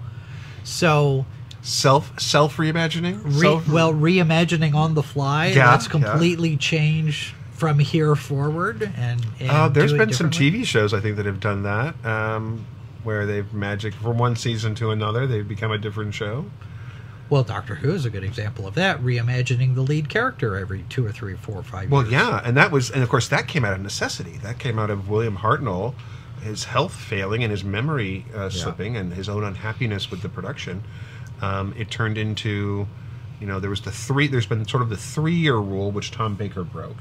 So 0.64 1.26
Self 1.62 2.18
self 2.20 2.56
reimagining. 2.56 3.20
re- 3.24 3.40
Self- 3.40 3.68
well 3.68 3.92
reimagining 3.94 4.74
on 4.74 4.94
the 4.94 5.02
fly 5.02 5.46
Yeah, 5.48 5.70
that's 5.70 5.84
yeah. 5.86 5.90
completely 5.92 6.56
changed 6.56 7.34
from 7.52 7.78
here 7.78 8.16
forward 8.16 8.82
and, 8.96 9.24
and 9.38 9.50
Uh, 9.50 9.68
there's 9.68 9.92
been 9.92 10.12
some. 10.12 10.30
TV 10.30 10.64
shows 10.66 10.92
I 10.92 10.98
think 11.00 11.16
that 11.18 11.26
have 11.26 11.38
done 11.38 11.62
that, 11.62 11.94
um, 12.04 12.66
where 13.04 13.24
they've 13.26 13.52
magic 13.54 13.94
from 13.94 14.18
one 14.18 14.34
season 14.34 14.74
to 14.76 14.90
another. 14.90 15.26
They've 15.28 15.46
become 15.46 15.70
a 15.70 15.78
different 15.78 16.14
show. 16.14 16.46
Well 17.32 17.42
doctor 17.42 17.76
who 17.76 17.92
is 17.92 18.04
a 18.04 18.10
good 18.10 18.22
example 18.22 18.66
of 18.66 18.74
that 18.74 19.00
reimagining 19.00 19.74
the 19.74 19.80
lead 19.80 20.08
character 20.10 20.56
every 20.56 20.84
two 20.90 21.04
or 21.04 21.10
three 21.10 21.34
four 21.34 21.56
or 21.56 21.62
five 21.62 21.90
Well, 21.90 22.02
years 22.02 22.12
yeah, 22.12 22.42
and 22.44 22.56
that 22.58 22.70
was, 22.70 22.90
and 22.90 23.02
of 23.02 23.08
course, 23.08 23.26
that 23.28 23.48
came 23.48 23.64
out 23.64 23.72
of 23.72 23.80
necessity. 23.80 24.36
That 24.42 24.58
came 24.58 24.78
out 24.78 24.90
of 24.90 25.08
William 25.08 25.38
Hartnell, 25.38 25.94
his 26.42 26.64
health 26.64 26.94
failing 26.94 27.42
and 27.42 27.50
his 27.50 27.64
memory 27.64 28.26
uh, 28.34 28.50
slipping, 28.50 28.96
and 28.96 29.14
his 29.14 29.28
own 29.28 29.44
unhappiness 29.44 30.10
with 30.10 30.20
the 30.22 30.28
production. 30.28 30.84
Um, 31.40 31.74
it 31.76 31.90
turned 31.90 32.18
into, 32.18 32.86
you 33.40 33.46
know, 33.46 33.58
there 33.60 33.70
was 33.70 33.80
the 33.80 33.90
three. 33.90 34.26
There's 34.28 34.46
been 34.46 34.66
sort 34.68 34.82
of 34.82 34.90
the 34.90 34.96
three-year 34.96 35.56
rule, 35.56 35.90
which 35.90 36.10
Tom 36.10 36.34
Baker 36.34 36.62
broke, 36.64 36.98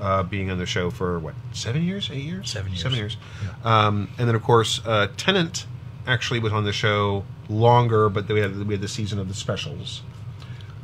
uh, 0.00 0.22
being 0.24 0.50
on 0.50 0.58
the 0.58 0.66
show 0.66 0.90
for 0.90 1.18
what 1.18 1.34
seven 1.52 1.82
years, 1.84 2.10
eight 2.12 2.22
years, 2.24 2.50
Seven 2.50 2.70
years. 2.72 2.82
seven 2.82 2.98
years. 2.98 3.16
Um, 3.64 4.10
and 4.18 4.28
then, 4.28 4.34
of 4.34 4.42
course, 4.42 4.80
uh, 4.84 5.08
Tennant 5.16 5.66
actually 6.06 6.38
was 6.38 6.52
on 6.52 6.64
the 6.64 6.72
show 6.72 7.24
longer, 7.48 8.08
but 8.08 8.28
we 8.28 8.40
had 8.40 8.66
we 8.66 8.74
had 8.74 8.80
the 8.80 8.88
season 8.88 9.18
of 9.18 9.28
the 9.28 9.34
specials. 9.34 10.02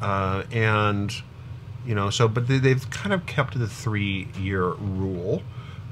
Uh, 0.00 0.44
and 0.50 1.14
you 1.86 1.94
know 1.94 2.10
so 2.10 2.26
but 2.28 2.46
they, 2.46 2.58
they've 2.58 2.88
kind 2.90 3.12
of 3.12 3.26
kept 3.26 3.58
the 3.58 3.66
three 3.66 4.28
year 4.38 4.70
rule 4.72 5.42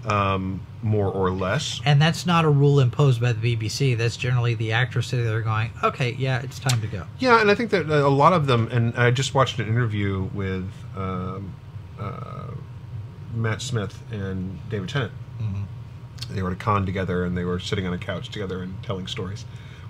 um, 0.07 0.67
more 0.83 1.11
or 1.13 1.31
less. 1.31 1.81
And 1.85 2.01
that's 2.01 2.25
not 2.25 2.45
a 2.45 2.49
rule 2.49 2.81
imposed 2.81 3.21
by 3.21 3.33
the 3.33 3.57
bbc 3.57 3.97
that's 3.97 4.17
generally 4.17 4.55
the 4.55 4.73
actors 4.73 5.07
sitting 5.07 5.27
there 5.27 5.43
going 5.43 5.71
okay 5.83 6.15
yeah 6.19 6.41
it's 6.41 6.59
time 6.59 6.81
to 6.81 6.87
go. 6.87 7.05
Yeah 7.19 7.41
and 7.41 7.51
i 7.51 7.55
think 7.55 7.71
that 7.71 7.87
a 7.87 8.09
lot 8.09 8.33
of 8.33 8.47
them 8.47 8.69
and 8.71 8.95
i 8.97 9.11
just 9.11 9.35
watched 9.35 9.59
an 9.59 9.69
interview 9.69 10.29
with 10.33 10.71
um, 10.97 11.55
uh, 11.99 12.49
matt 13.35 13.61
smith 13.61 14.03
and 14.11 14.59
david 14.71 14.89
tennant. 14.89 15.13
They 16.31 16.43
were 16.43 16.51
at 16.51 16.57
a 16.57 16.61
con 16.61 16.85
together, 16.85 17.25
and 17.25 17.37
they 17.37 17.45
were 17.45 17.59
sitting 17.59 17.87
on 17.87 17.93
a 17.93 17.99
couch 17.99 18.29
together 18.29 18.63
and 18.63 18.83
telling 18.83 19.07
stories, 19.07 19.45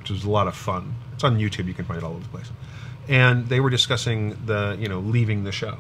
which 0.09 0.19
was 0.19 0.25
a 0.25 0.31
lot 0.31 0.49
of 0.49 0.57
fun. 0.57 0.95
It's 1.15 1.25
on 1.25 1.39
YouTube; 1.39 1.67
you 1.67 1.75
can 1.75 1.85
find 1.85 1.99
it 1.99 2.05
all 2.05 2.13
over 2.13 2.23
the 2.23 2.29
place. 2.29 2.51
And 3.09 3.49
they 3.49 3.61
were 3.61 3.71
discussing 3.71 4.39
the, 4.45 4.77
you 4.79 4.89
know, 4.89 5.01
leaving 5.01 5.45
the 5.45 5.53
show, 5.53 5.79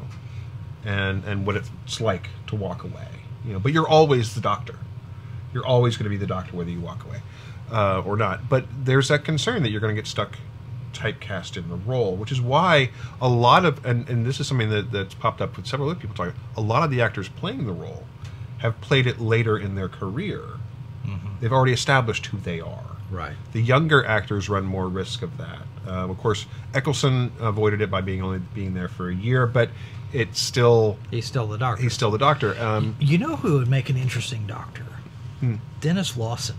and 0.84 1.24
and 1.24 1.46
what 1.46 1.56
it's 1.56 2.00
like 2.00 2.28
to 2.48 2.56
walk 2.56 2.84
away. 2.84 3.08
You 3.44 3.54
know, 3.54 3.58
but 3.58 3.72
you're 3.72 3.88
always 3.88 4.34
the 4.34 4.40
doctor. 4.40 4.76
You're 5.52 5.66
always 5.66 5.96
going 5.96 6.04
to 6.04 6.10
be 6.10 6.16
the 6.16 6.26
doctor 6.26 6.56
whether 6.56 6.70
you 6.70 6.80
walk 6.80 7.04
away 7.04 7.22
uh, 7.70 8.02
or 8.04 8.16
not. 8.16 8.48
But 8.48 8.66
there's 8.84 9.08
that 9.08 9.24
concern 9.24 9.62
that 9.62 9.70
you're 9.70 9.80
going 9.80 9.94
to 9.94 10.00
get 10.00 10.06
stuck 10.06 10.38
typecast 10.92 11.56
in 11.56 11.68
the 11.68 11.76
role, 11.76 12.16
which 12.16 12.32
is 12.32 12.40
why 12.40 12.90
a 13.20 13.28
lot 13.28 13.64
of 13.64 13.84
and, 13.84 14.08
and 14.08 14.26
this 14.26 14.40
is 14.40 14.46
something 14.46 14.70
that, 14.70 14.90
that's 14.92 15.14
popped 15.14 15.40
up 15.40 15.56
with 15.56 15.66
several 15.66 15.88
other 15.88 16.00
people 16.00 16.16
talking. 16.16 16.34
A 16.56 16.60
lot 16.60 16.82
of 16.82 16.90
the 16.90 17.00
actors 17.00 17.28
playing 17.28 17.66
the 17.66 17.72
role 17.72 18.04
have 18.58 18.80
played 18.80 19.06
it 19.06 19.20
later 19.20 19.56
in 19.56 19.74
their 19.74 19.88
career. 19.88 20.42
They've 21.40 21.52
already 21.52 21.72
established 21.72 22.26
who 22.26 22.38
they 22.38 22.60
are. 22.60 22.87
Right. 23.10 23.34
The 23.52 23.62
younger 23.62 24.04
actors 24.04 24.48
run 24.48 24.64
more 24.64 24.88
risk 24.88 25.22
of 25.22 25.36
that. 25.38 25.62
Um, 25.86 26.10
of 26.10 26.18
course, 26.18 26.44
Eccleston 26.74 27.32
avoided 27.40 27.80
it 27.80 27.90
by 27.90 28.00
being 28.02 28.22
only 28.22 28.40
being 28.54 28.74
there 28.74 28.88
for 28.88 29.08
a 29.08 29.14
year, 29.14 29.46
but 29.46 29.70
it's 30.12 30.40
still 30.40 30.98
He's 31.10 31.24
still 31.26 31.46
the 31.46 31.56
doctor. 31.58 31.82
he's 31.82 31.92
still 31.94 32.10
the 32.10 32.18
doctor. 32.18 32.58
Um, 32.60 32.96
You 33.00 33.16
know 33.18 33.36
who 33.36 33.54
would 33.58 33.68
make 33.68 33.88
an 33.88 33.96
interesting 33.96 34.46
doctor? 34.46 34.84
Hmm. 35.40 35.56
Denis 35.80 36.16
Lawson. 36.16 36.56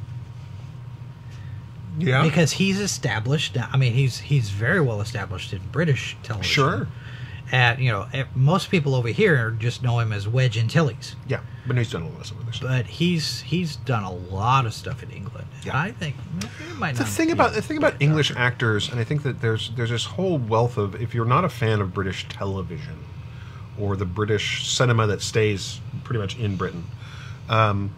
yeah, 1.97 2.23
Because 2.23 2.53
he's 2.53 2.80
established. 2.80 3.57
I 3.59 3.77
mean, 3.77 3.93
he's 3.93 4.19
he's 4.19 4.49
very 4.49 4.80
well 4.81 5.01
established 5.01 5.51
in 5.53 5.59
British 5.71 6.15
television. 6.23 6.51
Sure. 6.51 6.88
And 7.51 7.80
you 7.80 7.91
know, 7.91 8.07
eh, 8.13 8.26
most 8.35 8.69
people 8.69 8.93
over 8.93 9.07
here 9.07 9.51
just 9.51 9.81
know 9.81 9.99
him 9.99 10.13
as 10.13 10.27
Wedge 10.27 10.57
Antilles, 10.57 11.15
yeah, 11.27 11.39
but 11.65 11.77
he's 11.77 11.91
done 11.91 12.03
a 12.03 12.09
lot 12.09 12.19
of 12.19 12.26
stuff. 12.27 12.61
but 12.61 12.85
he's 12.85 13.41
he's 13.41 13.76
done 13.77 14.03
a 14.03 14.11
lot 14.11 14.65
of 14.67 14.73
stuff 14.73 15.01
in 15.01 15.09
England. 15.09 15.47
Yeah. 15.63 15.80
I 15.80 15.91
think 15.91 16.15
might 16.77 16.95
the 16.95 17.03
not 17.03 17.09
thing 17.11 17.31
about 17.31 17.53
the 17.53 17.61
thing 17.61 17.77
about 17.77 17.95
English 17.99 18.30
doctor. 18.30 18.41
actors, 18.43 18.89
and 18.91 18.99
I 18.99 19.03
think 19.03 19.23
that 19.23 19.41
there's 19.41 19.71
there's 19.76 19.89
this 19.89 20.05
whole 20.05 20.38
wealth 20.38 20.77
of 20.77 21.01
if 21.01 21.15
you're 21.15 21.26
not 21.26 21.43
a 21.43 21.49
fan 21.49 21.81
of 21.81 21.93
British 21.93 22.27
television 22.30 23.03
or 23.80 23.95
the 23.95 24.05
British 24.05 24.67
cinema 24.69 25.07
that 25.07 25.21
stays 25.21 25.81
pretty 26.03 26.19
much 26.19 26.38
in 26.38 26.55
Britain, 26.55 26.84
um, 27.49 27.95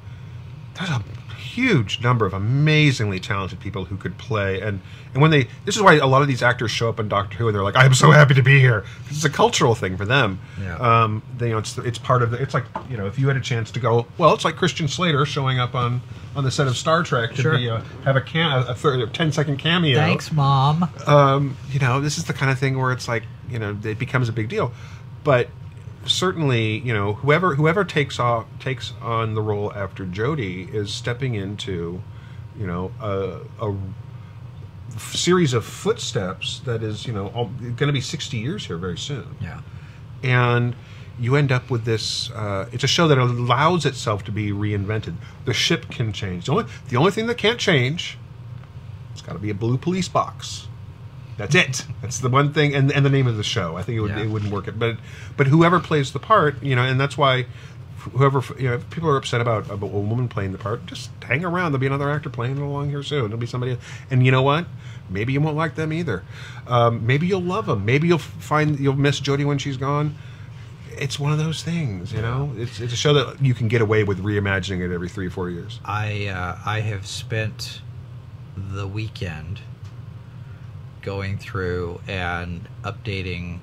there's 0.75 0.89
a 0.91 1.03
huge 1.41 2.01
number 2.01 2.26
of 2.26 2.34
amazingly 2.34 3.19
talented 3.19 3.59
people 3.59 3.85
who 3.85 3.97
could 3.97 4.18
play 4.18 4.61
and 4.61 4.80
and 5.13 5.22
when 5.22 5.31
they 5.31 5.47
this 5.65 5.76
is 5.76 5.81
why 5.81 5.95
a 5.95 6.05
lot 6.07 6.22
of 6.22 6.27
these 6.27 6.41
actors 6.43 6.72
show 6.72 6.88
up 6.88 6.99
in 6.99 7.09
Doctor 7.09 7.38
Who 7.38 7.47
and 7.47 7.55
they're 7.55 7.63
like 7.63 7.76
I'm 7.76 7.93
so 7.93 8.11
happy 8.11 8.34
to 8.35 8.41
be 8.43 8.59
here 8.59 8.85
it's 9.09 9.26
a 9.26 9.30
cultural 9.30 9.76
thing 9.76 9.97
for 9.97 10.05
them 10.05 10.39
Yeah. 10.61 10.76
um 10.77 11.22
they 11.38 11.47
you 11.47 11.53
know 11.53 11.57
it's 11.59 11.77
it's 11.80 11.97
part 11.97 12.22
of 12.23 12.31
the 12.31 12.41
it's 12.41 12.53
like 12.53 12.65
you 12.89 12.95
know 12.97 13.07
if 13.07 13.18
you 13.19 13.27
had 13.27 13.35
a 13.38 13.41
chance 13.41 13.72
to 13.72 13.80
go 13.80 14.05
well 14.18 14.34
it's 14.34 14.45
like 14.45 14.55
Christian 14.55 14.88
Slater 14.88 15.26
showing 15.26 15.59
up 15.59 15.76
on 15.76 16.01
on 16.35 16.43
the 16.45 16.51
set 16.51 16.68
of 16.68 16.77
Star 16.77 17.03
Trek 17.03 17.34
to 17.35 17.41
Sure. 17.41 17.57
be 17.57 17.68
a, 17.68 17.80
have 18.05 18.15
a 18.15 18.22
cam 18.22 18.65
a, 18.68 18.73
third, 18.73 19.01
a 19.01 19.07
10 19.07 19.31
second 19.34 19.57
cameo 19.57 19.97
Thanks, 19.97 20.31
Mom. 20.31 20.89
um, 21.07 21.57
you 21.72 21.80
know, 21.80 21.99
this 21.99 22.18
is 22.18 22.23
the 22.23 22.31
kind 22.34 22.49
of 22.49 22.57
thing 22.57 22.77
where 22.77 22.93
it's 22.93 23.07
like, 23.09 23.23
you 23.49 23.59
know, 23.59 23.77
it 23.84 23.99
becomes 23.99 24.30
a 24.30 24.31
big 24.31 24.47
deal. 24.47 24.72
But 25.26 25.49
certainly, 26.05 26.79
you 26.79 26.93
know, 26.93 27.13
whoever 27.13 27.55
whoever 27.55 27.83
takes 27.83 28.19
off 28.19 28.45
takes 28.59 28.93
on 29.01 29.33
the 29.35 29.41
role 29.41 29.73
after 29.73 30.05
Jodie 30.05 30.73
is 30.73 30.93
stepping 30.93 31.35
into, 31.35 32.01
you 32.57 32.67
know, 32.67 32.91
a 32.99 33.73
series 34.99 35.53
of 35.53 35.65
footsteps 35.65 36.59
that 36.65 36.83
is, 36.83 37.05
you 37.05 37.13
know, 37.13 37.49
going 37.59 37.87
to 37.87 37.93
be 37.93 38.01
60 38.01 38.37
years 38.37 38.65
here 38.65 38.77
very 38.77 38.97
soon 38.97 39.37
yeah. 39.39 39.61
and 40.21 40.75
you 41.19 41.35
end 41.35 41.51
up 41.51 41.69
with 41.69 41.85
this. 41.85 42.31
Uh, 42.31 42.67
it's 42.71 42.83
a 42.83 42.87
show 42.87 43.07
that 43.07 43.17
allows 43.17 43.85
itself 43.85 44.23
to 44.25 44.31
be 44.31 44.51
reinvented. 44.51 45.15
The 45.45 45.53
ship 45.53 45.89
can 45.89 46.11
change. 46.13 46.45
The 46.45 46.51
only 46.51 46.65
the 46.89 46.97
only 46.97 47.11
thing 47.11 47.27
that 47.27 47.37
can't 47.37 47.59
change, 47.59 48.17
it's 49.11 49.21
got 49.21 49.33
to 49.33 49.39
be 49.39 49.51
a 49.51 49.53
blue 49.53 49.77
police 49.77 50.07
box. 50.07 50.67
That's 51.41 51.55
it. 51.55 51.85
That's 52.01 52.19
the 52.19 52.30
one 52.30 52.53
thing, 52.53 52.73
and 52.76 52.91
and 52.91 53.05
the 53.05 53.09
name 53.09 53.27
of 53.27 53.38
the 53.38 53.43
show. 53.43 53.76
I 53.77 53.84
think 53.84 53.97
it 53.97 54.01
would 54.01 54.11
Yeah. 54.11 54.19
it 54.22 54.30
wouldn't 54.30 54.51
work 54.51 54.68
it, 54.68 54.77
but 54.77 54.97
but 55.38 55.47
whoever 55.47 55.80
plays 55.80 56.11
the 56.11 56.19
part, 56.19 56.61
you 56.63 56.76
know, 56.76 56.84
and 56.84 56.99
that's 56.99 57.18
why. 57.18 57.45
Whoever 58.13 58.41
you 58.57 58.68
know, 58.68 58.73
if 58.73 58.89
people 58.89 59.09
are 59.09 59.15
upset 59.15 59.41
about, 59.41 59.69
about 59.69 59.93
a 59.93 59.99
woman 59.99 60.27
playing 60.27 60.53
the 60.53 60.57
part, 60.57 60.88
just 60.88 61.11
hang 61.22 61.45
around. 61.45 61.72
There'll 61.72 61.81
be 61.81 61.85
another 61.85 62.09
actor 62.09 62.31
playing 62.31 62.57
it 62.57 62.61
along 62.63 62.89
here 62.89 63.03
soon. 63.03 63.26
There'll 63.26 63.38
be 63.38 63.45
somebody, 63.45 63.77
and 64.09 64.26
you 64.26 64.31
know 64.31 64.41
what? 64.41 64.65
Maybe 65.07 65.34
you 65.34 65.39
won't 65.39 65.55
like 65.55 65.76
them 65.76 65.93
either. 65.93 66.23
Um, 66.65 67.05
maybe 67.05 67.27
you'll 67.27 67.43
love 67.43 67.68
them. 67.68 67.85
Maybe 67.85 68.07
you'll 68.07 68.18
find 68.18 68.80
you'll 68.80 68.95
miss 68.95 69.22
Jodie 69.22 69.45
when 69.45 69.59
she's 69.59 69.77
gone 69.77 70.15
it's 70.97 71.19
one 71.19 71.31
of 71.31 71.38
those 71.38 71.63
things, 71.63 72.11
you 72.13 72.22
know. 72.22 72.53
It's 72.57 72.80
it's 72.80 72.93
a 72.93 72.95
show 72.95 73.13
that 73.13 73.43
you 73.43 73.53
can 73.53 73.68
get 73.68 73.81
away 73.81 74.03
with 74.03 74.19
reimagining 74.19 74.81
it 74.81 74.93
every 74.93 75.09
three 75.09 75.27
or 75.27 75.31
four 75.31 75.49
years. 75.49 75.80
I 75.85 76.27
uh, 76.27 76.57
I 76.65 76.81
have 76.81 77.05
spent 77.07 77.81
the 78.55 78.88
weekend 78.88 79.61
going 81.01 81.37
through 81.37 81.99
and 82.07 82.67
updating 82.83 83.59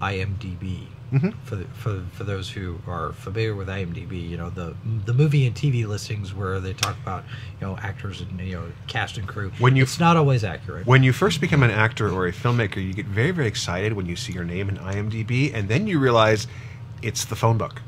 IMDb. 0.00 0.86
Mhm. 1.12 1.34
For, 1.44 1.56
the, 1.56 1.64
for 1.74 2.02
for 2.14 2.24
those 2.24 2.48
who 2.48 2.78
are 2.86 3.12
familiar 3.12 3.54
with 3.54 3.68
IMDb, 3.68 4.30
you 4.30 4.38
know 4.38 4.48
the 4.48 4.74
the 5.04 5.12
movie 5.12 5.46
and 5.46 5.54
TV 5.54 5.86
listings 5.86 6.32
where 6.32 6.58
they 6.58 6.72
talk 6.72 6.96
about 7.02 7.24
you 7.60 7.66
know 7.66 7.76
actors 7.76 8.22
and 8.22 8.40
you 8.40 8.56
know 8.56 8.64
cast 8.86 9.18
and 9.18 9.28
crew. 9.28 9.52
When 9.58 9.76
you- 9.76 9.82
it's 9.82 10.00
not 10.00 10.16
always 10.16 10.42
accurate. 10.42 10.86
When 10.86 11.02
you 11.02 11.12
first 11.12 11.42
become 11.42 11.62
an 11.62 11.70
actor 11.70 12.08
or 12.08 12.26
a 12.26 12.32
filmmaker, 12.32 12.76
you 12.76 12.94
get 12.94 13.04
very 13.04 13.30
very 13.30 13.46
excited 13.46 13.92
when 13.92 14.06
you 14.06 14.16
see 14.16 14.32
your 14.32 14.44
name 14.44 14.70
in 14.70 14.78
IMDb, 14.78 15.52
and 15.52 15.68
then 15.68 15.86
you 15.86 15.98
realize 15.98 16.46
it's 17.02 17.26
the 17.26 17.36
phone 17.36 17.58
book. 17.58 17.82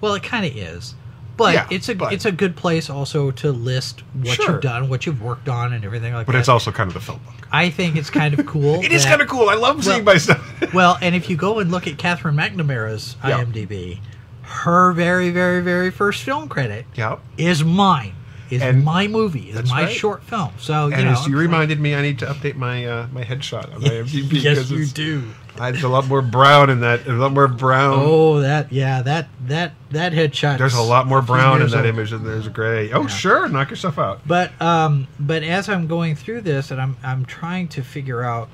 Well, 0.00 0.14
it 0.14 0.22
kind 0.22 0.46
of 0.46 0.56
is, 0.56 0.94
but 1.42 1.54
Yeah, 1.54 1.66
it's 1.70 1.88
a 1.88 1.94
but- 1.94 2.12
it's 2.12 2.24
a 2.24 2.32
good 2.32 2.56
place 2.56 2.88
also 2.90 3.30
to 3.32 3.52
list 3.52 4.02
what 4.14 4.34
Sure. 4.36 4.52
you've 4.52 4.60
done, 4.60 4.88
what 4.88 5.06
you've 5.06 5.20
worked 5.22 5.48
on, 5.48 5.72
and 5.72 5.84
everything 5.84 6.12
like 6.14 6.26
But 6.26 6.32
that. 6.32 6.38
But 6.38 6.40
it's 6.40 6.48
also 6.48 6.72
kind 6.72 6.88
of 6.88 6.94
the 6.94 7.00
phone 7.00 7.20
book. 7.24 7.48
I 7.52 7.70
think 7.70 7.96
it's 7.96 8.10
kind 8.10 8.38
of 8.38 8.46
cool. 8.54 8.82
It 8.82 8.92
is 8.92 9.02
that- 9.04 9.10
kind 9.10 9.22
of 9.22 9.28
cool. 9.28 9.48
I 9.48 9.54
love 9.54 9.84
seeing 9.84 10.04
Well- 10.04 10.14
my 10.14 10.18
stuff. 10.18 10.40
well, 10.74 10.98
and 11.00 11.14
if 11.14 11.28
you 11.30 11.36
go 11.36 11.58
and 11.58 11.70
look 11.70 11.86
at 11.86 11.98
Catherine 11.98 12.36
McNamara's 12.36 13.16
Yeah. 13.26 13.42
IMDb, 13.44 14.00
her 14.42 14.92
very, 14.92 15.30
very, 15.30 15.60
very 15.62 15.90
first 15.90 16.22
film 16.22 16.48
credit 16.48 16.86
yeah. 16.94 17.16
is 17.38 17.64
mine. 17.64 18.14
Is 18.50 18.60
And- 18.60 18.84
my 18.84 19.08
movie. 19.08 19.48
Is 19.50 19.70
my 19.70 19.84
right. 19.84 19.92
short 19.96 20.22
film. 20.24 20.50
So 20.58 20.88
you 20.88 20.94
And 20.94 21.04
know, 21.06 21.12
as 21.12 21.26
you 21.26 21.38
reminded 21.38 21.80
me, 21.80 21.94
I 21.94 22.02
need 22.02 22.18
to 22.18 22.26
update 22.26 22.54
my 22.56 22.84
uh, 22.84 23.06
my 23.10 23.24
headshot 23.24 23.74
on 23.74 23.80
IMDb. 23.82 24.42
yes, 24.42 24.68
because 24.68 24.70
you 24.70 24.84
do. 24.86 25.22
I- 25.58 25.70
There's 25.70 25.84
a 25.84 25.88
lot 25.88 26.06
more 26.08 26.22
brown 26.22 26.70
in 26.70 26.80
that. 26.80 27.06
A 27.06 27.12
lot 27.12 27.32
more 27.32 27.46
brown. 27.48 27.98
Oh, 28.00 28.40
that 28.40 28.72
yeah, 28.72 29.02
that 29.02 29.28
that 29.46 29.72
that 29.90 30.12
headshot. 30.12 30.58
There's 30.58 30.74
a 30.74 30.80
lot 30.82 31.06
more 31.06 31.20
brown 31.22 31.60
in 31.62 31.68
that 31.68 31.76
old. 31.78 31.86
image 31.86 32.10
than 32.10 32.24
there's 32.24 32.48
gray. 32.48 32.90
Oh, 32.92 33.02
Yeah. 33.02 33.06
sure, 33.08 33.48
knock 33.48 33.68
yourself 33.70 33.98
out. 33.98 34.20
But 34.26 34.50
um, 34.62 35.08
but 35.20 35.42
as 35.42 35.68
I'm 35.68 35.86
going 35.86 36.16
through 36.16 36.40
this, 36.42 36.70
and 36.70 36.80
I'm 36.80 36.96
I'm 37.02 37.24
trying 37.26 37.68
to 37.68 37.82
figure 37.82 38.22
out 38.22 38.48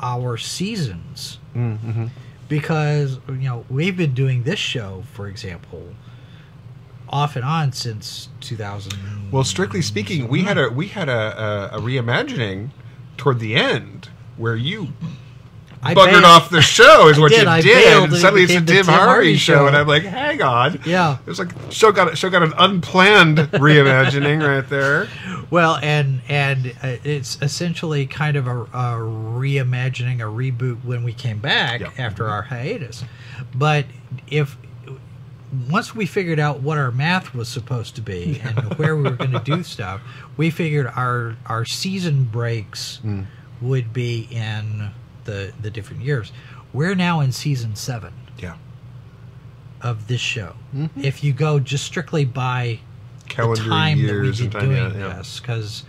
our 0.00 0.36
seasons 0.36 1.38
Mm-hmm. 1.54 2.06
because 2.48 3.18
you 3.28 3.34
know 3.48 3.64
we've 3.70 3.96
been 3.96 4.12
doing 4.14 4.42
this 4.42 4.58
show, 4.58 5.04
for 5.14 5.26
example, 5.26 5.94
off 7.08 7.34
and 7.34 7.44
on 7.44 7.72
since 7.72 8.28
2000. 8.40 9.30
Well, 9.32 9.42
strictly 9.42 9.80
speaking, 9.80 10.28
we 10.28 10.42
had 10.42 10.58
a 10.58 10.68
we 10.68 10.88
had 10.88 11.08
a, 11.08 11.72
a, 11.72 11.78
a 11.78 11.80
reimagining 11.80 12.70
toward 13.16 13.38
the 13.40 13.54
end 13.56 14.10
where 14.36 14.54
you 14.54 14.88
I 15.86 15.94
buggered 15.94 16.10
bailed. 16.12 16.24
off 16.24 16.50
the 16.50 16.60
show 16.62 17.08
is 17.08 17.18
what 17.18 17.30
did, 17.30 17.42
you 17.42 17.48
I 17.48 17.60
did. 17.60 17.86
And 17.94 18.04
and 18.04 18.12
it 18.14 18.16
suddenly 18.20 18.42
it's 18.44 18.52
a 18.52 18.56
Tim, 18.56 18.66
Tim 18.66 18.86
Harvey, 18.86 19.04
Harvey 19.06 19.36
show, 19.36 19.54
show. 19.54 19.66
and 19.66 19.76
I'm 19.76 19.86
like, 19.86 20.02
hang 20.04 20.42
on. 20.42 20.80
Yeah. 20.84 21.18
It's 21.26 21.38
like 21.38 21.50
show 21.70 21.92
got 21.92 22.16
show 22.18 22.30
got 22.30 22.42
an 22.42 22.52
unplanned 22.58 23.38
reimagining 23.38 24.46
right 24.46 24.68
there. 24.68 25.08
Well, 25.50 25.78
and 25.82 26.20
and 26.28 26.74
uh, 26.82 26.96
it's 27.04 27.38
essentially 27.40 28.06
kind 28.06 28.36
of 28.36 28.46
a, 28.46 28.62
a 28.62 28.98
reimagining, 29.00 30.20
a 30.20 30.24
reboot 30.24 30.84
when 30.84 31.04
we 31.04 31.12
came 31.12 31.38
back 31.38 31.80
Yeah. 31.80 31.90
after 31.98 32.28
our 32.28 32.42
hiatus. 32.42 33.04
But 33.54 33.86
if 34.28 34.56
once 35.70 35.94
we 35.94 36.06
figured 36.06 36.40
out 36.40 36.60
what 36.60 36.76
our 36.76 36.90
math 36.90 37.32
was 37.34 37.48
supposed 37.48 37.94
to 37.96 38.02
be 38.02 38.40
and 38.44 38.74
where 38.74 38.96
we 38.96 39.04
were 39.04 39.10
going 39.16 39.30
to 39.32 39.40
do 39.40 39.62
stuff, 39.62 40.00
we 40.36 40.50
figured 40.50 40.86
our 40.96 41.36
our 41.46 41.64
season 41.64 42.24
breaks 42.24 43.00
Mm. 43.04 43.26
would 43.60 43.92
be 43.92 44.26
in 44.30 44.90
the 45.26 45.52
the 45.60 45.70
different 45.70 46.02
years. 46.02 46.32
We're 46.72 46.94
now 46.94 47.20
in 47.20 47.32
season 47.32 47.76
seven 47.76 48.12
Yeah. 48.38 48.56
of 49.82 50.08
this 50.08 50.20
show. 50.20 50.54
Mm-hmm. 50.74 51.04
If 51.04 51.22
you 51.22 51.32
go 51.32 51.58
just 51.60 51.84
strictly 51.84 52.24
by 52.24 52.80
Calendar 53.28 53.62
the 53.62 53.68
time 53.68 53.98
that 53.98 54.02
we 54.04 54.08
years 54.08 54.38
did 54.38 54.52
time. 54.52 54.64
doing 54.64 54.76
Yeah, 54.76 54.92
yeah. 55.08 55.14
this 55.18 55.40
because 55.40 55.84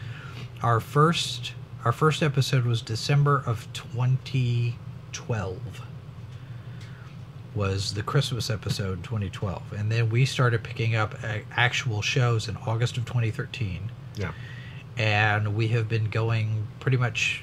our 0.62 0.80
first 0.80 1.54
our 1.86 1.92
first 1.92 2.22
episode 2.24 2.66
was 2.66 2.82
December 2.82 3.44
of 3.46 3.68
2012 3.74 5.82
was 7.56 7.94
the 7.96 8.04
Christmas 8.04 8.50
episode 8.50 9.04
2012 9.04 9.74
and 9.74 9.92
then 9.92 10.10
we 10.10 10.26
started 10.26 10.64
picking 10.64 10.96
up 10.96 11.16
actual 11.56 12.02
shows 12.02 12.48
in 12.48 12.56
August 12.58 12.98
of 12.98 13.06
2013 13.06 13.90
Yeah. 14.16 14.32
and 14.98 15.56
we 15.56 15.70
have 15.70 15.88
been 15.90 16.10
going 16.10 16.68
pretty 16.80 16.98
much 16.98 17.42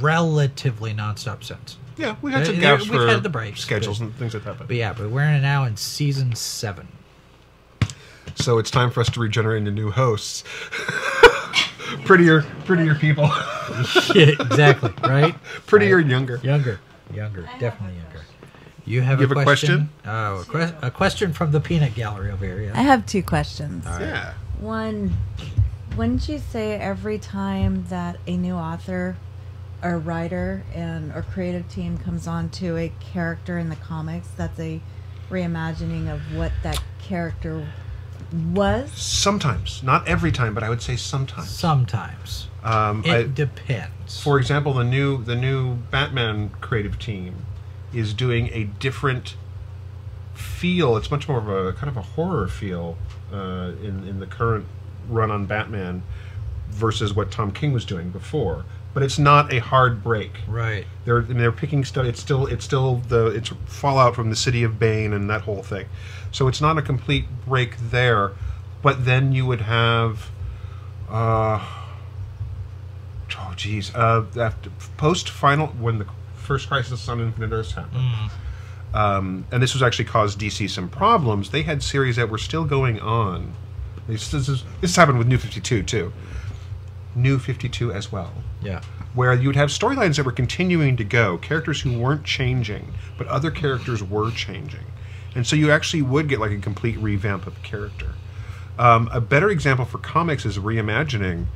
relatively 0.00 0.92
nonstop 0.94 1.42
since 1.44 1.76
Yeah, 1.96 2.16
we 2.22 2.32
had 2.32 2.46
some 2.46 2.56
Uh, 2.56 2.60
gaps 2.60 2.82
we've 2.88 3.00
for 3.00 3.06
had 3.08 3.22
the 3.22 3.28
breaks, 3.28 3.60
schedules 3.60 3.98
but- 3.98 4.06
and 4.06 4.14
things 4.16 4.34
like 4.34 4.44
that. 4.44 4.58
But 4.58 4.68
but 4.68 4.76
yeah 4.76 4.92
but 4.92 5.10
we're 5.10 5.38
now 5.40 5.64
in 5.64 5.76
season 5.76 6.34
7 6.34 6.88
so 8.34 8.58
it's 8.58 8.70
time 8.70 8.90
for 8.90 9.00
us 9.00 9.08
to 9.10 9.20
regenerate 9.20 9.58
into 9.60 9.70
new 9.70 9.90
hosts. 9.90 10.44
prettier, 12.04 12.42
prettier 12.64 12.94
people, 12.94 13.24
Yeah, 14.14 14.26
exactly. 14.40 14.92
Right. 15.02 15.34
prettier 15.66 15.96
Right. 15.96 16.02
and 16.02 16.10
younger. 16.10 16.40
Younger. 16.42 16.80
Younger. 17.14 17.48
Definitely 17.58 17.96
younger. 17.98 18.20
You 18.84 19.00
have, 19.00 19.20
You 19.20 19.26
have 19.28 19.36
a 19.38 19.42
question? 19.42 19.88
Oh, 20.04 20.40
a, 20.40 20.44
que- 20.44 20.74
a 20.82 20.90
question 20.90 21.32
from 21.32 21.50
the 21.52 21.60
peanut 21.60 21.94
gallery 21.94 22.30
over 22.30 22.44
here. 22.44 22.72
I 22.74 22.82
have 22.82 23.06
two 23.06 23.22
questions. 23.22 23.84
Yeah. 23.86 24.34
One, 24.60 25.16
wouldn't 25.96 26.28
you 26.28 26.38
say 26.38 26.74
every 26.74 27.18
time 27.18 27.86
that 27.88 28.18
a 28.26 28.36
new 28.36 28.54
author 28.54 29.16
or 29.82 29.98
writer 29.98 30.64
and 30.74 31.12
or 31.12 31.22
creative 31.22 31.68
team 31.68 31.98
comes 31.98 32.26
on 32.26 32.48
to 32.50 32.76
a 32.76 32.92
character 33.00 33.58
in 33.58 33.68
the 33.68 33.76
comics, 33.76 34.28
that's 34.36 34.58
a 34.58 34.80
reimagining 35.30 36.12
of 36.12 36.20
what 36.36 36.52
that 36.62 36.82
character 37.00 37.66
was? 38.52 38.90
Sometimes, 38.92 39.82
not 39.82 40.06
every 40.08 40.32
time, 40.32 40.54
but 40.54 40.62
I 40.62 40.68
would 40.68 40.82
say 40.82 40.96
sometimes. 40.96 41.48
Sometimes 41.50 42.48
Um, 42.64 43.04
it 43.04 43.10
I, 43.12 43.22
depends. 43.24 44.20
for 44.20 44.38
example, 44.38 44.72
the 44.74 44.84
new 44.84 45.22
the 45.22 45.36
new 45.36 45.74
Batman 45.90 46.50
creative 46.60 46.98
team 46.98 47.46
is 47.92 48.12
doing 48.14 48.48
a 48.52 48.64
different 48.64 49.36
feel. 50.34 50.96
It's 50.96 51.10
much 51.10 51.28
more 51.28 51.38
of 51.38 51.48
a 51.48 51.72
kind 51.74 51.88
of 51.88 51.96
a 51.96 52.02
horror 52.02 52.48
feel 52.48 52.96
uh, 53.32 53.72
in 53.82 54.04
in 54.08 54.20
the 54.20 54.26
current 54.26 54.66
run 55.08 55.30
on 55.30 55.46
Batman 55.46 56.02
versus 56.70 57.14
what 57.14 57.30
Tom 57.30 57.52
King 57.52 57.72
was 57.72 57.84
doing 57.84 58.10
before. 58.10 58.64
But 58.96 59.02
it's 59.02 59.18
not 59.18 59.52
a 59.52 59.58
hard 59.58 60.02
break. 60.02 60.32
right. 60.48 60.86
They're 61.04 61.18
I 61.18 61.26
mean, 61.26 61.36
they're 61.36 61.52
picking 61.52 61.84
stuff. 61.84 62.06
It's 62.06 62.18
still 62.18 62.46
it's 62.46 62.64
still 62.64 63.02
the 63.08 63.26
it's 63.26 63.52
fallout 63.66 64.14
from 64.14 64.30
the 64.30 64.36
city 64.36 64.62
of 64.62 64.78
Bane 64.78 65.12
and 65.12 65.28
that 65.28 65.42
whole 65.42 65.62
thing. 65.62 65.84
So 66.32 66.48
it's 66.48 66.62
not 66.62 66.78
a 66.78 66.82
complete 66.82 67.26
break 67.44 67.76
there. 67.76 68.32
But 68.80 69.04
then 69.04 69.32
you 69.32 69.44
would 69.44 69.60
have, 69.60 70.30
uh, 71.10 71.62
oh 73.38 73.52
geez, 73.54 73.94
uh, 73.94 74.24
after 74.34 74.70
post 74.96 75.28
final 75.28 75.66
when 75.66 75.98
the 75.98 76.06
first 76.34 76.68
Crisis 76.68 77.06
on 77.06 77.20
Infinite 77.20 77.52
Earths 77.54 77.72
happened. 77.72 78.30
Um, 78.94 79.46
and 79.52 79.62
this 79.62 79.74
was 79.74 79.82
actually 79.82 80.06
caused 80.06 80.40
DC 80.40 80.70
some 80.70 80.88
problems. 80.88 81.50
They 81.50 81.64
had 81.64 81.82
series 81.82 82.16
that 82.16 82.30
were 82.30 82.38
still 82.38 82.64
going 82.64 82.98
on. 83.00 83.52
This, 84.08 84.30
this, 84.30 84.48
is, 84.48 84.64
this 84.80 84.96
happened 84.96 85.18
with 85.18 85.26
New 85.26 85.36
52 85.36 85.82
too. 85.82 86.14
New 87.14 87.38
52 87.38 87.92
as 87.92 88.10
well 88.10 88.32
Yeah. 88.62 88.80
where 89.14 89.32
you 89.34 89.48
would 89.48 89.56
have 89.56 89.68
storylines 89.70 90.16
that 90.16 90.24
were 90.26 90.32
continuing 90.32 90.96
to 90.96 91.04
go, 91.04 91.38
characters 91.38 91.80
who 91.82 91.98
weren't 91.98 92.24
changing, 92.24 92.92
but 93.16 93.26
other 93.28 93.50
characters 93.50 94.02
were 94.02 94.30
changing. 94.30 94.84
And 95.34 95.46
so 95.46 95.56
you 95.56 95.70
actually 95.70 96.02
would 96.02 96.28
get 96.28 96.40
like 96.40 96.50
a 96.50 96.58
complete 96.58 96.96
revamp 96.98 97.46
of 97.46 97.56
a 97.56 97.60
character. 97.60 98.12
Um, 98.78 99.08
a 99.12 99.20
better 99.20 99.50
example 99.50 99.84
for 99.84 99.98
comics 99.98 100.44
is 100.44 100.58
reimagining, 100.58 101.46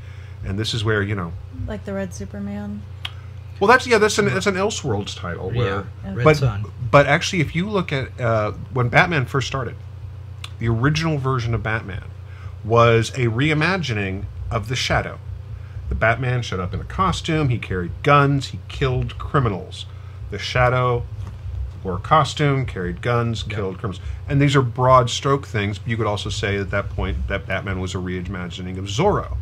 and 0.45 0.59
this 0.59 0.73
is 0.75 0.85
where, 0.85 1.03
you 1.03 1.15
know, 1.15 1.33
Like 1.67 1.85
the 1.85 1.93
Red 1.95 2.15
Superman? 2.15 2.83
well, 3.59 3.69
that's 3.69 3.87
yeah, 3.87 3.99
that's 3.99 4.19
an 4.19 4.27
that's 4.27 4.47
an 4.47 4.55
Elseworlds 4.55 5.15
title. 5.17 5.51
Where, 5.51 5.85
Yeah. 6.05 6.15
Red 6.15 6.25
but 6.25 6.37
Sun. 6.39 6.65
but 6.91 7.07
actually, 7.07 7.41
if 7.43 7.55
you 7.55 7.69
look 7.69 7.93
at 7.93 8.19
uh, 8.21 8.53
when 8.73 8.89
Batman 8.89 9.27
first 9.27 9.47
started, 9.49 9.77
the 10.59 10.69
original 10.69 11.19
version 11.19 11.53
of 11.55 11.63
Batman 11.63 12.05
was 12.65 13.11
a 13.11 13.27
reimagining 13.27 14.25
of 14.51 14.69
the 14.69 14.77
Shadow. 14.77 15.19
The 15.91 15.95
Batman 15.95 16.41
showed 16.41 16.61
up 16.61 16.73
in 16.73 16.81
a 16.81 16.85
costume. 16.85 17.51
He 17.51 17.59
carried 17.59 17.91
guns. 18.03 18.49
He 18.49 18.61
killed 18.69 19.19
criminals. 19.19 19.85
The 20.31 20.39
Shadow 20.39 21.05
wore 21.83 21.97
a 21.97 22.01
costume, 22.01 22.65
carried 22.65 23.03
guns, 23.03 23.43
killed 23.43 23.79
criminals. 23.79 24.01
And 24.29 24.41
these 24.41 24.55
are 24.55 24.63
broad 24.63 25.11
stroke 25.11 25.47
things. 25.47 25.81
You 25.85 25.97
could 25.97 26.07
also 26.07 26.31
say 26.31 26.57
at 26.57 26.71
that 26.71 26.91
point 26.91 27.29
that 27.29 27.47
Batman 27.47 27.81
was 27.81 27.95
a 27.95 27.99
reimagining 27.99 28.79
of 28.79 28.85
Zorro, 28.85 29.37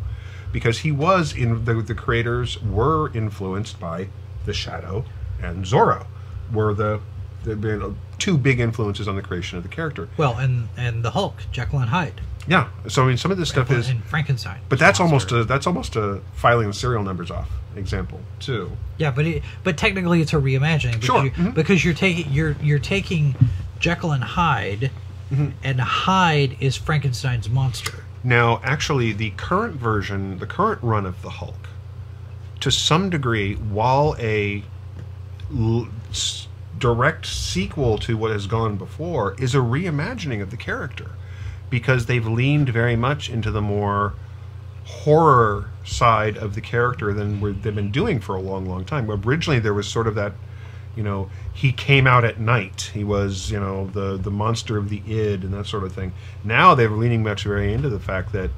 because 0.51 0.79
he 0.79 0.91
was 0.91 1.33
in 1.33 1.65
the 1.65 1.75
the 1.75 1.95
creators 1.95 2.61
were 2.61 3.11
influenced 3.13 3.79
by 3.79 4.07
the 4.45 4.53
Shadow 4.53 5.05
and 5.41 5.65
Zorro, 5.65 6.07
were 6.51 6.73
the 6.73 7.01
the 7.43 7.51
you 7.51 7.77
know, 7.77 7.95
two 8.17 8.37
big 8.37 8.59
influences 8.59 9.07
on 9.07 9.15
the 9.15 9.21
creation 9.21 9.57
of 9.57 9.63
the 9.63 9.69
character. 9.69 10.09
Well, 10.17 10.37
and 10.37 10.69
and 10.75 11.03
the 11.03 11.11
Hulk, 11.11 11.43
Jekyll 11.51 11.79
and 11.79 11.89
Hyde, 11.89 12.21
Yeah. 12.49 12.67
So 12.87 13.03
I 13.03 13.07
mean, 13.07 13.17
some 13.17 13.31
of 13.31 13.37
this 13.37 13.49
stuff 13.49 13.69
is, 13.71 13.89
Frankenstein. 14.07 14.59
but 14.69 14.79
that's 14.79 14.99
almost 14.99 15.31
a 15.31 15.43
that's 15.45 15.67
almost 15.67 15.95
a 15.95 16.21
filing 16.33 16.67
the 16.67 16.73
serial 16.73 17.03
numbers 17.03 17.29
off 17.31 17.49
example 17.75 18.19
too. 18.39 18.71
Yeah, 18.97 19.11
but 19.11 19.25
it, 19.27 19.43
but 19.63 19.77
technically 19.77 20.19
it's 20.21 20.33
a 20.33 20.37
reimagining 20.37 20.93
because, 20.93 21.05
Sure, 21.05 21.23
you, 21.25 21.31
mhm. 21.31 21.53
because 21.53 21.85
you're 21.85 21.93
taking 21.93 22.31
you're 22.33 22.55
you're 22.61 22.79
taking 22.79 23.35
Jekyll 23.79 24.11
and 24.11 24.23
Hyde, 24.23 24.91
Mm-hmm. 25.31 25.49
and 25.63 25.79
Hyde 25.79 26.57
is 26.59 26.75
Frankenstein's 26.75 27.47
monster. 27.49 28.03
Now, 28.23 28.59
actually, 28.63 29.13
the 29.13 29.29
current 29.37 29.75
version, 29.75 30.39
the 30.39 30.47
current 30.47 30.81
run 30.81 31.05
of 31.05 31.21
the 31.21 31.29
Hulk, 31.29 31.69
to 32.61 32.71
some 32.71 33.11
degree, 33.11 33.53
while 33.53 34.15
a 34.17 34.63
l- 35.55 35.87
s- 36.09 36.47
direct 36.79 37.27
sequel 37.27 37.99
to 37.99 38.17
what 38.17 38.31
has 38.31 38.47
gone 38.47 38.75
before, 38.75 39.35
is 39.39 39.53
a 39.53 39.59
reimagining 39.59 40.41
of 40.41 40.49
the 40.49 40.57
character 40.57 41.11
because 41.69 42.05
they've 42.05 42.27
leaned 42.27 42.69
very 42.69 42.95
much 42.95 43.29
into 43.29 43.51
the 43.51 43.61
more 43.61 44.13
horror 44.85 45.69
side 45.83 46.37
of 46.37 46.55
the 46.55 46.61
character 46.61 47.13
than 47.13 47.39
they've 47.61 47.75
been 47.75 47.91
doing 47.91 48.19
for 48.19 48.35
a 48.35 48.41
long, 48.41 48.65
long 48.65 48.85
time. 48.85 49.09
Originally, 49.09 49.59
there 49.59 49.73
was 49.73 49.87
sort 49.87 50.07
of 50.07 50.15
that, 50.15 50.33
you 50.95 51.03
know, 51.03 51.29
he 51.53 51.71
came 51.71 52.07
out 52.07 52.25
at 52.25 52.39
night. 52.39 52.91
He 52.93 53.03
was, 53.03 53.51
you 53.51 53.59
know, 53.59 53.87
the 53.87 54.17
the 54.17 54.31
monster 54.31 54.77
of 54.77 54.89
the 54.89 55.01
id 55.05 55.43
and 55.43 55.53
that 55.53 55.67
sort 55.67 55.83
of 55.83 55.93
thing. 55.93 56.13
Now 56.43 56.75
they're 56.75 56.89
leaning 56.89 57.23
much 57.23 57.43
very 57.43 57.73
into 57.73 57.89
the 57.89 57.99
fact 57.99 58.31
that 58.33 58.49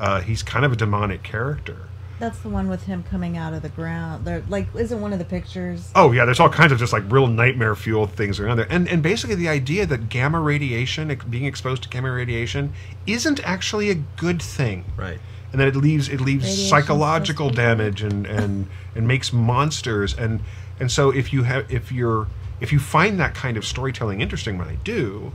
uh, 0.00 0.20
he's 0.20 0.42
kind 0.42 0.64
of 0.64 0.72
a 0.72 0.76
demonic 0.76 1.22
character. 1.22 1.87
That's 2.18 2.38
the 2.40 2.48
one 2.48 2.68
with 2.68 2.84
him 2.84 3.04
coming 3.04 3.36
out 3.36 3.52
of 3.54 3.62
the 3.62 3.68
ground. 3.68 4.24
There, 4.24 4.42
like, 4.48 4.66
isn't 4.74 5.00
one 5.00 5.12
of 5.12 5.18
the 5.20 5.24
pictures? 5.24 5.90
Oh 5.94 6.10
yeah, 6.12 6.24
there's 6.24 6.40
all 6.40 6.48
kinds 6.48 6.72
of 6.72 6.78
just 6.78 6.92
like 6.92 7.04
real 7.10 7.28
nightmare 7.28 7.76
fueled 7.76 8.10
things 8.12 8.40
around 8.40 8.56
there, 8.56 8.66
and 8.70 8.88
and 8.88 9.02
basically 9.02 9.36
the 9.36 9.48
idea 9.48 9.86
that 9.86 10.08
gamma 10.08 10.40
radiation, 10.40 11.16
being 11.30 11.44
exposed 11.44 11.84
to 11.84 11.88
gamma 11.88 12.10
radiation, 12.10 12.72
isn't 13.06 13.40
actually 13.46 13.90
a 13.90 13.94
good 13.94 14.42
thing. 14.42 14.84
Right. 14.96 15.20
and 15.52 15.60
then 15.60 15.68
it 15.68 15.76
leaves 15.76 16.08
it 16.08 16.20
leaves 16.20 16.44
Radiation's 16.44 16.68
psychological 16.68 17.50
supposed 17.50 17.56
to 17.56 17.62
be 17.62 17.66
good. 17.66 17.76
damage 17.78 18.02
and 18.02 18.26
and 18.26 18.66
and 18.96 19.06
makes 19.08 19.32
monsters 19.32 20.12
and 20.14 20.40
and 20.80 20.90
so 20.90 21.10
if 21.10 21.32
you 21.32 21.44
have 21.44 21.70
if 21.72 21.90
you're 21.92 22.26
if 22.60 22.72
you 22.72 22.78
find 22.80 23.18
that 23.20 23.34
kind 23.34 23.56
of 23.56 23.64
storytelling 23.64 24.20
interesting 24.20 24.58
when 24.58 24.68
I 24.68 24.74
do 24.84 25.32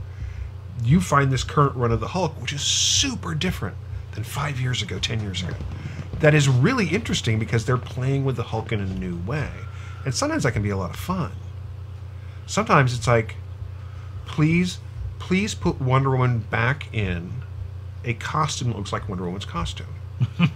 you 0.84 1.00
find 1.00 1.32
this 1.32 1.42
current 1.44 1.74
run 1.76 1.90
of 1.92 2.00
the 2.00 2.08
Hulk 2.08 2.40
which 2.40 2.52
is 2.52 2.60
super 2.60 3.34
different 3.34 3.76
than 4.12 4.22
5 4.22 4.60
years 4.60 4.82
ago 4.82 4.98
10 5.00 5.20
years 5.20 5.42
ago 5.42 5.54
that 6.20 6.34
is 6.34 6.48
really 6.48 6.88
interesting 6.88 7.38
because 7.38 7.64
they're 7.64 7.76
playing 7.76 8.24
with 8.24 8.36
the 8.36 8.44
Hulk 8.44 8.72
in 8.72 8.80
a 8.80 8.86
new 8.86 9.16
way 9.18 9.50
and 10.04 10.14
sometimes 10.14 10.42
that 10.42 10.52
can 10.52 10.62
be 10.62 10.70
a 10.70 10.76
lot 10.76 10.90
of 10.90 10.96
fun 10.96 11.32
sometimes 12.46 12.96
it's 12.96 13.06
like 13.06 13.36
please 14.26 14.78
please 15.18 15.54
put 15.54 15.80
Wonder 15.80 16.10
Woman 16.10 16.40
back 16.50 16.92
in 16.92 17.32
a 18.04 18.14
costume 18.14 18.68
that 18.68 18.76
looks 18.76 18.92
like 18.92 19.08
Wonder 19.08 19.24
Woman's 19.24 19.46
costume. 19.46 19.86
and 20.38 20.50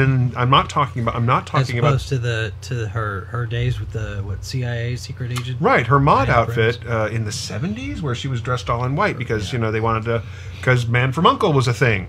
then 0.00 0.32
I'm 0.34 0.48
not 0.48 0.70
talking 0.70 1.02
about 1.02 1.14
I'm 1.14 1.26
not 1.26 1.46
talking 1.46 1.78
about 1.78 2.00
to 2.00 2.18
the 2.18 2.52
to 2.62 2.88
her 2.88 3.26
her 3.26 3.44
days 3.44 3.78
with 3.78 3.92
the 3.92 4.22
what 4.24 4.44
CIA 4.44 4.96
secret 4.96 5.30
agent. 5.30 5.60
right 5.60 5.86
her 5.86 6.00
mod 6.00 6.30
outfit 6.30 6.78
uh, 6.86 7.08
in 7.12 7.24
the 7.24 7.30
70s 7.30 8.00
where 8.00 8.14
she 8.14 8.28
was 8.28 8.40
dressed 8.40 8.70
all 8.70 8.82
in 8.84 8.96
white 8.96 9.18
because 9.18 9.52
you 9.52 9.58
know 9.58 9.70
they 9.70 9.80
wanted 9.80 10.04
to 10.04 10.22
because 10.56 10.86
Man 10.86 11.12
from 11.12 11.26
Uncle 11.26 11.52
was 11.52 11.68
a 11.68 11.74
thing. 11.74 12.06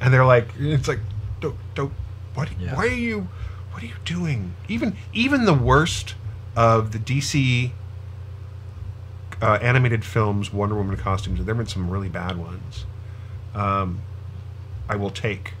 And 0.00 0.14
they're 0.14 0.24
like 0.24 0.48
it's 0.58 0.88
like 0.88 1.00
don't 1.42 1.56
don't 1.74 1.92
what 2.34 2.48
Yeah. 2.58 2.74
why 2.74 2.84
are 2.86 2.88
you 2.88 3.28
what 3.72 3.82
are 3.82 3.86
you 3.86 3.94
doing? 4.04 4.54
Even 4.68 4.96
even 5.12 5.44
the 5.44 5.54
worst 5.54 6.14
of 6.56 6.92
the 6.92 6.98
DC 6.98 7.70
uh, 9.40 9.58
animated 9.60 10.04
films 10.04 10.52
Wonder 10.52 10.74
Woman 10.76 10.96
costumes 10.96 11.38
there 11.44 11.54
have 11.54 11.58
been 11.58 11.66
some 11.66 11.90
really 11.90 12.08
bad 12.08 12.36
ones. 12.38 12.84
Um, 13.54 14.00
I 14.88 14.96
will 14.96 15.10
take 15.10 15.54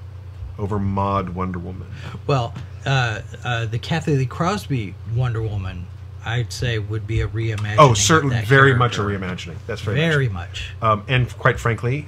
over 0.58 0.78
mod 0.78 1.30
Wonder 1.30 1.58
Woman. 1.58 1.88
Well, 2.26 2.54
uh, 2.86 3.20
uh, 3.44 3.66
the 3.66 3.78
Cathy 3.78 4.16
Lee 4.16 4.26
Crosby 4.26 4.94
Wonder 5.14 5.42
Woman, 5.42 5.86
I'd 6.24 6.52
say, 6.52 6.78
would 6.78 7.06
be 7.06 7.20
a 7.22 7.28
reimagining. 7.28 7.76
Oh, 7.78 7.94
certainly, 7.94 8.40
very 8.44 8.74
much 8.74 8.98
a 8.98 9.02
reimagining. 9.02 9.56
That's 9.66 9.80
very, 9.80 9.96
Very 9.98 10.28
much. 10.28 10.72
much. 10.80 10.90
Um, 10.90 11.04
and 11.08 11.28
quite 11.38 11.58
frankly, 11.58 12.06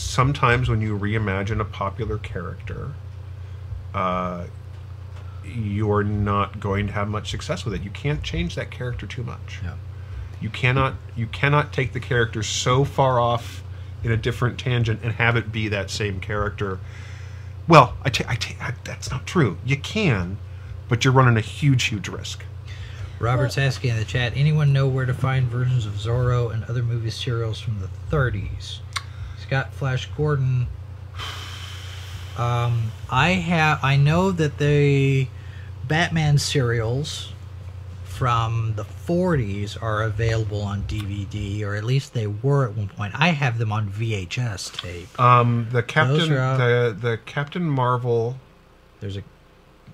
sometimes 0.00 0.68
when 0.68 0.80
you 0.80 0.98
reimagine 0.98 1.60
a 1.60 1.64
popular 1.64 2.18
character, 2.18 2.92
uh, 3.94 4.46
you're 5.44 6.04
not 6.04 6.60
going 6.60 6.86
to 6.86 6.92
have 6.92 7.08
much 7.08 7.30
success 7.30 7.64
with 7.64 7.74
it. 7.74 7.82
You 7.82 7.90
can't 7.90 8.22
change 8.22 8.54
that 8.54 8.70
character 8.70 9.06
too 9.06 9.22
much. 9.22 9.60
Yeah. 9.62 9.74
You 10.40 10.48
cannot 10.48 10.94
you 11.16 11.26
cannot 11.26 11.72
take 11.72 11.92
the 11.92 12.00
character 12.00 12.42
so 12.42 12.84
far 12.84 13.20
off 13.20 13.62
in 14.02 14.10
a 14.10 14.16
different 14.16 14.58
tangent 14.58 15.00
and 15.02 15.12
have 15.14 15.36
it 15.36 15.52
be 15.52 15.68
that 15.68 15.90
same 15.90 16.20
character. 16.20 16.78
Well, 17.68 17.94
I 18.02 18.08
ta- 18.10 18.24
I 18.26 18.36
ta- 18.36 18.54
I- 18.60 18.74
that's 18.84 19.10
not 19.10 19.26
true. 19.26 19.58
You 19.64 19.76
can, 19.76 20.38
but 20.88 21.04
you're 21.04 21.12
running 21.12 21.36
a 21.36 21.42
huge, 21.42 21.84
huge 21.84 22.08
risk. 22.08 22.44
Robert's 23.18 23.58
asking 23.58 23.90
in 23.90 23.96
the 23.98 24.04
chat, 24.06 24.32
anyone 24.34 24.72
know 24.72 24.88
where 24.88 25.04
to 25.04 25.12
find 25.12 25.46
versions 25.46 25.84
of 25.84 25.92
Zorro 25.92 26.52
and 26.52 26.64
other 26.64 26.82
movie 26.82 27.10
serials 27.10 27.60
from 27.60 27.80
the 27.80 27.88
30s? 28.10 28.78
Got 29.50 29.74
Flash 29.74 30.08
Gordon. 30.16 30.68
Um, 32.38 32.92
I 33.10 33.30
have. 33.30 33.80
I 33.82 33.96
know 33.96 34.30
that 34.30 34.58
the 34.58 35.26
Batman 35.86 36.38
serials 36.38 37.32
from 38.04 38.74
the 38.76 38.84
40s 38.84 39.80
are 39.82 40.02
available 40.02 40.62
on 40.62 40.82
DVD, 40.84 41.62
or 41.64 41.74
at 41.74 41.84
least 41.84 42.14
they 42.14 42.26
were 42.26 42.64
at 42.64 42.76
one 42.76 42.88
point. 42.88 43.12
I 43.18 43.28
have 43.30 43.58
them 43.58 43.72
on 43.72 43.90
VHS 43.90 44.72
tape. 44.80 45.20
Um, 45.20 45.66
the 45.72 45.82
Captain, 45.82 46.28
the 46.28 46.96
the 46.98 47.18
Captain 47.26 47.68
Marvel 47.68 48.38
There's 49.00 49.16
a 49.16 49.22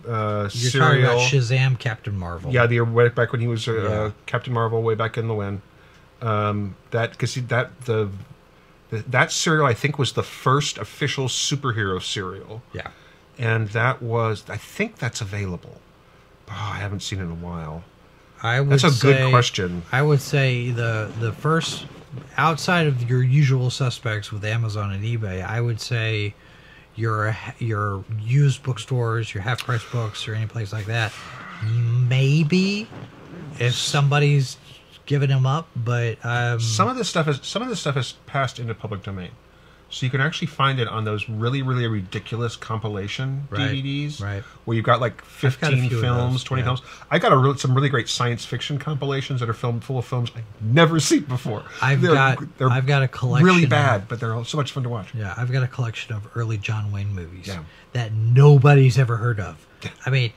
uh, 0.06 0.42
you're 0.52 0.70
serial. 0.70 0.88
talking 0.88 1.02
about 1.04 1.18
Shazam, 1.18 1.78
Captain 1.78 2.16
Marvel. 2.16 2.52
Yeah, 2.52 2.66
the 2.66 2.80
way 2.80 3.08
back 3.08 3.32
when 3.32 3.40
he 3.40 3.48
was 3.48 3.66
uh, 3.66 3.72
Yeah. 3.74 4.10
Captain 4.26 4.52
Marvel, 4.52 4.82
way 4.82 4.94
back 4.94 5.16
in 5.16 5.26
the 5.28 5.34
when. 5.34 5.62
Um, 6.20 6.76
that 6.90 7.12
because 7.12 7.34
that 7.34 7.80
the 7.82 8.10
that 8.90 9.32
serial 9.32 9.66
I 9.66 9.74
think 9.74 9.98
was 9.98 10.12
the 10.12 10.22
first 10.22 10.78
official 10.78 11.26
superhero 11.28 12.00
serial, 12.02 12.62
yeah. 12.72 12.88
and 13.38 13.68
that 13.70 14.00
was 14.02 14.44
I 14.48 14.56
think 14.56 14.96
that's 14.98 15.20
available. 15.20 15.80
Oh, 16.48 16.52
I 16.74 16.78
haven't 16.78 17.00
seen 17.00 17.18
it 17.18 17.24
in 17.24 17.30
a 17.30 17.34
while. 17.34 17.82
I 18.42 18.60
would 18.60 18.70
That's 18.70 18.84
a 18.84 19.00
good 19.02 19.16
say- 19.16 19.30
question. 19.30 19.82
I 19.90 20.02
would 20.02 20.20
say 20.20 20.70
the 20.70 21.10
the 21.18 21.32
first 21.32 21.86
outside 22.36 22.86
of 22.86 23.08
your 23.10 23.22
usual 23.22 23.70
suspects 23.70 24.30
with 24.30 24.44
Amazon 24.44 24.92
and 24.92 25.04
eBay, 25.04 25.44
I 25.44 25.60
would 25.60 25.80
say 25.80 26.34
your 26.94 27.36
your 27.58 28.04
used 28.20 28.62
bookstores, 28.62 29.34
your 29.34 29.42
half 29.42 29.64
price 29.64 29.84
books, 29.90 30.28
or 30.28 30.34
any 30.34 30.46
place 30.46 30.72
like 30.72 30.86
that. 30.86 31.12
Maybe 32.08 32.88
if 33.58 33.74
somebody's 33.74 34.56
giving 35.06 35.28
them 35.30 35.46
up, 35.46 35.68
but 35.76 36.18
um, 36.24 36.60
Some 36.60 36.88
of 36.88 36.96
this 36.96 37.08
stuff 37.08 37.26
is 37.28 37.40
some 37.42 37.62
of 37.62 37.68
this 37.68 37.80
stuff 37.80 37.94
has 37.94 38.12
passed 38.26 38.58
into 38.58 38.74
public 38.74 39.02
domain, 39.02 39.30
so 39.88 40.04
you 40.04 40.10
can 40.10 40.20
actually 40.20 40.48
find 40.48 40.80
it 40.80 40.88
on 40.88 41.04
those 41.04 41.28
really 41.28 41.62
really 41.62 41.86
ridiculous 41.86 42.56
compilation 42.56 43.46
Right, 43.50 43.70
DVDs, 43.70 44.20
right. 44.20 44.42
Where 44.64 44.74
you've 44.76 44.84
got 44.84 45.00
like 45.00 45.24
fifteen 45.24 45.84
of 45.84 46.00
films, 46.00 46.42
twenty 46.44 46.62
yeah. 46.62 46.66
films. 46.68 46.82
I 47.10 47.18
got 47.20 47.32
a 47.32 47.36
real, 47.36 47.56
some 47.56 47.72
really 47.74 47.88
great 47.88 48.08
science 48.08 48.44
fiction 48.44 48.78
compilations 48.78 49.38
that 49.40 49.48
are 49.48 49.54
filmed 49.54 49.84
full 49.84 49.98
of 49.98 50.04
films 50.04 50.30
I've 50.34 50.44
never 50.60 50.98
seen 51.08 51.22
before. 51.24 51.62
I've 51.80 52.00
They're- 52.02 52.14
got 52.14 52.58
they're 52.58 52.68
I've 52.68 52.86
got 52.86 53.02
a 53.04 53.08
collection 53.08 53.46
really 53.46 53.64
of- 53.64 53.70
bad, 53.70 54.08
but 54.08 54.18
they're 54.20 54.44
so 54.44 54.56
much 54.58 54.72
fun 54.72 54.82
to 54.82 54.88
watch. 54.88 55.14
Yeah, 55.14 55.32
I've 55.36 55.52
got 55.52 55.62
a 55.62 55.68
collection 55.68 56.14
of 56.16 56.26
early 56.34 56.58
John 56.58 56.90
Wayne 56.90 57.14
movies 57.14 57.46
Yeah. 57.46 57.62
that 57.92 58.12
nobody's 58.12 58.98
ever 58.98 59.16
heard 59.18 59.38
of. 59.40 59.64
I 60.04 60.10
mean, 60.10 60.32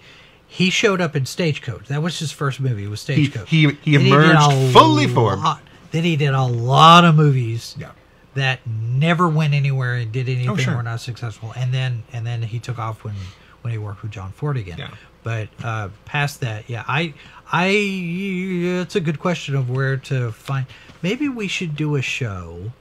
he 0.52 0.70
showed 0.72 1.00
up 1.00 1.16
in 1.16 1.26
Stagecoach. 1.26 1.88
That 1.88 2.02
was 2.02 2.20
his 2.20 2.32
first 2.32 2.60
movie. 2.60 2.88
Was 2.88 3.00
Stagecoach. 3.02 3.50
he, 3.50 3.70
he 3.84 3.92
did 3.98 4.08
emerged 4.08 4.40
a 4.52 4.72
fully 4.74 5.08
formed. 5.08 5.44
lot- 5.44 5.62
Then 5.92 6.04
he 6.04 6.16
did 6.16 6.34
a 6.34 6.44
lot 6.44 7.06
of 7.06 7.16
movies 7.16 7.76
Yeah. 7.80 7.92
that 8.34 8.60
never 8.68 9.30
went 9.30 9.54
anywhere 9.54 9.94
and 9.96 10.12
did 10.12 10.28
anything 10.28 10.50
Oh, 10.50 10.56
sure. 10.58 10.76
were 10.76 10.84
not 10.84 11.00
successful. 11.02 11.54
And 11.56 11.72
then 11.74 12.04
and 12.12 12.26
then 12.26 12.42
he 12.42 12.60
took 12.60 12.78
off 12.80 13.04
when 13.04 13.14
when 13.62 13.72
he 13.72 13.78
worked 13.78 14.02
with 14.02 14.12
John 14.12 14.32
Ford 14.32 14.58
again. 14.58 14.80
Yeah. 14.80 14.90
But 15.22 15.50
uh, 15.64 15.90
past 16.06 16.40
that, 16.42 16.70
yeah, 16.70 16.84
I 16.88 17.14
I 17.52 17.68
it's 17.72 18.96
a 18.96 19.02
good 19.02 19.20
question 19.20 19.56
of 19.56 19.70
where 19.70 19.98
to 19.98 20.32
find. 20.32 20.66
Maybe 21.02 21.30
we 21.30 21.48
should 21.48 21.76
do 21.76 21.96
a 21.96 22.02
show. 22.02 22.72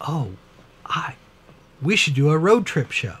Oh, 0.00 0.32
I 0.86 1.14
we 1.82 1.96
should 1.96 2.14
do 2.14 2.30
a 2.30 2.38
road 2.38 2.64
trip 2.64 2.90
show. 2.92 3.16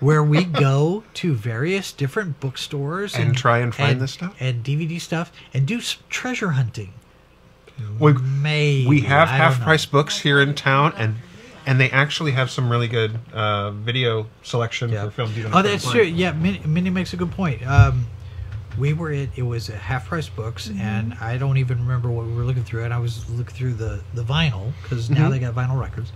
Where 0.00 0.22
we 0.22 0.44
go 0.44 1.04
to 1.14 1.34
various 1.34 1.92
different 1.92 2.40
bookstores 2.40 3.14
And 3.14 3.36
try 3.36 3.58
and 3.58 3.74
find 3.74 4.00
this 4.00 4.12
stuff? 4.12 4.34
and 4.40 4.62
DVD 4.64 5.00
stuff 5.00 5.32
and 5.54 5.66
do 5.66 5.80
some 5.80 6.02
treasure 6.10 6.50
hunting. 6.50 6.92
We, 7.98 8.12
Maybe 8.12 8.86
we 8.86 9.00
have 9.02 9.28
I 9.28 9.32
half 9.32 9.60
price 9.60 9.86
books 9.86 10.20
here 10.20 10.40
in 10.40 10.54
town, 10.54 10.92
and 10.96 11.16
and 11.66 11.80
they 11.80 11.90
actually 11.90 12.32
have 12.32 12.50
some 12.50 12.68
really 12.70 12.86
good 12.88 13.18
uh, 13.32 13.70
video 13.72 14.26
selection 14.42 14.90
Yeah. 14.90 15.06
for 15.06 15.10
films. 15.10 15.36
You 15.36 15.44
don't 15.44 15.54
Oh, 15.54 15.62
that's 15.62 15.90
true. 15.90 16.02
Yeah, 16.02 16.32
Minnie, 16.32 16.60
Minnie 16.66 16.90
makes 16.90 17.12
a 17.14 17.16
good 17.16 17.30
point. 17.32 17.66
Um, 17.66 18.06
we 18.78 18.92
were 18.92 19.10
at 19.12 19.30
it 19.36 19.42
was 19.42 19.70
a 19.70 19.76
half 19.76 20.06
price 20.08 20.28
books, 20.28 20.68
and 20.78 21.14
I 21.20 21.36
don't 21.38 21.56
even 21.56 21.80
remember 21.80 22.10
what 22.10 22.26
we 22.26 22.34
were 22.34 22.44
looking 22.44 22.62
through. 22.64 22.84
And 22.84 22.92
I 22.94 22.98
was 22.98 23.28
looking 23.30 23.54
through 23.56 23.74
the 23.74 24.02
the 24.12 24.22
vinyl 24.22 24.72
because 24.82 25.08
now 25.10 25.28
Mhm. 25.28 25.30
they 25.32 25.38
got 25.40 25.54
vinyl 25.54 25.80
records, 25.80 26.12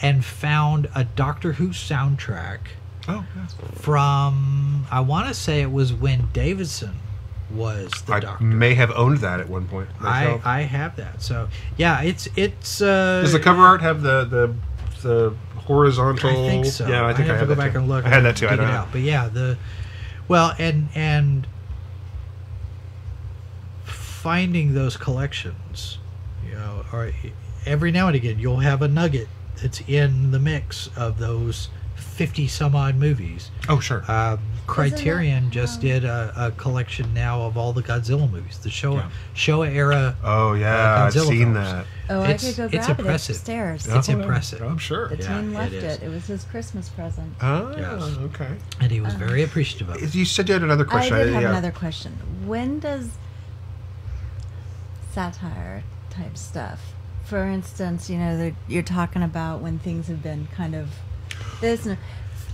and 0.00 0.24
found 0.24 0.88
a 0.94 1.04
Doctor 1.04 1.54
Who 1.54 1.68
soundtrack 1.70 2.60
Oh, 3.06 3.24
yeah. 3.36 3.46
from 3.76 4.86
I 4.90 5.00
want 5.00 5.28
to 5.28 5.34
say 5.34 5.60
it 5.60 5.70
was 5.70 5.92
when 5.92 6.28
Davidson 6.32 6.96
was 7.50 7.90
the 8.06 8.14
I 8.14 8.20
Doctor. 8.20 8.44
may 8.44 8.74
have 8.74 8.90
owned 8.92 9.18
that 9.18 9.40
at 9.40 9.48
one 9.48 9.68
point. 9.68 9.88
I, 10.00 10.02
Myself. 10.02 10.46
I 10.46 10.60
have 10.62 10.96
that. 10.96 11.22
So 11.22 11.48
yeah, 11.76 12.02
it's 12.02 12.28
it's. 12.36 12.80
Uh, 12.80 13.20
Does 13.22 13.32
the 13.32 13.40
cover 13.40 13.60
art 13.62 13.82
have 13.82 14.02
the 14.02 14.24
the 14.24 14.54
the 15.02 15.34
horizontal? 15.58 16.30
I 16.30 16.34
think 16.34 16.66
so. 16.66 16.88
Yeah, 16.88 17.06
I 17.06 17.12
think 17.12 17.28
I, 17.28 17.32
have 17.32 17.40
have 17.40 17.48
to 17.48 17.54
go 17.54 17.60
back 17.60 17.72
too. 17.72 17.78
and 17.78 17.88
look. 17.88 18.04
I 18.04 18.08
had 18.08 18.24
that 18.24 18.36
too. 18.36 18.48
I 18.48 18.56
don't 18.56 18.66
know. 18.66 18.72
out. 18.72 18.92
But 18.92 19.02
yeah, 19.02 19.28
the 19.28 19.58
well, 20.28 20.54
and 20.58 20.88
and 20.94 21.46
finding 23.84 24.72
those 24.72 24.96
collections, 24.96 25.98
you 26.46 26.54
know, 26.54 26.84
or 26.92 27.12
every 27.66 27.90
now 27.90 28.06
and 28.06 28.16
again 28.16 28.38
you'll 28.38 28.60
have 28.60 28.80
a 28.80 28.88
nugget 28.88 29.28
that's 29.60 29.82
in 29.86 30.30
the 30.30 30.38
mix 30.38 30.88
of 30.96 31.18
those 31.18 31.68
fifty 31.94 32.46
some 32.48 32.74
odd 32.76 32.96
movies. 32.96 33.50
Oh, 33.68 33.80
sure. 33.80 34.10
Um, 34.10 34.38
Criterion 34.66 35.48
it, 35.48 35.50
just 35.50 35.76
um, 35.76 35.80
did 35.82 36.04
a, 36.06 36.32
a 36.36 36.50
collection 36.52 37.12
now 37.12 37.42
of 37.42 37.58
all 37.58 37.72
the 37.74 37.82
Godzilla 37.82 38.30
movies, 38.30 38.58
the 38.58 38.70
Showa 38.70 38.96
Yeah. 38.96 39.10
Showa 39.34 39.70
era. 39.74 40.16
oh, 40.24 40.54
yeah. 40.54 41.04
I've 41.04 41.12
seen 41.12 41.52
films. 41.52 41.54
that. 41.56 41.86
Oh, 42.08 42.22
It's- 42.22 42.44
I 42.44 42.48
could 42.48 42.56
go 42.56 42.64
it's 42.78 42.86
grab 42.86 42.98
impressive. 43.00 43.34
it 43.34 43.38
upstairs. 43.38 43.86
It's 43.86 44.08
impressive. 44.08 44.62
I'm 44.62 44.78
sure. 44.78 45.08
The 45.08 45.16
Yeah, 45.18 45.40
teen 45.40 45.52
left 45.52 45.72
is. 45.74 45.84
it. 45.84 46.02
It 46.02 46.08
was 46.08 46.26
his 46.26 46.44
Christmas 46.44 46.88
present. 46.88 47.34
Oh, 47.42 47.74
Yes. 47.76 48.02
okay. 48.02 48.54
And 48.80 48.90
he 48.90 49.00
was 49.02 49.12
very 49.14 49.42
appreciative 49.42 49.90
of 49.90 50.02
it. 50.02 50.14
You 50.14 50.24
said 50.24 50.48
you 50.48 50.54
had 50.54 50.62
another 50.62 50.84
question. 50.86 51.12
I 51.12 51.16
question. 51.18 51.26
did 51.26 51.34
have 51.34 51.42
yeah. 51.42 51.50
another 51.50 51.72
question. 51.72 52.12
When 52.46 52.78
does 52.80 53.10
satire 55.12 55.82
type 56.10 56.36
stuff, 56.36 56.94
for 57.24 57.44
instance, 57.46 58.08
you 58.10 58.18
know, 58.18 58.36
that 58.38 58.54
you're 58.68 58.82
talking 58.82 59.22
about 59.22 59.60
when 59.60 59.78
things 59.78 60.08
have 60.08 60.22
been 60.22 60.48
kind 60.54 60.74
of 60.74 60.88
this, 61.60 61.86
and- 61.86 61.98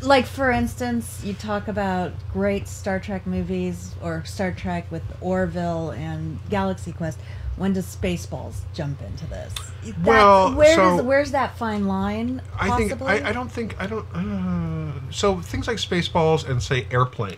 like 0.02 0.24
for 0.26 0.50
instance, 0.50 1.20
you 1.22 1.34
talk 1.34 1.68
about 1.68 2.12
great 2.32 2.66
Star 2.66 2.98
Trek 2.98 3.26
movies 3.26 3.94
or 4.02 4.24
Star 4.24 4.50
Trek 4.50 4.90
with 4.90 5.02
Orville 5.20 5.90
and 5.90 6.38
Galaxy 6.48 6.92
Quest. 6.92 7.18
When 7.56 7.74
does 7.74 7.84
Spaceballs 7.94 8.54
jump 8.72 9.02
into 9.02 9.26
this? 9.26 9.52
That- 9.84 9.98
Well, 10.02 10.54
where 10.54 10.74
so- 10.74 10.96
does 10.96 11.02
where's 11.04 11.30
that 11.32 11.58
fine 11.58 11.86
line? 11.86 12.40
I 12.58 12.74
think 12.78 13.02
I, 13.02 13.28
I 13.28 13.32
don't 13.32 13.52
think 13.52 13.76
I 13.78 13.86
don't. 13.86 14.06
Uh, 14.14 14.92
so 15.10 15.40
things 15.42 15.66
like 15.68 15.76
Spaceballs 15.76 16.48
and 16.48 16.62
say 16.62 16.86
Airplane, 16.90 17.36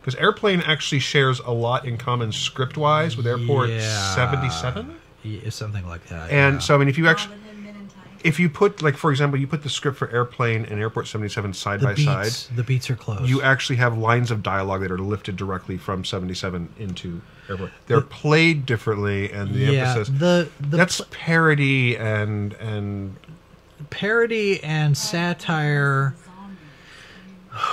because 0.00 0.14
Airplane 0.16 0.60
actually 0.66 0.98
shares 0.98 1.40
a 1.40 1.52
lot 1.52 1.86
in 1.86 1.96
common 1.96 2.30
script 2.32 2.76
wise 2.76 3.16
with 3.16 3.26
Airport 3.26 3.70
Yeah. 3.70 4.14
seventy 4.14 4.50
seven. 4.50 4.96
Yeah, 5.22 5.48
something 5.48 5.86
like 5.86 6.04
that. 6.08 6.30
And 6.30 6.56
yeah. 6.56 6.58
so 6.60 6.74
I 6.74 6.78
mean, 6.78 6.88
if 6.88 6.98
you 6.98 7.08
actually 7.08 7.36
Robin 7.36 7.54
Hood 7.54 7.64
Men 7.64 7.74
in 7.76 7.88
Tights. 7.88 8.11
If 8.24 8.40
you 8.40 8.48
put 8.48 8.82
like 8.82 8.96
for 8.96 9.10
example, 9.10 9.38
you 9.38 9.46
put 9.46 9.62
the 9.62 9.68
script 9.68 9.98
for 9.98 10.10
Airplane 10.10 10.64
and 10.64 10.80
Airport 10.80 11.06
seventy 11.06 11.28
seven 11.28 11.52
side 11.52 11.80
the 11.80 11.86
by 11.86 11.94
beats, 11.94 12.36
side, 12.36 12.56
the 12.56 12.62
beats 12.62 12.90
are 12.90 12.96
close. 12.96 13.28
you 13.28 13.42
actually 13.42 13.76
have 13.76 13.96
lines 13.96 14.30
of 14.30 14.42
dialogue 14.42 14.82
that 14.82 14.90
are 14.90 14.98
lifted 14.98 15.36
directly 15.36 15.76
from 15.76 16.04
seventy 16.04 16.34
seven 16.34 16.68
into 16.78 17.20
Airport. 17.48 17.70
They're 17.86 18.00
played 18.00 18.66
differently, 18.66 19.32
and 19.32 19.54
the 19.54 19.58
yeah, 19.58 19.90
emphasis. 19.90 20.18
the 20.18 20.48
the 20.60 20.76
that's 20.76 21.00
parody 21.10 21.96
and 21.96 22.54
and 22.54 23.16
parody 23.90 24.62
and 24.62 24.96
satire. 24.96 26.14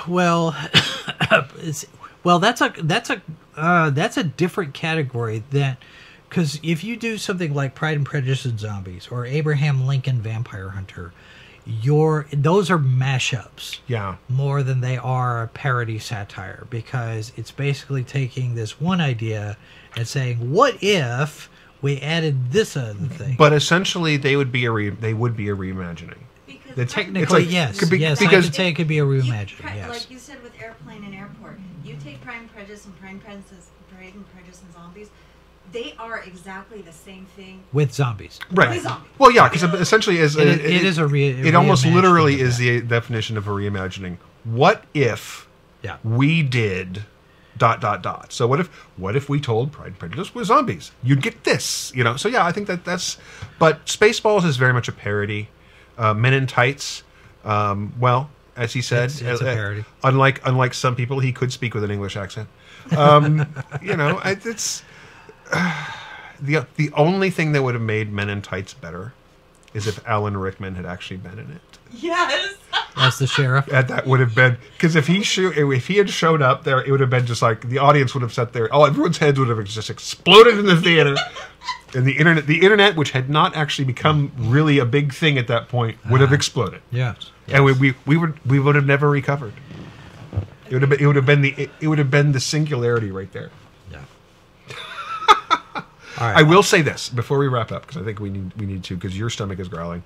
Well, 0.07 0.55
it's, 1.59 1.85
well, 2.23 2.39
that's 2.39 2.61
a 2.61 2.73
that's 2.81 3.09
a 3.09 3.21
uh, 3.55 3.89
that's 3.91 4.17
a 4.17 4.23
different 4.23 4.73
category 4.73 5.43
that 5.51 5.77
because 6.29 6.59
if 6.61 6.83
you 6.83 6.95
do 6.95 7.17
something 7.17 7.53
like 7.53 7.73
Pride 7.73 7.97
and 7.97 8.05
Prejudice 8.05 8.45
and 8.45 8.59
Zombies 8.59 9.07
or 9.09 9.25
Abraham 9.25 9.85
Lincoln 9.85 10.21
Vampire 10.21 10.69
Hunter, 10.69 11.11
your 11.65 12.27
those 12.31 12.69
are 12.69 12.77
mashups 12.77 13.79
yeah. 13.87 14.15
more 14.27 14.63
than 14.63 14.81
they 14.81 14.97
are 14.97 15.43
a 15.43 15.47
parody 15.47 15.99
satire 15.99 16.65
because 16.69 17.31
it's 17.35 17.51
basically 17.51 18.03
taking 18.03 18.55
this 18.55 18.79
one 18.79 19.01
idea 19.01 19.57
and 19.95 20.07
saying, 20.07 20.51
"What 20.51 20.77
if 20.81 21.49
we 21.81 21.99
added 21.99 22.51
this 22.51 22.77
other 22.77 22.93
mm-hmm. 22.93 23.07
thing?" 23.07 23.35
But 23.37 23.53
essentially, 23.53 24.17
they 24.17 24.35
would 24.35 24.51
be 24.51 24.65
a 24.65 24.71
re- 24.71 24.89
they 24.89 25.13
would 25.13 25.35
be 25.35 25.49
a 25.49 25.55
reimagining. 25.55 26.17
Because 26.45 26.75
The 26.75 26.85
Technically, 26.85 27.43
like- 27.43 27.51
yes, 27.51 27.79
could 27.79 27.89
be- 27.89 27.99
yes, 27.99 28.21
I 28.21 28.27
could 28.27 28.53
say 28.53 28.69
it 28.69 28.73
could 28.73 28.87
be 28.87 28.99
a 28.99 29.05
reimagining. 29.05 29.59
Pri- 29.59 29.75
yes, 29.75 29.89
Like 29.89 30.11
you 30.11 30.17
said 30.17 30.41
with 30.41 30.53
Airplane 30.61 31.03
and 31.03 31.13
Airport, 31.13 31.59
you 31.83 31.95
take 32.03 32.21
Pride 32.21 32.41
and 32.41 32.53
Prejudice 32.53 32.85
and 32.85 32.99
Pride 32.99 33.11
and 33.11 33.23
Prejudice, 33.23 33.69
Pride 33.95 34.13
and 34.13 34.33
Prejudice 34.33 34.61
and 34.63 34.73
Zombies, 34.73 35.09
they 35.71 35.93
are 35.99 36.19
exactly 36.19 36.81
the 36.81 36.91
same 36.91 37.25
thing. 37.35 37.63
with 37.73 37.93
zombies. 37.93 38.39
Right. 38.51 38.69
With 38.69 38.83
zombies. 38.83 39.09
Well, 39.17 39.31
yeah, 39.31 39.49
because 39.49 39.63
essentially, 39.79 40.17
is 40.17 40.35
It, 40.35 40.47
it, 40.47 40.65
it 40.65 40.83
is 40.83 40.97
a 40.97 41.07
re. 41.07 41.27
it 41.29 41.55
almost 41.55 41.85
literally 41.85 42.39
is 42.41 42.57
the 42.57 42.81
definition 42.81 43.37
of 43.37 43.47
a 43.47 43.51
reimagining. 43.51 44.17
What 44.43 44.85
if 44.93 45.47
yeah. 45.83 45.97
we 46.03 46.43
did 46.43 47.03
dot 47.57 47.81
dot 47.81 48.01
dot? 48.01 48.31
So 48.31 48.47
what 48.47 48.59
if 48.59 48.67
what 48.97 49.15
if 49.15 49.27
we 49.29 49.39
told 49.39 49.71
Pride 49.71 49.87
and 49.87 49.99
Prejudice 49.99 50.33
with 50.33 50.45
zombies? 50.47 50.91
You'd 51.03 51.21
get 51.21 51.43
this, 51.43 51.91
you 51.95 52.03
know. 52.03 52.15
So 52.15 52.29
yeah, 52.29 52.45
I 52.45 52.51
think 52.51 52.67
that 52.67 52.85
that's. 52.85 53.17
But 53.59 53.85
Spaceballs 53.85 54.45
is 54.45 54.57
very 54.57 54.73
much 54.73 54.87
a 54.87 54.91
parody. 54.93 55.49
Uh, 55.97 56.13
Men 56.13 56.33
in 56.33 56.47
Tights. 56.47 57.03
Um, 57.43 57.93
well, 57.99 58.29
as 58.55 58.73
he 58.73 58.81
said, 58.81 59.09
It's- 59.11 59.21
it's 59.21 59.41
uh, 59.41 59.45
uh, 59.45 59.53
parody. 59.53 59.85
unlike 60.03 60.41
unlike 60.45 60.73
some 60.73 60.95
people, 60.95 61.19
he 61.19 61.31
could 61.33 61.51
speak 61.51 61.73
with 61.73 61.83
an 61.83 61.91
English 61.91 62.15
accent. 62.17 62.47
Um, 62.97 63.45
you 63.81 63.95
know, 63.97 64.19
I- 64.23 64.37
it's 64.43 64.83
the 65.51 66.65
the 66.75 66.91
only 66.93 67.29
thing 67.29 67.51
that 67.53 67.63
would 67.63 67.73
have 67.75 67.83
made 67.83 68.11
Men 68.11 68.29
in 68.29 68.41
Tights 68.41 68.73
better 68.73 69.13
is 69.73 69.87
if 69.87 70.05
Alan 70.07 70.35
Rickman 70.37 70.75
had 70.75 70.85
actually 70.85 71.17
been 71.17 71.37
in 71.39 71.51
it. 71.51 71.61
Yes. 71.91 72.55
As 72.95 73.19
the 73.19 73.27
sheriff. 73.27 73.67
And 73.71 73.87
that 73.87 74.07
would 74.07 74.19
have 74.19 74.33
been 74.35 74.57
because 74.73 74.95
if 74.95 75.07
he 75.07 75.21
shoot 75.23 75.57
if 75.57 75.87
he 75.87 75.97
had 75.97 76.09
showed 76.09 76.41
up 76.41 76.63
there, 76.63 76.81
it 76.83 76.91
would 76.91 76.99
have 76.99 77.09
been 77.09 77.25
just 77.25 77.41
like 77.41 77.67
the 77.69 77.77
audience 77.77 78.13
would 78.13 78.21
have 78.23 78.33
sat 78.33 78.53
there. 78.53 78.67
Oh, 78.73 78.83
everyone's 78.85 79.17
heads 79.17 79.39
would 79.39 79.47
have 79.49 79.63
just 79.65 79.89
exploded 79.89 80.57
in 80.57 80.65
the 80.65 80.75
theater, 80.79 81.15
and 81.95 82.05
the 82.05 82.17
internet, 82.17 82.45
the 82.47 82.61
internet, 82.61 82.95
which 82.95 83.11
had 83.11 83.29
not 83.29 83.55
actually 83.55 83.85
become 83.85 84.31
really 84.37 84.79
a 84.79 84.85
big 84.85 85.13
thing 85.13 85.37
at 85.37 85.47
that 85.47 85.69
point, 85.69 85.97
would 86.09 86.21
have 86.21 86.33
exploded, 86.33 86.81
Yes. 86.91 87.31
and 87.47 87.63
we, 87.63 87.73
we 87.73 87.95
we 88.05 88.17
would 88.17 88.39
we 88.45 88.59
would 88.59 88.75
have 88.75 88.85
never 88.85 89.09
recovered. 89.09 89.53
It 90.67 90.73
would 90.73 90.81
have 90.81 90.89
been, 90.89 90.99
it 90.99 91.05
would 91.07 91.15
have 91.15 91.25
been 91.25 91.41
the 91.41 91.53
it, 91.57 91.69
it 91.79 91.87
would 91.87 91.99
have 91.99 92.11
been 92.11 92.31
the 92.33 92.39
singularity 92.39 93.11
right 93.11 93.31
there. 93.31 93.49
Yeah. 93.91 94.01
Right. 96.19 96.37
I 96.37 96.43
will 96.43 96.63
say 96.63 96.81
this 96.81 97.09
before 97.09 97.37
we 97.37 97.47
wrap 97.47 97.71
up 97.71 97.83
because 97.85 98.01
I 98.01 98.03
think 98.03 98.19
we 98.19 98.29
need 98.29 98.53
we 98.55 98.65
need 98.65 98.83
to 98.85 98.95
because 98.95 99.17
your 99.17 99.29
stomach 99.29 99.59
is 99.59 99.67
growling, 99.67 100.03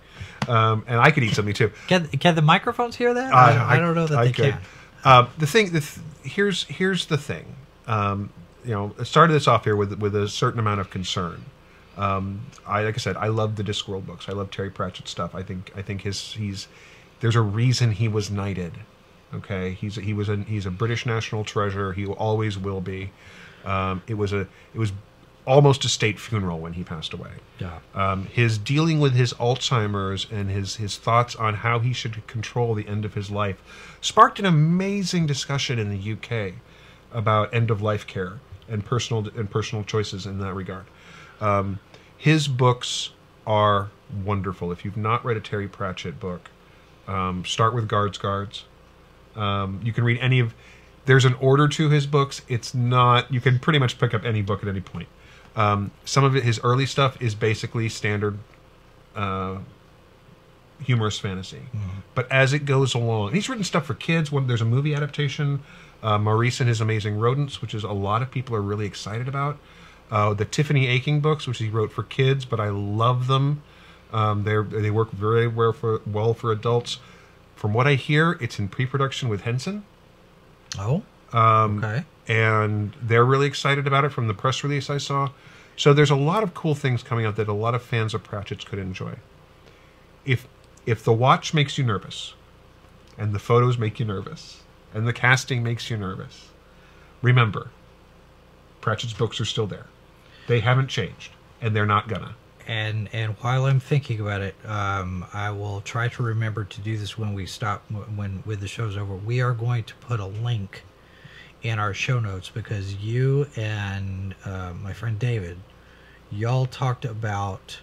um, 0.48 0.84
and 0.88 1.00
I 1.00 1.12
could 1.12 1.24
eat 1.24 1.34
something 1.34 1.54
too. 1.54 1.72
Can, 1.88 2.08
can 2.08 2.36
the 2.36 2.42
microphones 2.42 2.96
hear 2.96 3.14
that? 3.14 3.34
I, 3.34 3.76
I 3.76 3.80
don't 3.80 3.96
know 3.96 4.08
that 4.08 4.18
I 4.18 4.26
they 4.26 4.32
could. 4.32 4.52
can. 4.52 4.62
Uh, 5.04 5.28
the 5.38 5.48
thing, 5.48 5.72
the 5.72 5.82
th- 5.82 6.00
here's 6.24 6.64
here's 6.66 7.08
the 7.08 7.18
thing. 7.18 7.56
Um, 7.88 8.32
you 8.64 8.72
know, 8.72 8.94
I 9.00 9.04
started 9.04 9.34
this 9.34 9.48
off 9.48 9.64
here 9.64 9.76
with 9.76 10.00
with 10.00 10.16
a 10.16 10.28
certain 10.30 10.60
amount 10.60 10.82
of 10.82 10.90
concern. 10.90 11.44
Um, 11.98 12.42
I 12.66 12.84
like 12.84 12.96
I 12.96 12.98
said, 12.98 13.18
I 13.18 13.28
love 13.28 13.56
the 13.56 13.64
Discworld 13.64 14.06
books. 14.06 14.30
I 14.30 14.34
love 14.34 14.52
Terry 14.52 14.70
Pratchett 14.70 15.08
stuff. 15.08 15.36
I 15.36 15.44
think 15.44 15.72
I 15.76 15.82
think 15.82 16.02
his 16.02 16.34
he's 16.34 16.68
there's 17.20 17.36
a 17.36 17.42
reason 17.42 17.92
he 17.92 18.08
was 18.08 18.32
knighted. 18.32 18.74
Okay, 19.34 19.74
he's 19.74 19.96
he 19.96 20.14
was 20.14 20.30
a 20.30 20.38
he's 20.38 20.66
a 20.66 20.72
British 20.72 21.06
national 21.06 21.44
treasure. 21.44 21.94
He 21.94 22.06
always 22.06 22.58
will 22.58 22.82
be. 22.82 23.12
Um, 23.66 24.02
it 24.08 24.16
was 24.16 24.34
a 24.34 24.42
it 24.74 24.78
was 24.78 24.92
almost 25.46 25.84
a 25.84 25.90
state 25.90 26.20
funeral 26.20 26.60
when 26.60 26.74
he 26.74 26.84
passed 26.84 27.12
away 27.14 27.32
Yeah. 27.60 27.80
um, 27.94 28.28
his 28.28 28.58
dealing 28.58 29.00
with 29.00 29.14
his 29.14 29.34
Alzheimer's 29.34 30.26
and 30.32 30.50
his 30.50 30.78
his 30.78 30.98
thoughts 30.98 31.36
on 31.36 31.56
how 31.56 31.80
he 31.80 31.92
should 31.94 32.26
control 32.28 32.74
the 32.74 32.88
end 32.88 33.04
of 33.06 33.14
his 33.14 33.30
life 33.30 33.58
sparked 34.02 34.40
an 34.40 34.46
amazing 34.46 35.26
discussion 35.26 35.80
in 35.80 35.90
the 35.90 36.14
UK 36.14 36.54
about 37.12 37.54
end 37.54 37.70
of 37.70 37.82
life 37.82 38.08
care 38.08 38.40
and 38.70 38.86
personal 38.86 39.28
and 39.36 39.50
personal 39.52 39.84
choices 39.84 40.26
in 40.26 40.40
that 40.40 40.54
regard. 40.54 40.86
Um, 41.42 41.80
his 42.18 42.48
books 42.48 43.10
are 43.46 43.90
wonderful. 44.24 44.72
If 44.72 44.86
you've 44.86 44.96
not 44.98 45.26
read 45.26 45.36
a 45.36 45.42
Terry 45.42 45.68
Pratchett 45.68 46.20
book, 46.20 46.50
um, 47.08 47.44
start 47.44 47.76
with 47.76 47.88
Guards 47.90 48.18
Guards. 48.18 48.64
Um, 49.36 49.82
you 49.84 49.92
can 49.92 50.04
read 50.06 50.20
any 50.22 50.40
of. 50.40 50.54
There's 51.06 51.26
an 51.26 51.34
order 51.42 51.68
to 51.68 51.90
his 51.90 52.08
books. 52.08 52.42
It's 52.48 52.74
not. 52.74 53.32
You 53.34 53.42
can 53.42 53.60
pretty 53.60 53.80
much 53.80 54.00
pick 54.00 54.14
up 54.14 54.24
any 54.24 54.42
book 54.42 54.64
at 54.64 54.70
any 54.70 54.80
point. 54.80 55.10
Um, 55.56 55.92
some 56.06 56.24
of 56.24 56.36
it, 56.36 56.44
his 56.44 56.60
early 56.64 56.86
stuff, 56.86 57.22
is 57.22 57.36
basically 57.36 57.90
standard 57.90 58.40
uh, 59.16 59.58
humorous 60.84 61.20
fantasy. 61.20 61.62
But 62.16 62.32
as 62.32 62.54
it 62.54 62.66
goes 62.66 62.94
along, 62.94 63.34
he's 63.34 63.48
written 63.50 63.64
stuff 63.64 63.86
for 63.86 63.94
kids. 63.94 64.32
When 64.32 64.48
there's 64.48 64.62
a 64.62 64.66
movie 64.66 64.96
adaptation, 64.96 65.62
uh, 66.02 66.18
Maurice 66.18 66.60
and 66.60 66.68
His 66.68 66.82
Amazing 66.82 67.20
Rodents, 67.20 67.62
which 67.62 67.74
is 67.74 67.84
a 67.84 67.92
lot 67.92 68.22
of 68.22 68.32
people 68.32 68.56
are 68.56 68.62
really 68.62 68.86
excited 68.86 69.28
about. 69.28 69.58
Uh, 70.12 70.34
the 70.34 70.46
Tiffany 70.46 70.88
Aching 70.88 71.22
books, 71.22 71.48
which 71.48 71.60
he 71.60 71.70
wrote 71.70 71.92
for 71.92 72.04
kids, 72.04 72.46
but 72.46 72.60
I 72.60 72.70
love 72.70 73.28
them. 73.28 73.64
Um, 74.12 74.44
they 74.44 74.62
they 74.62 74.92
work 74.92 75.12
very 75.12 75.48
well 75.48 75.74
for 75.74 76.02
well 76.06 76.34
for 76.34 76.52
adults. 76.52 77.00
From 77.56 77.74
what 77.74 77.88
I 77.88 77.96
hear, 77.96 78.38
it's 78.42 78.60
in 78.60 78.68
pre-production 78.68 79.30
with 79.30 79.42
Henson 79.42 79.86
Oh. 80.78 81.04
Um, 81.32 81.84
okay. 81.84 82.04
And 82.28 82.96
they're 83.02 83.26
really 83.26 83.48
excited 83.48 83.88
about 83.88 84.06
it 84.06 84.10
from 84.12 84.28
the 84.28 84.34
press 84.34 84.64
release 84.64 84.90
I 84.90 84.98
saw. 84.98 85.32
So 85.76 85.94
there's 85.94 86.12
a 86.12 86.16
lot 86.16 86.44
of 86.44 86.54
cool 86.54 86.76
things 86.76 87.04
coming 87.04 87.26
out 87.26 87.36
that 87.38 87.48
a 87.48 87.54
lot 87.54 87.76
of 87.76 87.84
fans 87.84 88.14
of 88.14 88.24
Pratchett's 88.24 88.64
could 88.66 88.80
enjoy. 88.80 89.16
If 90.26 90.48
if 90.86 91.04
the 91.04 91.14
watch 91.14 91.54
makes 91.54 91.78
you 91.78 91.84
nervous, 91.86 92.36
and 93.18 93.34
the 93.34 93.40
photos 93.40 93.78
make 93.78 94.00
you 94.00 94.06
nervous, 94.06 94.64
and 94.94 95.08
the 95.08 95.14
casting 95.14 95.64
makes 95.64 95.90
you 95.90 95.98
nervous, 95.98 96.50
remember, 97.22 97.72
Pratchett's 98.82 99.14
books 99.14 99.40
are 99.42 99.46
still 99.46 99.68
there. 99.68 99.88
They 100.48 100.60
haven't 100.62 100.88
changed, 100.90 101.32
and 101.62 101.76
they're 101.76 101.86
not 101.86 102.08
gonna. 102.08 102.36
and 102.68 103.10
and 103.14 103.34
while 103.42 103.66
I'm 103.66 103.80
thinking 103.80 104.20
about 104.22 104.42
it, 104.42 104.56
um, 104.66 105.26
I 105.34 105.52
will 105.52 105.82
try 105.82 106.08
to 106.10 106.24
remember 106.24 106.64
to 106.66 106.82
do 106.82 106.98
this 106.98 107.18
when 107.18 107.34
we 107.34 107.46
stop 107.46 107.84
when 107.92 108.42
when 108.46 108.60
the 108.60 108.68
show's 108.68 108.98
over. 108.98 109.16
We 109.16 109.42
are 109.42 109.54
going 109.54 109.84
to 109.86 109.96
put 109.96 110.20
a 110.20 110.26
link 110.28 110.84
in 111.64 111.80
our 111.80 111.94
show 111.94 112.20
notes 112.20 112.50
because 112.50 112.96
you 112.96 113.48
and 113.56 114.36
uh, 114.46 114.74
my 114.82 114.94
friend 114.94 115.18
David, 115.18 115.58
y'all 116.32 116.66
talked 116.66 117.06
about 117.06 117.80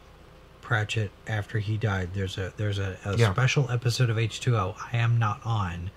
Pratchett 0.61 1.11
after 1.27 1.59
he 1.59 1.77
died. 1.77 2.11
There's 2.15 2.39
a 2.39 2.52
there's 2.57 2.78
a, 2.78 2.97
a 3.05 3.16
Yeah. 3.16 3.32
special 3.32 3.70
episode 3.70 4.11
of 4.11 4.16
H2O 4.16 4.74
I 4.93 4.97
am 4.98 5.19
not 5.19 5.40
on. 5.44 5.90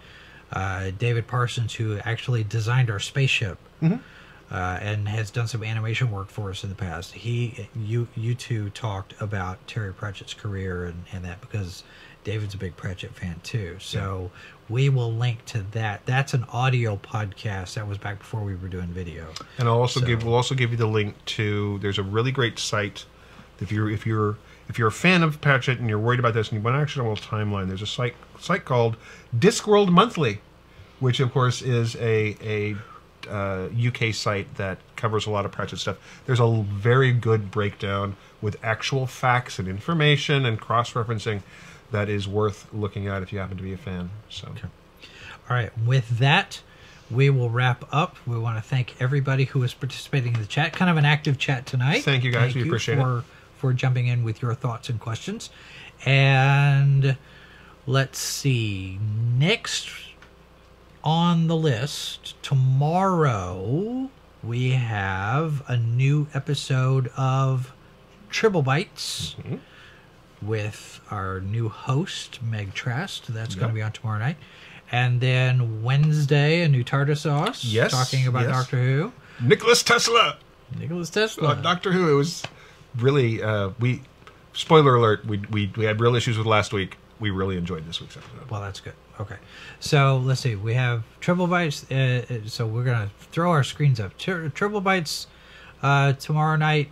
Uh, 0.52 0.92
David 0.98 1.28
Parsons, 1.28 1.74
who 1.76 1.98
actually 2.04 2.44
designed 2.44 2.90
our 2.92 3.00
spaceship, 3.00 3.58
uh, 3.82 3.96
and 4.52 5.08
has 5.10 5.32
done 5.32 5.48
some 5.48 5.64
animation 5.64 6.12
work 6.12 6.30
for 6.30 6.52
us 6.52 6.64
in 6.64 6.70
the 6.70 6.76
past. 6.76 7.14
He, 7.14 7.68
you, 7.76 8.08
you 8.16 8.36
two 8.36 8.70
talked 8.70 9.20
about 9.20 9.66
Terry 9.68 9.92
Pratchett's 9.94 10.36
career 10.36 10.86
and, 10.86 11.06
and 11.12 11.26
that 11.26 11.42
because 11.42 11.84
David's 12.24 12.54
a 12.54 12.58
big 12.58 12.76
Pratchett 12.78 13.14
fan 13.16 13.40
too. 13.44 13.78
So 13.80 14.32
we 14.70 14.90
will 14.90 15.12
link 15.12 15.46
to 15.48 15.62
that. 15.72 16.06
That's 16.06 16.34
an 16.34 16.46
audio 16.52 16.96
podcast. 16.98 17.74
That 17.76 17.88
was 17.88 17.98
back 17.98 18.20
before 18.20 18.42
we 18.42 18.56
were 18.56 18.68
doing 18.68 18.88
video. 18.88 19.28
And 19.58 19.68
I'll 19.68 19.80
also 19.80 20.00
So- 20.00 20.06
give 20.06 20.24
we'll 20.24 20.36
also 20.36 20.56
give 20.56 20.72
you 20.72 20.78
the 20.78 20.88
link 20.88 21.16
to 21.26 21.80
there's 21.82 21.98
a 22.00 22.04
really 22.04 22.32
great 22.32 22.60
site 22.60 23.06
if 23.60 23.72
you're 23.72 23.90
if 23.90 24.06
you're 24.06 24.38
if 24.70 24.80
you're 24.80 24.88
a 24.88 24.92
fan 24.92 25.24
of 25.24 25.42
Pratchett 25.42 25.80
and 25.80 25.90
you're 25.90 26.00
worried 26.00 26.20
about 26.20 26.34
this 26.34 26.50
and 26.50 26.58
you 26.60 26.64
want 26.64 26.76
to 26.76 26.82
actually 26.82 27.06
know 27.06 27.12
a 27.12 27.16
timeline, 27.16 27.68
there's 27.68 27.82
a 27.82 27.88
site 27.88 28.16
site 28.40 28.66
called 28.66 28.96
Discworld 29.38 29.90
Monthly, 29.90 30.40
which 31.00 31.20
of 31.20 31.32
course 31.34 31.62
is 31.62 31.96
a 31.98 32.38
a 32.42 32.76
uh, 33.30 33.70
UK 33.88 34.14
site 34.14 34.54
that 34.56 34.78
covers 34.98 35.26
a 35.26 35.30
lot 35.30 35.46
of 35.46 35.52
Pratchett 35.52 35.80
stuff. 35.80 35.98
There's 36.26 36.42
a 36.42 36.62
very 36.64 37.14
good 37.14 37.52
breakdown 37.52 38.18
with 38.42 38.58
actual 38.64 39.08
facts 39.08 39.60
and 39.60 39.68
information 39.68 40.46
and 40.46 40.60
cross 40.60 40.92
referencing 40.92 41.42
that 41.94 42.10
is 42.10 42.28
worth 42.28 42.68
looking 42.74 43.08
at 43.08 43.24
if 43.24 43.32
you 43.32 43.40
happen 43.40 43.56
to 43.56 43.64
be 43.64 43.72
a 43.72 43.78
fan. 43.78 44.10
So 44.30 44.50
All 44.50 45.56
right. 45.56 45.72
With 45.86 46.20
that, 46.20 46.62
we 47.10 47.30
will 47.30 47.50
wrap 47.50 47.86
up. 47.92 48.18
We 48.28 48.38
want 48.38 48.58
to 48.58 48.62
thank 48.62 49.02
everybody 49.02 49.46
who 49.46 49.64
is 49.64 49.74
participating 49.74 50.34
in 50.34 50.42
the 50.42 50.48
chat. 50.48 50.74
Kind 50.74 50.92
of 50.92 50.98
an 50.98 51.06
active 51.06 51.38
chat 51.38 51.66
tonight. 51.66 52.04
Thank 52.04 52.24
you, 52.24 52.32
guys. 52.32 52.54
We 52.54 52.64
appreciate 52.64 52.98
it. 52.98 53.02
for, 53.02 53.24
for 53.58 53.74
jumping 53.74 54.08
in 54.08 54.24
with 54.24 54.42
your 54.42 54.54
thoughts 54.54 54.90
and 54.90 55.00
questions. 55.00 55.50
And 56.06 57.16
let's 57.88 58.20
see. 58.20 59.00
Next 59.38 59.90
on 61.04 61.48
the 61.48 61.56
list 61.56 62.42
tomorrow 62.42 64.10
we 64.42 64.72
have 64.72 65.62
a 65.68 65.76
new 65.76 66.28
episode 66.34 67.12
of 67.18 67.74
Tribble 68.30 68.62
Bites 68.62 69.36
Mm-hmm. 69.40 69.56
With 70.46 71.02
our 71.12 71.40
new 71.40 71.70
host 71.70 72.42
Meg 72.42 72.74
Trast. 72.74 73.34
That's 73.34 73.56
going 73.56 73.70
to 73.70 73.74
be 73.74 73.82
on 73.82 73.92
tomorrow 73.92 74.20
night. 74.20 74.38
And 74.92 75.22
then 75.22 75.82
Wednesday, 75.82 76.62
a 76.62 76.68
new 76.68 76.84
tartar 76.84 77.16
sauce. 77.16 77.64
Yes, 77.64 77.92
talking 77.92 78.28
about 78.28 78.44
yes. 78.44 78.52
Doctor 78.52 78.78
Who. 78.78 79.14
Nicholas 79.42 79.82
Tesla. 79.82 80.38
Nicholas 80.78 81.10
Tesla. 81.10 81.50
Uh, 81.50 81.54
Doctor 81.56 81.92
Who. 81.92 82.12
It 82.12 82.16
was 82.16 82.44
really 82.96 83.42
uh, 83.42 83.72
we. 83.80 84.02
Spoiler 84.56 84.96
alert: 84.96 85.26
we, 85.26 85.38
we 85.50 85.72
we 85.76 85.86
had 85.86 86.00
real 86.00 86.16
issues 86.16 86.38
with 86.38 86.46
last 86.46 86.74
week. 86.74 86.98
We 87.20 87.32
really 87.32 87.58
enjoyed 87.58 87.88
this 87.88 88.00
week's 88.00 88.18
episode. 88.18 88.50
Well, 88.52 88.62
that's 88.62 88.80
good. 88.80 88.94
Okay, 89.20 89.38
so 89.80 90.18
let's 90.18 90.42
see. 90.42 90.56
We 90.56 90.76
have 90.76 91.04
Tribble 91.20 91.48
Bites. 91.48 91.86
Uh, 91.90 92.26
uh, 92.30 92.48
so 92.48 92.68
we're 92.68 92.84
gonna 92.84 93.10
throw 93.32 93.50
our 93.50 93.64
screens 93.64 94.00
up. 94.00 94.16
Tri- 94.18 94.50
Tribble 94.50 94.82
Bites 94.82 95.26
uh, 95.82 96.14
tomorrow 96.14 96.56
night, 96.56 96.92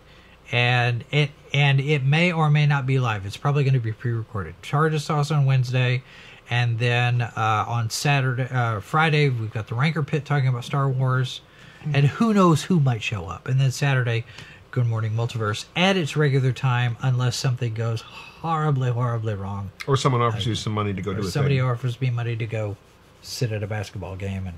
and 0.51 1.03
it 1.11 1.31
and 1.53 1.79
it 1.79 2.03
may 2.03 2.31
or 2.31 2.49
may 2.49 2.65
not 2.65 2.85
be 2.85 2.99
live. 2.99 3.25
It's 3.25 3.37
probably 3.37 3.63
going 3.63 3.73
to 3.73 3.79
be 3.79 3.91
pre-recorded. 3.91 4.55
Tartar 4.61 4.99
sauce 4.99 5.31
on 5.31 5.45
Wednesday, 5.45 6.03
and 6.49 6.79
then 6.79 7.21
uh, 7.21 7.65
on 7.67 7.89
Saturday, 7.89 8.47
uh, 8.51 8.79
Friday 8.79 9.29
we've 9.29 9.51
got 9.51 9.67
the 9.67 9.75
Rancor 9.75 10.03
Pit 10.03 10.25
talking 10.25 10.47
about 10.47 10.63
Star 10.65 10.89
Wars, 10.89 11.41
and 11.93 12.05
who 12.05 12.33
knows 12.33 12.63
who 12.63 12.79
might 12.79 13.01
show 13.03 13.25
up. 13.27 13.47
And 13.47 13.59
then 13.59 13.71
Saturday, 13.71 14.25
Good 14.71 14.87
Morning 14.87 15.11
Multiverse 15.13 15.65
at 15.75 15.97
its 15.97 16.15
regular 16.15 16.51
time, 16.51 16.97
unless 17.01 17.35
something 17.35 17.73
goes 17.73 18.01
horribly, 18.01 18.91
horribly 18.91 19.35
wrong. 19.35 19.71
Or 19.87 19.97
someone 19.97 20.21
offers 20.21 20.45
you 20.47 20.55
some 20.55 20.73
money 20.73 20.93
to 20.93 21.01
go 21.01 21.13
do 21.13 21.21
a 21.21 21.23
Somebody 21.23 21.57
thing. 21.57 21.65
offers 21.65 21.99
me 22.01 22.09
money 22.09 22.35
to 22.35 22.45
go 22.45 22.75
sit 23.21 23.51
at 23.51 23.61
a 23.63 23.67
basketball 23.67 24.15
game 24.15 24.47
and 24.47 24.57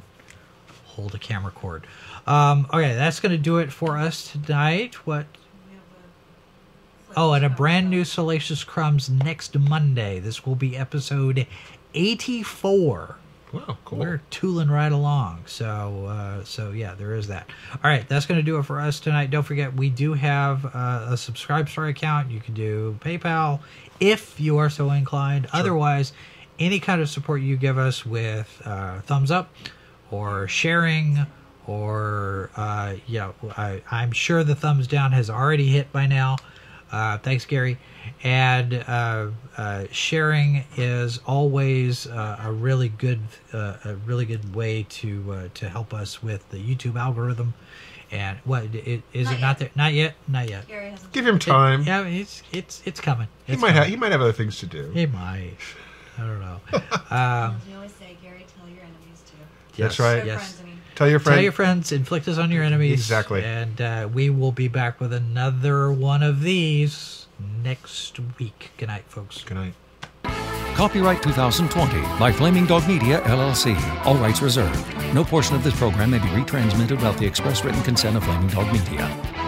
hold 0.85 1.13
a 1.15 1.17
camera 1.19 1.51
cord. 1.51 1.85
Um, 2.27 2.67
okay, 2.71 2.93
that's 2.95 3.19
going 3.19 3.31
to 3.31 3.37
do 3.37 3.57
it 3.57 3.71
for 3.71 3.97
us 3.97 4.31
tonight. 4.31 4.95
What? 5.05 5.25
We 7.15 7.19
have 7.19 7.27
a 7.27 7.29
Oh, 7.29 7.33
and 7.33 7.45
a 7.45 7.49
brand 7.49 7.89
new 7.89 8.05
Salacious 8.05 8.63
Crumbs 8.63 9.09
next 9.09 9.57
Monday. 9.57 10.19
This 10.19 10.45
will 10.45 10.55
be 10.55 10.75
episode 10.75 11.47
84. 11.93 13.17
Wow, 13.51 13.77
cool. 13.85 13.99
We're 13.99 14.21
tooling 14.31 14.69
right 14.71 14.91
along. 14.91 15.43
So, 15.45 16.05
uh, 16.07 16.43
so 16.43 16.71
yeah, 16.71 16.95
there 16.95 17.13
is 17.13 17.27
that. 17.27 17.47
All 17.83 17.89
right, 17.89 18.07
that's 18.07 18.25
going 18.25 18.39
to 18.39 18.43
do 18.43 18.57
it 18.57 18.63
for 18.63 18.79
us 18.79 18.99
tonight. 18.99 19.29
Don't 19.29 19.43
forget, 19.43 19.75
we 19.75 19.89
do 19.89 20.13
have 20.13 20.65
uh, 20.65 21.07
a 21.09 21.13
SubscribeStar 21.13 21.89
account. 21.89 22.31
You 22.31 22.39
can 22.39 22.55
do 22.55 22.97
PayPal 22.99 23.59
if 23.99 24.39
you 24.39 24.57
are 24.57 24.71
so 24.71 24.89
inclined. 24.89 25.47
Otherwise, 25.53 26.13
any 26.57 26.79
kind 26.79 26.99
of 26.99 27.09
support 27.09 27.41
you 27.41 27.57
give 27.57 27.77
us 27.77 28.05
with 28.05 28.61
uh, 28.65 29.01
thumbs 29.01 29.29
up 29.29 29.53
or 30.09 30.47
sharing 30.47 31.27
or 31.67 32.49
uh, 32.55 32.95
yeah, 33.07 33.31
I, 33.55 33.83
I'm 33.89 34.11
sure 34.11 34.43
the 34.43 34.55
thumbs 34.55 34.87
down 34.87 35.11
has 35.11 35.29
already 35.29 35.67
hit 35.67 35.91
by 35.91 36.07
now. 36.07 36.37
Uh, 36.93 37.17
thanks, 37.17 37.43
Gary. 37.45 37.77
And 38.23 38.73
uh, 38.87 39.27
uh, 39.57 39.85
sharing 39.91 40.63
is 40.77 41.19
always 41.25 42.05
uh, 42.05 42.39
a 42.43 42.51
really 42.51 42.89
good, 42.89 43.19
uh, 43.51 43.77
a 43.83 43.95
really 44.05 44.25
good 44.25 44.53
way 44.55 44.85
to 44.89 45.33
uh, 45.33 45.47
to 45.55 45.69
help 45.69 45.93
us 45.93 46.21
with 46.21 46.47
the 46.51 46.57
YouTube 46.57 46.95
algorithm. 46.95 47.55
And 48.11 48.37
what 48.45 48.65
it, 48.75 49.01
is 49.11 49.25
Not 49.25 49.35
it 49.37 49.41
not 49.41 49.59
there? 49.59 49.69
Not 49.75 49.93
yet. 49.93 50.13
Not 50.27 50.47
yet. 50.49 50.67
Gary 50.67 50.91
hasn't. 50.91 51.11
Give 51.13 51.25
him 51.25 51.39
time. 51.39 51.81
Yeah, 51.83 52.05
it's 52.05 52.43
it's 52.51 52.83
it's 52.85 53.01
coming. 53.01 53.27
he 53.47 53.53
It's 53.53 53.61
might 53.61 53.73
have 53.73 53.87
he 53.87 53.95
might 53.95 54.11
have 54.11 54.21
other 54.21 54.31
things 54.31 54.59
to 54.59 54.67
do. 54.67 54.91
He 54.91 55.07
might. 55.07 55.57
I 56.17 56.21
don't 56.21 56.39
know. 56.39 56.61
Um, 57.09 57.57
As 57.59 57.67
we 57.67 57.73
always 57.75 57.91
say, 57.93 58.17
Gary, 58.23 58.45
tell 58.57 58.67
your 58.69 58.81
enemies 58.83 59.21
to. 59.25 59.33
That's 59.81 59.97
yes, 59.97 59.99
right. 59.99 60.17
Your 60.17 60.35
Yes. 60.35 60.61
Friends, 60.95 61.01
I 61.01 61.09
mean. 61.09 61.09
Tell 61.09 61.09
your 61.09 61.19
friend. 61.19 61.35
Tell 61.35 61.43
your 61.43 61.51
friends, 61.51 61.91
inflict 61.91 62.27
us 62.27 62.37
on 62.37 62.51
your 62.51 62.63
enemies. 62.63 62.93
Exactly. 62.93 63.43
And 63.43 63.81
uh, 63.81 64.09
we 64.13 64.29
will 64.29 64.51
be 64.51 64.67
back 64.67 64.99
with 64.99 65.13
another 65.13 65.91
one 65.91 66.23
of 66.23 66.41
these 66.41 67.27
next 67.63 68.19
week. 68.39 68.71
Good 68.77 68.87
night, 68.87 69.05
folks. 69.07 69.43
Good 69.43 69.57
night. 69.57 69.73
Copyright 70.75 71.21
2020 71.21 72.01
by 72.17 72.31
Flaming 72.31 72.65
Dog 72.65 72.87
Media, 72.87 73.21
LLC. 73.21 73.75
All 74.05 74.15
rights 74.15 74.41
reserved. 74.41 75.13
No 75.13 75.23
portion 75.23 75.55
of 75.55 75.63
this 75.63 75.75
program 75.75 76.09
may 76.09 76.17
be 76.17 76.25
retransmitted 76.29 76.91
without 76.91 77.17
the 77.17 77.25
express 77.27 77.63
written 77.63 77.81
consent 77.83 78.17
of 78.17 78.23
Flaming 78.23 78.47
Dog 78.47 78.73
Media. 78.73 79.42